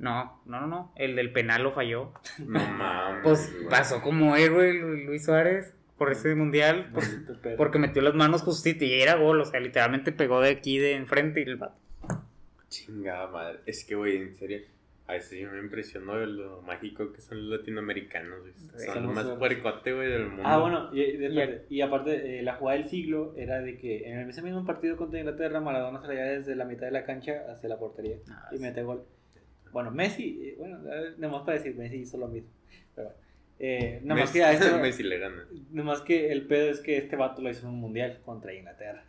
No, 0.00 0.40
no, 0.46 0.62
no, 0.62 0.66
no. 0.66 0.92
El 0.96 1.14
del 1.14 1.30
penal 1.32 1.62
lo 1.62 1.70
falló. 1.70 2.12
No 2.40 2.58
mames. 2.58 3.20
Pues 3.22 3.52
pasó 3.70 4.02
como 4.02 4.34
héroe 4.34 4.72
Lu- 4.74 4.96
Luis 4.96 5.24
Suárez 5.26 5.74
por 6.00 6.10
ese 6.12 6.34
mundial. 6.34 6.90
por- 6.94 7.56
porque 7.58 7.78
metió 7.78 8.00
las 8.00 8.14
manos 8.14 8.40
justito 8.40 8.86
y 8.86 9.02
era 9.02 9.16
gol. 9.16 9.38
O 9.40 9.44
sea, 9.44 9.60
literalmente 9.60 10.12
pegó 10.12 10.40
de 10.40 10.48
aquí 10.48 10.78
de 10.78 10.94
enfrente 10.94 11.40
y 11.40 11.42
el 11.44 11.56
vato. 11.56 11.76
Chingada 12.70 13.26
madre. 13.28 13.58
Es 13.66 13.84
que, 13.84 13.94
güey, 13.96 14.16
en 14.16 14.34
serio. 14.34 14.60
A 15.06 15.14
veces 15.14 15.40
yo 15.40 15.50
me 15.50 15.58
impresionó 15.58 16.14
de 16.16 16.26
lo 16.28 16.62
mágico 16.62 17.12
que 17.12 17.20
son 17.20 17.50
los 17.50 17.58
latinoamericanos, 17.58 18.40
güey. 18.40 18.52
Sí, 18.54 18.86
Son 18.86 18.94
somos 18.94 19.02
lo 19.16 19.30
más 19.30 19.38
puercote, 19.38 19.92
güey, 19.92 20.08
del 20.08 20.26
mundo. 20.28 20.42
Ah, 20.46 20.58
bueno, 20.58 20.88
y, 20.94 21.00
y- 21.02 21.24
espérate, 21.26 21.66
y 21.68 21.80
aparte, 21.82 22.38
eh, 22.38 22.42
la 22.42 22.54
jugada 22.54 22.78
del 22.78 22.88
siglo 22.88 23.34
era 23.36 23.60
de 23.60 23.76
que 23.76 24.08
en 24.08 24.30
ese 24.30 24.40
mismo 24.40 24.64
partido 24.64 24.96
contra 24.96 25.18
Inglaterra, 25.18 25.60
Maradona 25.60 26.00
salía 26.00 26.22
desde 26.24 26.54
la 26.54 26.64
mitad 26.64 26.86
de 26.86 26.92
la 26.92 27.04
cancha 27.04 27.42
hacia 27.50 27.68
la 27.68 27.76
portería 27.78 28.16
Ah, 28.30 28.48
y 28.52 28.56
sí. 28.56 28.62
mete 28.62 28.82
gol. 28.84 29.04
Bueno, 29.72 29.90
Messi, 29.90 30.40
eh, 30.42 30.54
bueno, 30.56 30.78
nada 30.78 31.32
más 31.32 31.42
para 31.42 31.58
decir, 31.58 31.74
Messi 31.74 31.96
hizo 31.96 32.16
lo 32.16 32.28
mismo. 32.28 32.48
Pero, 32.94 33.08
bueno, 33.08 33.20
eh, 33.60 34.00
nada 34.02 34.20
más 34.22 34.30
que 34.32 34.42
a 34.42 34.52
este- 34.52 34.72
Messi 34.80 35.02
le 35.02 35.18
gana. 35.18 35.44
nada 35.70 35.86
más 35.86 36.00
que 36.00 36.32
el 36.32 36.46
pedo 36.46 36.70
es 36.70 36.80
que 36.80 36.96
este 36.96 37.14
vato 37.16 37.42
lo 37.42 37.50
hizo 37.50 37.62
en 37.68 37.74
un 37.74 37.80
mundial 37.80 38.18
contra 38.24 38.52
Inglaterra. 38.54 39.04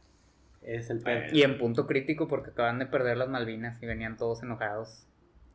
Es 0.61 0.89
el 0.91 0.99
pedo. 0.99 1.21
Y 1.31 1.41
en 1.41 1.57
punto 1.57 1.87
crítico 1.87 2.27
porque 2.27 2.51
acaban 2.51 2.77
de 2.77 2.85
perder 2.85 3.17
las 3.17 3.29
Malvinas 3.29 3.81
y 3.81 3.85
venían 3.87 4.17
todos 4.17 4.43
enojados. 4.43 5.07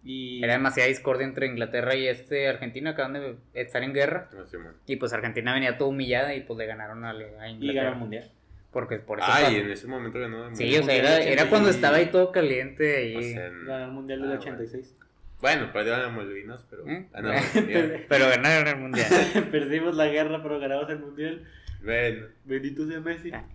Y, 0.03 0.43
Era 0.43 0.53
demasiada 0.55 0.89
discordia 0.89 1.27
entre 1.27 1.47
Inglaterra 1.47 1.95
y 1.97 2.07
este 2.09 2.49
Argentina, 2.49 2.91
acaban 2.91 3.13
de 3.15 3.37
estar 3.55 3.83
en 3.83 3.93
guerra. 3.93 4.29
No 4.33 4.59
man. 4.61 4.75
Y 4.87 4.97
pues 4.97 5.13
Argentina 5.13 5.53
venía 5.53 5.79
toda 5.79 5.91
humillada 5.91 6.35
y 6.35 6.41
pues 6.43 6.57
le 6.59 6.67
ganaron 6.67 7.05
a, 7.05 7.11
a 7.11 7.15
y 7.15 7.21
ganó 7.31 7.47
Inglaterra. 7.49 7.89
el 7.91 7.97
mundial. 7.97 8.31
Porque 8.73 8.97
por 8.99 9.19
eso. 9.19 9.29
Ay, 9.31 9.45
pasó. 9.45 9.57
en 9.57 9.71
ese 9.71 9.87
momento 9.89 10.19
ganó. 10.21 10.55
Sí, 10.55 10.63
Mundial. 10.65 10.83
o 10.83 10.87
sea, 10.87 10.97
era, 10.97 11.19
era 11.23 11.49
cuando 11.51 11.71
estaba 11.71 11.97
ahí 11.97 12.07
todo 12.07 12.31
caliente. 12.31 13.17
O 13.17 13.23
sea, 13.23 13.49
Ganó 13.67 13.85
el 13.87 13.91
mundial 13.93 14.21
del 14.23 14.33
Ah, 14.33 14.39
86. 14.39 14.95
Bueno, 14.99 15.06
perdieron 15.41 16.01
a 16.01 16.09
Malvinas, 16.09 16.65
pero 16.71 16.87
¿Eh? 16.89 17.09
ganaron 17.13 17.43
el 17.55 17.61
mundial. 17.63 18.07
Pero 18.09 18.29
ganaron 18.29 18.69
el 18.69 18.77
mundial. 18.77 19.09
Perdimos 19.51 19.97
la 19.97 20.07
guerra, 20.07 20.43
pero 20.43 20.59
ganamos 20.59 20.89
el 20.91 20.99
mundial. 20.99 21.45
Bueno, 21.85 22.27
Bendito 22.45 22.87
sea 22.87 23.01
Messi. 23.01 23.31
Ah. 23.33 23.47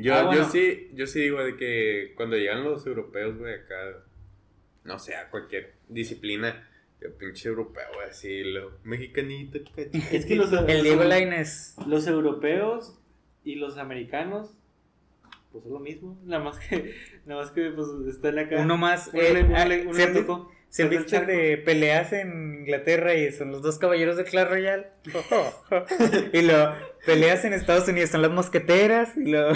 yo, 0.00 0.14
Ah, 0.14 0.22
bueno. 0.24 0.42
yo 0.42 0.48
sí, 0.48 0.90
yo 0.94 1.06
sí 1.06 1.20
digo 1.20 1.42
de 1.44 1.56
que 1.56 2.12
cuando 2.16 2.36
llegan 2.36 2.62
los 2.64 2.86
europeos, 2.86 3.36
güey, 3.38 3.54
acá, 3.54 3.74
no 4.84 4.98
sé, 4.98 5.16
a 5.16 5.28
cualquier 5.30 5.74
disciplina, 5.88 6.68
el 7.00 7.12
pinche 7.12 7.48
europeo, 7.48 7.84
güey, 7.94 8.08
así, 8.08 8.44
lo 8.44 8.78
mexicanito, 8.84 9.58
Es 10.10 10.24
que 10.24 10.36
los, 10.36 10.50
El 10.52 10.82
Diego 10.82 11.04
Lainez. 11.04 11.74
los 11.86 12.06
europeos 12.06 12.98
y 13.44 13.56
los 13.56 13.76
americanos, 13.76 14.56
pues 15.52 15.66
es 15.66 15.70
lo 15.70 15.80
mismo. 15.80 16.18
Nada 16.24 16.42
más 16.42 16.58
que, 16.60 16.94
nada 17.26 17.42
más 17.42 17.50
que 17.50 17.70
pues 17.70 17.88
están 18.08 18.38
acá. 18.38 18.56
Uno 18.60 18.76
más. 18.78 19.10
Uno 19.12 19.22
eh, 19.22 19.34
le- 19.34 19.44
uno 19.44 19.64
le- 19.66 19.82
uno 19.86 19.94
¿se 19.94 20.06
le 20.82 20.84
han 20.84 20.90
vi- 20.90 20.96
tocó. 20.98 21.08
¿Se 21.08 21.16
han 21.16 21.22
Pasó 21.26 21.32
el 21.32 21.38
de 21.38 21.56
peleas 21.58 22.12
en 22.12 22.54
Inglaterra 22.60 23.14
y 23.14 23.30
son 23.32 23.52
los 23.52 23.62
dos 23.62 23.78
caballeros 23.78 24.16
de 24.16 24.24
Clash 24.24 24.48
Royale? 24.48 24.86
y 26.32 26.42
luego 26.42 26.74
peleas 27.06 27.44
en 27.44 27.52
Estados 27.52 27.88
Unidos 27.88 28.10
son 28.10 28.22
las 28.22 28.30
mosqueteras 28.30 29.16
y 29.16 29.30
luego 29.30 29.52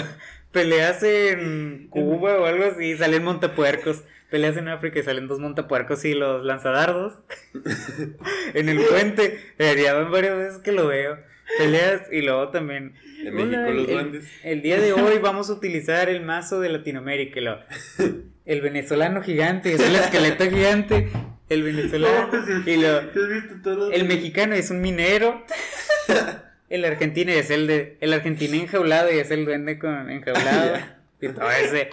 peleas 0.51 1.03
en 1.03 1.87
Cuba 1.89 2.39
o 2.39 2.45
algo 2.45 2.63
así 2.65 2.95
salen 2.97 3.23
montapuercos. 3.23 4.03
Peleas 4.29 4.57
en 4.57 4.67
África 4.67 4.99
y 4.99 5.03
salen 5.03 5.27
dos 5.27 5.39
montapuercos 5.39 6.05
y 6.05 6.13
los 6.13 6.45
lanzadardos. 6.45 7.13
en 8.53 8.69
el 8.69 8.79
puente. 8.85 9.39
eh, 9.57 9.75
Ya 9.83 9.93
van 9.95 10.11
varias 10.11 10.37
veces 10.37 10.57
que 10.59 10.71
lo 10.71 10.87
veo. 10.87 11.17
Peleas 11.57 12.01
y 12.11 12.21
luego 12.21 12.49
también. 12.49 12.93
En 13.25 13.33
México 13.33 13.55
Hola, 13.57 13.69
los 13.71 13.87
el-. 13.89 14.21
El 14.43 14.61
día 14.61 14.79
de 14.79 14.93
hoy 14.93 15.17
vamos 15.17 15.49
a 15.49 15.53
utilizar 15.53 16.09
el 16.09 16.21
mazo 16.21 16.59
de 16.61 16.69
Latinoamérica. 16.69 17.39
y 17.39 17.43
lo- 17.43 17.59
el 18.49 18.61
venezolano 18.61 19.21
gigante 19.21 19.73
es 19.73 19.79
el 19.79 19.95
esqueleto 19.95 20.43
gigante. 20.49 21.09
El 21.49 21.63
venezolano. 21.63 22.29
Y 22.65 22.75
lo, 22.77 22.99
¿Te 23.09 23.19
has 23.19 23.29
visto 23.29 23.55
todos 23.63 23.77
los- 23.89 23.93
el 23.93 24.05
mexicano 24.07 24.55
es 24.55 24.69
un 24.71 24.81
minero. 24.81 25.43
El 26.69 26.85
argentino 26.85 27.31
es 27.31 27.49
el 27.49 27.65
de. 27.67 27.97
El 28.01 28.13
argentino 28.13 28.55
enjaulado 28.55 29.11
y 29.11 29.17
es 29.17 29.31
el 29.31 29.45
duende 29.45 29.79
con 29.79 30.09
enjaulado. 30.09 30.77
Y 31.21 31.27
todo 31.27 31.51
ese. 31.51 31.89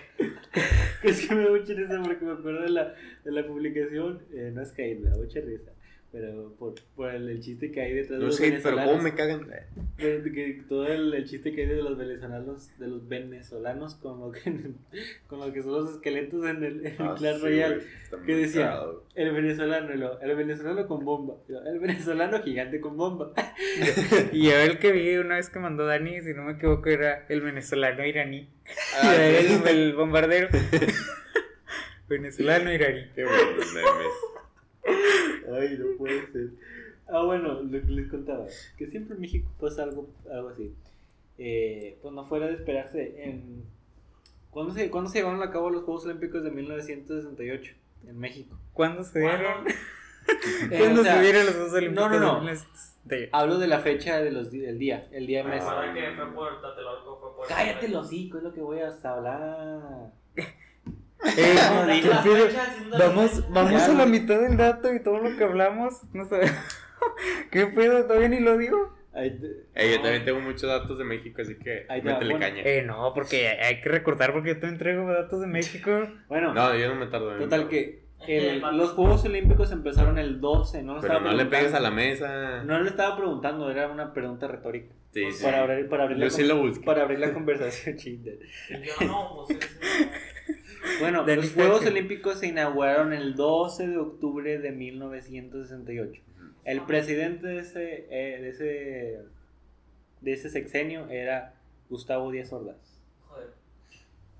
Es 1.02 1.26
que 1.26 1.34
me 1.34 1.42
da 1.42 1.50
mucha 1.50 1.74
risa 1.74 2.00
porque 2.00 2.24
me 2.24 2.32
acuerdo 2.34 2.62
de 2.62 2.68
la, 2.70 2.94
de 3.24 3.32
la 3.32 3.44
publicación. 3.44 4.22
Eh, 4.32 4.52
no 4.54 4.62
es 4.62 4.70
que 4.70 4.94
me 5.02 5.10
da 5.10 5.16
mucha 5.16 5.40
risa. 5.40 5.72
Pero 6.18 6.54
por, 6.58 6.74
por 6.94 7.14
el, 7.14 7.28
el 7.28 7.40
chiste 7.42 7.70
que 7.70 7.82
hay 7.82 7.92
detrás 7.92 8.18
de 8.20 8.24
los 8.24 8.36
sé, 8.36 8.44
pero 8.44 8.52
venezolanos. 8.76 8.90
cómo 8.90 9.02
me 9.02 9.14
cagan. 9.14 9.46
Pero 9.98 10.22
que 10.32 10.62
todo 10.66 10.86
el, 10.86 11.12
el 11.12 11.28
chiste 11.28 11.52
que 11.52 11.60
hay 11.62 11.66
de 11.68 11.82
los 11.82 11.98
venezolanos, 11.98 12.70
de 12.78 12.86
los 12.88 13.06
venezolanos 13.06 13.96
con 13.96 14.20
lo 14.20 14.32
que, 14.32 14.40
con 15.26 15.40
lo 15.40 15.52
que 15.52 15.62
son 15.62 15.72
los 15.72 15.90
esqueletos 15.96 16.42
en 16.46 16.64
el, 16.64 16.86
en 16.86 16.86
el 16.86 16.94
Ah, 17.06 17.14
Clash 17.18 17.36
sí, 17.36 17.42
Royale. 17.42 17.74
güey, 17.76 17.86
está 18.02 18.16
¿Qué 18.24 18.32
muy 18.32 18.42
decía? 18.42 18.62
cagado. 18.62 19.04
El 19.14 19.32
venezolano, 19.32 19.94
lo- 19.94 20.20
el 20.22 20.36
venezolano 20.36 20.86
con 20.88 21.04
bomba, 21.04 21.34
lo- 21.48 21.66
el 21.66 21.78
venezolano 21.80 22.42
gigante 22.42 22.80
con 22.80 22.96
bomba. 22.96 23.32
Y 24.32 24.46
yo 24.46 24.56
el 24.56 24.78
que 24.78 24.92
vi 24.92 25.16
una 25.16 25.36
vez 25.36 25.50
que 25.50 25.58
mandó 25.58 25.84
Dani, 25.84 26.22
si 26.22 26.32
no 26.32 26.44
me 26.44 26.52
equivoco, 26.52 26.88
era 26.88 27.26
el 27.28 27.42
venezolano 27.42 28.06
iraní. 28.06 28.48
Ah, 29.02 29.14
Era 29.14 29.38
el, 29.40 29.68
el 29.68 29.94
bombardero. 29.94 30.48
venezolano 32.08 32.72
iraní. 32.72 33.02
Qué 33.14 33.22
buenos 33.24 33.74
memes. 33.74 34.12
Ay, 34.86 35.78
no 35.78 35.96
puede 35.98 36.26
ser. 36.32 36.50
Ah, 37.08 37.22
bueno, 37.24 37.62
lo 37.62 37.70
que 37.70 37.86
les 37.92 38.08
contaba, 38.08 38.46
que 38.76 38.86
siempre 38.88 39.14
en 39.14 39.20
México 39.20 39.50
pasa 39.60 39.84
algo, 39.84 40.08
algo 40.30 40.48
así. 40.48 40.74
Eh, 41.38 41.98
pues 42.02 42.12
no 42.14 42.24
fuera 42.24 42.46
de 42.46 42.54
esperarse 42.54 43.22
en... 43.24 43.62
¿Cuándo 44.50 44.72
se, 44.72 44.90
¿Cuándo 44.90 45.10
se 45.10 45.18
llevaron 45.18 45.42
a 45.42 45.50
cabo 45.50 45.70
los 45.70 45.84
Juegos 45.84 46.06
Olímpicos 46.06 46.42
de 46.42 46.50
1968 46.50 47.74
en 48.08 48.18
México? 48.18 48.58
¿Cuándo 48.72 49.02
se 49.04 49.20
dieron? 49.20 49.64
Eh, 50.72 50.78
¿Cuándo 50.78 51.02
o 51.02 51.04
sea, 51.04 51.14
se 51.18 51.22
dieron 51.22 51.46
los 51.46 51.54
Juegos 51.54 51.72
Olímpicos? 51.74 52.10
no, 52.10 52.18
no, 52.18 52.42
no. 52.42 52.50
De- 53.04 53.28
Hablo 53.30 53.58
de 53.58 53.68
la 53.68 53.78
fecha 53.78 54.20
de 54.20 54.32
los, 54.32 54.50
del 54.50 54.76
día, 54.76 55.06
el 55.12 55.24
día 55.28 55.44
mes. 55.44 55.62
Recuerda 55.62 55.94
que 55.94 56.16
fue 56.16 56.34
por 56.34 56.60
fue 56.60 57.36
por. 57.36 57.46
Cállate 57.46 57.86
los 57.88 58.06
hocico, 58.06 58.38
es 58.38 58.42
lo 58.42 58.52
que 58.52 58.60
voy 58.60 58.80
a 58.80 58.88
hablar. 59.04 60.10
Eh, 61.24 61.54
No, 62.90 62.98
Vamos, 62.98 63.50
vamos 63.50 63.82
a 63.82 63.92
la 63.94 64.06
mitad 64.06 64.40
del 64.40 64.56
dato 64.56 64.92
y 64.94 65.02
todo 65.02 65.18
lo 65.18 65.36
que 65.36 65.44
hablamos. 65.44 66.02
No 66.12 66.24
sé. 66.24 66.40
¿Qué 67.50 67.66
pedo? 67.66 68.04
¿Todavía 68.04 68.28
ni 68.28 68.40
lo 68.40 68.56
digo? 68.56 68.96
Yo 69.14 69.96
no. 69.96 70.02
también 70.02 70.24
tengo 70.26 70.40
muchos 70.40 70.62
datos 70.62 70.98
de 70.98 71.04
México, 71.04 71.40
así 71.40 71.56
que 71.56 71.86
métele 72.02 72.34
bueno. 72.34 72.38
caña. 72.40 72.62
Eh, 72.64 72.82
no, 72.86 73.12
porque 73.14 73.48
hay 73.48 73.80
que 73.80 73.88
recordar 73.88 74.32
porque 74.32 74.50
yo 74.50 74.60
te 74.60 74.66
entrego 74.68 75.10
datos 75.10 75.40
de 75.40 75.46
México. 75.46 75.90
Bueno, 76.28 76.52
No, 76.52 76.76
yo 76.76 76.88
no 76.88 76.96
me 76.96 77.06
tardo 77.06 77.32
en 77.32 77.38
total 77.38 77.68
que 77.68 78.04
el- 78.26 78.60
los 78.76 78.90
Juegos 78.90 79.24
Olímpicos 79.24 79.72
empezaron 79.72 80.18
el 80.18 80.40
12, 80.40 80.82
no 80.82 80.96
lo 80.96 81.00
Pero 81.00 81.20
no 81.20 81.32
le 81.32 81.46
pegues 81.46 81.72
a 81.72 81.80
la 81.80 81.90
mesa. 81.90 82.62
No 82.64 82.78
le 82.80 82.90
estaba 82.90 83.16
preguntando, 83.16 83.70
era 83.70 83.88
una 83.88 84.12
pregunta 84.12 84.48
retórica. 84.48 84.92
Sí, 85.12 85.32
sí. 85.32 85.42
Para 85.44 85.62
abrir, 85.62 85.88
para 85.88 86.02
abrir, 86.04 86.18
Yo 86.18 86.24
la, 86.24 86.30
sí 86.30 86.44
lo 86.44 86.58
busqué. 86.58 86.84
para 86.84 87.02
abrir 87.02 87.18
la 87.18 87.32
conversación, 87.32 87.96
chinga. 87.96 88.32
Yo 88.68 89.06
no, 89.06 89.44
pues 89.46 89.58
es- 89.58 90.65
Bueno, 91.00 91.24
los 91.26 91.52
Juegos. 91.52 91.86
Olímpicos 91.86 92.40
se 92.40 92.48
inauguraron 92.48 93.12
el 93.12 93.34
12 93.34 93.88
de 93.88 93.98
octubre 93.98 94.58
de 94.58 94.72
1968. 94.72 96.22
El 96.64 96.82
presidente 96.82 97.46
de 97.46 97.58
ese, 97.60 98.06
eh, 98.10 98.40
de 98.40 98.48
ese, 98.48 99.20
de 100.20 100.32
ese 100.32 100.50
sexenio 100.50 101.08
era 101.08 101.54
Gustavo 101.88 102.30
Díaz 102.32 102.52
Ordaz. 102.52 103.00
Joder. 103.28 103.50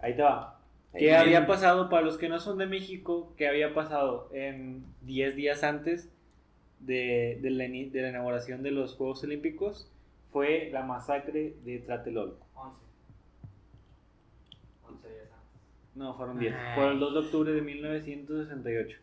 Ahí 0.01 0.17
te 0.17 0.23
va. 0.23 0.61
¿Qué 0.93 1.15
Ahí 1.15 1.27
había 1.27 1.47
pasado 1.47 1.89
para 1.89 2.03
los 2.03 2.17
que 2.17 2.29
no 2.29 2.41
son 2.41 2.59
de 2.59 2.67
México? 2.67 3.33
¿Qué 3.37 3.49
había 3.49 3.75
pasado 3.75 4.29
en 4.33 4.85
10 5.03 5.37
días 5.37 5.63
antes 5.63 6.11
de, 6.81 7.39
de 7.43 7.51
la, 7.51 7.65
de 7.65 8.03
la 8.03 8.09
inauguración 8.09 8.63
de 8.63 8.71
los 8.71 8.95
Juegos 8.95 9.23
Olímpicos? 9.23 9.91
Fue 10.33 10.71
la 10.73 10.83
masacre 10.83 11.55
de 11.65 11.79
Tlatelolco. 11.79 12.47
11. 12.55 12.77
11 14.89 15.09
días 15.09 15.29
antes. 15.33 15.61
No, 15.97 16.15
fueron 16.15 16.39
10. 16.39 16.55
Ay. 16.55 16.75
Fue 16.77 16.93
el 16.93 16.99
2 17.01 17.13
de 17.15 17.21
octubre 17.21 17.53
de 17.53 17.63
1968. 17.63 18.99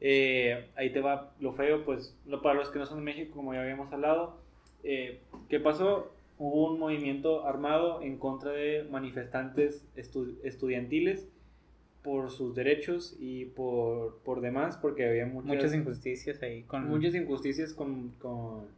Eh, 0.00 0.66
ahí 0.76 0.90
te 0.92 1.00
va 1.00 1.32
lo 1.40 1.52
feo, 1.52 1.84
pues 1.84 2.16
lo, 2.26 2.40
para 2.40 2.54
los 2.58 2.70
que 2.70 2.78
no 2.78 2.86
son 2.86 2.98
de 2.98 3.04
México, 3.04 3.34
como 3.36 3.52
ya 3.52 3.60
habíamos 3.62 3.92
hablado. 3.92 4.38
eh, 4.82 5.20
¿Qué 5.48 5.60
pasó? 5.60 6.12
Hubo 6.38 6.72
un 6.72 6.78
movimiento 6.78 7.46
armado 7.46 8.00
en 8.00 8.16
contra 8.16 8.52
de 8.52 8.86
manifestantes 8.90 9.84
estu- 9.96 10.36
estudiantiles 10.42 11.28
por 12.02 12.30
sus 12.30 12.54
derechos 12.54 13.14
y 13.20 13.44
por, 13.46 14.20
por 14.20 14.40
demás, 14.40 14.78
porque 14.78 15.06
había 15.06 15.26
muchas, 15.26 15.48
Muchas 15.54 15.74
injusticias 15.74 16.42
ahí 16.42 16.62
con. 16.62 16.88
muchas 16.88 17.14
injusticias 17.14 17.74
con, 17.74 18.10
con, 18.20 18.68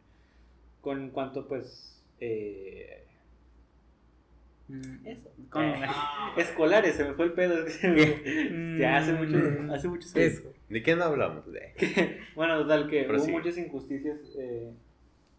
con 0.81 1.09
cuanto 1.11 1.47
pues... 1.47 2.03
eh, 2.19 3.02
eso. 5.05 5.29
con- 5.49 5.63
Eh, 5.63 5.85
escolares, 6.37 6.95
se 6.95 7.03
me 7.05 7.13
fue 7.13 7.25
el 7.25 7.33
pedo. 7.33 7.65
ya 8.79 8.97
hace 8.97 9.13
mucho, 9.13 9.37
hace 9.73 9.87
muchos 9.87 10.15
años. 10.15 10.33
Eso. 10.33 10.53
¿De 10.69 10.81
qué 10.81 10.95
no 10.95 11.03
hablamos? 11.03 11.45
De... 11.51 11.73
Bueno, 12.35 12.57
total, 12.63 12.89
que 12.89 13.03
Pero 13.03 13.17
hubo 13.17 13.25
sí. 13.25 13.31
muchas 13.31 13.57
injusticias 13.57 14.17
eh, 14.39 14.71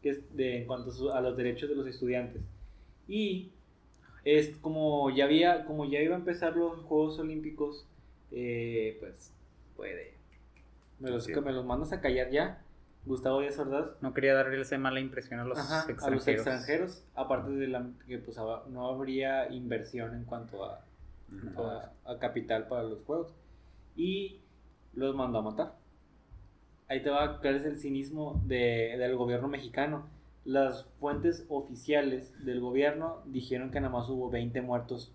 que 0.03 0.21
de, 0.33 0.59
en 0.59 0.67
cuanto 0.67 0.91
a, 0.91 0.93
su- 0.93 1.11
a 1.11 1.21
los 1.21 1.37
derechos 1.37 1.69
de 1.69 1.75
los 1.77 1.87
estudiantes. 1.87 2.43
Y 3.09 3.51
es 4.25 4.57
como 4.59 5.11
ya 5.11 5.25
había, 5.25 5.65
como 5.65 5.91
ya 5.91 6.01
iba 6.01 6.15
a 6.15 6.19
empezar 6.19 6.57
los 6.57 6.81
Juegos 6.83 7.19
Olímpicos, 7.19 7.87
eh, 8.33 8.97
pues 9.01 9.33
puede. 9.77 10.15
Me 11.01 11.11
los, 11.11 11.25
Sí. 11.25 11.33
me 11.45 11.53
los 11.53 11.67
mandas 11.67 11.93
a 11.93 12.01
callar 12.01 12.31
ya, 12.31 12.63
Gustavo 13.07 13.41
Díaz 13.41 13.59
Ordaz. 13.59 13.91
No 14.01 14.15
quería 14.15 14.35
darle 14.35 14.61
esa 14.61 14.79
mala 14.79 15.01
impresión 15.01 15.41
a 15.41 15.45
los 15.45 15.59
Ajá, 15.59 15.81
extranjeros. 15.91 16.07
a 16.07 16.11
los 16.11 16.29
extranjeros, 16.29 17.05
aparte 17.15 17.51
de 17.51 17.69
la, 17.69 17.87
que 18.07 18.19
pues 18.19 18.39
no 18.69 18.89
habría 18.89 19.51
inversión 19.53 20.15
en 20.15 20.25
cuanto 20.25 20.65
a, 20.65 20.85
a, 21.57 21.93
a 22.13 22.19
capital 22.19 22.67
para 22.69 22.83
los 22.85 23.03
juegos. 23.03 23.35
Y 23.97 24.41
los 24.95 25.15
mandó 25.15 25.39
a 25.39 25.43
matar. 25.43 25.75
Ahí 26.89 27.03
te 27.03 27.11
va 27.11 27.25
a 27.25 27.41
cuál 27.41 27.57
es 27.57 27.65
el 27.65 27.79
cinismo 27.79 28.41
de- 28.47 28.97
del 28.99 29.17
gobierno 29.17 29.49
mexicano. 29.49 30.07
Las 30.45 30.85
fuentes 31.01 31.47
oficiales 31.49 32.35
del 32.45 32.61
gobierno 32.61 33.23
dijeron 33.27 33.71
que 33.71 33.81
nada 33.81 33.93
más 33.93 34.09
hubo 34.09 34.31
20 34.31 34.61
muertos 34.63 35.13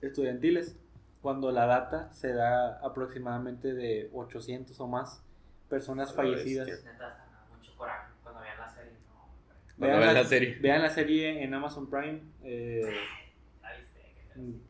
estudiantiles. 0.00 0.76
cuando 1.22 1.50
la 1.52 1.66
data 1.66 2.10
se 2.14 2.32
da 2.32 2.78
aproximadamente 2.78 3.74
de 3.74 4.08
800 4.14 4.80
o 4.80 4.86
más 4.86 5.22
personas 5.70 6.12
fallecidas. 6.14 6.66
Neta, 6.84 7.24
mucho 7.56 7.74
coraje 7.76 8.10
cuando 8.22 8.40
vean 8.42 8.58
la 8.58 8.68
serie. 8.68 8.92
No, 9.78 9.86
vean 9.86 10.14
la 10.14 10.24
serie. 10.24 10.58
Vean 10.60 10.82
la 10.82 10.90
serie 10.90 11.42
en 11.42 11.54
Amazon 11.54 11.88
Prime. 11.88 12.20
eh, 12.42 12.82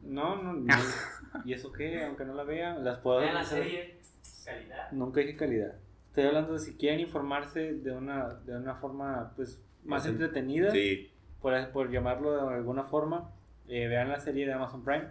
no, 0.03 0.43
no, 0.43 0.53
no. 0.55 0.75
¿Y 1.45 1.53
eso 1.53 1.73
qué? 1.73 2.05
Aunque 2.05 2.25
no 2.25 2.35
la 2.35 2.45
vean, 2.45 2.83
las 2.85 2.99
puedo 2.99 3.21
Vean 3.21 3.35
la 3.35 3.45
serie, 3.45 3.99
calidad. 4.45 4.91
Nunca 4.93 5.21
dije 5.21 5.37
calidad. 5.37 5.75
Estoy 6.09 6.25
hablando 6.25 6.55
de 6.55 6.59
si 6.59 6.77
quieren 6.77 7.01
informarse 7.01 7.75
de 7.75 7.93
una, 7.93 8.35
de 8.45 8.57
una 8.57 8.75
forma 8.75 9.33
pues 9.37 9.61
más 9.85 10.03
Más 10.03 10.07
en- 10.07 10.13
entretenida, 10.13 10.71
Sí, 10.73 11.11
por, 11.41 11.71
por 11.71 11.91
llamarlo 11.91 12.33
de 12.49 12.55
alguna 12.57 12.85
forma. 12.85 13.31
eh, 13.69 13.87
vean 13.87 14.09
la 14.09 14.19
serie 14.19 14.45
de 14.47 14.53
Amazon 14.53 14.83
Prime. 14.85 15.05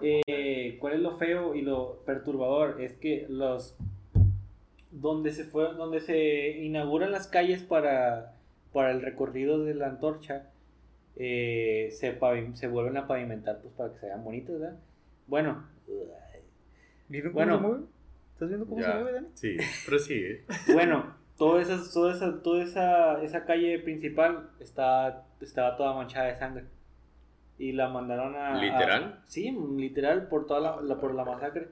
Eh, 0.00 0.78
¿Cuál 0.80 0.94
es 0.94 1.00
lo 1.00 1.16
feo 1.18 1.54
y 1.54 1.60
lo 1.62 2.02
perturbador? 2.06 2.80
Es 2.80 2.94
que 2.96 3.26
los 3.28 3.76
donde 4.98 5.30
se 5.32 5.44
fue, 5.44 5.74
donde 5.74 6.00
se 6.00 6.58
inauguran 6.58 7.12
las 7.12 7.26
calles 7.28 7.62
para, 7.62 8.34
para 8.72 8.90
el 8.92 9.02
recorrido 9.02 9.62
de 9.62 9.74
la 9.74 9.88
antorcha, 9.88 10.50
eh, 11.16 11.88
se, 11.92 12.18
se 12.54 12.66
vuelven 12.68 12.96
a 12.96 13.06
pavimentar 13.06 13.60
pues 13.60 13.74
para 13.74 13.92
que 13.92 13.98
se 14.00 14.06
vean 14.06 14.24
bonitas, 14.24 14.58
¿verdad? 14.58 14.78
Bueno, 15.26 15.64
¿Vieron 17.08 17.32
cómo 17.32 17.44
Bueno. 17.44 17.56
se 17.58 17.66
mueve? 17.66 17.84
¿Estás 18.32 18.48
viendo 18.48 18.66
cómo 18.66 18.80
ya. 18.80 18.86
se 18.88 18.94
mueve, 18.94 19.12
Dani? 19.12 19.26
Sí, 19.34 19.56
prosigue. 19.86 20.44
bueno, 20.72 21.14
toda 21.38 21.62
esa, 21.62 21.78
toda 21.92 22.12
esa, 22.14 22.42
toda 22.42 22.64
esa, 22.64 23.22
esa 23.22 23.44
calle 23.44 23.78
principal 23.78 24.50
está, 24.60 25.24
estaba 25.40 25.76
toda 25.76 25.94
manchada 25.94 26.26
de 26.26 26.36
sangre. 26.36 26.64
Y 27.58 27.72
la 27.72 27.88
mandaron 27.88 28.34
a... 28.36 28.60
¿Literal? 28.60 29.04
a- 29.04 29.22
sí, 29.26 29.56
literal, 29.76 30.28
por 30.28 30.46
toda 30.46 30.60
la, 30.60 30.80
la- 30.82 31.00
por 31.00 31.14
la 31.14 31.24
masacre. 31.24 31.68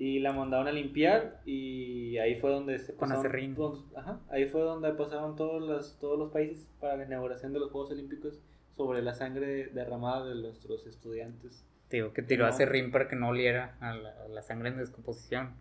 Y 0.00 0.20
la 0.20 0.32
mandaron 0.32 0.68
a 0.68 0.72
limpiar 0.72 1.40
y 1.44 2.16
ahí 2.18 2.36
fue 2.36 2.50
donde 2.50 2.78
se 2.78 2.94
Con 2.94 3.08
pasaron 3.08 3.54
todos- 3.56 3.84
ajá, 3.96 4.20
ahí 4.30 4.46
fue 4.46 4.60
donde 4.60 4.92
pasaron 4.92 5.34
todos 5.34 5.60
los, 5.60 5.98
todos 5.98 6.16
los 6.16 6.30
países 6.32 6.68
para 6.80 6.96
la 6.96 7.04
inauguración 7.04 7.52
de 7.52 7.58
los 7.58 7.72
Juegos 7.72 7.90
Olímpicos 7.90 8.40
sobre 8.76 9.02
la 9.02 9.12
sangre 9.12 9.66
derramada 9.74 10.24
de 10.28 10.36
nuestros 10.40 10.86
estudiantes. 10.86 11.64
Te 11.88 11.96
digo 11.96 12.12
que 12.12 12.22
tiró 12.22 12.44
No. 12.44 12.50
a 12.50 12.52
serrín 12.52 12.92
para 12.92 13.08
que 13.08 13.16
no 13.16 13.28
oliera 13.30 13.76
a 13.80 13.92
la, 13.92 14.10
a 14.24 14.28
la 14.28 14.40
sangre 14.42 14.68
en 14.68 14.76
descomposición. 14.78 15.54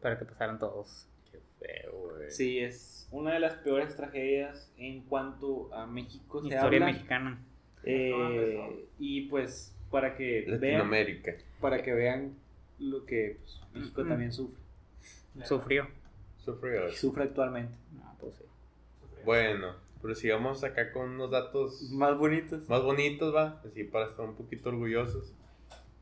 Para 0.00 0.18
que 0.18 0.24
pasaran 0.24 0.58
todos. 0.58 1.06
Qué 1.30 1.38
feo, 1.60 1.92
güey. 2.16 2.30
Sí, 2.30 2.58
es 2.58 3.08
una 3.12 3.34
de 3.34 3.38
las 3.40 3.54
peores 3.58 3.94
tragedias 3.94 4.72
en 4.76 5.02
cuanto 5.02 5.72
a 5.72 5.86
México 5.86 6.40
se 6.42 6.48
Historia 6.48 6.80
habla. 6.80 6.86
mexicana. 6.92 7.38
Eh, 7.84 8.86
y 8.98 9.28
pues 9.28 9.76
para 9.92 10.16
que 10.16 10.44
vean, 10.60 10.90
para 11.60 11.82
que 11.82 11.92
vean 11.92 12.34
lo 12.82 13.04
que 13.06 13.38
pues, 13.40 13.60
México 13.74 14.04
Mm. 14.04 14.08
también 14.08 14.32
sufre, 14.32 14.58
Sufrió. 15.44 15.88
Sufrió. 16.44 16.90
sufre 16.92 17.24
actualmente. 17.24 17.74
No, 17.92 18.16
pues 18.20 18.34
sí. 18.36 18.44
Bueno, 19.24 19.74
prosigamos 20.00 20.64
acá 20.64 20.92
con 20.92 21.10
unos 21.10 21.30
datos 21.30 21.82
Más 21.92 22.16
bonitos. 22.18 22.68
más 22.68 22.82
bonitos, 22.82 23.34
va, 23.34 23.60
así 23.64 23.84
para 23.84 24.06
estar 24.08 24.24
un 24.26 24.34
poquito 24.34 24.68
orgullosos. 24.70 25.32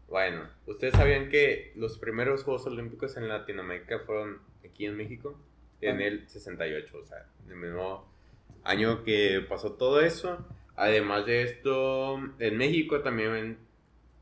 Bueno, 0.09 0.49
¿ustedes 0.67 0.95
sabían 0.95 1.29
que 1.29 1.73
los 1.77 1.97
primeros 1.99 2.43
Juegos 2.43 2.67
Olímpicos 2.67 3.17
en 3.17 3.29
Latinoamérica 3.29 4.01
fueron 4.01 4.39
aquí 4.65 4.87
en 4.87 4.97
México? 4.97 5.39
En 5.81 5.99
Ah. 5.99 6.05
el 6.07 6.29
68, 6.29 6.99
o 6.99 7.05
sea, 7.05 7.27
en 7.45 7.53
el 7.53 7.57
mismo 7.59 8.05
año 8.65 9.05
que 9.05 9.45
pasó 9.49 9.73
todo 9.75 10.01
eso. 10.01 10.45
Además 10.77 11.27
de 11.27 11.43
esto, 11.43 12.17
en 12.39 12.57
México 12.57 13.01
también 13.03 13.59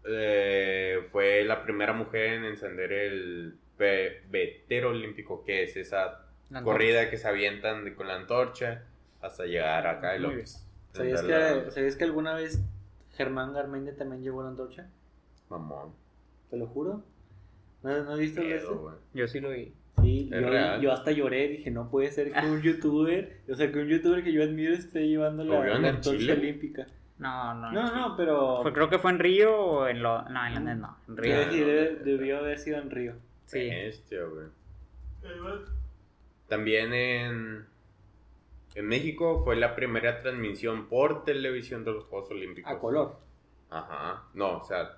eh, 0.09 1.07
fue 1.13 1.45
la 1.45 1.63
primera 1.63 1.93
mujer 1.93 2.35
en 2.35 2.45
encender 2.45 2.93
el 2.93 3.55
pebetero 3.77 4.91
olímpico, 4.91 5.45
que 5.45 5.63
es 5.65 5.77
esa 5.77 6.25
corrida 6.65 7.11
que 7.11 7.17
se 7.19 7.29
avientan 7.29 7.85
de- 7.85 7.95
con 7.95 8.09
la 8.09 8.17
antorcha 8.17 8.85
hasta 9.21 9.45
llegar 9.47 9.87
acá 9.87 10.17
y 10.17 10.21
Muy 10.21 10.29
lo 10.29 10.35
bien. 10.37 10.47
¿Sabías 10.93 11.25
la- 11.25 11.65
que, 11.65 11.71
¿Sabías 11.71 11.97
que 11.97 12.05
alguna 12.05 12.35
vez 12.35 12.61
Germán 13.17 13.53
Garmendia 13.53 13.95
también 13.97 14.23
llevó 14.23 14.43
la 14.43 14.49
antorcha? 14.51 14.89
Mamón. 15.51 15.93
Te 16.51 16.57
lo 16.57 16.67
juro. 16.67 17.03
¿No, 17.83 18.03
no 18.05 18.13
has 18.13 18.19
visto 18.19 18.41
el 18.41 18.49
Pedo, 18.49 18.59
este? 18.59 18.75
güey. 18.75 18.95
Yo 19.15 19.29
sí 19.29 19.41
lo 19.41 19.51
vi. 19.51 19.73
Sí, 20.01 20.29
yo, 20.31 20.49
real. 20.49 20.81
yo 20.81 20.93
hasta 20.93 21.11
lloré, 21.11 21.49
dije, 21.49 21.71
no 21.71 21.91
puede 21.91 22.11
ser 22.11 22.33
que 22.33 22.39
un 22.47 22.63
youtuber, 22.63 23.39
o 23.51 23.55
sea, 23.55 23.71
que 23.71 23.79
un 23.79 23.89
youtuber 23.89 24.23
que 24.25 24.33
yo 24.33 24.43
admiro 24.43 24.73
esté 24.75 25.07
llevando 25.09 25.45
¿Lo 25.45 25.63
la, 25.65 25.75
antorcha 25.89 26.19
Chile? 26.19 26.33
olímpica. 26.33 26.87
No, 27.19 27.55
no. 27.55 27.73
No, 27.73 27.95
no, 27.95 28.17
pero... 28.17 28.63
Fue- 28.63 28.73
creo 28.73 28.89
que 28.89 28.99
fue 28.99 29.11
en 29.11 29.19
Río 29.19 29.57
o 29.57 29.87
en 29.89 30.03
lo. 30.03 30.23
No, 30.29 30.47
en 30.47 30.55
Londres 30.55 30.77
no. 30.79 30.97
En 31.09 31.17
Río. 31.17 31.35
Debe- 31.37 31.97
debió 32.05 32.39
haber 32.39 32.59
sido 32.59 32.79
en 32.79 32.91
Río. 32.91 33.15
Sí. 33.47 33.69
Bestia, 33.69 34.21
güey. 34.25 34.47
También 36.49 36.93
en, 36.95 37.67
en 38.75 38.87
México 38.87 39.43
fue 39.45 39.57
la 39.57 39.75
primera 39.75 40.23
transmisión 40.23 40.89
por 40.89 41.25
televisión 41.25 41.85
de 41.85 41.93
los 41.93 42.05
Juegos 42.05 42.31
Olímpicos. 42.31 42.73
A 42.73 42.79
color. 42.79 43.17
Ajá. 43.71 44.25
No, 44.35 44.59
o 44.59 44.65
sea, 44.65 44.97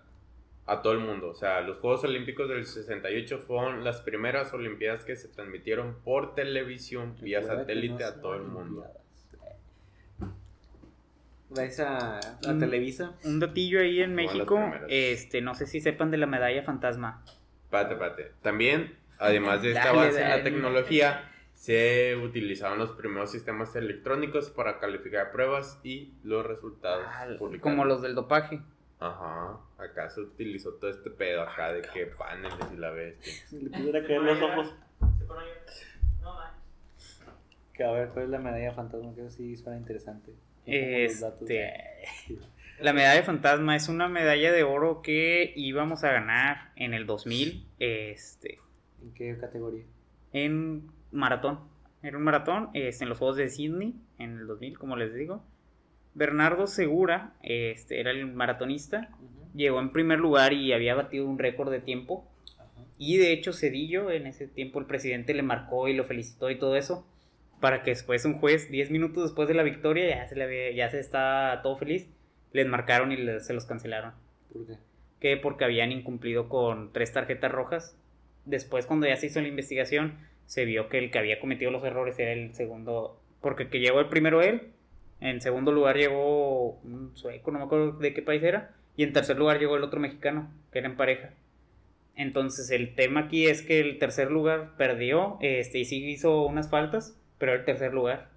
a 0.66 0.82
todo 0.82 0.92
el 0.92 1.00
mundo. 1.00 1.30
O 1.30 1.34
sea, 1.34 1.60
los 1.62 1.78
Juegos 1.78 2.04
Olímpicos 2.04 2.48
del 2.48 2.64
68 2.66 3.38
fueron 3.38 3.82
las 3.82 4.00
primeras 4.02 4.52
Olimpiadas 4.54 5.04
que 5.04 5.16
se 5.16 5.28
transmitieron 5.28 5.96
por 6.04 6.34
televisión 6.34 7.16
vía 7.20 7.42
satélite 7.42 8.04
no 8.04 8.06
a 8.06 8.20
todo 8.20 8.34
el 8.36 8.42
mundo. 8.42 8.84
Gracias 11.50 11.80
a, 11.80 12.18
a. 12.18 12.58
Televisa. 12.58 13.12
Un 13.24 13.40
datillo 13.40 13.80
ahí 13.80 14.00
en 14.00 14.14
México. 14.14 14.58
Este, 14.88 15.40
no 15.40 15.54
sé 15.54 15.66
si 15.66 15.80
sepan 15.80 16.10
de 16.10 16.16
la 16.16 16.26
medalla 16.26 16.62
fantasma. 16.62 17.22
Espérate, 17.64 17.94
espérate. 17.94 18.32
También, 18.42 18.96
además 19.18 19.62
de 19.62 19.68
este 19.72 19.80
Dale, 19.80 19.98
avance 19.98 20.22
en 20.22 20.28
la 20.28 20.42
tecnología, 20.42 21.24
se 21.54 22.16
utilizaron 22.16 22.78
los 22.78 22.92
primeros 22.92 23.30
sistemas 23.32 23.74
electrónicos 23.76 24.50
para 24.50 24.78
calificar 24.78 25.32
pruebas 25.32 25.78
y 25.82 26.14
los 26.22 26.46
resultados 26.46 27.04
Ah, 27.08 27.26
publicados. 27.38 27.62
como 27.62 27.84
los 27.84 28.00
del 28.02 28.14
dopaje. 28.14 28.60
Ajá, 29.00 29.58
acá 29.78 30.10
se 30.10 30.20
utilizó 30.20 30.74
todo 30.74 30.90
este 30.90 31.10
pedo 31.10 31.42
acá 31.42 31.72
de 31.72 31.80
que 31.82 32.06
paneles 32.06 32.54
y 32.72 32.76
la 32.76 32.90
bestia. 32.90 33.32
Si 33.48 33.58
le 33.60 33.70
pudiera 33.70 34.06
caer 34.06 34.20
los 34.22 34.40
ojos. 34.42 34.74
Se 35.18 35.24
pone 35.24 35.40
yo. 35.46 36.22
No, 36.22 36.34
man. 36.34 36.50
Que 37.72 37.82
a 37.84 37.92
ver, 37.92 38.08
¿cuál 38.10 38.26
es 38.26 38.30
la 38.30 38.38
medalla 38.38 38.72
fantasma? 38.72 39.14
Que 39.14 39.22
eso 39.22 39.30
sí 39.30 39.56
suena 39.56 39.78
interesante. 39.78 40.32
Este. 40.66 41.72
La 42.80 42.92
medalla 42.92 43.22
fantasma 43.22 43.76
es 43.76 43.88
una 43.88 44.08
medalla 44.08 44.52
de 44.52 44.62
oro 44.62 45.02
que 45.02 45.52
íbamos 45.54 46.02
a 46.04 46.12
ganar 46.12 46.72
en 46.76 46.94
el 46.94 47.06
2000. 47.06 47.66
Este. 47.78 48.58
¿En 49.02 49.12
qué 49.12 49.36
categoría? 49.38 49.84
en 50.32 50.90
maratón. 51.10 51.60
Era 52.02 52.16
un 52.16 52.24
maratón 52.24 52.70
este, 52.74 53.04
en 53.04 53.10
los 53.10 53.18
Juegos 53.18 53.36
de 53.36 53.48
Sydney 53.48 53.94
en 54.18 54.38
el 54.38 54.46
2000, 54.46 54.78
como 54.78 54.96
les 54.96 55.14
digo. 55.14 55.42
Bernardo 56.14 56.66
Segura 56.66 57.34
este, 57.42 58.00
era 58.00 58.10
el 58.10 58.26
maratonista. 58.26 59.10
Llegó 59.54 59.80
en 59.80 59.92
primer 59.92 60.18
lugar 60.18 60.52
y 60.52 60.72
había 60.72 60.94
batido 60.94 61.26
un 61.26 61.38
récord 61.38 61.70
de 61.70 61.80
tiempo. 61.80 62.26
Y 62.98 63.16
de 63.16 63.32
hecho 63.32 63.52
Cedillo, 63.52 64.10
en 64.10 64.26
ese 64.26 64.46
tiempo 64.46 64.78
el 64.78 64.86
presidente 64.86 65.34
le 65.34 65.42
marcó 65.42 65.88
y 65.88 65.94
lo 65.94 66.04
felicitó 66.04 66.50
y 66.50 66.58
todo 66.58 66.76
eso. 66.76 67.06
Para 67.60 67.82
que 67.82 67.90
después 67.90 68.24
un 68.24 68.38
juez, 68.38 68.70
10 68.70 68.90
minutos 68.90 69.24
después 69.24 69.46
de 69.48 69.54
la 69.54 69.62
victoria, 69.62 70.08
ya 70.08 70.28
se, 70.28 70.36
le 70.36 70.44
había- 70.44 70.70
ya 70.72 70.90
se 70.90 70.98
estaba 71.00 71.60
todo 71.62 71.76
feliz, 71.76 72.08
les 72.52 72.66
marcaron 72.66 73.12
y 73.12 73.16
se 73.40 73.52
los 73.52 73.64
cancelaron 73.66 74.12
¿Por 74.52 74.66
qué? 74.66 74.74
que 75.20 75.36
porque 75.36 75.64
habían 75.64 75.92
incumplido 75.92 76.48
con 76.48 76.92
tres 76.92 77.12
tarjetas 77.12 77.52
rojas. 77.52 77.96
Después, 78.46 78.86
cuando 78.86 79.06
ya 79.06 79.16
se 79.16 79.26
hizo 79.26 79.40
la 79.42 79.48
investigación, 79.48 80.18
se 80.46 80.64
vio 80.64 80.88
que 80.88 80.98
el 80.98 81.10
que 81.10 81.18
había 81.18 81.38
cometido 81.38 81.70
los 81.70 81.84
errores 81.84 82.18
era 82.18 82.32
el 82.32 82.54
segundo, 82.54 83.20
porque 83.42 83.68
que 83.68 83.80
llegó 83.80 84.00
el 84.00 84.08
primero 84.08 84.40
él, 84.42 84.68
en 85.20 85.42
segundo 85.42 85.72
lugar 85.72 85.96
llegó 85.98 86.70
un 86.82 87.12
sueco, 87.14 87.50
no 87.50 87.58
me 87.58 87.66
acuerdo 87.66 87.92
de 87.92 88.14
qué 88.14 88.22
país 88.22 88.42
era, 88.42 88.70
y 88.96 89.02
en 89.04 89.12
tercer 89.12 89.36
lugar 89.38 89.58
llegó 89.60 89.76
el 89.76 89.84
otro 89.84 90.00
mexicano, 90.00 90.50
que 90.72 90.78
era 90.78 90.88
en 90.88 90.96
pareja. 90.96 91.30
Entonces, 92.16 92.70
el 92.70 92.94
tema 92.94 93.20
aquí 93.20 93.46
es 93.46 93.62
que 93.62 93.80
el 93.80 93.98
tercer 93.98 94.30
lugar 94.30 94.72
perdió, 94.76 95.38
este, 95.42 95.78
y 95.78 95.84
sí 95.84 96.04
hizo 96.10 96.42
unas 96.46 96.70
faltas, 96.70 97.16
pero 97.40 97.54
el 97.54 97.64
tercer 97.64 97.92
lugar. 97.92 98.28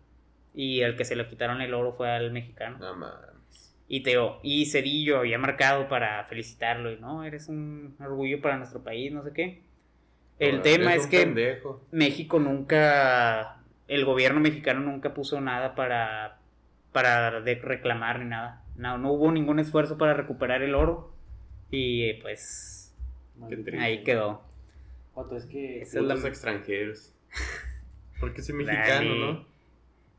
Y 0.55 0.81
el 0.81 0.95
que 0.95 1.05
se 1.05 1.15
le 1.15 1.27
quitaron 1.27 1.61
el 1.61 1.73
oro 1.75 1.93
fue 1.93 2.09
al 2.09 2.31
mexicano. 2.31 2.77
No 2.79 2.95
mames. 2.95 3.75
Y 3.87 4.01
Teo, 4.01 4.39
y 4.41 4.65
Cedillo 4.65 5.19
había 5.19 5.37
marcado 5.37 5.87
para 5.87 6.23
felicitarlo, 6.23 6.91
y 6.91 6.97
no, 6.99 7.23
eres 7.23 7.49
un 7.49 7.95
orgullo 7.99 8.41
para 8.41 8.57
nuestro 8.57 8.81
país, 8.83 9.11
no 9.11 9.23
sé 9.23 9.33
qué. 9.33 9.61
El 10.39 10.51
Ahora, 10.51 10.63
tema 10.63 10.95
es 10.95 11.05
que 11.05 11.19
pendejo. 11.19 11.85
México 11.91 12.39
nunca, 12.39 13.61
el 13.87 14.05
gobierno 14.05 14.39
mexicano 14.39 14.79
nunca 14.79 15.13
puso 15.13 15.39
nada 15.41 15.75
para, 15.75 16.39
para 16.91 17.41
de- 17.41 17.55
reclamar 17.55 18.19
ni 18.19 18.25
nada. 18.25 18.63
No, 18.77 18.97
no 18.97 19.11
hubo 19.11 19.31
ningún 19.31 19.59
esfuerzo 19.59 19.97
para 19.97 20.13
recuperar 20.15 20.63
el 20.63 20.73
oro, 20.75 21.13
y 21.69 22.13
pues 22.21 22.95
ahí 23.79 24.03
quedó. 24.03 24.43
Es 25.35 25.45
que... 25.45 25.81
Esa 25.81 25.99
es 25.99 26.05
la- 26.05 26.15
Putos 26.15 26.29
extranjeros. 26.29 27.13
Porque 28.23 28.41
soy 28.41 28.63
Dale. 28.65 28.77
mexicano, 28.77 29.15
¿no? 29.15 29.45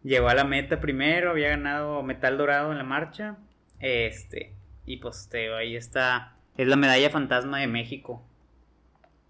Llegó 0.03 0.29
a 0.29 0.35
la 0.35 0.45
meta 0.45 0.81
primero, 0.81 1.31
había 1.31 1.49
ganado 1.49 2.03
metal 2.03 2.37
dorado 2.37 2.71
en 2.73 2.79
la 2.79 2.85
marcha. 2.85 3.37
Este, 3.81 4.55
y 4.87 4.99
pues 4.99 5.29
Teo, 5.31 5.57
ahí 5.57 5.77
está 5.77 6.37
Es 6.57 6.67
la 6.69 6.77
medalla 6.77 7.11
fantasma 7.11 7.61
de 7.61 7.67
México. 7.67 8.23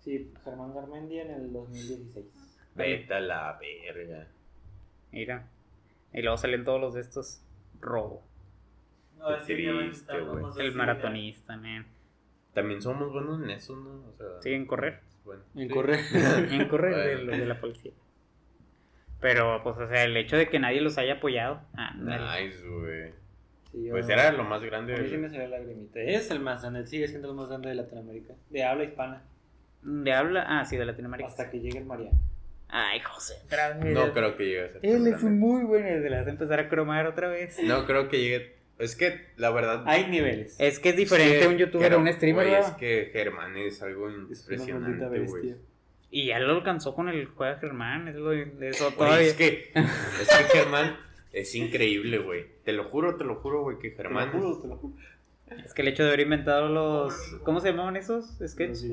Sí, 0.01 0.31
Germán 0.45 0.75
Garmendia 0.75 1.23
en 1.23 1.31
el 1.31 1.53
2016. 1.53 2.27
Vete 2.75 3.15
a 3.15 3.21
la 3.21 3.59
verga. 3.59 4.27
Mira. 5.13 5.47
Y 6.13 6.23
luego 6.23 6.37
salen 6.37 6.65
todos 6.65 6.81
los 6.81 6.95
de 6.95 7.01
estos. 7.01 7.41
Robo. 7.81 8.23
No, 9.19 9.27
Qué 9.47 9.55
triste, 9.55 10.21
güey. 10.21 10.45
El 10.59 10.75
maratonista, 10.75 11.57
man. 11.57 11.87
También 12.53 12.83
somos 12.83 13.13
buenos 13.13 13.43
en 13.43 13.51
eso, 13.51 13.75
¿no? 13.77 13.91
O 14.09 14.13
sea, 14.17 14.27
Sí, 14.43 14.53
en 14.53 14.67
correr. 14.67 15.01
bueno. 15.25 15.43
En 15.55 15.69
Sí. 15.69 15.75
correr. 15.75 16.01
En 16.53 16.69
correr 16.69 17.27
de, 17.27 17.37
de 17.39 17.47
la 17.47 17.61
policía. 17.61 17.93
Pero, 19.25 19.63
pues, 19.63 19.79
o 19.79 19.89
sea, 19.89 20.05
el 20.05 20.15
hecho 20.19 20.37
de 20.37 20.51
que 20.51 20.59
nadie 20.59 20.83
los 20.83 20.99
haya 20.99 21.15
apoyado. 21.15 21.63
Ah, 21.75 21.95
Nice, 21.97 22.59
güey. 22.63 23.11
Sí, 23.73 23.89
Pues 23.91 24.07
era 24.07 24.31
lo 24.33 24.45
más 24.45 24.63
grande. 24.63 24.95
A 24.95 24.99
mí 24.99 25.09
sí 25.09 25.17
me 25.17 25.31
salió 25.31 25.49
lagrimita. 25.49 25.99
Es 25.99 26.31
el 26.31 26.41
más 26.41 26.61
grande, 26.61 26.87
sigue 26.87 27.09
siendo 27.09 27.31
el 27.31 27.35
más 27.35 27.49
grande 27.49 27.71
de 27.71 27.75
Latinoamérica. 27.77 28.35
De 28.51 28.63
habla 28.65 28.85
hispana. 28.85 29.23
¿De 29.81 30.13
habla? 30.13 30.45
Ah, 30.47 30.67
sí, 30.67 30.77
de 30.77 30.85
Latinoamérica. 30.85 31.27
Hasta 31.27 31.49
que 31.49 31.59
llegue 31.61 31.79
el 31.79 31.87
Mariano. 31.87 32.19
Ay, 32.69 33.01
José. 33.01 33.37
otra 33.47 33.71
vez. 33.79 33.95
No 33.95 34.13
creo 34.13 34.37
que 34.37 34.45
llegue 34.45 34.61
a 34.65 34.69
ser. 34.73 34.81
tan 34.83 34.91
Él 34.91 35.07
es 35.07 35.13
grande. 35.23 35.31
muy 35.31 35.65
bueno. 35.65 35.89
Se 36.03 36.11
le 36.11 36.17
vas 36.19 36.27
a 36.27 36.31
empezar 36.31 36.61
a 36.61 36.69
cromar 36.69 37.07
otra 37.07 37.29
vez. 37.29 37.59
No 37.63 37.87
creo 37.87 38.11
que 38.11 38.19
llegue. 38.21 38.55
Es 38.79 38.95
que 38.95 39.23
la 39.39 39.51
verdad. 39.53 39.85
Hay 39.87 40.07
niveles. 40.09 40.55
Es 40.61 40.79
que 40.81 40.91
es 40.91 40.97
diferente 40.97 41.41
que 41.41 41.47
un 41.49 41.57
youtuber 41.57 41.95
a 41.95 41.97
un 41.97 42.13
streamer, 42.13 42.47
Es 42.49 42.67
que 42.73 43.09
Germán 43.11 43.57
es 43.57 43.81
algo 43.83 44.11
Es 44.11 44.15
una 44.15 44.19
maldita 44.27 44.43
impresionante, 44.43 45.09
bestia. 45.19 45.41
güey. 45.41 45.55
Y 46.16 46.27
ya 46.27 46.39
lo 46.39 46.55
alcanzó 46.55 46.95
con 46.95 47.09
el 47.09 47.27
juega 47.27 47.59
Germán. 47.59 48.07
Es 48.07 48.15
lo 48.15 48.31
de 48.31 48.69
eso 48.69 48.93
todavía. 48.93 49.27
Es 49.27 49.35
que, 49.35 49.73
es 49.74 50.28
que 50.28 50.59
Germán 50.59 50.97
es 51.32 51.55
increíble, 51.57 52.19
güey. 52.19 52.47
Te 52.65 52.73
lo 52.73 52.85
juro, 52.85 53.16
te 53.16 53.24
lo 53.24 53.35
juro, 53.36 53.62
güey, 53.62 53.78
que 53.81 53.91
Te 53.91 53.97
Germán 53.97 54.27
lo 54.27 54.32
juro, 54.39 54.53
es- 54.53 54.62
te 54.62 54.69
lo 54.69 54.77
juro. 54.77 54.95
Es 55.65 55.74
que 55.74 55.82
el 55.82 55.89
hecho 55.89 56.03
de 56.05 56.11
haber 56.11 56.20
inventado 56.20 56.69
los. 56.69 57.12
¿Cómo 57.43 57.59
se 57.61 57.70
llamaban 57.70 57.97
esos 57.97 58.39
sketches? 58.47 58.86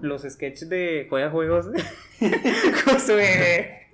Los 0.00 0.22
sketches 0.22 0.68
de 0.70 1.06
juega 1.08 1.30
juegos. 1.30 1.66
Josué. 2.84 3.88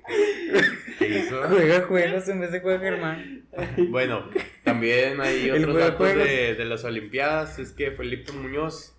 ¿Qué 0.99 1.09
hizo? 1.09 1.43
Juega 1.49 1.83
juegos 1.83 2.29
en 2.29 2.41
vez 2.41 2.53
de 2.53 2.61
juega 2.61 2.79
Germán. 2.79 3.43
Bueno, 3.91 4.29
también 4.65 5.21
hay 5.21 5.51
otros 5.51 5.65
juego 5.73 5.79
de 5.79 5.85
datos 5.91 6.15
de, 6.15 6.55
de 6.55 6.65
las 6.65 6.85
Olimpiadas. 6.85 7.59
Es 7.59 7.73
que 7.73 7.91
Felipe 7.91 8.33
Muñoz 8.33 8.95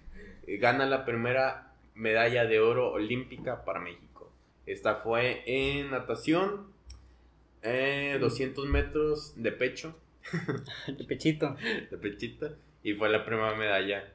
eh, 0.48 0.58
gana 0.58 0.86
la 0.86 1.06
primera 1.06 1.73
medalla 1.96 2.46
de 2.46 2.60
oro 2.60 2.92
olímpica 2.92 3.64
para 3.66 3.80
México. 3.80 4.32
Esta 4.66 4.96
fue 4.96 5.44
en 5.46 5.92
natación, 5.92 6.68
eh, 7.62 8.18
200 8.20 8.66
metros 8.68 9.34
de 9.36 9.52
pecho, 9.52 9.98
De 10.88 11.04
pechito. 11.04 11.56
de 11.92 11.98
pechita, 11.98 12.52
y 12.82 12.94
fue 12.94 13.10
la 13.10 13.26
primera 13.26 13.56
medalla 13.56 14.06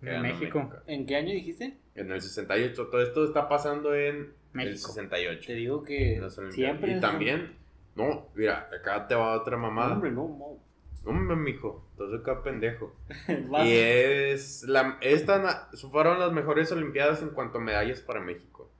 De 0.00 0.18
México. 0.18 0.70
¿En 0.86 1.06
qué 1.06 1.16
año 1.16 1.32
dijiste? 1.32 1.76
En 1.94 2.10
el 2.12 2.20
68. 2.20 2.88
Todo 2.88 3.02
esto 3.02 3.24
está 3.24 3.48
pasando 3.48 3.94
en 3.94 4.16
el 4.16 4.32
México. 4.52 4.88
68. 4.88 5.46
Te 5.46 5.54
digo 5.54 5.82
que 5.82 6.20
siempre. 6.50 6.96
Y 6.96 7.00
también, 7.00 7.56
no, 7.94 8.28
mira, 8.34 8.68
acá 8.78 9.06
te 9.08 9.14
va 9.14 9.36
otra 9.40 9.56
mamada. 9.56 9.94
hombre, 9.94 10.10
no, 10.10 10.28
no. 10.28 10.58
Hombre, 11.06 11.36
mijo, 11.36 11.84
entonces 11.92 12.20
acá 12.20 12.42
pendejo. 12.42 12.94
Y 13.64 13.72
es 13.72 14.62
la, 14.64 14.98
esta 15.00 15.68
fueron 15.90 16.18
las 16.18 16.32
mejores 16.32 16.72
Olimpiadas 16.72 17.22
en 17.22 17.30
cuanto 17.30 17.58
a 17.58 17.60
medallas 17.60 18.00
para 18.00 18.20
México. 18.20 18.70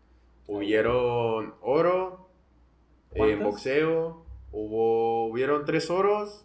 Hubieron 0.47 1.55
oro, 1.61 2.29
eh, 3.13 3.37
boxeo, 3.37 4.25
hubo, 4.53 5.27
hubieron 5.27 5.65
tres 5.65 5.91
oros, 5.91 6.45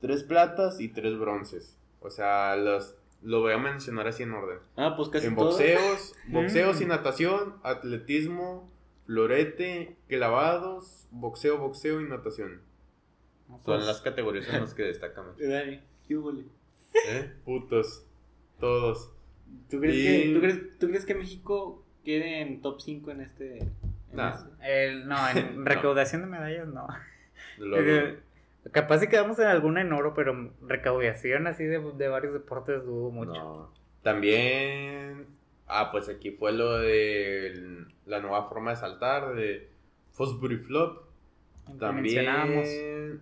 tres 0.00 0.22
platas 0.22 0.80
y 0.80 0.88
tres 0.88 1.18
bronces. 1.18 1.76
O 2.00 2.10
sea, 2.10 2.56
los, 2.56 2.94
lo 3.22 3.40
voy 3.40 3.52
a 3.52 3.58
mencionar 3.58 4.06
así 4.08 4.22
en 4.22 4.32
orden. 4.32 4.58
Ah, 4.76 4.94
pues 4.96 5.08
casi 5.08 5.26
en 5.28 5.34
todo. 5.34 5.46
boxeos, 5.46 6.14
boxeos 6.28 6.80
y 6.80 6.84
Mm. 6.84 6.88
natación, 6.88 7.54
atletismo, 7.62 8.70
florete, 9.06 9.96
clavados, 10.08 11.06
boxeo, 11.10 11.58
boxeo 11.58 12.00
y 12.00 12.04
natación. 12.08 12.60
No, 13.48 13.56
Son 13.56 13.76
pues, 13.76 13.86
las 13.86 14.00
categorías 14.00 14.48
en 14.52 14.60
las 14.60 14.74
que 14.74 14.82
destacan. 14.84 15.24
Eh. 15.40 15.82
¿Eh? 17.08 17.32
Putos. 17.44 18.06
Todos. 18.60 19.10
¿Tú 19.70 19.80
crees, 19.80 19.96
Y- 19.96 20.04
que, 20.28 20.34
¿tú, 20.34 20.40
crees, 20.40 20.78
¿Tú 20.78 20.86
crees 20.88 21.04
que 21.04 21.14
México 21.14 21.84
quede 22.04 22.40
en 22.40 22.60
top 22.62 22.80
5 22.80 23.10
en 23.10 23.20
este? 23.22 23.58
en 23.58 23.72
Nah. 24.12 24.34
este? 24.34 24.48
el- 24.88 25.08
no, 25.08 25.16
en 25.30 25.64
recaudación 25.66 26.22
de 26.22 26.28
medallas 26.28 26.68
no. 26.68 26.86
Capaz 28.72 28.98
si 29.00 29.08
quedamos 29.08 29.38
en 29.38 29.46
alguna 29.46 29.80
en 29.82 29.92
oro, 29.92 30.14
pero 30.14 30.52
recaudación 30.62 31.46
así 31.46 31.64
de, 31.64 31.80
de 31.96 32.08
varios 32.08 32.32
deportes 32.32 32.84
dudo 32.84 33.10
mucho. 33.10 33.32
no. 33.32 33.70
También. 34.02 35.26
Ah, 35.66 35.90
pues 35.90 36.08
aquí 36.08 36.30
fue 36.30 36.52
lo 36.52 36.78
de 36.78 37.46
el- 37.48 37.86
la 38.06 38.20
nueva 38.20 38.48
forma 38.48 38.70
de 38.70 38.76
saltar 38.76 39.34
de 39.34 39.68
Fosbury 40.12 40.58
Flop. 40.58 41.04
También. 41.78 43.20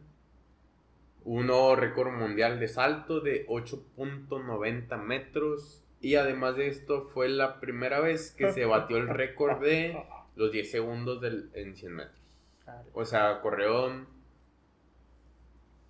Un 1.24 1.47
nuevo 1.47 1.77
récord 1.77 2.12
mundial 2.12 2.59
de 2.59 2.69
salto 2.69 3.20
de 3.20 3.47
8.90 3.47 4.97
metros. 5.03 5.82
Y 6.01 6.16
además 6.16 6.57
de 6.57 6.66
esto, 6.69 7.05
fue 7.05 7.28
la 7.28 7.61
primera 7.61 8.01
vez 8.01 8.32
que 8.32 8.53
se 8.53 8.65
batió 8.65 8.97
el 8.97 9.09
récord 9.09 9.61
de 9.62 9.97
los 10.35 10.51
10 10.51 10.70
segundos 10.70 11.20
del, 11.20 11.51
en 11.55 11.77
100 11.77 11.93
metros. 11.94 12.19
O 12.93 13.05
sea, 13.05 13.40
corrieron 13.40 14.07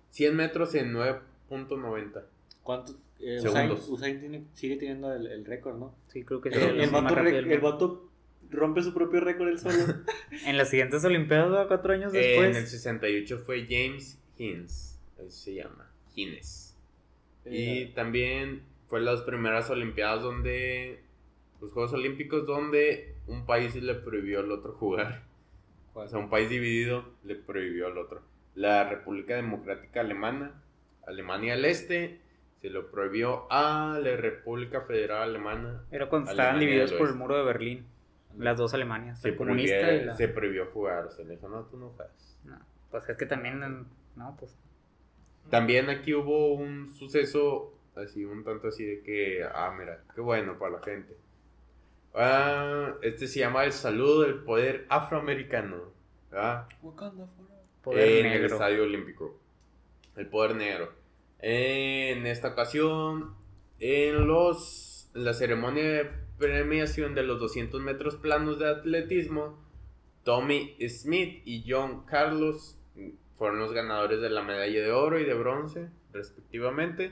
100 0.09 0.35
metros 0.35 0.75
en 0.75 0.93
9.90. 0.93 2.23
¿Cuánto? 2.61 2.93
Eh, 3.19 3.39
Segundos. 3.39 3.79
Usain, 3.87 3.93
Usain 3.93 4.19
tiene- 4.19 4.43
sigue 4.53 4.75
teniendo 4.77 5.11
el, 5.13 5.27
el 5.27 5.45
récord, 5.45 5.77
¿no? 5.77 5.95
Sí, 6.09 6.23
creo 6.23 6.41
que 6.41 6.51
sí. 6.51 6.59
El- 6.59 6.81
El, 6.81 6.89
vato, 6.89 7.17
el 7.19 7.59
vato 7.59 8.09
rompe 8.51 8.83
su 8.83 8.93
propio 8.93 9.21
récord 9.21 9.47
él 9.49 9.59
solo. 9.59 9.77
En 10.45 10.57
las 10.57 10.69
siguientes 10.69 11.03
Olimpiadas, 11.05 11.67
cuatro 11.67 11.93
años 11.93 12.13
En 12.13 12.19
el 12.19 12.53
después. 12.53 12.69
68 12.69 13.39
fue 13.45 13.65
James 13.69 14.19
Hines, 14.37 14.92
así 15.27 15.51
se 15.51 15.55
llama, 15.55 15.91
Hines. 16.15 16.77
Y 17.45 17.83
Eh, 17.83 17.91
también 17.95 18.63
fue 18.87 19.01
las 19.01 19.21
primeras 19.21 19.69
Olimpiadas 19.69 20.23
donde, 20.23 21.03
los 21.61 21.71
Juegos 21.71 21.93
Olímpicos 21.93 22.45
donde 22.45 23.15
un 23.27 23.45
país 23.45 23.75
le 23.75 23.95
prohibió 23.95 24.39
al 24.39 24.51
otro 24.51 24.73
jugar. 24.73 25.23
O 25.93 26.07
sea, 26.07 26.19
un 26.19 26.29
país 26.29 26.49
dividido 26.49 27.05
le 27.23 27.35
prohibió 27.35 27.87
al 27.87 27.97
otro. 27.97 28.21
La 28.55 28.89
República 28.89 29.35
Democrática 29.35 30.01
Alemana, 30.01 30.61
Alemania 31.05 31.55
del 31.55 31.65
Este, 31.65 32.19
se 32.61 32.69
lo 32.69 32.89
prohibió 32.91 33.45
a 33.51 33.99
la 34.01 34.15
República 34.15 34.81
Federal 34.81 35.23
Alemana. 35.23 35.83
Era 35.91 36.09
cuando 36.09 36.31
estaban 36.31 36.59
divididos 36.59 36.93
por 36.93 37.09
el 37.09 37.15
muro 37.15 37.37
de 37.37 37.43
Berlín. 37.43 37.85
Las 38.37 38.57
dos 38.57 38.73
Alemanias. 38.73 39.21
Se 39.21 39.31
la 39.31 39.37
comunista 39.37 39.79
prohibió, 39.79 40.01
y 40.01 40.05
la... 40.05 40.15
se 40.15 40.27
prohibió 40.27 40.65
jugar. 40.67 41.11
Se 41.11 41.23
le 41.23 41.35
dijo, 41.35 41.49
no, 41.49 41.63
tú 41.65 41.77
no 41.77 41.89
juegas. 41.89 42.39
No, 42.43 42.59
pues 42.89 43.07
es 43.09 43.17
que 43.17 43.25
también... 43.25 43.59
No, 44.15 44.35
pues... 44.39 44.57
También 45.49 45.89
aquí 45.89 46.13
hubo 46.13 46.53
un 46.53 46.93
suceso 46.93 47.73
así, 47.95 48.25
un 48.25 48.43
tanto 48.43 48.69
así 48.69 48.85
de 48.85 49.01
que, 49.03 49.43
ah, 49.43 49.73
mira, 49.77 50.03
qué 50.15 50.21
bueno 50.21 50.57
para 50.57 50.73
la 50.73 50.83
gente. 50.83 51.15
Ah, 52.13 52.93
este 53.01 53.27
se 53.27 53.39
llama 53.39 53.65
el 53.65 53.73
saludo 53.73 54.21
del 54.21 54.43
poder 54.43 54.85
afroamericano, 54.89 55.93
¿verdad? 56.31 56.67
Poder 57.83 58.19
en 58.19 58.25
el 58.25 58.31
negro. 58.41 58.55
Estadio 58.55 58.83
Olímpico. 58.83 59.39
El 60.15 60.27
poder 60.27 60.55
negro. 60.55 60.91
En 61.39 62.25
esta 62.25 62.49
ocasión, 62.49 63.35
en 63.79 64.27
los 64.27 64.93
en 65.15 65.25
la 65.25 65.33
ceremonia 65.33 65.83
de 65.83 66.11
premiación 66.37 67.13
de 67.13 67.23
los 67.23 67.39
200 67.39 67.81
metros 67.81 68.15
planos 68.15 68.59
de 68.59 68.69
atletismo, 68.69 69.59
Tommy 70.23 70.75
Smith 70.87 71.41
y 71.45 71.65
John 71.67 72.05
Carlos 72.05 72.79
fueron 73.43 73.59
los 73.59 73.73
ganadores 73.73 74.21
de 74.21 74.29
la 74.29 74.41
medalla 74.41 74.81
de 74.81 74.91
oro 74.93 75.19
y 75.19 75.25
de 75.25 75.33
bronce, 75.33 75.89
respectivamente. 76.13 77.11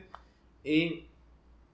Y 0.63 1.09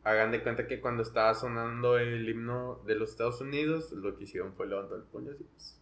hagan 0.04 0.32
de 0.32 0.42
cuenta 0.42 0.66
que 0.66 0.82
cuando 0.82 1.04
estaba 1.04 1.36
sonando 1.36 2.00
el 2.00 2.28
himno 2.28 2.82
de 2.88 2.96
los 2.96 3.12
Estados 3.12 3.40
Unidos, 3.40 3.92
lo 3.92 4.18
que 4.18 4.24
hicieron 4.24 4.56
fue 4.56 4.66
levantar 4.66 4.98
el 4.98 5.04
puño 5.04 5.32
así. 5.32 5.44
pues, 5.44 5.80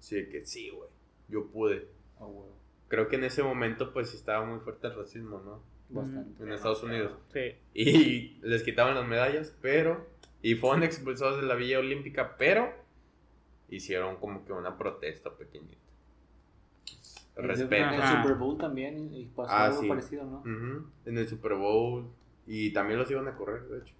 Así 0.00 0.16
de 0.16 0.28
que 0.28 0.44
sí, 0.44 0.70
güey, 0.70 0.88
yo 1.28 1.46
pude. 1.52 1.86
Ah. 2.18 2.26
Creo 2.88 3.06
que 3.06 3.14
en 3.14 3.22
ese 3.22 3.44
momento 3.44 3.92
pues 3.92 4.12
estaba 4.12 4.44
muy 4.44 4.58
fuerte 4.58 4.88
el 4.88 4.96
racismo, 4.96 5.40
¿no? 5.44 5.62
Bastante. 5.88 6.42
En 6.42 6.50
Estados 6.50 6.82
Unidos. 6.82 7.12
Sí. 7.32 7.54
Y 7.74 8.40
les 8.42 8.64
quitaban 8.64 8.96
las 8.96 9.06
medallas, 9.06 9.56
pero... 9.62 10.04
Y 10.42 10.56
fueron 10.56 10.82
expulsados 10.82 11.40
de 11.40 11.46
la 11.46 11.54
Villa 11.54 11.78
Olímpica, 11.78 12.36
pero... 12.36 12.74
Hicieron 13.68 14.16
como 14.16 14.44
que 14.44 14.52
una 14.52 14.76
protesta 14.76 15.30
pequeñita. 15.30 15.85
En 17.36 17.48
Respeto. 17.48 17.74
el 17.74 18.00
Ajá. 18.00 18.22
Super 18.22 18.36
Bowl 18.38 18.56
también 18.58 19.12
y 19.14 19.26
pasó 19.26 19.50
Ah, 19.52 19.66
algo 19.66 19.82
sí. 19.82 19.88
parecido, 19.88 20.24
¿no? 20.24 20.42
En 21.04 21.18
el 21.18 21.28
Super 21.28 21.54
Bowl. 21.54 22.06
Y 22.46 22.72
también 22.72 22.98
los 22.98 23.10
iban 23.10 23.28
a 23.28 23.36
correr, 23.36 23.62
de 23.68 23.78
hecho. 23.78 23.94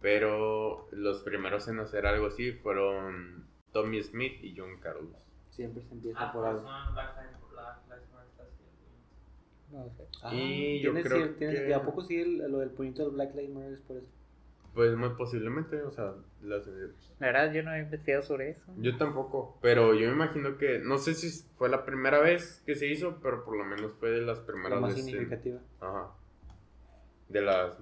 Pero 0.00 0.86
los 0.92 1.22
primeros 1.22 1.66
en 1.68 1.78
hacer 1.80 2.06
algo 2.06 2.26
así 2.26 2.52
fueron 2.52 3.44
Tommy 3.72 4.02
Smith 4.02 4.42
y 4.42 4.54
John 4.56 4.78
Carlos. 4.80 5.10
Siempre 5.50 5.82
se 5.84 5.94
empieza 5.94 6.28
Ah, 6.28 6.32
por 6.32 6.46
algo. 6.46 6.62
Y 10.32 10.80
yo 10.80 10.92
tienes 10.92 11.06
creo 11.06 11.36
que- 11.36 11.74
¿A 11.74 11.82
poco 11.82 12.02
sí 12.02 12.20
el- 12.20 12.38
lo 12.50 12.58
del 12.58 12.70
puñito 12.70 13.02
del 13.04 13.12
Black 13.12 13.34
Lives 13.34 13.50
Matter 13.54 13.72
es 13.74 13.80
por 13.80 13.96
eso? 13.98 14.06
Pues 14.74 14.96
muy 14.96 15.08
posiblemente, 15.10 15.82
o 15.82 15.90
sea, 15.90 16.12
las- 16.42 16.66
La 17.18 17.26
verdad, 17.26 17.52
yo 17.52 17.62
no 17.64 17.74
he 17.74 17.80
investigado 17.80 18.22
sobre 18.22 18.50
eso. 18.50 18.62
yo 18.78 18.96
tampoco, 18.96 19.58
pero 19.60 19.94
yo 19.94 20.06
me 20.08 20.14
imagino 20.14 20.56
que, 20.58 20.78
no 20.78 20.96
sé 20.98 21.14
si 21.14 21.44
fue 21.56 21.68
la 21.68 21.84
primera 21.84 22.20
vez 22.20 22.62
que 22.64 22.76
se 22.76 22.86
hizo, 22.86 23.18
pero 23.22 23.44
por 23.44 23.56
lo 23.56 23.64
menos 23.64 23.92
fue 23.98 24.10
de 24.10 24.20
las 24.22 24.38
La 24.38 24.46
primeras 24.46 24.80
más 24.80 24.90
veces. 24.94 25.06
en- 25.06 25.10
significativa. 25.12 25.58
Ajá. 25.80 26.10
De 27.28 27.40
las 27.42 27.72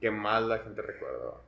que 0.00 0.10
más 0.10 0.42
la 0.44 0.58
gente 0.58 0.82
recuerda. 0.82 1.40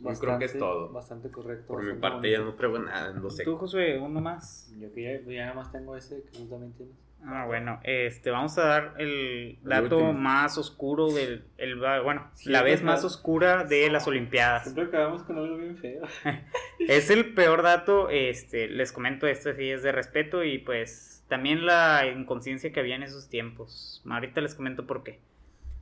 Yo 0.00 0.10
creo 0.18 0.38
que 0.38 0.44
es 0.46 0.58
todo. 0.58 0.88
Bastante 0.92 1.30
correcto. 1.30 1.66
Por 1.68 1.84
mi 1.84 1.98
parte 2.00 2.30
ya 2.30 2.40
no 2.40 2.54
traigo 2.54 2.78
nada, 2.78 3.12
no 3.12 3.30
sé. 3.30 3.44
Tú, 3.44 3.56
Josué, 3.56 3.98
uno 4.00 4.20
más. 4.20 4.72
Yo 4.78 4.92
que 4.92 5.02
ya, 5.02 5.30
ya 5.30 5.42
nada 5.46 5.54
más 5.54 5.70
tengo 5.70 5.94
ese 5.96 6.22
que 6.24 6.30
tú 6.38 6.46
también 6.46 6.72
tienes. 6.72 6.96
Ah, 7.26 7.46
bueno, 7.46 7.80
este, 7.84 8.30
vamos 8.30 8.58
a 8.58 8.66
dar 8.66 8.94
el 8.98 9.58
dato 9.62 10.12
más 10.12 10.58
oscuro 10.58 11.10
del, 11.10 11.44
el, 11.56 11.76
bueno, 11.76 12.28
Sí, 12.34 12.50
la 12.50 12.62
vez 12.62 12.82
más 12.82 13.02
oscura 13.02 13.64
de 13.64 13.90
las 13.90 14.06
Olimpiadas. 14.06 14.64
Siempre 14.64 14.84
acabamos 14.84 15.22
con 15.22 15.38
algo 15.38 15.56
bien 15.56 15.76
feo. 15.78 16.02
Es 16.80 17.08
el 17.08 17.32
peor 17.32 17.62
dato, 17.62 18.10
este, 18.10 18.68
les 18.68 18.92
comento 18.92 19.26
esto 19.26 19.54
sí 19.54 19.70
es 19.70 19.82
de 19.82 19.92
respeto 19.92 20.44
y 20.44 20.58
pues 20.58 21.24
también 21.28 21.64
la 21.64 22.06
inconsciencia 22.06 22.72
que 22.72 22.80
había 22.80 22.96
en 22.96 23.04
esos 23.04 23.30
tiempos. 23.30 24.02
Ahorita 24.08 24.42
les 24.42 24.54
comento 24.54 24.86
por 24.86 25.02
qué. 25.02 25.20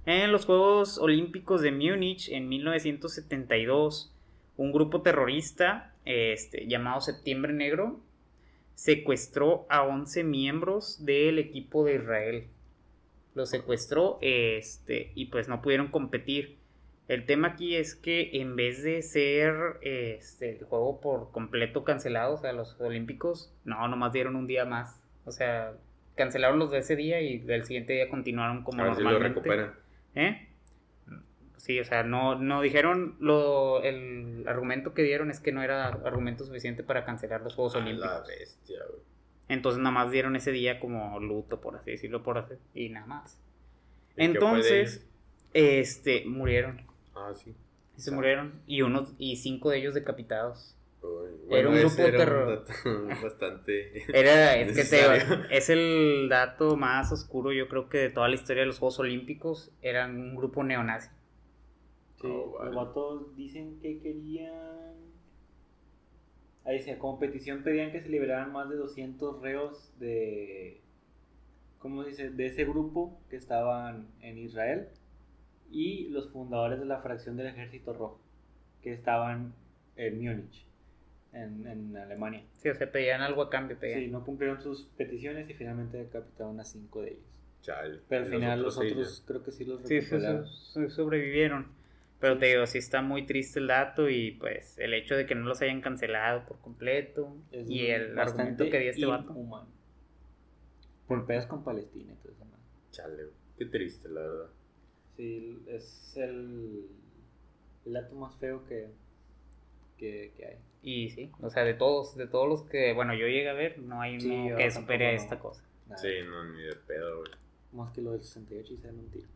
En 0.06 0.30
los 0.30 0.46
Juegos 0.46 0.98
Olímpicos 0.98 1.60
de 1.60 1.72
Múnich 1.72 2.28
en 2.28 2.48
1972, 2.48 4.14
un 4.56 4.72
grupo 4.72 5.02
terrorista 5.02 5.92
este, 6.04 6.66
llamado 6.68 7.00
Septiembre 7.00 7.52
Negro 7.52 8.00
secuestró 8.74 9.66
a 9.68 9.82
11 9.82 10.24
miembros 10.24 11.04
del 11.04 11.38
equipo 11.38 11.84
de 11.84 11.96
Israel. 11.96 12.46
Los 13.34 13.50
secuestró 13.50 14.18
este, 14.20 15.12
y 15.14 15.26
pues 15.26 15.48
no 15.48 15.62
pudieron 15.62 15.88
competir. 15.88 16.58
El 17.08 17.26
tema 17.26 17.48
aquí 17.48 17.76
es 17.76 17.94
que 17.94 18.30
en 18.40 18.56
vez 18.56 18.82
de 18.82 19.02
ser 19.02 19.54
este, 19.82 20.58
el 20.58 20.64
juego 20.64 21.00
por 21.00 21.30
completo 21.32 21.84
cancelado, 21.84 22.34
o 22.34 22.38
sea, 22.38 22.52
los 22.52 22.80
Olímpicos, 22.80 23.52
no, 23.64 23.86
nomás 23.88 24.12
dieron 24.12 24.36
un 24.36 24.46
día 24.46 24.64
más. 24.64 25.02
O 25.24 25.32
sea, 25.32 25.72
cancelaron 26.14 26.58
los 26.58 26.70
de 26.70 26.78
ese 26.78 26.96
día 26.96 27.20
y 27.20 27.38
del 27.38 27.64
siguiente 27.64 27.92
día 27.94 28.08
continuaron 28.08 28.62
como 28.64 28.82
A 28.82 28.86
ver 28.86 28.94
si 28.96 29.02
lo 29.02 29.10
normalmente. 29.10 29.40
recuperan. 29.40 29.74
¿Eh? 30.14 30.48
Sí, 31.62 31.78
o 31.78 31.84
sea, 31.84 32.02
no, 32.02 32.34
no 32.34 32.60
dijeron 32.60 33.14
lo, 33.20 33.84
el 33.84 34.42
argumento 34.48 34.94
que 34.94 35.04
dieron 35.04 35.30
es 35.30 35.38
que 35.38 35.52
no 35.52 35.62
era 35.62 35.86
argumento 35.86 36.44
suficiente 36.44 36.82
para 36.82 37.04
cancelar 37.04 37.40
los 37.42 37.54
Juegos 37.54 37.76
A 37.76 37.78
Olímpicos. 37.78 38.10
la 38.10 38.20
bestia, 38.26 38.80
güey. 38.88 39.00
Entonces 39.46 39.78
nada 39.80 39.92
más 39.92 40.10
dieron 40.10 40.34
ese 40.34 40.50
día 40.50 40.80
como 40.80 41.20
luto, 41.20 41.60
por 41.60 41.76
así 41.76 41.92
decirlo, 41.92 42.24
por 42.24 42.38
así, 42.38 42.54
y 42.74 42.88
nada 42.88 43.06
más. 43.06 43.38
¿Y 44.16 44.28
qué 44.28 44.42
fue 44.42 44.60
de 44.62 44.72
Entonces, 44.74 45.06
este, 45.54 46.24
murieron. 46.26 46.82
Ah, 47.14 47.32
sí. 47.32 47.54
Se 47.96 48.10
murieron 48.10 48.60
y 48.66 48.82
unos 48.82 49.14
y 49.18 49.36
cinco 49.36 49.70
de 49.70 49.78
ellos 49.78 49.94
decapitados. 49.94 50.76
Uy, 51.00 51.30
Era 51.48 51.68
un 51.68 51.76
grupo 51.76 52.02
era 52.02 52.18
terror. 52.18 52.64
dato 52.66 52.72
bastante. 53.22 54.02
Era, 54.12 54.56
es 54.56 54.76
que 54.76 54.84
te 54.84 55.56
es 55.56 55.70
el 55.70 56.28
dato 56.28 56.76
más 56.76 57.12
oscuro, 57.12 57.52
yo 57.52 57.68
creo 57.68 57.88
que 57.88 57.98
de 57.98 58.10
toda 58.10 58.28
la 58.28 58.34
historia 58.34 58.62
de 58.62 58.66
los 58.66 58.80
Juegos 58.80 58.98
Olímpicos. 58.98 59.70
Eran 59.80 60.18
un 60.18 60.34
grupo 60.34 60.64
neonazi. 60.64 61.08
Sí, 62.22 62.28
Oh, 62.30 62.52
vale. 62.58 62.66
los 62.66 62.74
vatos 62.86 63.36
dicen 63.36 63.78
que 63.80 64.00
querían. 64.00 64.92
Ahí 66.64 66.78
decía, 66.78 66.98
como 66.98 67.18
petición 67.18 67.62
pedían 67.64 67.90
que 67.90 68.00
se 68.00 68.08
liberaran 68.08 68.52
más 68.52 68.68
de 68.70 68.76
200 68.76 69.40
reos 69.42 69.92
de. 69.98 70.80
¿Cómo 71.78 72.04
se 72.04 72.10
dice? 72.10 72.30
De 72.30 72.46
ese 72.46 72.64
grupo 72.64 73.20
que 73.28 73.36
estaban 73.36 74.06
en 74.20 74.38
Israel 74.38 74.88
y 75.70 76.08
los 76.08 76.30
fundadores 76.30 76.78
de 76.78 76.84
la 76.84 77.00
fracción 77.00 77.36
del 77.36 77.48
Ejército 77.48 77.92
Rojo 77.92 78.20
que 78.82 78.92
estaban 78.92 79.54
en 79.96 80.22
Múnich, 80.22 80.66
en, 81.32 81.66
en 81.66 81.96
Alemania. 81.96 82.44
Sí, 82.52 82.68
o 82.68 82.74
sea, 82.74 82.90
pedían 82.92 83.20
algo 83.20 83.42
a 83.42 83.50
cambio, 83.50 83.76
pedían. 83.78 84.00
Sí, 84.00 84.08
no 84.08 84.24
cumplieron 84.24 84.60
sus 84.60 84.84
peticiones 84.96 85.48
y 85.50 85.54
finalmente 85.54 85.96
decapitaron 85.96 86.60
a 86.60 86.64
cinco 86.64 87.02
de 87.02 87.10
ellos. 87.12 87.40
Chale. 87.62 88.00
Pero 88.08 88.24
al 88.24 88.30
final 88.30 88.62
los 88.62 88.76
otros 88.78 89.24
creo 89.26 89.42
que 89.42 89.50
sí 89.52 89.64
los 89.64 89.82
sí, 89.82 89.98
recuperaron. 90.00 90.46
sí, 90.46 90.80
sí, 90.84 90.90
sobrevivieron. 90.90 91.66
Pero 92.22 92.38
te 92.38 92.46
digo, 92.46 92.64
sí 92.68 92.78
está 92.78 93.02
muy 93.02 93.26
triste 93.26 93.58
el 93.58 93.66
dato 93.66 94.08
y 94.08 94.30
pues 94.30 94.78
el 94.78 94.94
hecho 94.94 95.16
de 95.16 95.26
que 95.26 95.34
no 95.34 95.44
los 95.48 95.60
hayan 95.60 95.80
cancelado 95.80 96.46
por 96.46 96.60
completo 96.60 97.36
Es 97.50 97.68
y 97.68 97.86
el 97.86 98.16
argumento 98.16 98.70
que 98.70 98.78
dio 98.78 98.90
este 98.92 99.06
vato. 99.06 99.34
Por 101.08 101.26
pedos 101.26 101.46
con 101.46 101.64
Palestina 101.64 102.12
y 102.12 102.16
todo 102.22 102.32
eso. 102.32 102.46
Chale, 102.92 103.24
güey. 103.24 103.34
Qué 103.58 103.66
triste, 103.66 104.08
la 104.08 104.20
verdad. 104.20 104.50
Sí, 105.16 105.64
es 105.66 106.16
el, 106.16 106.86
el 107.86 107.92
dato 107.92 108.14
más 108.14 108.36
feo 108.36 108.64
que, 108.66 108.92
que, 109.98 110.32
que 110.36 110.46
hay. 110.46 110.58
Y 110.80 111.10
sí, 111.10 111.32
o 111.40 111.50
sea, 111.50 111.64
de 111.64 111.74
todos, 111.74 112.16
de 112.16 112.28
todos 112.28 112.48
los 112.48 112.62
que, 112.70 112.92
bueno, 112.92 113.14
yo 113.14 113.26
llegué 113.26 113.48
a 113.48 113.54
ver, 113.54 113.80
no 113.80 114.00
hay 114.00 114.24
uno 114.24 114.56
que 114.56 114.70
supere 114.70 115.08
a 115.08 115.10
no. 115.10 115.16
esta 115.16 115.40
cosa. 115.40 115.64
Nada. 115.88 116.00
Sí, 116.00 116.08
no, 116.24 116.44
ni 116.52 116.62
de 116.62 116.76
pedo, 116.86 117.18
güey. 117.18 117.32
Más 117.72 117.92
que 117.92 118.00
lo 118.00 118.12
del 118.12 118.22
68 118.22 118.74
y 118.74 118.76
sea 118.76 118.92
mentira. 118.92 119.26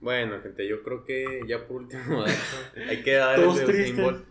Bueno, 0.00 0.40
gente, 0.40 0.66
yo 0.68 0.82
creo 0.82 1.04
que 1.04 1.42
ya 1.46 1.66
por 1.66 1.82
último 1.82 2.24
hay 2.88 3.02
que 3.02 3.14
dar 3.14 3.38
el. 3.38 3.94
Bolt 3.94 4.24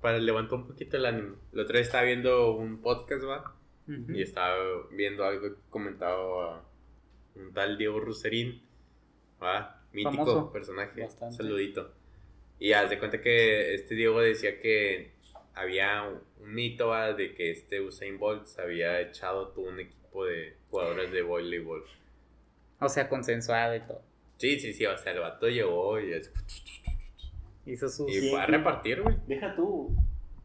para 0.00 0.18
levantar 0.18 0.60
un 0.60 0.66
poquito 0.66 0.96
el 0.96 1.06
ánimo. 1.06 1.36
La 1.52 1.62
otra 1.62 1.78
vez 1.78 1.86
estaba 1.86 2.04
viendo 2.04 2.52
un 2.52 2.80
podcast, 2.80 3.24
va, 3.24 3.54
y 3.86 4.22
estaba 4.22 4.56
viendo 4.92 5.24
algo 5.24 5.42
que 5.42 5.60
comentaba 5.70 6.56
a 6.56 6.64
un 7.34 7.52
tal 7.52 7.76
Diego 7.76 8.00
Ruserín, 8.00 8.62
va, 9.42 9.82
mítico 9.92 10.24
Famoso. 10.24 10.52
personaje, 10.52 11.00
Bastante. 11.02 11.36
saludito. 11.36 11.92
Y 12.58 12.72
haz 12.72 12.90
de 12.90 12.98
cuenta 12.98 13.20
que 13.20 13.74
este 13.74 13.94
Diego 13.94 14.20
decía 14.20 14.60
que 14.60 15.12
había 15.54 16.02
un, 16.04 16.20
un 16.40 16.54
mito 16.54 16.88
va, 16.88 17.12
de 17.12 17.34
que 17.34 17.50
este 17.50 17.80
Usain 17.80 18.18
Bolt 18.18 18.46
se 18.46 18.62
había 18.62 19.00
echado 19.00 19.48
todo 19.48 19.66
un 19.66 19.80
equipo 19.80 20.24
de 20.24 20.56
jugadores 20.70 21.10
de 21.12 21.22
voleibol. 21.22 21.84
O 22.80 22.88
sea, 22.88 23.08
consensuado 23.08 23.74
y 23.74 23.80
todo. 23.80 24.02
Sí, 24.38 24.58
sí, 24.58 24.72
sí, 24.72 24.86
o 24.86 24.96
sea, 24.96 25.12
el 25.12 25.20
vato 25.20 25.48
llegó 25.48 26.00
y, 26.00 26.12
es- 26.12 26.32
Hizo 27.66 27.88
sus... 27.88 28.10
y 28.10 28.30
fue 28.30 28.40
a 28.40 28.46
repartir, 28.46 29.02
güey. 29.02 29.16
Deja 29.26 29.54
tú, 29.54 29.94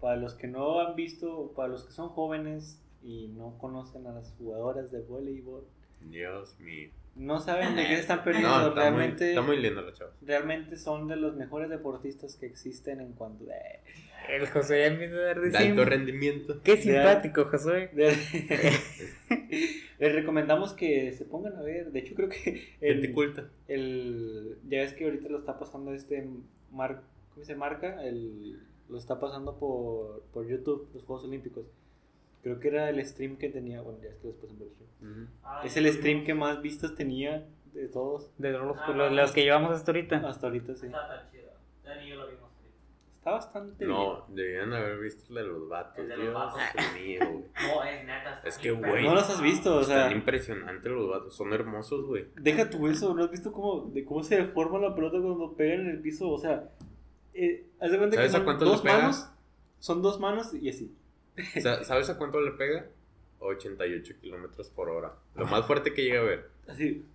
para 0.01 0.17
los 0.17 0.33
que 0.33 0.47
no 0.47 0.79
han 0.81 0.95
visto, 0.95 1.53
para 1.55 1.69
los 1.69 1.85
que 1.85 1.93
son 1.93 2.09
jóvenes 2.09 2.81
y 3.01 3.27
no 3.29 3.57
conocen 3.59 4.05
a 4.07 4.11
las 4.11 4.33
jugadoras 4.37 4.91
de 4.91 4.99
voleibol, 5.01 5.63
Dios 6.01 6.59
mío. 6.59 6.89
no 7.15 7.39
saben 7.39 7.75
de 7.77 7.85
qué 7.87 7.93
están 7.99 8.23
perdiendo. 8.23 8.49
No, 8.59 8.67
está 8.67 8.71
muy, 8.71 8.81
realmente, 8.99 9.29
está 9.29 9.41
muy 9.41 9.57
lindo 9.57 9.81
la 9.81 9.93
chava. 9.93 10.11
realmente 10.21 10.75
son 10.77 11.07
de 11.07 11.15
los 11.15 11.35
mejores 11.35 11.69
deportistas 11.69 12.35
que 12.35 12.45
existen 12.45 12.99
en 12.99 13.13
cuanto 13.13 13.45
a... 13.45 13.55
El 14.29 14.47
José 14.47 14.79
ya 14.79 14.85
empieza 14.87 15.15
a 15.15 15.19
dar 15.21 15.41
de 15.41 15.49
De 15.49 15.57
alto 15.57 15.85
rendimiento. 15.85 16.61
Qué 16.63 16.77
simpático, 16.77 17.45
José. 17.45 17.89
Les 19.99 20.13
recomendamos 20.15 20.73
que 20.73 21.11
se 21.13 21.25
pongan 21.25 21.55
a 21.57 21.61
ver. 21.61 21.91
De 21.91 21.99
hecho, 21.99 22.15
creo 22.15 22.29
que 22.29 22.37
Gente 22.79 23.07
el, 23.07 23.13
culta. 23.13 23.45
el- 23.67 24.57
ya 24.67 24.79
ves 24.81 24.93
que 24.93 25.05
ahorita 25.05 25.29
lo 25.29 25.39
está 25.39 25.57
pasando 25.59 25.93
este 25.93 26.27
mar, 26.71 27.03
¿cómo 27.33 27.45
se 27.45 27.55
marca? 27.55 28.03
El, 28.03 28.59
lo 28.89 28.97
está 28.97 29.19
pasando 29.19 29.57
por, 29.57 30.23
por 30.33 30.47
YouTube, 30.47 30.89
los 30.93 31.03
Juegos 31.03 31.25
Olímpicos. 31.25 31.65
Creo 32.41 32.59
que 32.59 32.67
era 32.67 32.89
el 32.89 33.03
stream 33.05 33.37
que 33.37 33.49
tenía. 33.49 33.81
Bueno, 33.81 33.99
ya 34.01 34.09
es 34.09 34.15
que 34.17 34.27
después 34.27 34.51
por 34.53 34.67
el 34.67 34.73
stream. 34.73 35.27
Es 35.63 35.77
el 35.77 35.91
stream 35.93 36.25
que 36.25 36.33
más 36.33 36.61
vistas 36.61 36.95
tenía 36.95 37.45
de 37.73 37.87
todos 37.87 38.31
De 38.37 38.51
los, 38.51 38.77
Ah, 38.79 38.91
los, 38.93 39.11
los 39.11 39.31
que 39.31 39.43
llevamos 39.43 39.71
hasta 39.71 39.91
ahorita. 39.91 40.17
hasta 40.27 40.47
ahorita, 40.47 40.75
sí. 40.75 40.87
Está 40.87 41.07
tan 41.07 41.31
chido. 41.31 41.49
Dani 41.83 42.05
y 42.05 42.09
yo 42.09 42.15
lo 42.15 42.27
vimos. 42.27 42.51
Está 43.23 43.31
bastante 43.31 43.85
No, 43.85 44.25
debían 44.27 44.73
haber 44.73 44.99
visto 44.99 45.23
el 45.29 45.35
de 45.35 45.43
los 45.43 45.69
vatos. 45.69 45.97
El 45.97 46.09
de 46.09 46.17
los 46.17 46.25
Dios 46.25 46.33
vatos. 46.33 46.61
mío, 46.93 47.19
güey. 47.21 47.43
No, 47.73 47.83
es 47.85 48.05
neta. 48.05 48.41
Es 48.43 48.57
que, 48.57 48.71
bien 48.71 48.81
güey. 48.81 48.93
bien. 48.95 49.05
No 49.05 49.15
los 49.15 49.29
has 49.29 49.41
visto, 49.41 49.77
o 49.77 49.83
sea. 49.83 49.99
Están 50.07 50.17
impresionantes 50.17 50.91
los 50.91 51.09
vatos. 51.09 51.33
Son 51.33 51.53
hermosos, 51.53 52.05
güey. 52.05 52.25
Deja 52.35 52.69
tu 52.69 52.85
eso, 52.89 53.13
¿no 53.13 53.23
has 53.23 53.31
visto 53.31 53.53
cómo, 53.53 53.89
de 53.93 54.03
cómo 54.03 54.23
se 54.23 54.35
deforma 54.35 54.77
la 54.79 54.93
pelota 54.93 55.21
cuando 55.21 55.53
pega 55.53 55.75
en 55.75 55.87
el 55.87 56.01
piso? 56.01 56.29
O 56.29 56.37
sea, 56.37 56.69
eh, 57.33 57.65
haz 57.79 57.91
de 57.91 57.97
cuenta 57.97 58.17
que 58.17 58.23
¿Sabes 58.23 58.33
a 58.33 58.37
son 58.39 58.43
cuánto 58.45 58.65
dos 58.65 58.83
le 58.83 58.89
pega? 58.91 59.01
manos, 59.03 59.29
son 59.79 60.01
dos 60.01 60.19
manos 60.19 60.53
y 60.53 60.67
así. 60.69 60.93
Sa- 61.61 61.83
¿Sabes 61.85 62.09
a 62.09 62.17
cuánto 62.17 62.41
le 62.41 62.51
pega? 62.51 62.87
88 63.39 64.15
kilómetros 64.21 64.69
por 64.69 64.89
hora. 64.89 65.13
Lo 65.35 65.45
más 65.47 65.65
fuerte 65.65 65.93
que 65.93 66.03
llega 66.03 66.19
a 66.19 66.23
ver. 66.23 66.49
Así, 66.67 67.05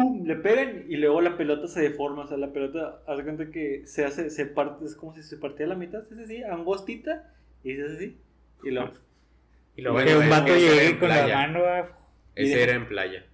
pum, 0.00 0.24
le 0.26 0.36
pegan 0.36 0.84
y 0.88 0.96
luego 0.96 1.20
la 1.20 1.36
pelota 1.36 1.66
se 1.68 1.80
deforma. 1.82 2.24
O 2.24 2.26
sea, 2.26 2.36
la 2.36 2.52
pelota, 2.52 3.02
haz 3.06 3.18
de 3.18 3.24
cuenta 3.24 3.50
que 3.50 3.86
se 3.86 4.04
hace, 4.04 4.30
se 4.30 4.46
parte, 4.46 4.84
es 4.84 4.94
como 4.96 5.14
si 5.14 5.22
se 5.22 5.36
partiera 5.36 5.72
a 5.72 5.74
la 5.74 5.78
mitad, 5.78 6.02
se 6.02 6.14
hace 6.14 6.24
así, 6.24 6.42
angostita, 6.42 7.32
y 7.64 7.74
se 7.76 7.84
hace 7.84 7.94
así. 7.96 8.18
Y 8.64 8.70
luego, 8.70 8.90
Y 9.76 9.82
luego 9.82 9.96
Bueno, 9.98 10.10
que 10.10 10.16
un 10.24 10.30
vato 10.30 10.54
llegue 10.54 10.86
en 10.88 10.98
con 10.98 11.08
la 11.08 11.14
playa. 11.24 11.36
mano. 11.36 11.64
ah, 11.64 11.98
Ese 12.34 12.62
era 12.62 12.74
en 12.74 12.88
playa. 12.88 13.24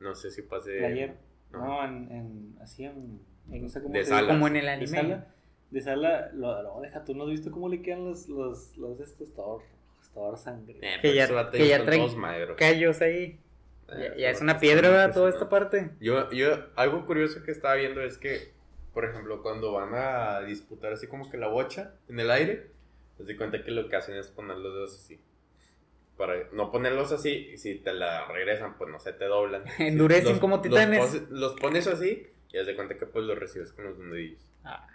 No 0.00 0.14
sé 0.14 0.30
si 0.30 0.42
pase. 0.42 0.78
playero. 0.78 1.14
no. 1.52 1.58
No, 1.64 1.84
en, 1.84 2.12
en, 2.12 2.56
así 2.60 2.84
en, 2.84 3.20
no 3.46 3.68
sé 3.68 3.82
cómo 3.82 3.94
De 3.94 4.04
se 4.04 4.10
sala. 4.10 4.20
dice. 4.22 4.32
Como 4.34 4.48
en 4.48 4.56
el 4.56 4.64
de 4.66 4.70
anime. 4.70 4.86
sala, 4.88 5.26
de 5.70 5.80
sala, 5.80 6.30
lo, 6.34 6.62
lo- 6.62 6.80
deja 6.82 7.04
tú, 7.04 7.14
¿no 7.14 7.24
has 7.24 7.30
visto 7.30 7.50
cómo 7.50 7.68
le 7.68 7.80
quedan 7.82 8.04
los, 8.04 8.28
los, 8.28 8.76
los 8.76 8.98
de 8.98 9.04
estos, 9.04 9.32
todo, 9.34 9.62
todo 10.14 10.36
sangre? 10.36 10.78
Eh, 10.82 10.98
Que 11.02 11.14
ya- 11.14 11.26
que 11.50 11.58
ya 11.58 11.64
ya 11.64 11.76
están 11.76 11.86
trae- 11.86 11.96
todos 11.98 12.16
magros. 12.16 12.56
Callos 12.58 13.00
ahí. 13.00 13.40
Ya, 13.88 14.16
ya 14.16 14.30
es 14.30 14.40
una 14.40 14.58
piedra, 14.60 14.90
¿verdad? 14.90 15.14
Toda 15.14 15.30
esta 15.30 15.48
parte. 15.48 15.90
Yo, 16.00 16.30
yo, 16.30 16.66
algo 16.76 17.06
curioso 17.06 17.42
que 17.42 17.50
estaba 17.50 17.74
viendo 17.74 18.00
es 18.02 18.18
que, 18.18 18.52
por 18.92 19.04
ejemplo, 19.04 19.42
cuando 19.42 19.72
van 19.72 19.94
a 19.94 20.40
disputar 20.42 20.92
así 20.92 21.06
como 21.06 21.30
que 21.30 21.38
la 21.38 21.48
bocha 21.48 21.94
en 22.08 22.20
el 22.20 22.30
aire, 22.30 22.70
se 23.16 23.24
de 23.24 23.36
cuenta 23.36 23.62
que 23.62 23.70
lo 23.70 23.88
que 23.88 23.96
hacen 23.96 24.16
es 24.16 24.28
poner 24.28 24.58
los 24.58 24.74
dedos 24.74 24.94
así. 24.94 25.20
Para 26.16 26.34
no 26.52 26.70
ponerlos 26.72 27.12
así, 27.12 27.50
y 27.54 27.58
si 27.58 27.76
te 27.76 27.92
la 27.92 28.26
regresan, 28.26 28.76
pues 28.76 28.90
no 28.90 28.98
se 29.00 29.12
te 29.12 29.24
doblan. 29.24 29.64
Endurecen 29.78 30.30
Los- 30.32 30.38
como 30.40 30.56
los 30.56 30.62
titanes. 30.64 30.98
pos- 31.00 31.30
Los, 31.30 31.54
pones 31.54 31.86
así 31.86 32.26
y 32.52 32.58
haz 32.58 32.66
de 32.66 32.74
cuenta 32.74 32.96
que 32.98 33.06
pues 33.06 33.24
los 33.24 33.38
recibes 33.38 33.72
con 33.72 33.84
los 33.84 33.98
dedillos. 33.98 34.40
Ah. 34.64 34.86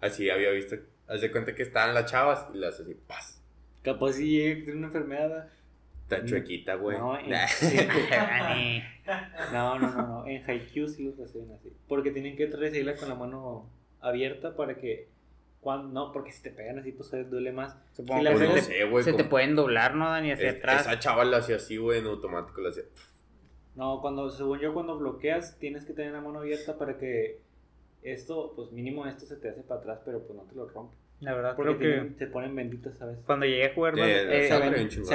Así 0.00 0.30
había 0.30 0.50
visto. 0.50 0.76
Haz 1.08 1.20
de 1.20 1.30
cuenta 1.32 1.54
que 1.54 1.62
estaban 1.64 1.94
las 1.94 2.10
chavas 2.10 2.46
y 2.54 2.58
las 2.58 2.78
así, 2.80 2.94
paz. 2.94 3.42
Capaz 3.82 4.12
si 4.14 4.30
llega 4.38 4.54
a 4.54 4.64
tener 4.64 4.76
una 4.76 4.86
enfermedad. 4.86 5.48
Está 6.10 6.24
chuequita, 6.24 6.74
güey. 6.76 6.96
No, 6.98 7.18
en-. 7.18 7.28
No, 9.52 9.78
no, 9.78 9.90
no, 9.90 10.06
no. 10.06 10.26
En 10.26 10.42
Haikyuu 10.48 10.88
sí 10.88 11.04
los 11.04 11.16
reciben 11.18 11.52
así. 11.52 11.72
Porque 11.86 12.10
tienen 12.10 12.36
que 12.36 12.46
recibirla 12.46 12.96
con 12.96 13.08
la 13.08 13.14
mano 13.14 13.70
abierta 14.00 14.56
para 14.56 14.76
que. 14.76 15.08
Cuando, 15.60 15.88
no, 15.88 16.12
porque 16.12 16.30
si 16.32 16.42
te 16.42 16.50
pegan 16.50 16.78
así, 16.78 16.92
pues 16.92 17.10
duele 17.28 17.52
más. 17.52 17.76
Supongo 17.92 18.22
la 18.22 18.30
Pues 18.32 18.42
se, 18.42 18.48
no 18.48 18.98
sé, 18.98 19.02
se 19.02 19.12
te 19.12 19.24
pueden 19.24 19.56
doblar, 19.56 19.94
¿no, 19.96 20.08
Dani? 20.08 20.32
Hacia 20.32 20.50
es- 20.50 20.56
atrás. 20.56 20.82
Esa 20.82 20.98
chava 20.98 21.24
la 21.24 21.38
hacía 21.38 21.56
así, 21.56 21.76
güey, 21.76 21.98
en 21.98 22.06
automático 22.06 22.60
la 22.60 22.70
hacía. 22.70 22.84
No, 23.74 24.00
cuando, 24.00 24.30
según 24.30 24.60
yo, 24.60 24.72
cuando 24.72 24.96
bloqueas, 24.98 25.58
tienes 25.58 25.84
que 25.84 25.92
tener 25.92 26.12
la 26.12 26.20
mano 26.20 26.38
abierta 26.38 26.78
para 26.78 26.96
que 26.98 27.40
esto, 28.02 28.52
pues 28.56 28.70
mínimo 28.72 29.06
esto 29.06 29.26
se 29.26 29.36
te 29.36 29.48
hace 29.50 29.62
para 29.62 29.80
atrás, 29.80 30.00
pero 30.04 30.22
pues 30.26 30.36
no 30.36 30.44
te 30.44 30.54
lo 30.54 30.68
rompe. 30.68 30.96
La 31.20 31.34
verdad, 31.34 31.56
creo 31.56 31.78
que 31.78 32.10
se 32.16 32.26
ponen 32.28 32.54
benditas, 32.54 32.96
¿sabes? 32.96 33.18
cuando 33.26 33.44
llegué 33.44 33.66
a 33.66 33.74
jugar, 33.74 33.94
eh, 33.98 34.46
se, 34.48 34.58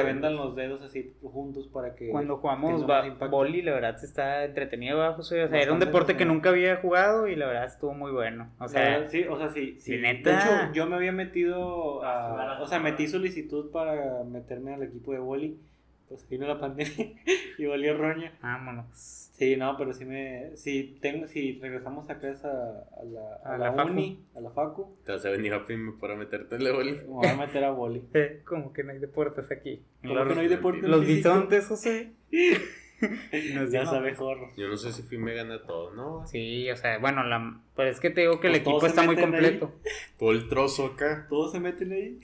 ven- 0.03 0.05
vendan 0.05 0.35
los 0.35 0.53
dedos 0.53 0.81
así 0.81 1.13
juntos 1.23 1.67
para 1.67 1.95
que. 1.95 2.09
cuando 2.09 2.35
jugamos 2.37 2.81
impacto. 2.81 3.29
boli, 3.29 3.61
la 3.61 3.71
verdad 3.73 3.95
se 3.95 4.07
está 4.07 4.43
entretenido, 4.43 4.97
¿verdad, 4.99 5.15
José? 5.15 5.43
O 5.43 5.47
sea, 5.47 5.61
era 5.61 5.71
un 5.71 5.79
deporte 5.79 6.17
que 6.17 6.25
nunca 6.25 6.49
había 6.49 6.75
jugado 6.75 7.27
y 7.29 7.37
la 7.37 7.45
verdad 7.47 7.65
estuvo 7.65 7.93
muy 7.93 8.11
bueno. 8.11 8.49
O 8.59 8.67
sea, 8.67 8.81
verdad, 8.97 9.07
sí, 9.11 9.23
o 9.29 9.37
sea, 9.37 9.47
sí. 9.49 9.75
sí. 9.79 9.81
sí, 9.81 9.91
De 9.93 10.01
neta. 10.01 10.39
hecho, 10.39 10.73
yo 10.73 10.87
me 10.87 10.97
había 10.97 11.13
metido 11.13 12.03
a. 12.03 12.61
O 12.61 12.67
sea, 12.67 12.79
metí 12.79 13.07
solicitud 13.07 13.71
para 13.71 14.23
meterme 14.25 14.73
al 14.73 14.83
equipo 14.83 15.13
de 15.13 15.19
boli. 15.19 15.57
Pues 16.09 16.27
vino 16.29 16.45
la 16.45 16.59
pandemia 16.59 17.13
y 17.57 17.65
valió 17.65 17.97
roña. 17.97 18.33
vámonos. 18.41 19.22
Sí, 19.35 19.57
no, 19.57 19.75
pero 19.77 19.93
sí 19.93 20.05
me. 20.05 20.55
Si, 20.55 20.97
tengo, 21.01 21.27
si 21.27 21.59
regresamos 21.59 22.07
a 22.09 22.19
casa 22.19 22.49
a 22.95 23.03
la, 23.03 23.35
a 23.43 23.55
A 23.55 23.57
la, 23.57 23.65
la 23.71 23.73
facu. 23.73 23.91
uni, 23.91 24.23
a 24.35 24.39
la 24.39 24.51
facu, 24.51 24.95
Te 25.03 25.11
vas 25.11 25.25
a 25.25 25.29
venir 25.31 25.53
a 25.55 25.65
Pime 25.65 25.93
para 25.99 26.15
meterte 26.15 26.55
en 26.55 26.63
la 26.63 26.71
boli. 26.71 26.91
me 26.91 27.01
voy 27.03 27.25
a 27.27 27.35
meter 27.35 27.63
a 27.63 27.71
boli. 27.71 28.03
Eh, 28.13 28.41
como 28.45 28.71
que 28.71 28.83
no 28.83 28.91
hay 28.91 28.99
deportes 28.99 29.51
aquí. 29.51 29.81
¿Cómo 30.03 30.13
Los, 30.13 30.27
que 30.27 30.35
no 30.35 30.41
hay 30.41 30.47
deporte 30.47 30.87
los 30.87 31.05
bisontes, 31.05 31.67
José. 31.67 32.11
Nos 33.55 33.71
Ya 33.71 33.85
sabe 33.85 34.15
jorro. 34.15 34.51
Yo 34.55 34.67
no 34.67 34.77
sé 34.77 34.93
si 34.93 35.01
Pime 35.03 35.33
gana 35.33 35.61
todo, 35.63 35.93
¿no? 35.93 36.25
Sí, 36.27 36.69
o 36.69 36.75
sea, 36.77 36.99
bueno, 36.99 37.23
la, 37.23 37.59
pues 37.75 37.95
es 37.95 37.99
que 37.99 38.11
te 38.11 38.21
digo 38.21 38.39
que 38.39 38.47
el 38.47 38.53
Pues 38.53 38.61
equipo 38.61 38.85
está 38.85 39.01
muy 39.03 39.15
meten 39.15 39.33
ahí. 39.33 39.41
completo. 39.57 39.73
Todo 40.17 40.31
el 40.31 40.47
trozo 40.47 40.85
acá. 40.85 41.25
Todos 41.27 41.51
se 41.51 41.59
meten 41.59 41.91
ahí. 41.91 42.19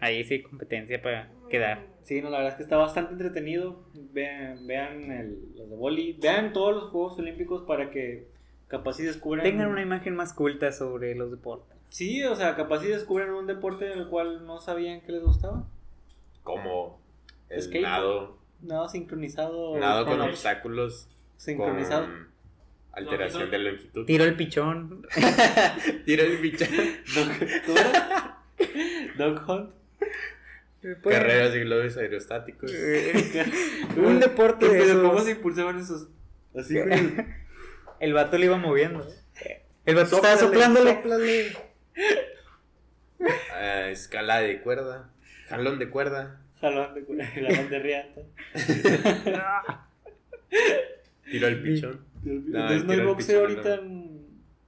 Ahí 0.00 0.22
sí, 0.24 0.42
competencia 0.42 1.02
para 1.02 1.30
quedar. 1.50 1.86
Sí, 2.02 2.22
no, 2.22 2.30
la 2.30 2.38
verdad 2.38 2.52
es 2.52 2.56
que 2.56 2.62
está 2.62 2.76
bastante 2.76 3.12
entretenido. 3.12 3.84
Vean, 3.94 4.66
vean 4.66 5.10
el, 5.10 5.56
los 5.56 5.68
de 5.68 5.76
boli. 5.76 6.16
Vean 6.20 6.52
todos 6.52 6.74
los 6.74 6.90
Juegos 6.90 7.18
Olímpicos 7.18 7.64
para 7.66 7.90
que 7.90 8.28
capaz 8.68 8.94
si 8.94 9.02
descubran. 9.02 9.44
Tengan 9.44 9.68
una 9.68 9.82
imagen 9.82 10.14
más 10.14 10.32
culta 10.32 10.72
sobre 10.72 11.14
los 11.14 11.30
deportes. 11.30 11.76
Sí, 11.90 12.22
o 12.24 12.34
sea, 12.34 12.54
capaz 12.54 12.80
si 12.80 12.88
descubren 12.88 13.30
un 13.30 13.46
deporte 13.46 13.92
en 13.92 13.98
el 13.98 14.08
cual 14.08 14.46
no 14.46 14.60
sabían 14.60 15.00
que 15.00 15.12
les 15.12 15.22
gustaba. 15.22 15.66
Como 16.42 17.00
el 17.48 17.82
nado. 17.82 18.38
Nada 18.62 18.88
sincronizado. 18.88 19.78
Nado 19.78 20.06
con 20.06 20.20
obstáculos. 20.20 21.08
Sincronizado. 21.36 22.06
Con 22.06 22.28
alteración 22.92 23.50
de 23.50 23.58
longitud. 23.58 24.06
Tiro 24.06 24.24
el 24.24 24.36
pichón. 24.36 25.06
Tira 26.04 26.24
el 26.24 26.38
bicho. 26.38 26.64
Dog, 27.14 27.28
¿cómo 27.66 27.78
era? 27.78 28.38
Dog 29.16 29.48
Hunt. 29.48 29.77
Pues, 30.80 31.16
Carreras 31.16 31.52
de 31.52 31.60
globos 31.64 31.96
aerostáticos. 31.96 32.70
eh, 32.72 33.44
un 33.96 34.20
deporte 34.20 34.68
de 34.68 34.78
Pero 34.78 35.02
¿cómo 35.02 35.14
esos. 35.14 35.24
se 35.24 35.30
impulsaban 35.32 35.78
esos? 35.78 36.08
Así 36.56 36.78
con 36.78 36.92
el- 36.92 37.24
El 38.00 38.12
vato 38.12 38.38
le 38.38 38.46
iba 38.46 38.56
moviendo. 38.56 39.04
El 39.84 39.96
vato 39.96 40.16
estaba 40.16 40.36
soplándole. 40.36 40.94
sóplale. 40.94 41.56
Escala 43.90 44.40
de 44.40 44.60
cuerda. 44.60 45.10
Jalón 45.48 45.78
de 45.80 45.90
cuerda. 45.90 46.40
jalón 46.60 46.94
de, 46.94 47.04
jalón 47.26 47.70
de 47.70 47.78
riata. 47.80 48.20
Tiro 51.30 51.48
el 51.48 51.62
pichón. 51.62 52.04
Entonces 52.24 52.84
no 52.84 52.92
hay 52.92 52.98
el 53.00 53.06
boxeo 53.06 53.46
pichón, 53.46 53.66
ahorita 53.66 53.74
en... 53.84 54.18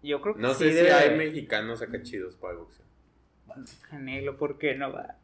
Yo 0.02 0.20
creo 0.20 0.34
que 0.34 0.40
No 0.40 0.54
sí 0.54 0.64
sé 0.64 0.72
si 0.72 0.86
hay 0.90 1.06
haber. 1.08 1.18
mexicanos 1.18 1.82
acá 1.82 2.02
chidos 2.02 2.34
para 2.36 2.54
el 2.54 2.58
boxeo. 2.60 2.86
Canelo, 3.90 4.36
¿por 4.38 4.58
qué 4.58 4.74
no 4.74 4.92
va? 4.92 5.16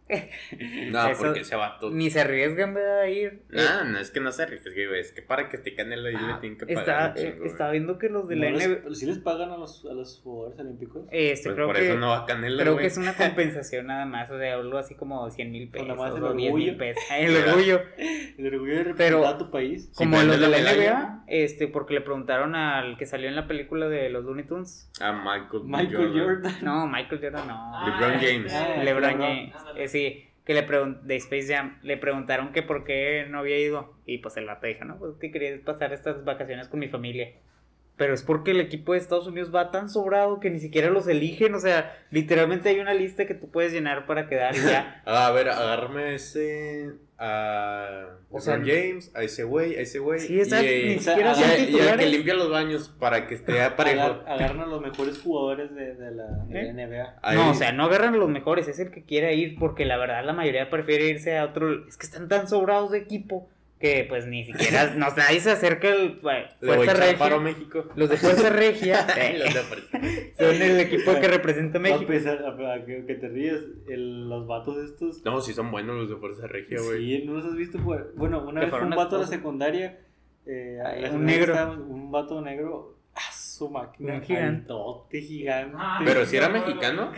No, 0.91 1.09
Eso- 1.09 1.23
porque 1.23 1.41
ese 1.41 1.57
vato. 1.57 1.91
Ni 1.91 2.11
se 2.11 2.21
arriesgan 2.21 2.75
¿verdad? 2.75 3.01
a 3.03 3.09
ir. 3.09 3.43
No, 3.51 3.85
no 3.85 3.99
es 3.99 4.11
que 4.11 4.21
no 4.21 4.31
se 4.33 4.45
arriesgue, 4.45 4.87
güey. 4.87 5.01
Es 5.01 5.13
que 5.13 5.23
para 5.23 5.49
que 5.49 5.57
esté 5.57 5.75
Canelo 5.75 6.09
ahí 6.09 6.15
le 6.15 6.35
tienen 6.41 6.59
que 6.59 6.67
pagar. 6.67 7.11
Está, 7.11 7.15
chingo, 7.15 7.45
eh, 7.45 7.49
estaba 7.49 7.71
viendo 7.73 7.99
que 7.99 8.09
los 8.09 8.29
de 8.29 8.37
¿No 8.37 8.43
la 8.43 8.51
NBA. 8.51 8.95
¿Sí 8.95 9.07
les 9.07 9.19
pagan 9.19 9.51
a 9.51 9.57
los, 9.57 9.85
a 9.85 9.93
los 9.95 10.21
jugadores 10.23 10.59
olímpicos? 10.61 11.03
Este, 11.11 11.49
Pues 11.49 11.55
creo 11.57 11.67
por 11.67 11.77
que, 11.77 11.89
eso 11.89 11.99
no 11.99 12.09
va 12.11 12.25
Canelo, 12.27 12.59
creo 12.63 12.77
que 12.77 12.87
es 12.87 12.97
una 12.97 13.15
compensación 13.15 13.87
nada 13.87 14.07
más. 14.07 14.31
O 14.31 14.39
sea, 14.39 14.55
algo 14.55 14.79
así 14.79 14.95
como 14.95 15.29
100 15.31 15.51
mil 15.51 15.65
Con 15.65 15.73
pesos. 15.73 15.89
nada 15.89 15.99
más 16.01 16.17
el 16.17 16.23
o 16.23 16.33
10 16.35 16.55
mil 16.55 16.69
orgullo. 16.71 16.79
pesos. 16.79 17.03
Ah, 17.11 17.19
El 17.27 17.37
orgullo. 17.37 17.81
El 17.99 18.47
orgullo 18.55 18.73
de 18.73 18.85
representar 18.85 18.97
Pero- 18.97 19.27
a 19.27 19.39
tu 19.39 19.51
país. 19.51 19.91
Como 19.97 20.23
los 20.23 20.39
de 20.41 20.49
la 20.49 20.59
la. 20.59 20.73
NBA, 20.73 21.25
este, 21.27 21.67
porque 21.69 21.95
le 21.95 22.01
preguntaron 22.01 22.55
al 22.55 22.97
que 22.97 23.07
salió 23.07 23.29
en 23.29 23.35
la 23.37 23.47
película 23.49 23.89
de 23.89 24.09
los 24.11 24.25
Looney 24.25 24.45
Tunes. 24.47 24.91
A 25.01 25.13
Michael, 25.13 25.65
Michael 25.65 26.13
Jordan. 26.15 26.55
No, 26.63 26.87
Michael 26.87 27.21
Jordan 27.21 27.49
no. 27.49 27.87
LeBron 27.87 28.21
James. 28.21 28.55
Ah, 28.55 28.83
LeBron 28.85 29.03
LeBron. 29.03 29.21
James. 29.21 29.55
Que 30.45 30.55
le 30.55 30.63
de 30.63 31.17
Space 31.17 31.53
Jam, 31.53 31.79
le 31.83 31.97
preguntaron 31.97 32.53
que 32.53 32.63
por 32.63 32.85
qué 32.85 33.27
no 33.29 33.41
había 33.41 33.59
ido. 33.59 33.95
Y 34.07 34.19
pues 34.19 34.37
el 34.37 34.47
vato 34.47 34.67
dijo, 34.67 34.85
no, 34.85 34.99
pues 34.99 35.17
que 35.17 35.33
quería 35.33 35.59
pasar 35.65 35.93
estas 35.93 36.25
vacaciones 36.25 36.69
con 36.69 36.79
mi 36.81 36.89
familia. 36.89 37.33
Pero 37.97 38.13
es 38.13 38.23
porque 38.23 38.51
el 38.51 38.61
equipo 38.61 38.93
de 38.93 38.99
Estados 38.99 39.27
Unidos 39.27 39.51
va 39.55 39.71
tan 39.71 39.89
sobrado 39.89 40.39
que 40.39 40.51
ni 40.51 40.61
siquiera 40.61 40.91
los 40.91 41.09
eligen. 41.09 41.55
O 41.55 41.61
sea, 41.61 41.97
literalmente 42.11 42.69
hay 42.69 42.79
una 42.81 42.93
lista 42.93 43.27
que 43.27 43.35
tú 43.35 43.51
puedes 43.51 43.73
llenar 43.73 44.05
para 44.07 44.29
quedar 44.29 44.55
y 44.55 44.61
ya. 44.61 45.03
Ah, 45.07 45.29
a 45.29 45.31
ver, 45.33 45.49
agárrame 45.49 46.03
a 46.03 46.11
ese. 46.13 46.91
A. 47.19 48.09
O 48.31 48.41
sea, 48.41 48.57
James, 48.59 49.11
a 49.15 49.23
ese 49.23 49.45
güey, 49.45 49.77
a 49.77 49.81
ese 49.81 49.99
güey. 49.99 50.21
Sí, 50.21 50.39
exacto, 50.39 50.67
y, 50.67 50.85
ni 50.85 50.93
y- 50.95 50.99
siquiera 50.99 51.33
y- 51.39 51.89
al 51.89 51.99
que 51.99 52.07
limpia 52.07 52.35
los 52.35 52.51
baños 52.51 52.89
para 53.01 53.27
que 53.27 53.35
esté 53.37 53.53
Agar- 53.61 53.77
parejo. 53.77 54.03
agarran 54.27 54.61
a 54.61 54.67
los 54.67 54.83
mejores 54.83 55.19
jugadores 55.23 55.75
de, 55.75 55.95
de 55.95 56.11
la, 56.11 56.27
de 56.49 56.61
¿Eh? 56.61 56.73
NBA. 56.75 57.19
Ahí- 57.23 57.37
No, 57.39 57.51
o 57.51 57.55
sea, 57.55 57.73
no 57.73 57.85
agarran 57.85 58.13
a 58.15 58.19
los 58.19 58.29
mejores, 58.29 58.69
es 58.69 58.79
el 58.79 58.91
que 58.91 59.05
quiera 59.05 59.33
ir, 59.33 59.57
porque 59.59 59.87
la 59.87 59.97
verdad 59.97 60.23
la 60.25 60.35
mayoría 60.35 60.69
prefiere 60.69 61.09
irse 61.09 61.39
a 61.39 61.45
otro. 61.47 61.87
Es 61.89 61.97
que 61.97 62.05
están 62.05 62.29
tan 62.29 62.49
sobrados 62.49 62.91
de 62.91 62.99
equipo 62.99 63.49
que 63.79 64.07
pues 64.09 64.27
ni 64.27 64.45
siquiera. 64.45 64.95
no, 64.97 65.09
nadie 65.17 65.39
se 65.41 65.51
acerca 65.51 65.89
bueno, 66.23 66.47
a 66.73 66.75
Fuerza 66.77 66.93
a 66.93 66.95
Regia. 66.95 67.39
México. 67.39 67.85
Los 67.95 68.09
de 68.09 68.17
Fuerza 68.17 68.51
Regia 68.51 69.07
eh, 69.19 69.39
Los 69.39 69.55
de 69.55 69.61
Fuerza- 69.61 69.99
son 70.39 70.63
el 70.63 70.81
equipo 70.81 71.15
que 71.21 71.29
representa 71.29 71.79
a 71.79 71.81
A 71.81 71.83
México. 71.83 72.07
pesar 72.07 72.43
a, 72.45 72.75
a 72.75 72.85
que, 72.85 73.05
que 73.07 73.15
te 73.17 73.29
ríes, 73.29 73.61
el- 73.89 74.29
los 74.29 74.47
vatos 74.47 74.79
estos. 74.79 75.25
No, 75.25 75.41
sí 75.41 75.53
son 75.53 75.71
buenos 75.71 75.97
los 75.97 76.09
de 76.09 76.17
Fuerza 76.17 76.47
Regia, 76.47 76.79
güey. 76.81 77.05
Sí, 77.21 77.25
¿no 77.27 77.35
los 77.35 77.45
has 77.45 77.55
visto? 77.55 77.79
Bueno, 77.79 78.47
una 78.49 78.61
vez 78.63 78.71
fue 78.71 78.83
un 78.83 78.91
vato 78.91 79.17
de 79.17 79.23
la 79.23 79.29
secundaria. 79.29 80.01
Eh, 80.47 80.79
un 81.13 81.25
negro. 81.25 81.73
Un 81.89 82.11
vato 82.11 82.41
negro. 82.41 82.97
¡Ah, 83.15 83.33
su 83.33 83.69
máquina! 83.71 84.15
Un 84.15 84.23
gigante. 84.23 84.61
altote, 84.73 85.21
gigante. 85.23 85.77
Ah, 85.79 86.01
Pero 86.05 86.25
si 86.27 86.37
era 86.37 86.49
mexicano. 86.49 87.13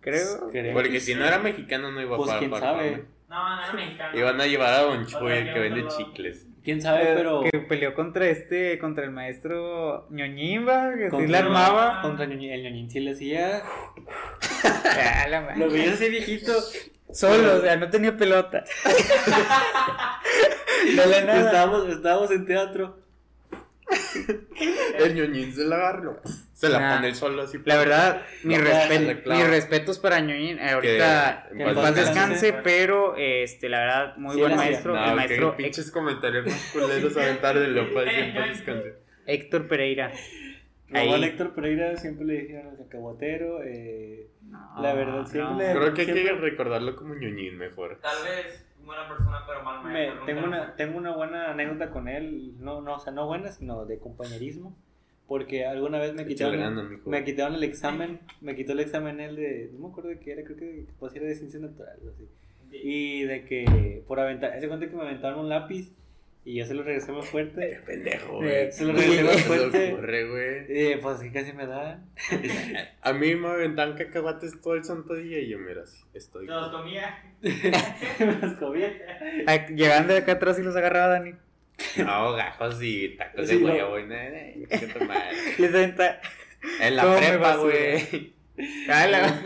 Creo. 0.00 0.48
Creo 0.50 0.72
Porque 0.74 0.90
que 0.90 1.00
si 1.00 1.12
sí. 1.12 1.18
no 1.18 1.24
era 1.24 1.38
mexicano, 1.38 1.90
no 1.92 2.00
iba 2.02 2.16
Pues 2.16 2.28
para 2.28 2.38
quién 2.38 2.50
para- 2.50 2.66
sabe. 2.66 3.04
No, 3.32 3.56
no 3.56 3.64
era 3.64 3.72
mexicano. 3.72 4.18
Iban 4.18 4.40
a 4.40 4.46
llevar 4.46 4.74
a 4.74 4.82
Don 4.82 5.06
Chuy, 5.06 5.32
que 5.32 5.52
que 5.54 5.58
vende 5.58 5.88
chicles. 5.88 6.46
¿Quién 6.62 6.82
sabe? 6.82 7.02
Eh, 7.02 7.14
Pero. 7.16 7.42
Que 7.50 7.58
peleó 7.60 7.94
contra 7.94 8.26
este, 8.26 8.78
contra 8.78 9.04
el 9.04 9.10
maestro 9.10 10.06
Ñoñimba, 10.10 10.92
que 10.94 11.10
sí 11.10 11.26
la 11.28 11.38
armaba. 11.38 12.02
Contra 12.02 12.26
el 12.26 12.38
ñoñín 12.38 12.90
sí 12.90 13.00
le 13.00 13.12
hacía. 13.12 13.62
Lo 15.56 15.70
veías 15.70 15.94
así 15.94 16.10
viejito. 16.10 16.52
Solo, 17.10 17.56
o 17.56 17.60
sea, 17.60 17.76
no 17.76 17.88
tenía 17.88 18.16
pelota. 18.16 18.64
no 20.94 21.06
le 21.06 21.22
nada. 21.22 21.40
Estábamos, 21.40 21.88
estábamos 21.88 22.30
en 22.30 22.46
teatro. 22.46 23.01
El 24.98 25.14
ñoñín 25.14 25.52
se 25.54 25.64
la 25.64 25.76
agarra, 25.76 26.16
se 26.52 26.68
la 26.68 26.78
Nah. 26.80 26.94
pone 26.96 27.08
el 27.08 27.14
solo 27.14 27.42
así. 27.42 27.58
La 27.64 27.76
verdad, 27.76 28.22
mi 28.44 28.56
respeto, 28.56 29.30
mis 29.30 29.46
respetos 29.48 29.98
para 29.98 30.20
Ñoñín. 30.20 30.58
eh, 30.58 30.70
ahorita 30.70 31.46
Que 31.50 31.56
que 31.56 31.62
en 31.62 31.68
en 31.68 31.74
paz 31.74 31.84
paz 31.84 31.94
descanse. 31.96 32.52
pero 32.64 33.14
este, 33.16 33.68
la 33.68 33.80
verdad, 33.80 34.16
muy 34.16 34.34
Sí, 34.34 34.40
buen 34.40 34.56
maestro. 34.56 34.94
No, 34.94 35.04
el 35.10 35.16
maestro 35.16 35.56
que 35.56 35.62
pinches 35.64 35.90
comentarios 35.90 36.46
más 36.46 36.70
culeros 36.72 37.16
aventar 37.16 37.58
de 37.58 37.68
lo 37.68 37.92
para 37.92 38.10
siempre 38.10 38.48
descanse. 38.48 38.94
Héctor 39.26 39.68
Pereira. 39.68 40.12
Ahí. 40.98 41.08
a 41.12 41.26
Héctor 41.26 41.54
Pereira 41.54 41.96
siempre 41.96 42.24
le 42.26 42.40
dijeron 42.42 42.72
el 42.72 42.78
cacahuatero. 42.78 43.62
Eh, 43.64 44.28
La 44.80 44.94
verdad, 44.94 45.26
siempre 45.26 45.52
no. 45.52 45.58
le- 45.58 45.72
Creo 45.72 45.94
que 45.94 46.00
hay 46.02 46.06
que 46.06 46.12
Siempre- 46.14 46.50
recordarlo 46.50 46.96
como 46.96 47.14
ñoñín 47.14 47.56
mejor. 47.58 47.98
Tal 48.02 48.24
vez 48.24 48.66
buena 48.84 49.08
persona, 49.08 49.38
pero 49.46 49.62
mal 49.62 49.84
Me- 49.92 50.10
tengo, 50.26 50.44
una, 50.46 50.74
tengo 50.76 50.98
una 50.98 51.14
buena 51.14 51.50
anécdota 51.52 51.90
con 51.90 52.08
él, 52.08 52.54
no, 52.58 52.80
no, 52.80 52.94
o 52.96 52.98
sea, 52.98 53.12
no 53.12 53.26
buena, 53.26 53.50
sino 53.52 53.84
de 53.86 53.98
compañerismo, 53.98 54.76
porque 55.28 55.64
alguna 55.64 55.98
vez 56.00 56.14
me 56.14 56.26
quitaron, 56.26 56.90
mijo. 56.90 57.08
me 57.08 57.24
quitaron 57.24 57.54
el 57.54 57.62
examen, 57.64 58.18
me 58.40 58.56
quitó 58.56 58.72
el 58.72 58.80
examen 58.80 59.20
él 59.20 59.36
de, 59.36 59.70
no 59.72 59.86
me 59.86 59.88
acuerdo 59.92 60.10
de 60.10 60.18
qué 60.18 60.32
era, 60.32 60.42
creo 60.42 60.56
que 60.56 60.86
pues 60.98 61.14
era 61.14 61.26
de 61.26 61.34
ciencias 61.36 61.62
naturales, 61.62 62.00
así, 62.08 62.26
fue. 62.70 62.78
y 62.82 63.22
de 63.22 63.44
que 63.44 64.02
por 64.08 64.18
aventar, 64.18 64.50
hace 64.52 64.66
cuenta 64.66 64.88
que 64.88 64.96
me 64.96 65.02
aventaron 65.02 65.38
un 65.40 65.48
lápiz 65.48 65.92
y 66.44 66.56
yo 66.58 66.66
se 66.66 66.74
lo 66.74 66.82
regresé 66.82 67.12
más 67.12 67.26
fuerte, 67.26 67.80
Pendejo, 67.86 68.42
Eh, 68.42 68.64
güey. 68.64 68.72
se 68.72 68.84
lo 68.84 68.92
regresé 68.92 69.22
más 69.24 69.40
fuerte. 69.42 69.92
ocurre, 69.92 70.28
güey. 70.28 70.64
Eh, 70.68 70.98
pues 71.00 71.20
que 71.20 71.32
casi 71.32 71.52
me 71.52 71.66
da, 71.66 72.02
A 73.02 73.12
mí 73.12 73.34
me 73.36 73.48
aventan 73.48 73.94
cacahuates 73.96 74.60
todo 74.60 74.74
el 74.74 74.84
santo 74.84 75.14
día 75.14 75.38
y 75.38 75.48
yo, 75.50 75.58
mira, 75.58 75.82
así, 75.82 76.02
estoy. 76.14 76.46
Se 76.46 76.52
los 76.52 76.70
comía. 76.70 77.22
me 77.42 78.38
las 78.40 78.54
comí. 78.58 78.82
Ah, 79.46 79.66
Llegando 79.68 80.12
de 80.14 80.20
acá 80.20 80.32
atrás 80.32 80.58
y 80.58 80.62
los 80.62 80.74
agarraba 80.76 81.08
Dani. 81.08 81.32
No, 81.96 82.32
gajos 82.34 82.78
y 82.82 83.16
tacos 83.16 83.48
Sí, 83.48 83.58
de 83.58 83.64
huevo, 83.64 83.98
nada, 84.00 84.30
qué. 84.30 84.88
Les 85.58 85.74
aventa. 85.74 86.20
En 86.80 86.96
la 86.96 87.16
prepa, 87.16 87.56
güey. 87.56 88.34
Ah, 88.88 89.40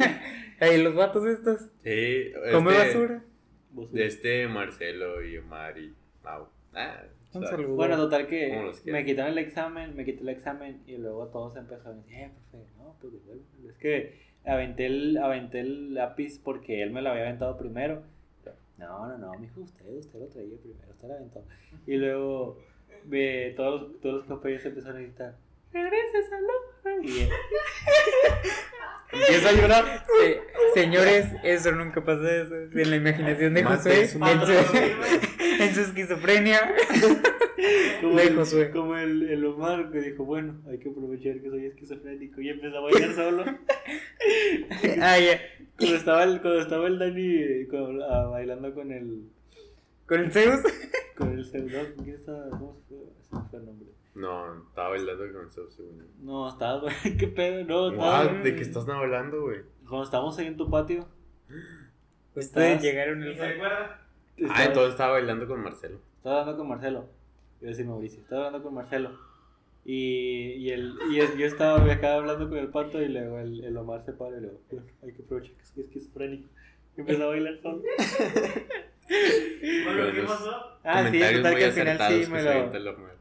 Ay, 0.61 0.83
los 0.83 0.95
vatos 0.95 1.25
estos. 1.27 1.61
Sí. 1.85 2.33
Come 2.53 2.73
este- 2.73 2.87
basura. 2.89 3.23
De 3.93 4.07
este 4.07 4.49
Marcelo 4.49 5.23
y 5.25 5.37
Omar 5.39 5.79
y 5.79 5.95
Mau. 6.25 6.49
Ah, 6.77 7.03
Un 7.35 7.43
saludo. 7.51 7.75
Bueno, 7.77 7.97
total 7.97 8.27
que 8.27 8.51
me 8.93 9.05
quitaron 9.05 9.33
el 9.33 9.39
examen, 9.39 9.97
me 9.97 10.05
quité 10.05 10.21
el 10.23 10.29
examen 10.29 10.83
y 10.87 10.97
luego 10.97 11.27
todos 11.29 11.57
empezaron 11.57 11.99
a 11.99 12.03
decir, 12.03 12.15
eh, 12.15 12.31
profe, 12.51 12.65
no, 12.79 12.95
pues 13.01 13.13
devuélvelo". 13.13 13.71
Es 13.71 13.77
que 13.79 14.21
aventé 14.45 14.87
el, 14.87 15.19
aventé 15.19 15.61
el 15.61 15.95
lápiz 15.95 16.39
porque 16.43 16.83
él 16.83 16.91
me 16.93 17.03
lo 17.03 17.11
había 17.11 17.23
aventado 17.23 17.57
primero. 17.57 18.03
No, 18.79 19.09
no, 19.09 19.17
no, 19.19 19.39
mijo, 19.39 19.63
usted, 19.63 19.91
usted 19.97 20.19
lo 20.21 20.27
traía 20.27 20.57
primero, 20.59 20.91
usted 20.93 21.09
lo 21.09 21.15
aventó. 21.15 21.43
Y 21.87 21.97
luego 21.97 22.59
ve, 23.05 23.55
todos, 23.57 23.83
los- 23.83 24.01
todos 24.01 24.15
los 24.17 24.25
compañeros 24.27 24.65
empezaron 24.67 24.99
a 24.99 25.01
gritar, 25.01 25.35
regrese, 25.73 26.29
salón. 26.29 27.03
Y 27.05 27.21
él, 27.21 27.29
Empieza 29.13 29.49
a 29.49 29.53
llorar. 29.53 30.05
Señores, 30.75 31.27
eso 31.43 31.73
nunca 31.73 32.05
pasa 32.05 32.37
eso. 32.43 32.55
En 32.55 32.91
la 32.91 32.97
imaginación 32.97 33.55
de 33.55 33.63
Mate 33.63 33.77
Josué, 33.77 34.01
en 34.03 34.09
su 34.41 34.47
su, 34.47 34.77
en 35.63 35.75
su 35.75 35.81
esquizofrenia. 35.83 36.75
como, 38.01 38.17
De 38.17 38.23
el, 38.25 38.37
Josué. 38.37 38.71
como 38.71 38.97
el, 38.97 39.29
el 39.31 39.45
Omar 39.47 39.91
que 39.91 40.01
dijo, 40.01 40.25
bueno, 40.25 40.61
hay 40.71 40.79
que 40.79 40.89
aprovechar 40.91 41.41
que 41.41 41.49
soy 41.51 41.67
esquizofrénico 41.67 42.41
y 42.41 42.49
empezó 42.51 42.79
a 42.79 42.81
bailar 42.83 43.15
solo. 43.15 43.45
Ah. 45.01 45.17
Cuando 45.79 45.97
estaba 45.97 46.25
el, 46.25 46.41
cuando 46.41 46.61
estaba 46.61 46.87
el 46.89 46.99
Dani 46.99 47.67
con- 47.67 48.03
ah, 48.03 48.27
bailando 48.31 48.75
con 48.75 48.91
el 48.91 49.29
Con 50.07 50.21
el 50.21 50.33
Zeus. 50.33 50.61
con 51.17 51.39
el 51.39 51.45
celular, 51.45 51.87
¿quién 52.03 52.17
estaba? 52.17 52.49
¿Cómo 52.51 52.75
se 52.89 52.89
fue? 52.89 52.99
Se 53.23 53.49
fue 53.51 53.59
el 53.61 53.67
nombre. 53.67 53.89
No, 54.17 54.63
estaba 54.69 54.89
bailando 54.91 55.25
con 55.33 55.53
su 55.53 55.71
segundo. 55.71 56.05
No, 56.23 56.49
estaba, 56.49 56.81
güey, 57.05 57.17
qué 57.19 57.29
pedo, 57.29 57.65
no, 57.65 57.91
estaba. 57.91 58.25
What? 58.27 58.43
¿De 58.43 58.57
qué 58.57 58.63
estás 58.63 58.89
hablando, 58.89 59.43
güey? 59.43 59.61
Cuando 59.89 60.05
estábamos 60.05 60.39
ahí 60.39 60.47
en 60.47 60.57
tu 60.57 60.69
patio, 60.71 61.07
Ustedes 62.35 62.47
Estás- 62.75 62.83
llegaron 62.83 63.23
¿Y 63.23 63.29
el 63.29 63.37
se 63.37 63.47
acuerda? 63.47 64.01
estaba, 64.37 64.59
Ah, 64.59 64.65
entonces 64.65 64.91
estaba 64.93 65.13
bailando 65.13 65.47
con 65.47 65.63
Marcelo. 65.63 65.99
estaba 66.19 66.41
hablando 66.41 66.59
con 66.59 66.69
Marcelo. 66.69 67.09
Iba 67.61 67.69
a 67.69 67.71
decir 67.71 67.87
Mauricio, 67.87 68.21
estaba 68.21 68.47
hablando 68.47 68.65
con 68.67 68.75
Marcelo. 68.75 69.11
Y, 69.85 70.53
y, 70.59 70.71
el, 70.71 70.95
y 71.11 71.21
el- 71.21 71.37
yo 71.39 71.47
estaba 71.47 71.81
acaba 71.93 72.17
hablando 72.17 72.49
con 72.49 72.59
el 72.59 72.69
pato 72.69 73.01
y 73.01 73.09
luego 73.09 73.39
el, 73.39 73.65
el 73.65 73.77
Omar 73.77 74.03
se 74.05 74.13
para 74.13 74.37
y 74.37 74.41
luego, 74.41 74.61
"Bueno, 74.71 74.87
hay 75.03 75.13
que 75.13 75.23
aprovechar 75.23 75.55
que 75.57 75.65
soy 75.65 75.83
esquizofrénico. 75.85 76.49
Y 76.97 77.01
empezó 77.01 77.23
a 77.25 77.27
bailar 77.29 77.59
solo. 77.63 77.83
Bueno, 79.09 80.13
¿qué 80.13 80.23
pasó? 80.23 80.51
Ah, 80.83 80.99
sí, 81.11 81.19
Comentarios 81.21 81.37
total 81.43 81.53
muy 81.53 81.61
que 81.61 81.65
al 81.67 81.73
final 81.73 81.89
acertados 81.89 82.25
sí 82.25 82.31
me 82.33 82.43
lo. 82.43 83.16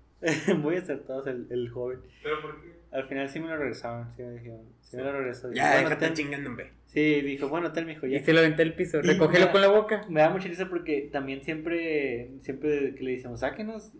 Muy 0.57 0.77
acertados 0.77 1.27
el, 1.27 1.47
el 1.49 1.69
joven. 1.69 1.99
¿Pero 2.23 2.41
por 2.41 2.61
qué? 2.61 2.73
Al 2.91 3.07
final 3.07 3.27
sí 3.29 3.39
me 3.39 3.47
lo 3.47 3.57
regresaron, 3.57 4.07
sí 4.15 4.23
me 4.23 4.31
dijeron. 4.33 4.61
Sí 4.81 4.95
me 4.97 5.03
lo 5.03 5.11
regresó. 5.11 5.51
Ya, 5.51 5.71
Bueno, 5.73 5.89
déjate 5.89 6.05
ten- 6.05 6.13
chingando, 6.15 6.49
hombre. 6.49 6.71
Sí, 6.85 7.21
dijo, 7.21 7.49
bueno, 7.49 7.73
tal, 7.73 7.85
mijo, 7.85 8.07
Y 8.07 8.11
ya. 8.11 8.23
se 8.23 8.31
lo 8.31 8.39
aventé 8.39 8.61
al 8.63 8.73
piso. 8.73 8.99
Y 8.99 9.01
Recógelo 9.01 9.51
con 9.51 9.59
la 9.61 9.67
boca. 9.67 10.05
Me 10.09 10.21
da 10.21 10.29
mucha 10.29 10.47
risa 10.47 10.69
porque 10.69 11.09
también 11.11 11.43
siempre, 11.43 12.29
siempre 12.41 12.95
que 12.95 13.03
le 13.03 13.11
decimos, 13.11 13.41
sáquenos. 13.41 13.91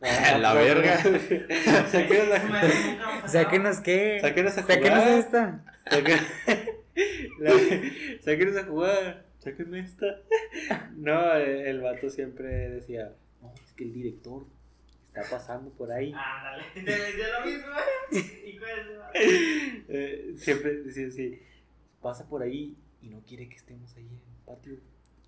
La 0.00 0.54
verga. 0.54 0.96
sáquenos 1.88 2.30
a, 2.30 2.38
Nunca 2.42 3.28
Sáquenos 3.28 3.80
qué. 3.80 4.18
sáquenos 4.20 4.56
a 4.56 4.62
jugar. 4.62 4.78
Sáquenos 4.78 5.06
esta. 5.06 5.64
Sáquenos, 5.90 6.22
la- 7.40 7.52
sáquenos 8.22 8.56
a 8.56 8.64
jugar. 8.64 9.24
Sáquenme 9.38 9.80
esta. 9.80 10.06
No, 10.96 11.34
eh, 11.36 11.68
el 11.70 11.80
vato 11.80 12.08
siempre 12.10 12.48
decía, 12.70 13.12
no, 13.42 13.52
es 13.64 13.72
que 13.74 13.84
el 13.84 13.92
director 13.92 14.46
está 15.08 15.22
pasando 15.36 15.70
por 15.70 15.90
ahí. 15.90 16.12
Ándale, 16.14 16.64
te 16.74 16.80
decía 16.80 17.26
lo 17.38 17.46
mismo. 17.46 17.68
Hijo 18.46 18.64
de. 18.64 19.84
Eh, 19.88 20.34
siempre 20.36 20.76
decía 20.82 21.08
así, 21.08 21.40
pasa 22.00 22.28
por 22.28 22.42
ahí 22.42 22.76
y 23.02 23.08
no 23.08 23.20
quiere 23.26 23.48
que 23.48 23.56
estemos 23.56 23.94
ahí 23.96 24.04
en 24.04 24.14
el 24.14 24.44
patio. 24.44 24.74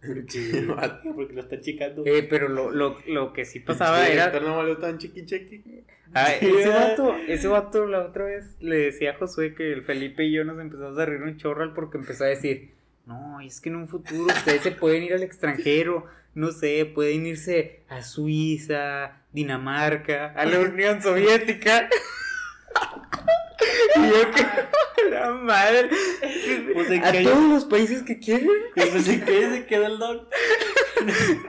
Porque, 0.01 0.67
porque 1.15 1.35
lo 1.35 1.43
está 1.43 1.61
checando. 1.61 2.03
Eh, 2.07 2.23
pero 2.23 2.49
lo, 2.49 2.71
lo, 2.71 2.99
lo 3.07 3.33
que 3.33 3.45
sí 3.45 3.61
pasaba 3.61 4.05
Sí, 4.07 4.13
era. 4.13 4.39
No 4.41 4.57
valió 4.57 4.79
tan 4.79 4.99
chiqui 4.99 5.27
chiqui. 5.27 5.85
Ah, 6.15 6.29
Sí, 6.41 6.47
ese 6.47 6.69
vato, 6.69 7.17
ese 7.29 7.49
vato 7.49 7.87
la 7.87 8.05
otra 8.07 8.25
vez 8.25 8.57
le 8.61 8.77
decía 8.77 9.13
a 9.13 9.15
Josué 9.15 9.55
que 9.55 9.73
el 9.73 9.83
Felipe 9.83 10.25
y 10.25 10.33
yo 10.33 10.45
nos 10.45 10.59
empezamos 10.59 10.99
a 10.99 11.07
reír 11.07 11.23
un 11.23 11.37
chorral 11.37 11.73
porque 11.73 11.99
empezó 11.99 12.25
a 12.25 12.29
decir, 12.29 12.73
no, 13.07 13.41
es 13.41 13.61
que 13.61 13.69
en 13.69 13.77
un 13.77 13.89
futuro 13.89 14.33
ustedes 14.33 14.63
se 14.63 14.71
pueden 14.73 15.03
ir 15.03 15.15
al 15.15 15.23
extranjero, 15.23 16.07
no 16.35 16.53
sé, 16.53 16.91
pueden 16.95 17.27
irse 17.27 17.81
a 17.89 18.03
Suiza, 18.03 19.23
Dinamarca, 19.33 20.33
a 20.37 20.45
la 20.45 20.61
Unión 20.61 21.03
Soviética. 21.03 21.89
y 23.97 24.09
yo 24.09 24.31
que, 24.31 25.11
la 25.11 25.31
madre, 25.33 25.91
Pues, 26.73 26.91
¿en 26.91 27.05
a 27.05 27.13
todos 27.13 27.49
los 27.49 27.65
países 27.65 28.03
que 28.03 28.19
quieren, 28.19 28.49
Pues 28.75 29.09
en 29.09 29.25
qué 29.25 29.51
se 29.51 29.67
quedó 29.67 29.87
el 29.87 29.99
don. 29.99 30.29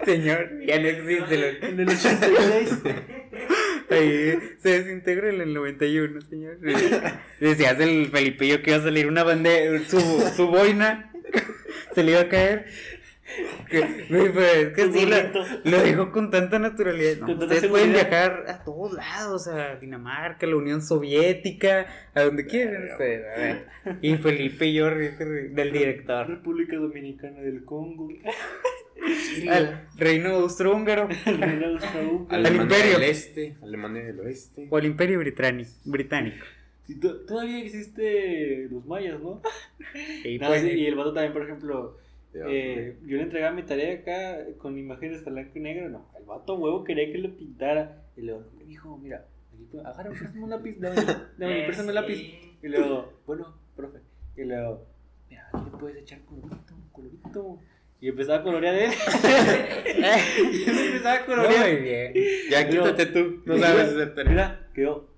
señor, 0.05 0.49
ya 0.65 0.79
no 0.79 0.87
existe. 0.87 1.67
En 1.67 1.79
el 1.79 1.89
86. 1.89 2.79
Ahí 3.89 4.39
se 4.59 4.69
desintegra 4.81 5.29
en 5.29 5.41
el 5.41 5.53
91, 5.53 6.21
señor. 6.21 6.57
Decías 7.39 7.79
el 7.79 8.07
Felipillo 8.09 8.61
que 8.61 8.71
iba 8.71 8.79
a 8.79 8.83
salir 8.83 9.07
una 9.07 9.23
bandera, 9.23 9.79
su, 9.85 9.99
su 10.35 10.47
boina, 10.47 11.10
se 11.95 12.03
le 12.03 12.11
iba 12.11 12.21
a 12.21 12.29
caer. 12.29 12.65
Que, 13.69 13.81
pues, 14.33 14.57
es 14.57 14.73
que 14.73 14.91
sí, 14.91 15.07
lo, 15.63 15.81
dijo 15.83 16.11
con 16.11 16.31
tanta 16.31 16.59
naturalidad. 16.59 17.17
No, 17.19 17.33
ustedes 17.33 17.67
pueden 17.67 17.93
viajar 17.93 18.43
a 18.47 18.63
todos 18.63 18.91
lados, 18.93 19.47
a 19.47 19.75
Dinamarca, 19.75 20.45
a 20.45 20.49
la 20.49 20.57
Unión 20.57 20.81
Soviética, 20.81 21.85
a 22.13 22.23
donde 22.23 22.45
quieran 22.45 22.89
a 22.91 22.97
ver. 22.97 23.67
Y 24.01 24.17
Felipe 24.17 24.65
y 24.65 24.73
yo 24.73 24.89
del 24.89 25.71
director. 25.71 26.27
República 26.27 26.75
Dominicana 26.75 27.39
del 27.39 27.63
Congo. 27.63 28.09
Al 29.49 29.87
reino 29.97 30.29
austrohúngaro 30.35 31.07
reino. 31.25 32.27
Alemania 32.29 32.61
imperio. 32.61 32.99
del 32.99 33.09
Este, 33.09 33.57
Alemania 33.63 34.03
del 34.03 34.19
Oeste. 34.19 34.67
o 34.69 34.77
al 34.77 34.85
imperio 34.85 35.17
británico. 35.19 35.71
británico. 35.85 36.45
To- 36.99 37.21
todavía 37.21 37.63
existe 37.63 38.67
los 38.69 38.85
mayas, 38.85 39.19
¿no? 39.21 39.41
Y 40.25 40.37
No, 40.39 40.47
pues, 40.47 40.61
sí, 40.61 40.69
y 40.71 40.85
el 40.87 40.95
vato 40.95 41.13
también, 41.13 41.33
por 41.33 41.43
ejemplo, 41.43 41.97
Dios 42.33 42.47
eh, 42.49 42.97
yo 43.05 43.17
le 43.17 43.23
entregaba 43.23 43.53
mi 43.55 43.63
tarea 43.63 43.93
acá 43.93 44.45
con 44.57 44.77
imágenes 44.77 45.25
a 45.25 45.29
blanco 45.29 45.51
y 45.55 45.59
negro. 45.61 45.89
No, 45.89 46.09
el 46.17 46.25
vato 46.25 46.55
huevo 46.55 46.83
quería 46.83 47.11
que 47.11 47.17
le 47.17 47.29
pintara. 47.29 48.03
Y 48.17 48.21
luego, 48.21 48.43
me 48.57 48.65
dijo, 48.65 48.97
mira, 48.97 49.25
aquí, 49.53 49.77
agarra, 49.79 50.09
préstame 50.09 50.43
un 50.43 50.49
lápiz, 50.49 50.75
dame, 50.79 50.95
dame, 51.37 51.63
préstame 51.65 51.89
un 51.89 51.95
lápiz. 51.95 52.39
Y 52.61 52.67
luego, 52.67 53.13
bueno, 53.25 53.55
profe. 53.75 53.99
Y 54.37 54.43
luego, 54.43 54.85
mira, 55.29 55.47
aquí 55.53 55.65
le 55.71 55.77
puedes 55.77 55.97
echar 55.97 56.19
colorito, 56.25 56.73
colorito. 56.91 57.59
Y 58.01 58.07
empezaba 58.09 58.39
a 58.39 58.43
colorear 58.43 58.75
él. 58.75 58.91
y 60.53 60.65
yo 60.65 60.71
empezaba 60.71 61.15
a 61.15 61.25
colorear. 61.25 61.69
muy 61.71 61.81
bien. 61.81 62.13
Ya 62.49 62.67
quítate 62.67 63.05
tú, 63.07 63.41
no 63.45 63.57
sabes 63.57 63.89
hacer 63.89 64.15
tarea. 64.15 64.31
Mira, 64.31 64.67
quedó. 64.73 65.10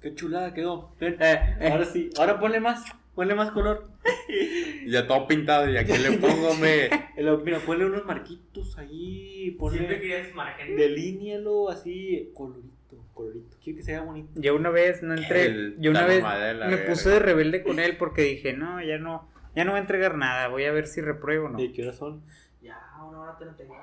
Qué 0.00 0.14
chulada 0.14 0.54
quedó. 0.54 0.92
Ven, 1.00 1.16
eh, 1.20 1.68
ahora 1.70 1.84
sí, 1.84 2.10
ahora 2.18 2.38
ponle 2.38 2.60
más, 2.60 2.84
ponle 3.14 3.34
más 3.34 3.50
color. 3.50 3.88
Ya 4.86 5.06
todo 5.06 5.26
pintado, 5.26 5.68
y 5.70 5.76
aquí 5.76 5.92
le 5.98 6.12
pongo, 6.18 6.54
me. 6.54 6.88
Mira, 7.44 7.58
ponle 7.60 7.84
unos 7.86 8.04
marquitos 8.06 8.78
ahí, 8.78 9.44
Siempre 9.44 9.58
ponle, 9.58 9.86
querías 10.00 10.34
margen. 10.34 10.76
delínealo 10.76 11.68
así, 11.70 12.30
colorito, 12.34 12.96
colorito. 13.14 13.56
Quiero 13.62 13.76
que 13.78 13.82
sea 13.82 14.00
bonito. 14.02 14.30
Yo 14.36 14.54
una 14.56 14.70
vez 14.70 15.02
no 15.02 15.14
entré, 15.14 15.46
El 15.46 15.76
yo 15.78 15.90
una 15.90 16.06
vez 16.06 16.22
me 16.22 16.28
verga. 16.28 16.86
puse 16.88 17.10
de 17.10 17.18
rebelde 17.18 17.62
con 17.62 17.78
él 17.80 17.96
porque 17.98 18.22
dije, 18.22 18.52
no, 18.54 18.82
ya 18.82 18.96
no, 18.98 19.28
ya 19.54 19.64
no 19.64 19.72
voy 19.72 19.78
a 19.78 19.82
entregar 19.82 20.14
nada, 20.16 20.48
voy 20.48 20.64
a 20.64 20.72
ver 20.72 20.86
si 20.86 21.00
repruebo 21.02 21.46
o 21.46 21.50
no. 21.50 21.58
¿De 21.58 21.72
qué 21.72 21.82
hora 21.82 21.92
son? 21.92 22.22
Ya, 22.62 22.78
una 23.06 23.20
hora 23.20 23.36
te 23.38 23.44
lo 23.46 23.52
tengo. 23.54 23.74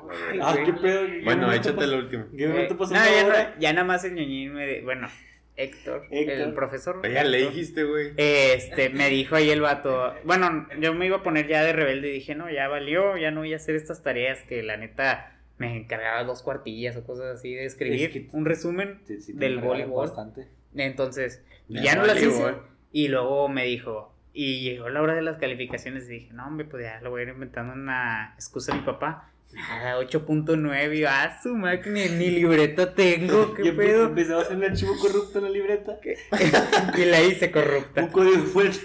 Ah, 0.42 0.54
güey. 0.54 0.66
qué 0.66 0.74
pedo. 0.74 1.06
¿qué 1.06 1.22
Bueno, 1.24 1.44
momento 1.48 1.70
échate 1.70 1.86
pas- 1.86 1.90
el 1.92 2.00
último. 2.00 2.26
¿Qué 2.36 2.48
momento 2.48 2.74
Eh, 2.74 2.78
pasó 2.78 2.94
no, 2.94 3.00
una 3.00 3.12
ya, 3.12 3.26
hora? 3.28 3.54
no- 3.56 3.60
ya 3.62 3.74
nada 3.74 3.86
más 3.86 4.04
el 4.06 4.16
ñoñín 4.16 4.54
me, 4.54 4.66
de- 4.66 4.82
bueno, 4.82 5.08
Héctor, 5.58 6.06
Héctor. 6.12 6.36
el 6.48 6.54
profesor. 6.54 7.10
Ya 7.10 7.24
le 7.24 7.38
dijiste, 7.40 7.84
güey. 7.84 8.14
Este, 8.18 8.90
me 8.90 9.10
dijo 9.10 9.36
ahí 9.36 9.50
el 9.50 9.62
vato. 9.62 10.14
Bueno, 10.26 10.68
yo 10.80 10.94
me 10.94 11.06
iba 11.06 11.18
a 11.18 11.24
poner 11.24 11.48
ya 11.48 11.64
de 11.64 11.72
rebelde 11.74 12.10
y 12.10 12.14
dije, 12.14 12.36
no, 12.36 12.50
ya 12.52 12.68
valió, 12.68 13.18
ya 13.18 13.32
no 13.32 13.42
voy 13.42 13.54
a 13.54 13.56
hacer 13.58 13.76
estas 13.76 14.04
tareas 14.04 14.42
que 14.44 14.64
la 14.64 14.76
neta 14.78 15.32
me 15.58 15.78
encargaba 15.78 16.24
dos 16.26 16.44
cuartillas 16.44 16.98
o 16.98 17.06
cosas 17.06 17.38
así 17.38 17.54
de 17.54 17.66
escribir 17.66 18.08
Es 18.08 18.10
que- 18.12 18.28
un 18.34 18.46
resumen. 18.46 19.00
Sí, 19.06 19.22
sí, 19.22 19.34
te 19.34 19.40
Del 19.40 19.60
voleibol. 19.60 20.08
Bastante. 20.08 20.48
Entonces, 20.76 21.42
ya 21.70 21.96
no 21.96 22.06
las 22.06 22.22
hice. 22.22 22.56
Y 22.92 23.08
luego 23.08 23.48
me 23.48 23.64
dijo, 23.66 24.14
y 24.34 24.62
llegó 24.62 24.90
la 24.90 25.02
hora 25.02 25.16
de 25.16 25.22
las 25.22 25.38
calificaciones 25.38 26.10
y 26.10 26.14
dije, 26.14 26.34
no, 26.34 26.46
hombre, 26.46 26.66
pues 26.66 26.84
ya 26.84 27.00
lo 27.02 27.10
voy 27.12 27.22
a 27.22 27.24
ir 27.24 27.30
inventando 27.30 27.74
una 27.74 28.34
excusa 28.36 28.74
a 28.74 28.76
mi 28.76 28.82
papá. 28.82 29.32
Nada, 29.56 30.00
8.9, 30.00 30.96
y 30.96 31.00
yo, 31.00 31.08
ah, 31.10 31.40
su 31.42 31.56
máquina, 31.56 32.02
ni 32.18 32.30
libreta 32.30 32.94
tengo, 32.94 33.54
qué 33.56 33.64
Y 33.64 33.66
empe- 33.68 33.76
pedo. 33.78 34.06
empezaba 34.08 34.42
a 34.42 34.44
hacer 34.44 34.58
un 34.58 34.64
archivo 34.66 34.98
corrupto 35.00 35.38
en 35.40 35.44
la 35.46 35.50
libreta. 35.50 35.98
y 36.98 37.06
la 37.06 37.22
hice 37.24 37.52
corrupta. 37.52 38.04
Un 38.04 38.10
código 38.10 38.44
fuente. 38.44 38.78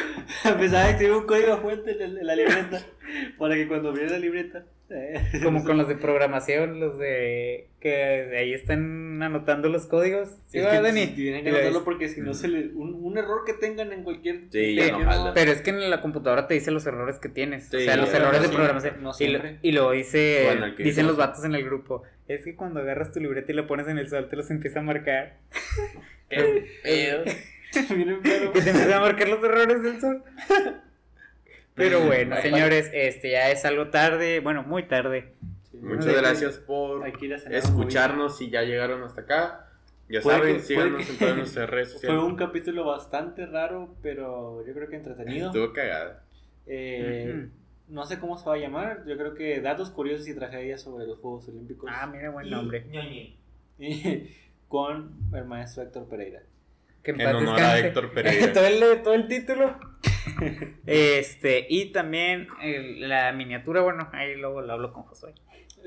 Empezaba 0.44 0.84
a 0.84 0.90
escribir 0.90 1.14
un 1.16 1.26
código 1.26 1.70
en, 1.70 1.88
el- 1.88 2.18
en 2.18 2.26
la 2.26 2.34
libreta. 2.34 2.80
Para 3.38 3.54
que 3.54 3.68
cuando 3.68 3.90
abriera 3.90 4.12
la 4.12 4.18
libreta. 4.18 4.64
Como 5.42 5.64
con 5.64 5.78
los 5.78 5.88
de 5.88 5.96
programación, 5.96 6.78
los 6.78 6.98
de 6.98 7.68
que 7.80 7.88
de 7.88 8.38
ahí 8.38 8.52
están 8.54 9.22
anotando 9.22 9.68
los 9.68 9.86
códigos. 9.86 10.28
¿Sí, 10.46 10.58
es 10.58 10.66
va, 10.66 10.70
que 10.70 10.80
Dani? 10.80 11.06
Tienen 11.08 11.42
que 11.44 11.50
anotarlo 11.50 11.84
porque 11.84 12.08
si 12.08 12.20
no 12.20 12.34
se 12.34 12.48
le. 12.48 12.68
Un, 12.68 12.94
un 12.94 13.18
error 13.18 13.44
que 13.44 13.52
tengan 13.54 13.92
en 13.92 14.04
cualquier. 14.04 14.42
Sí, 14.50 14.78
no. 14.92 15.32
Pero 15.34 15.50
es 15.52 15.60
que 15.62 15.70
en 15.70 15.90
la 15.90 16.00
computadora 16.00 16.46
te 16.46 16.54
dice 16.54 16.70
los 16.70 16.86
errores 16.86 17.18
que 17.18 17.28
tienes. 17.28 17.64
Sí, 17.68 17.76
o 17.76 17.80
sea, 17.80 17.96
los 17.96 18.12
errores 18.14 18.42
no 18.42 18.48
de 18.48 18.54
programación. 18.54 19.02
no 19.02 19.12
y, 19.18 19.26
lo- 19.28 19.40
y 19.62 19.72
luego 19.72 19.90
dice, 19.92 20.42
Bueno, 20.46 20.74
dicen 20.76 21.04
no 21.06 21.10
los 21.12 21.18
vatos 21.18 21.44
en 21.44 21.54
el 21.54 21.64
grupo. 21.64 22.02
Es 22.28 22.44
que 22.44 22.54
cuando 22.56 22.80
agarras 22.80 23.12
tu 23.12 23.20
libreta 23.20 23.50
y 23.52 23.54
la 23.56 23.66
pones 23.66 23.88
en 23.88 23.98
el 23.98 24.08
sol, 24.08 24.28
te 24.28 24.36
los 24.36 24.50
empieza 24.50 24.80
a 24.80 24.82
marcar. 24.82 25.38
Miren, 26.30 28.20
pero- 28.22 28.52
que 28.52 28.60
te 28.62 28.70
empieza 28.70 28.96
a 28.96 29.00
marcar 29.00 29.28
los 29.28 29.42
errores 29.42 29.82
del 29.82 30.00
sol. 30.00 30.22
Pero 31.76 32.00
bueno, 32.06 32.36
señores, 32.42 32.90
este 32.92 33.30
ya 33.30 33.50
es 33.50 33.64
algo 33.64 33.88
tarde, 33.90 34.40
bueno, 34.40 34.64
muy 34.64 34.82
tarde. 34.88 35.34
Sí, 35.70 35.76
Muchas 35.78 36.14
gracias 36.16 36.58
por 36.58 37.06
escucharnos 37.06 38.36
si 38.38 38.50
ya 38.50 38.62
llegaron 38.62 39.02
hasta 39.04 39.20
acá. 39.20 39.62
Ya 40.08 40.20
Puede 40.20 40.38
saben, 40.38 40.56
que- 40.56 40.62
síganos 40.62 41.04
que- 41.06 41.12
en 41.12 41.18
todas 41.18 41.36
nuestras 41.36 41.70
redes 41.70 41.88
Fue 41.92 42.00
sociales. 42.00 42.22
un 42.24 42.36
capítulo 42.36 42.84
bastante 42.84 43.44
raro, 43.46 43.94
pero 44.02 44.64
yo 44.66 44.72
creo 44.74 44.88
que 44.88 44.96
entretenido. 44.96 45.48
Estuvo 45.48 45.72
cagada. 45.72 46.24
Eh. 46.66 47.48
No 47.88 48.04
sé 48.04 48.18
cómo 48.18 48.36
se 48.36 48.48
va 48.48 48.54
a 48.54 48.58
llamar. 48.58 49.04
Yo 49.06 49.16
creo 49.16 49.34
que 49.34 49.60
datos 49.60 49.90
curiosos 49.90 50.26
y 50.26 50.34
tragedias 50.34 50.80
sobre 50.82 51.06
los 51.06 51.18
Juegos 51.20 51.46
Olímpicos. 51.48 51.88
Ah, 51.92 52.06
mira, 52.06 52.30
buen 52.30 52.50
nombre. 52.50 52.84
Y 53.78 54.30
con 54.68 55.12
el 55.34 55.44
maestro 55.44 55.82
Héctor 55.82 56.08
Pereira. 56.08 56.42
Que 57.06 57.12
En 57.12 57.18
paz 57.18 57.34
honor 57.36 57.60
a. 57.60 57.78
Héctor 57.78 58.10
Pereira. 58.14 58.52
todo, 58.52 58.66
el, 58.66 59.02
todo 59.02 59.14
el 59.14 59.28
título. 59.28 59.78
este, 60.86 61.66
y 61.70 61.92
también 61.92 62.48
el- 62.60 63.08
la 63.08 63.32
miniatura, 63.32 63.80
bueno, 63.80 64.08
ahí 64.12 64.34
luego 64.36 64.60
lo 64.60 64.72
hablo 64.72 64.92
con 64.92 65.04
Josué. 65.04 65.32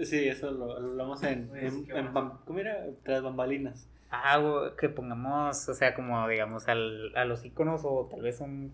Sí, 0.03 0.27
eso 0.29 0.49
lo, 0.51 0.79
lo 0.79 0.91
hablamos 0.91 1.21
en, 1.23 1.49
Pues, 1.49 1.73
en, 1.73 2.13
bam- 2.13 2.39
¿cómo 2.45 2.59
era? 2.59 2.85
Tras 3.03 3.21
bambalinas. 3.21 3.89
Ah, 4.11 4.71
que 4.79 4.87
pongamos, 4.89 5.67
o 5.67 5.73
sea, 5.73 5.93
como 5.93 6.27
digamos 6.29 6.67
al, 6.69 7.15
a 7.15 7.25
los 7.25 7.43
iconos 7.45 7.81
o 7.83 8.07
tal 8.09 8.21
vez 8.21 8.39
un. 8.39 8.71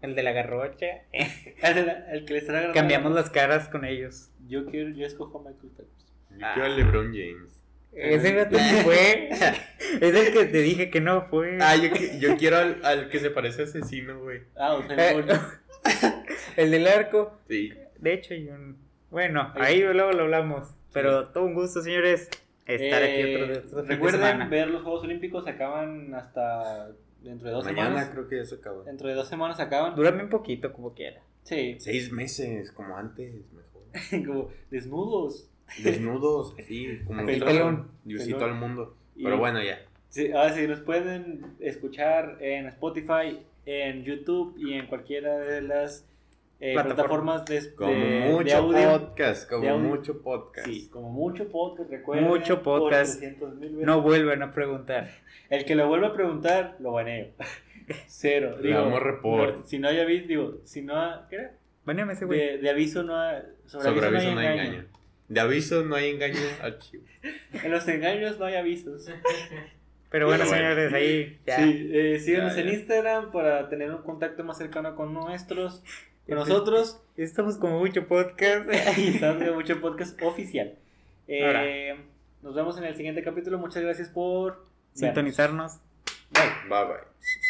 El 0.00 0.14
de 0.14 0.22
la 0.22 0.30
garrocha. 0.30 0.86
El, 1.12 1.88
el 2.12 2.24
que 2.24 2.34
le 2.34 2.38
estará 2.38 2.58
grabando. 2.60 2.78
Cambiamos 2.80 3.12
las 3.12 3.30
caras 3.30 3.68
con 3.68 3.84
ellos. 3.84 4.30
Yo 4.46 4.64
quiero, 4.66 4.90
yo 4.90 5.04
escojo 5.04 5.40
a 5.40 5.50
Michael 5.50 5.72
Phelps. 5.76 6.06
Yo 6.30 6.46
quiero 6.54 6.64
al 6.66 6.76
LeBron 6.76 7.06
James. 7.12 7.57
Ese 7.92 8.32
gato 8.32 8.56
sí 8.58 8.74
fue. 8.84 9.28
es 10.00 10.14
el 10.14 10.32
que 10.32 10.44
te 10.46 10.58
dije 10.62 10.90
que 10.90 11.00
no 11.00 11.22
fue. 11.22 11.58
Ah, 11.60 11.74
yo, 11.76 11.88
yo 12.18 12.36
quiero 12.36 12.58
al, 12.58 12.80
al 12.84 13.08
que 13.08 13.18
se 13.18 13.30
parece 13.30 13.62
a 13.62 13.64
asesino, 13.64 14.20
güey. 14.20 14.42
Ah, 14.56 14.74
o 14.74 14.86
sea, 14.86 15.12
Eh, 15.12 15.24
el 16.56 16.70
del 16.70 16.86
arco. 16.86 17.38
Sí. 17.48 17.72
De 17.98 18.14
hecho, 18.14 18.34
yo. 18.34 18.52
Bueno, 19.10 19.52
ahí 19.56 19.80
luego 19.82 20.12
lo 20.12 20.24
hablamos. 20.24 20.68
Pero 20.92 21.28
todo 21.28 21.44
un 21.44 21.54
gusto, 21.54 21.82
señores, 21.82 22.28
estar 22.66 23.02
aquí 23.02 23.12
Eh, 23.20 23.34
otro, 23.42 23.58
otro 23.68 23.78
fin 23.80 23.88
de 23.88 23.94
Recuerden 23.94 24.20
semana. 24.20 24.48
ver 24.48 24.68
los 24.68 24.82
Juegos 24.82 25.04
Olímpicos, 25.04 25.46
acaban 25.46 26.14
hasta 26.14 26.90
dentro 27.22 27.48
de 27.48 27.54
dos 27.54 27.64
Mañana 27.64 27.88
semanas. 27.88 28.10
creo 28.12 28.28
que 28.28 28.36
ya 28.36 28.44
se 28.44 28.54
acaba. 28.56 28.84
Dentro 28.84 29.08
de 29.08 29.14
dos 29.14 29.28
semanas 29.28 29.58
acaban. 29.60 29.94
Dúrame 29.96 30.22
un 30.24 30.28
poquito, 30.30 30.72
como 30.72 30.94
quiera. 30.94 31.20
Sí, 31.42 31.76
Seis 31.80 32.12
meses, 32.12 32.70
como 32.72 32.96
antes, 32.96 33.32
mejor. 33.52 33.82
como 34.26 34.50
desnudos. 34.70 35.50
Desnudos, 35.82 36.54
sí, 36.66 37.00
como 37.06 37.24
Pelón. 37.26 37.88
Diosito 38.04 38.38
Pelón. 38.38 38.52
al 38.54 38.58
mundo. 38.60 38.96
Y- 39.16 39.24
Pero 39.24 39.38
bueno, 39.38 39.62
ya. 39.62 39.80
Sí, 40.08 40.32
ahora 40.32 40.52
sí, 40.54 40.66
nos 40.66 40.80
pueden 40.80 41.44
escuchar 41.60 42.38
en 42.40 42.66
Spotify, 42.68 43.40
en 43.66 44.04
YouTube 44.04 44.54
y 44.58 44.72
en 44.74 44.86
cualquiera 44.86 45.38
de 45.38 45.60
las 45.62 46.06
eh, 46.60 46.72
Plataformas. 46.72 47.42
plataformas 47.42 47.44
de, 47.44 47.74
Como 47.74 47.92
de- 47.92 47.98
de 47.98 48.30
mucho 48.32 48.56
audio. 48.56 48.90
podcast, 48.98 49.48
como 49.48 49.62
de 49.62 49.68
audio. 49.68 49.88
mucho 49.88 50.22
podcast. 50.22 50.66
Sí, 50.66 50.88
como 50.90 51.10
mucho 51.10 51.48
podcast, 51.50 51.90
recuerden. 51.90 52.26
Mucho 52.26 52.62
podcast. 52.62 53.18
300,000 53.20 53.70
veces. 53.70 53.86
No 53.86 54.00
vuelvan 54.02 54.42
a 54.42 54.52
preguntar. 54.52 55.08
El 55.50 55.64
que 55.64 55.74
lo 55.76 55.86
vuelva 55.86 56.08
a 56.08 56.12
preguntar, 56.14 56.76
lo 56.80 56.92
baneo. 56.92 57.28
Cero. 58.08 58.56
Le 58.60 58.70
damos 58.72 59.00
report. 59.02 59.56
no, 59.58 59.66
si 59.66 59.78
no 59.78 59.88
hay 59.88 60.00
aviso, 60.00 60.26
digo, 60.26 60.54
si 60.64 60.82
no 60.82 60.96
ha, 60.96 61.26
¿qué 61.30 61.36
era? 61.36 61.52
Baneame 61.84 62.14
ese 62.14 62.24
güey. 62.24 62.38
De, 62.38 62.58
de 62.58 62.70
aviso 62.70 63.02
no 63.02 63.16
ha, 63.16 63.40
sobre, 63.66 63.84
Sobre 63.84 64.06
aviso, 64.06 64.16
aviso 64.16 64.34
no 64.34 64.40
hay 64.40 64.46
engaño. 64.58 64.84
De 65.28 65.40
aviso 65.40 65.84
no 65.84 65.94
hay 65.96 66.10
engaño 66.10 66.40
archivo. 66.62 67.04
En 67.52 67.70
los 67.70 67.86
engaños 67.88 68.38
no 68.38 68.44
hay 68.46 68.54
avisos. 68.56 69.06
Pero 70.10 70.26
bueno, 70.26 70.44
Bueno. 70.44 70.56
señores, 70.58 70.92
ahí 70.94 71.38
ya. 71.46 71.56
Sí, 71.56 71.90
eh, 71.92 72.18
síganos 72.20 72.54
Ya, 72.56 72.62
en. 72.62 72.68
Instagram 72.70 73.30
para 73.32 73.68
tener 73.68 73.90
un 73.90 74.02
contacto 74.02 74.42
más 74.44 74.56
cercano 74.56 74.94
con 74.96 75.12
nuestros, 75.12 75.80
con 76.26 76.28
Ya, 76.28 76.34
nosotros. 76.36 77.00
Estamos 77.16 77.56
como 77.56 77.78
mucho 77.78 78.06
podcast. 78.06 78.68
y 78.98 79.08
estamos 79.08 79.42
en 79.42 79.54
mucho 79.54 79.80
podcast 79.80 80.20
oficial. 80.22 80.74
Eh, 81.26 81.94
nos 82.42 82.54
vemos 82.54 82.78
en 82.78 82.84
el 82.84 82.96
siguiente 82.96 83.22
capítulo. 83.22 83.58
Muchas 83.58 83.82
gracias 83.82 84.08
por 84.08 84.52
vernos. 84.52 84.68
Sintonizarnos. 84.94 85.72
Bye. 86.30 86.68
Bye 86.70 86.84
bye. 86.86 87.47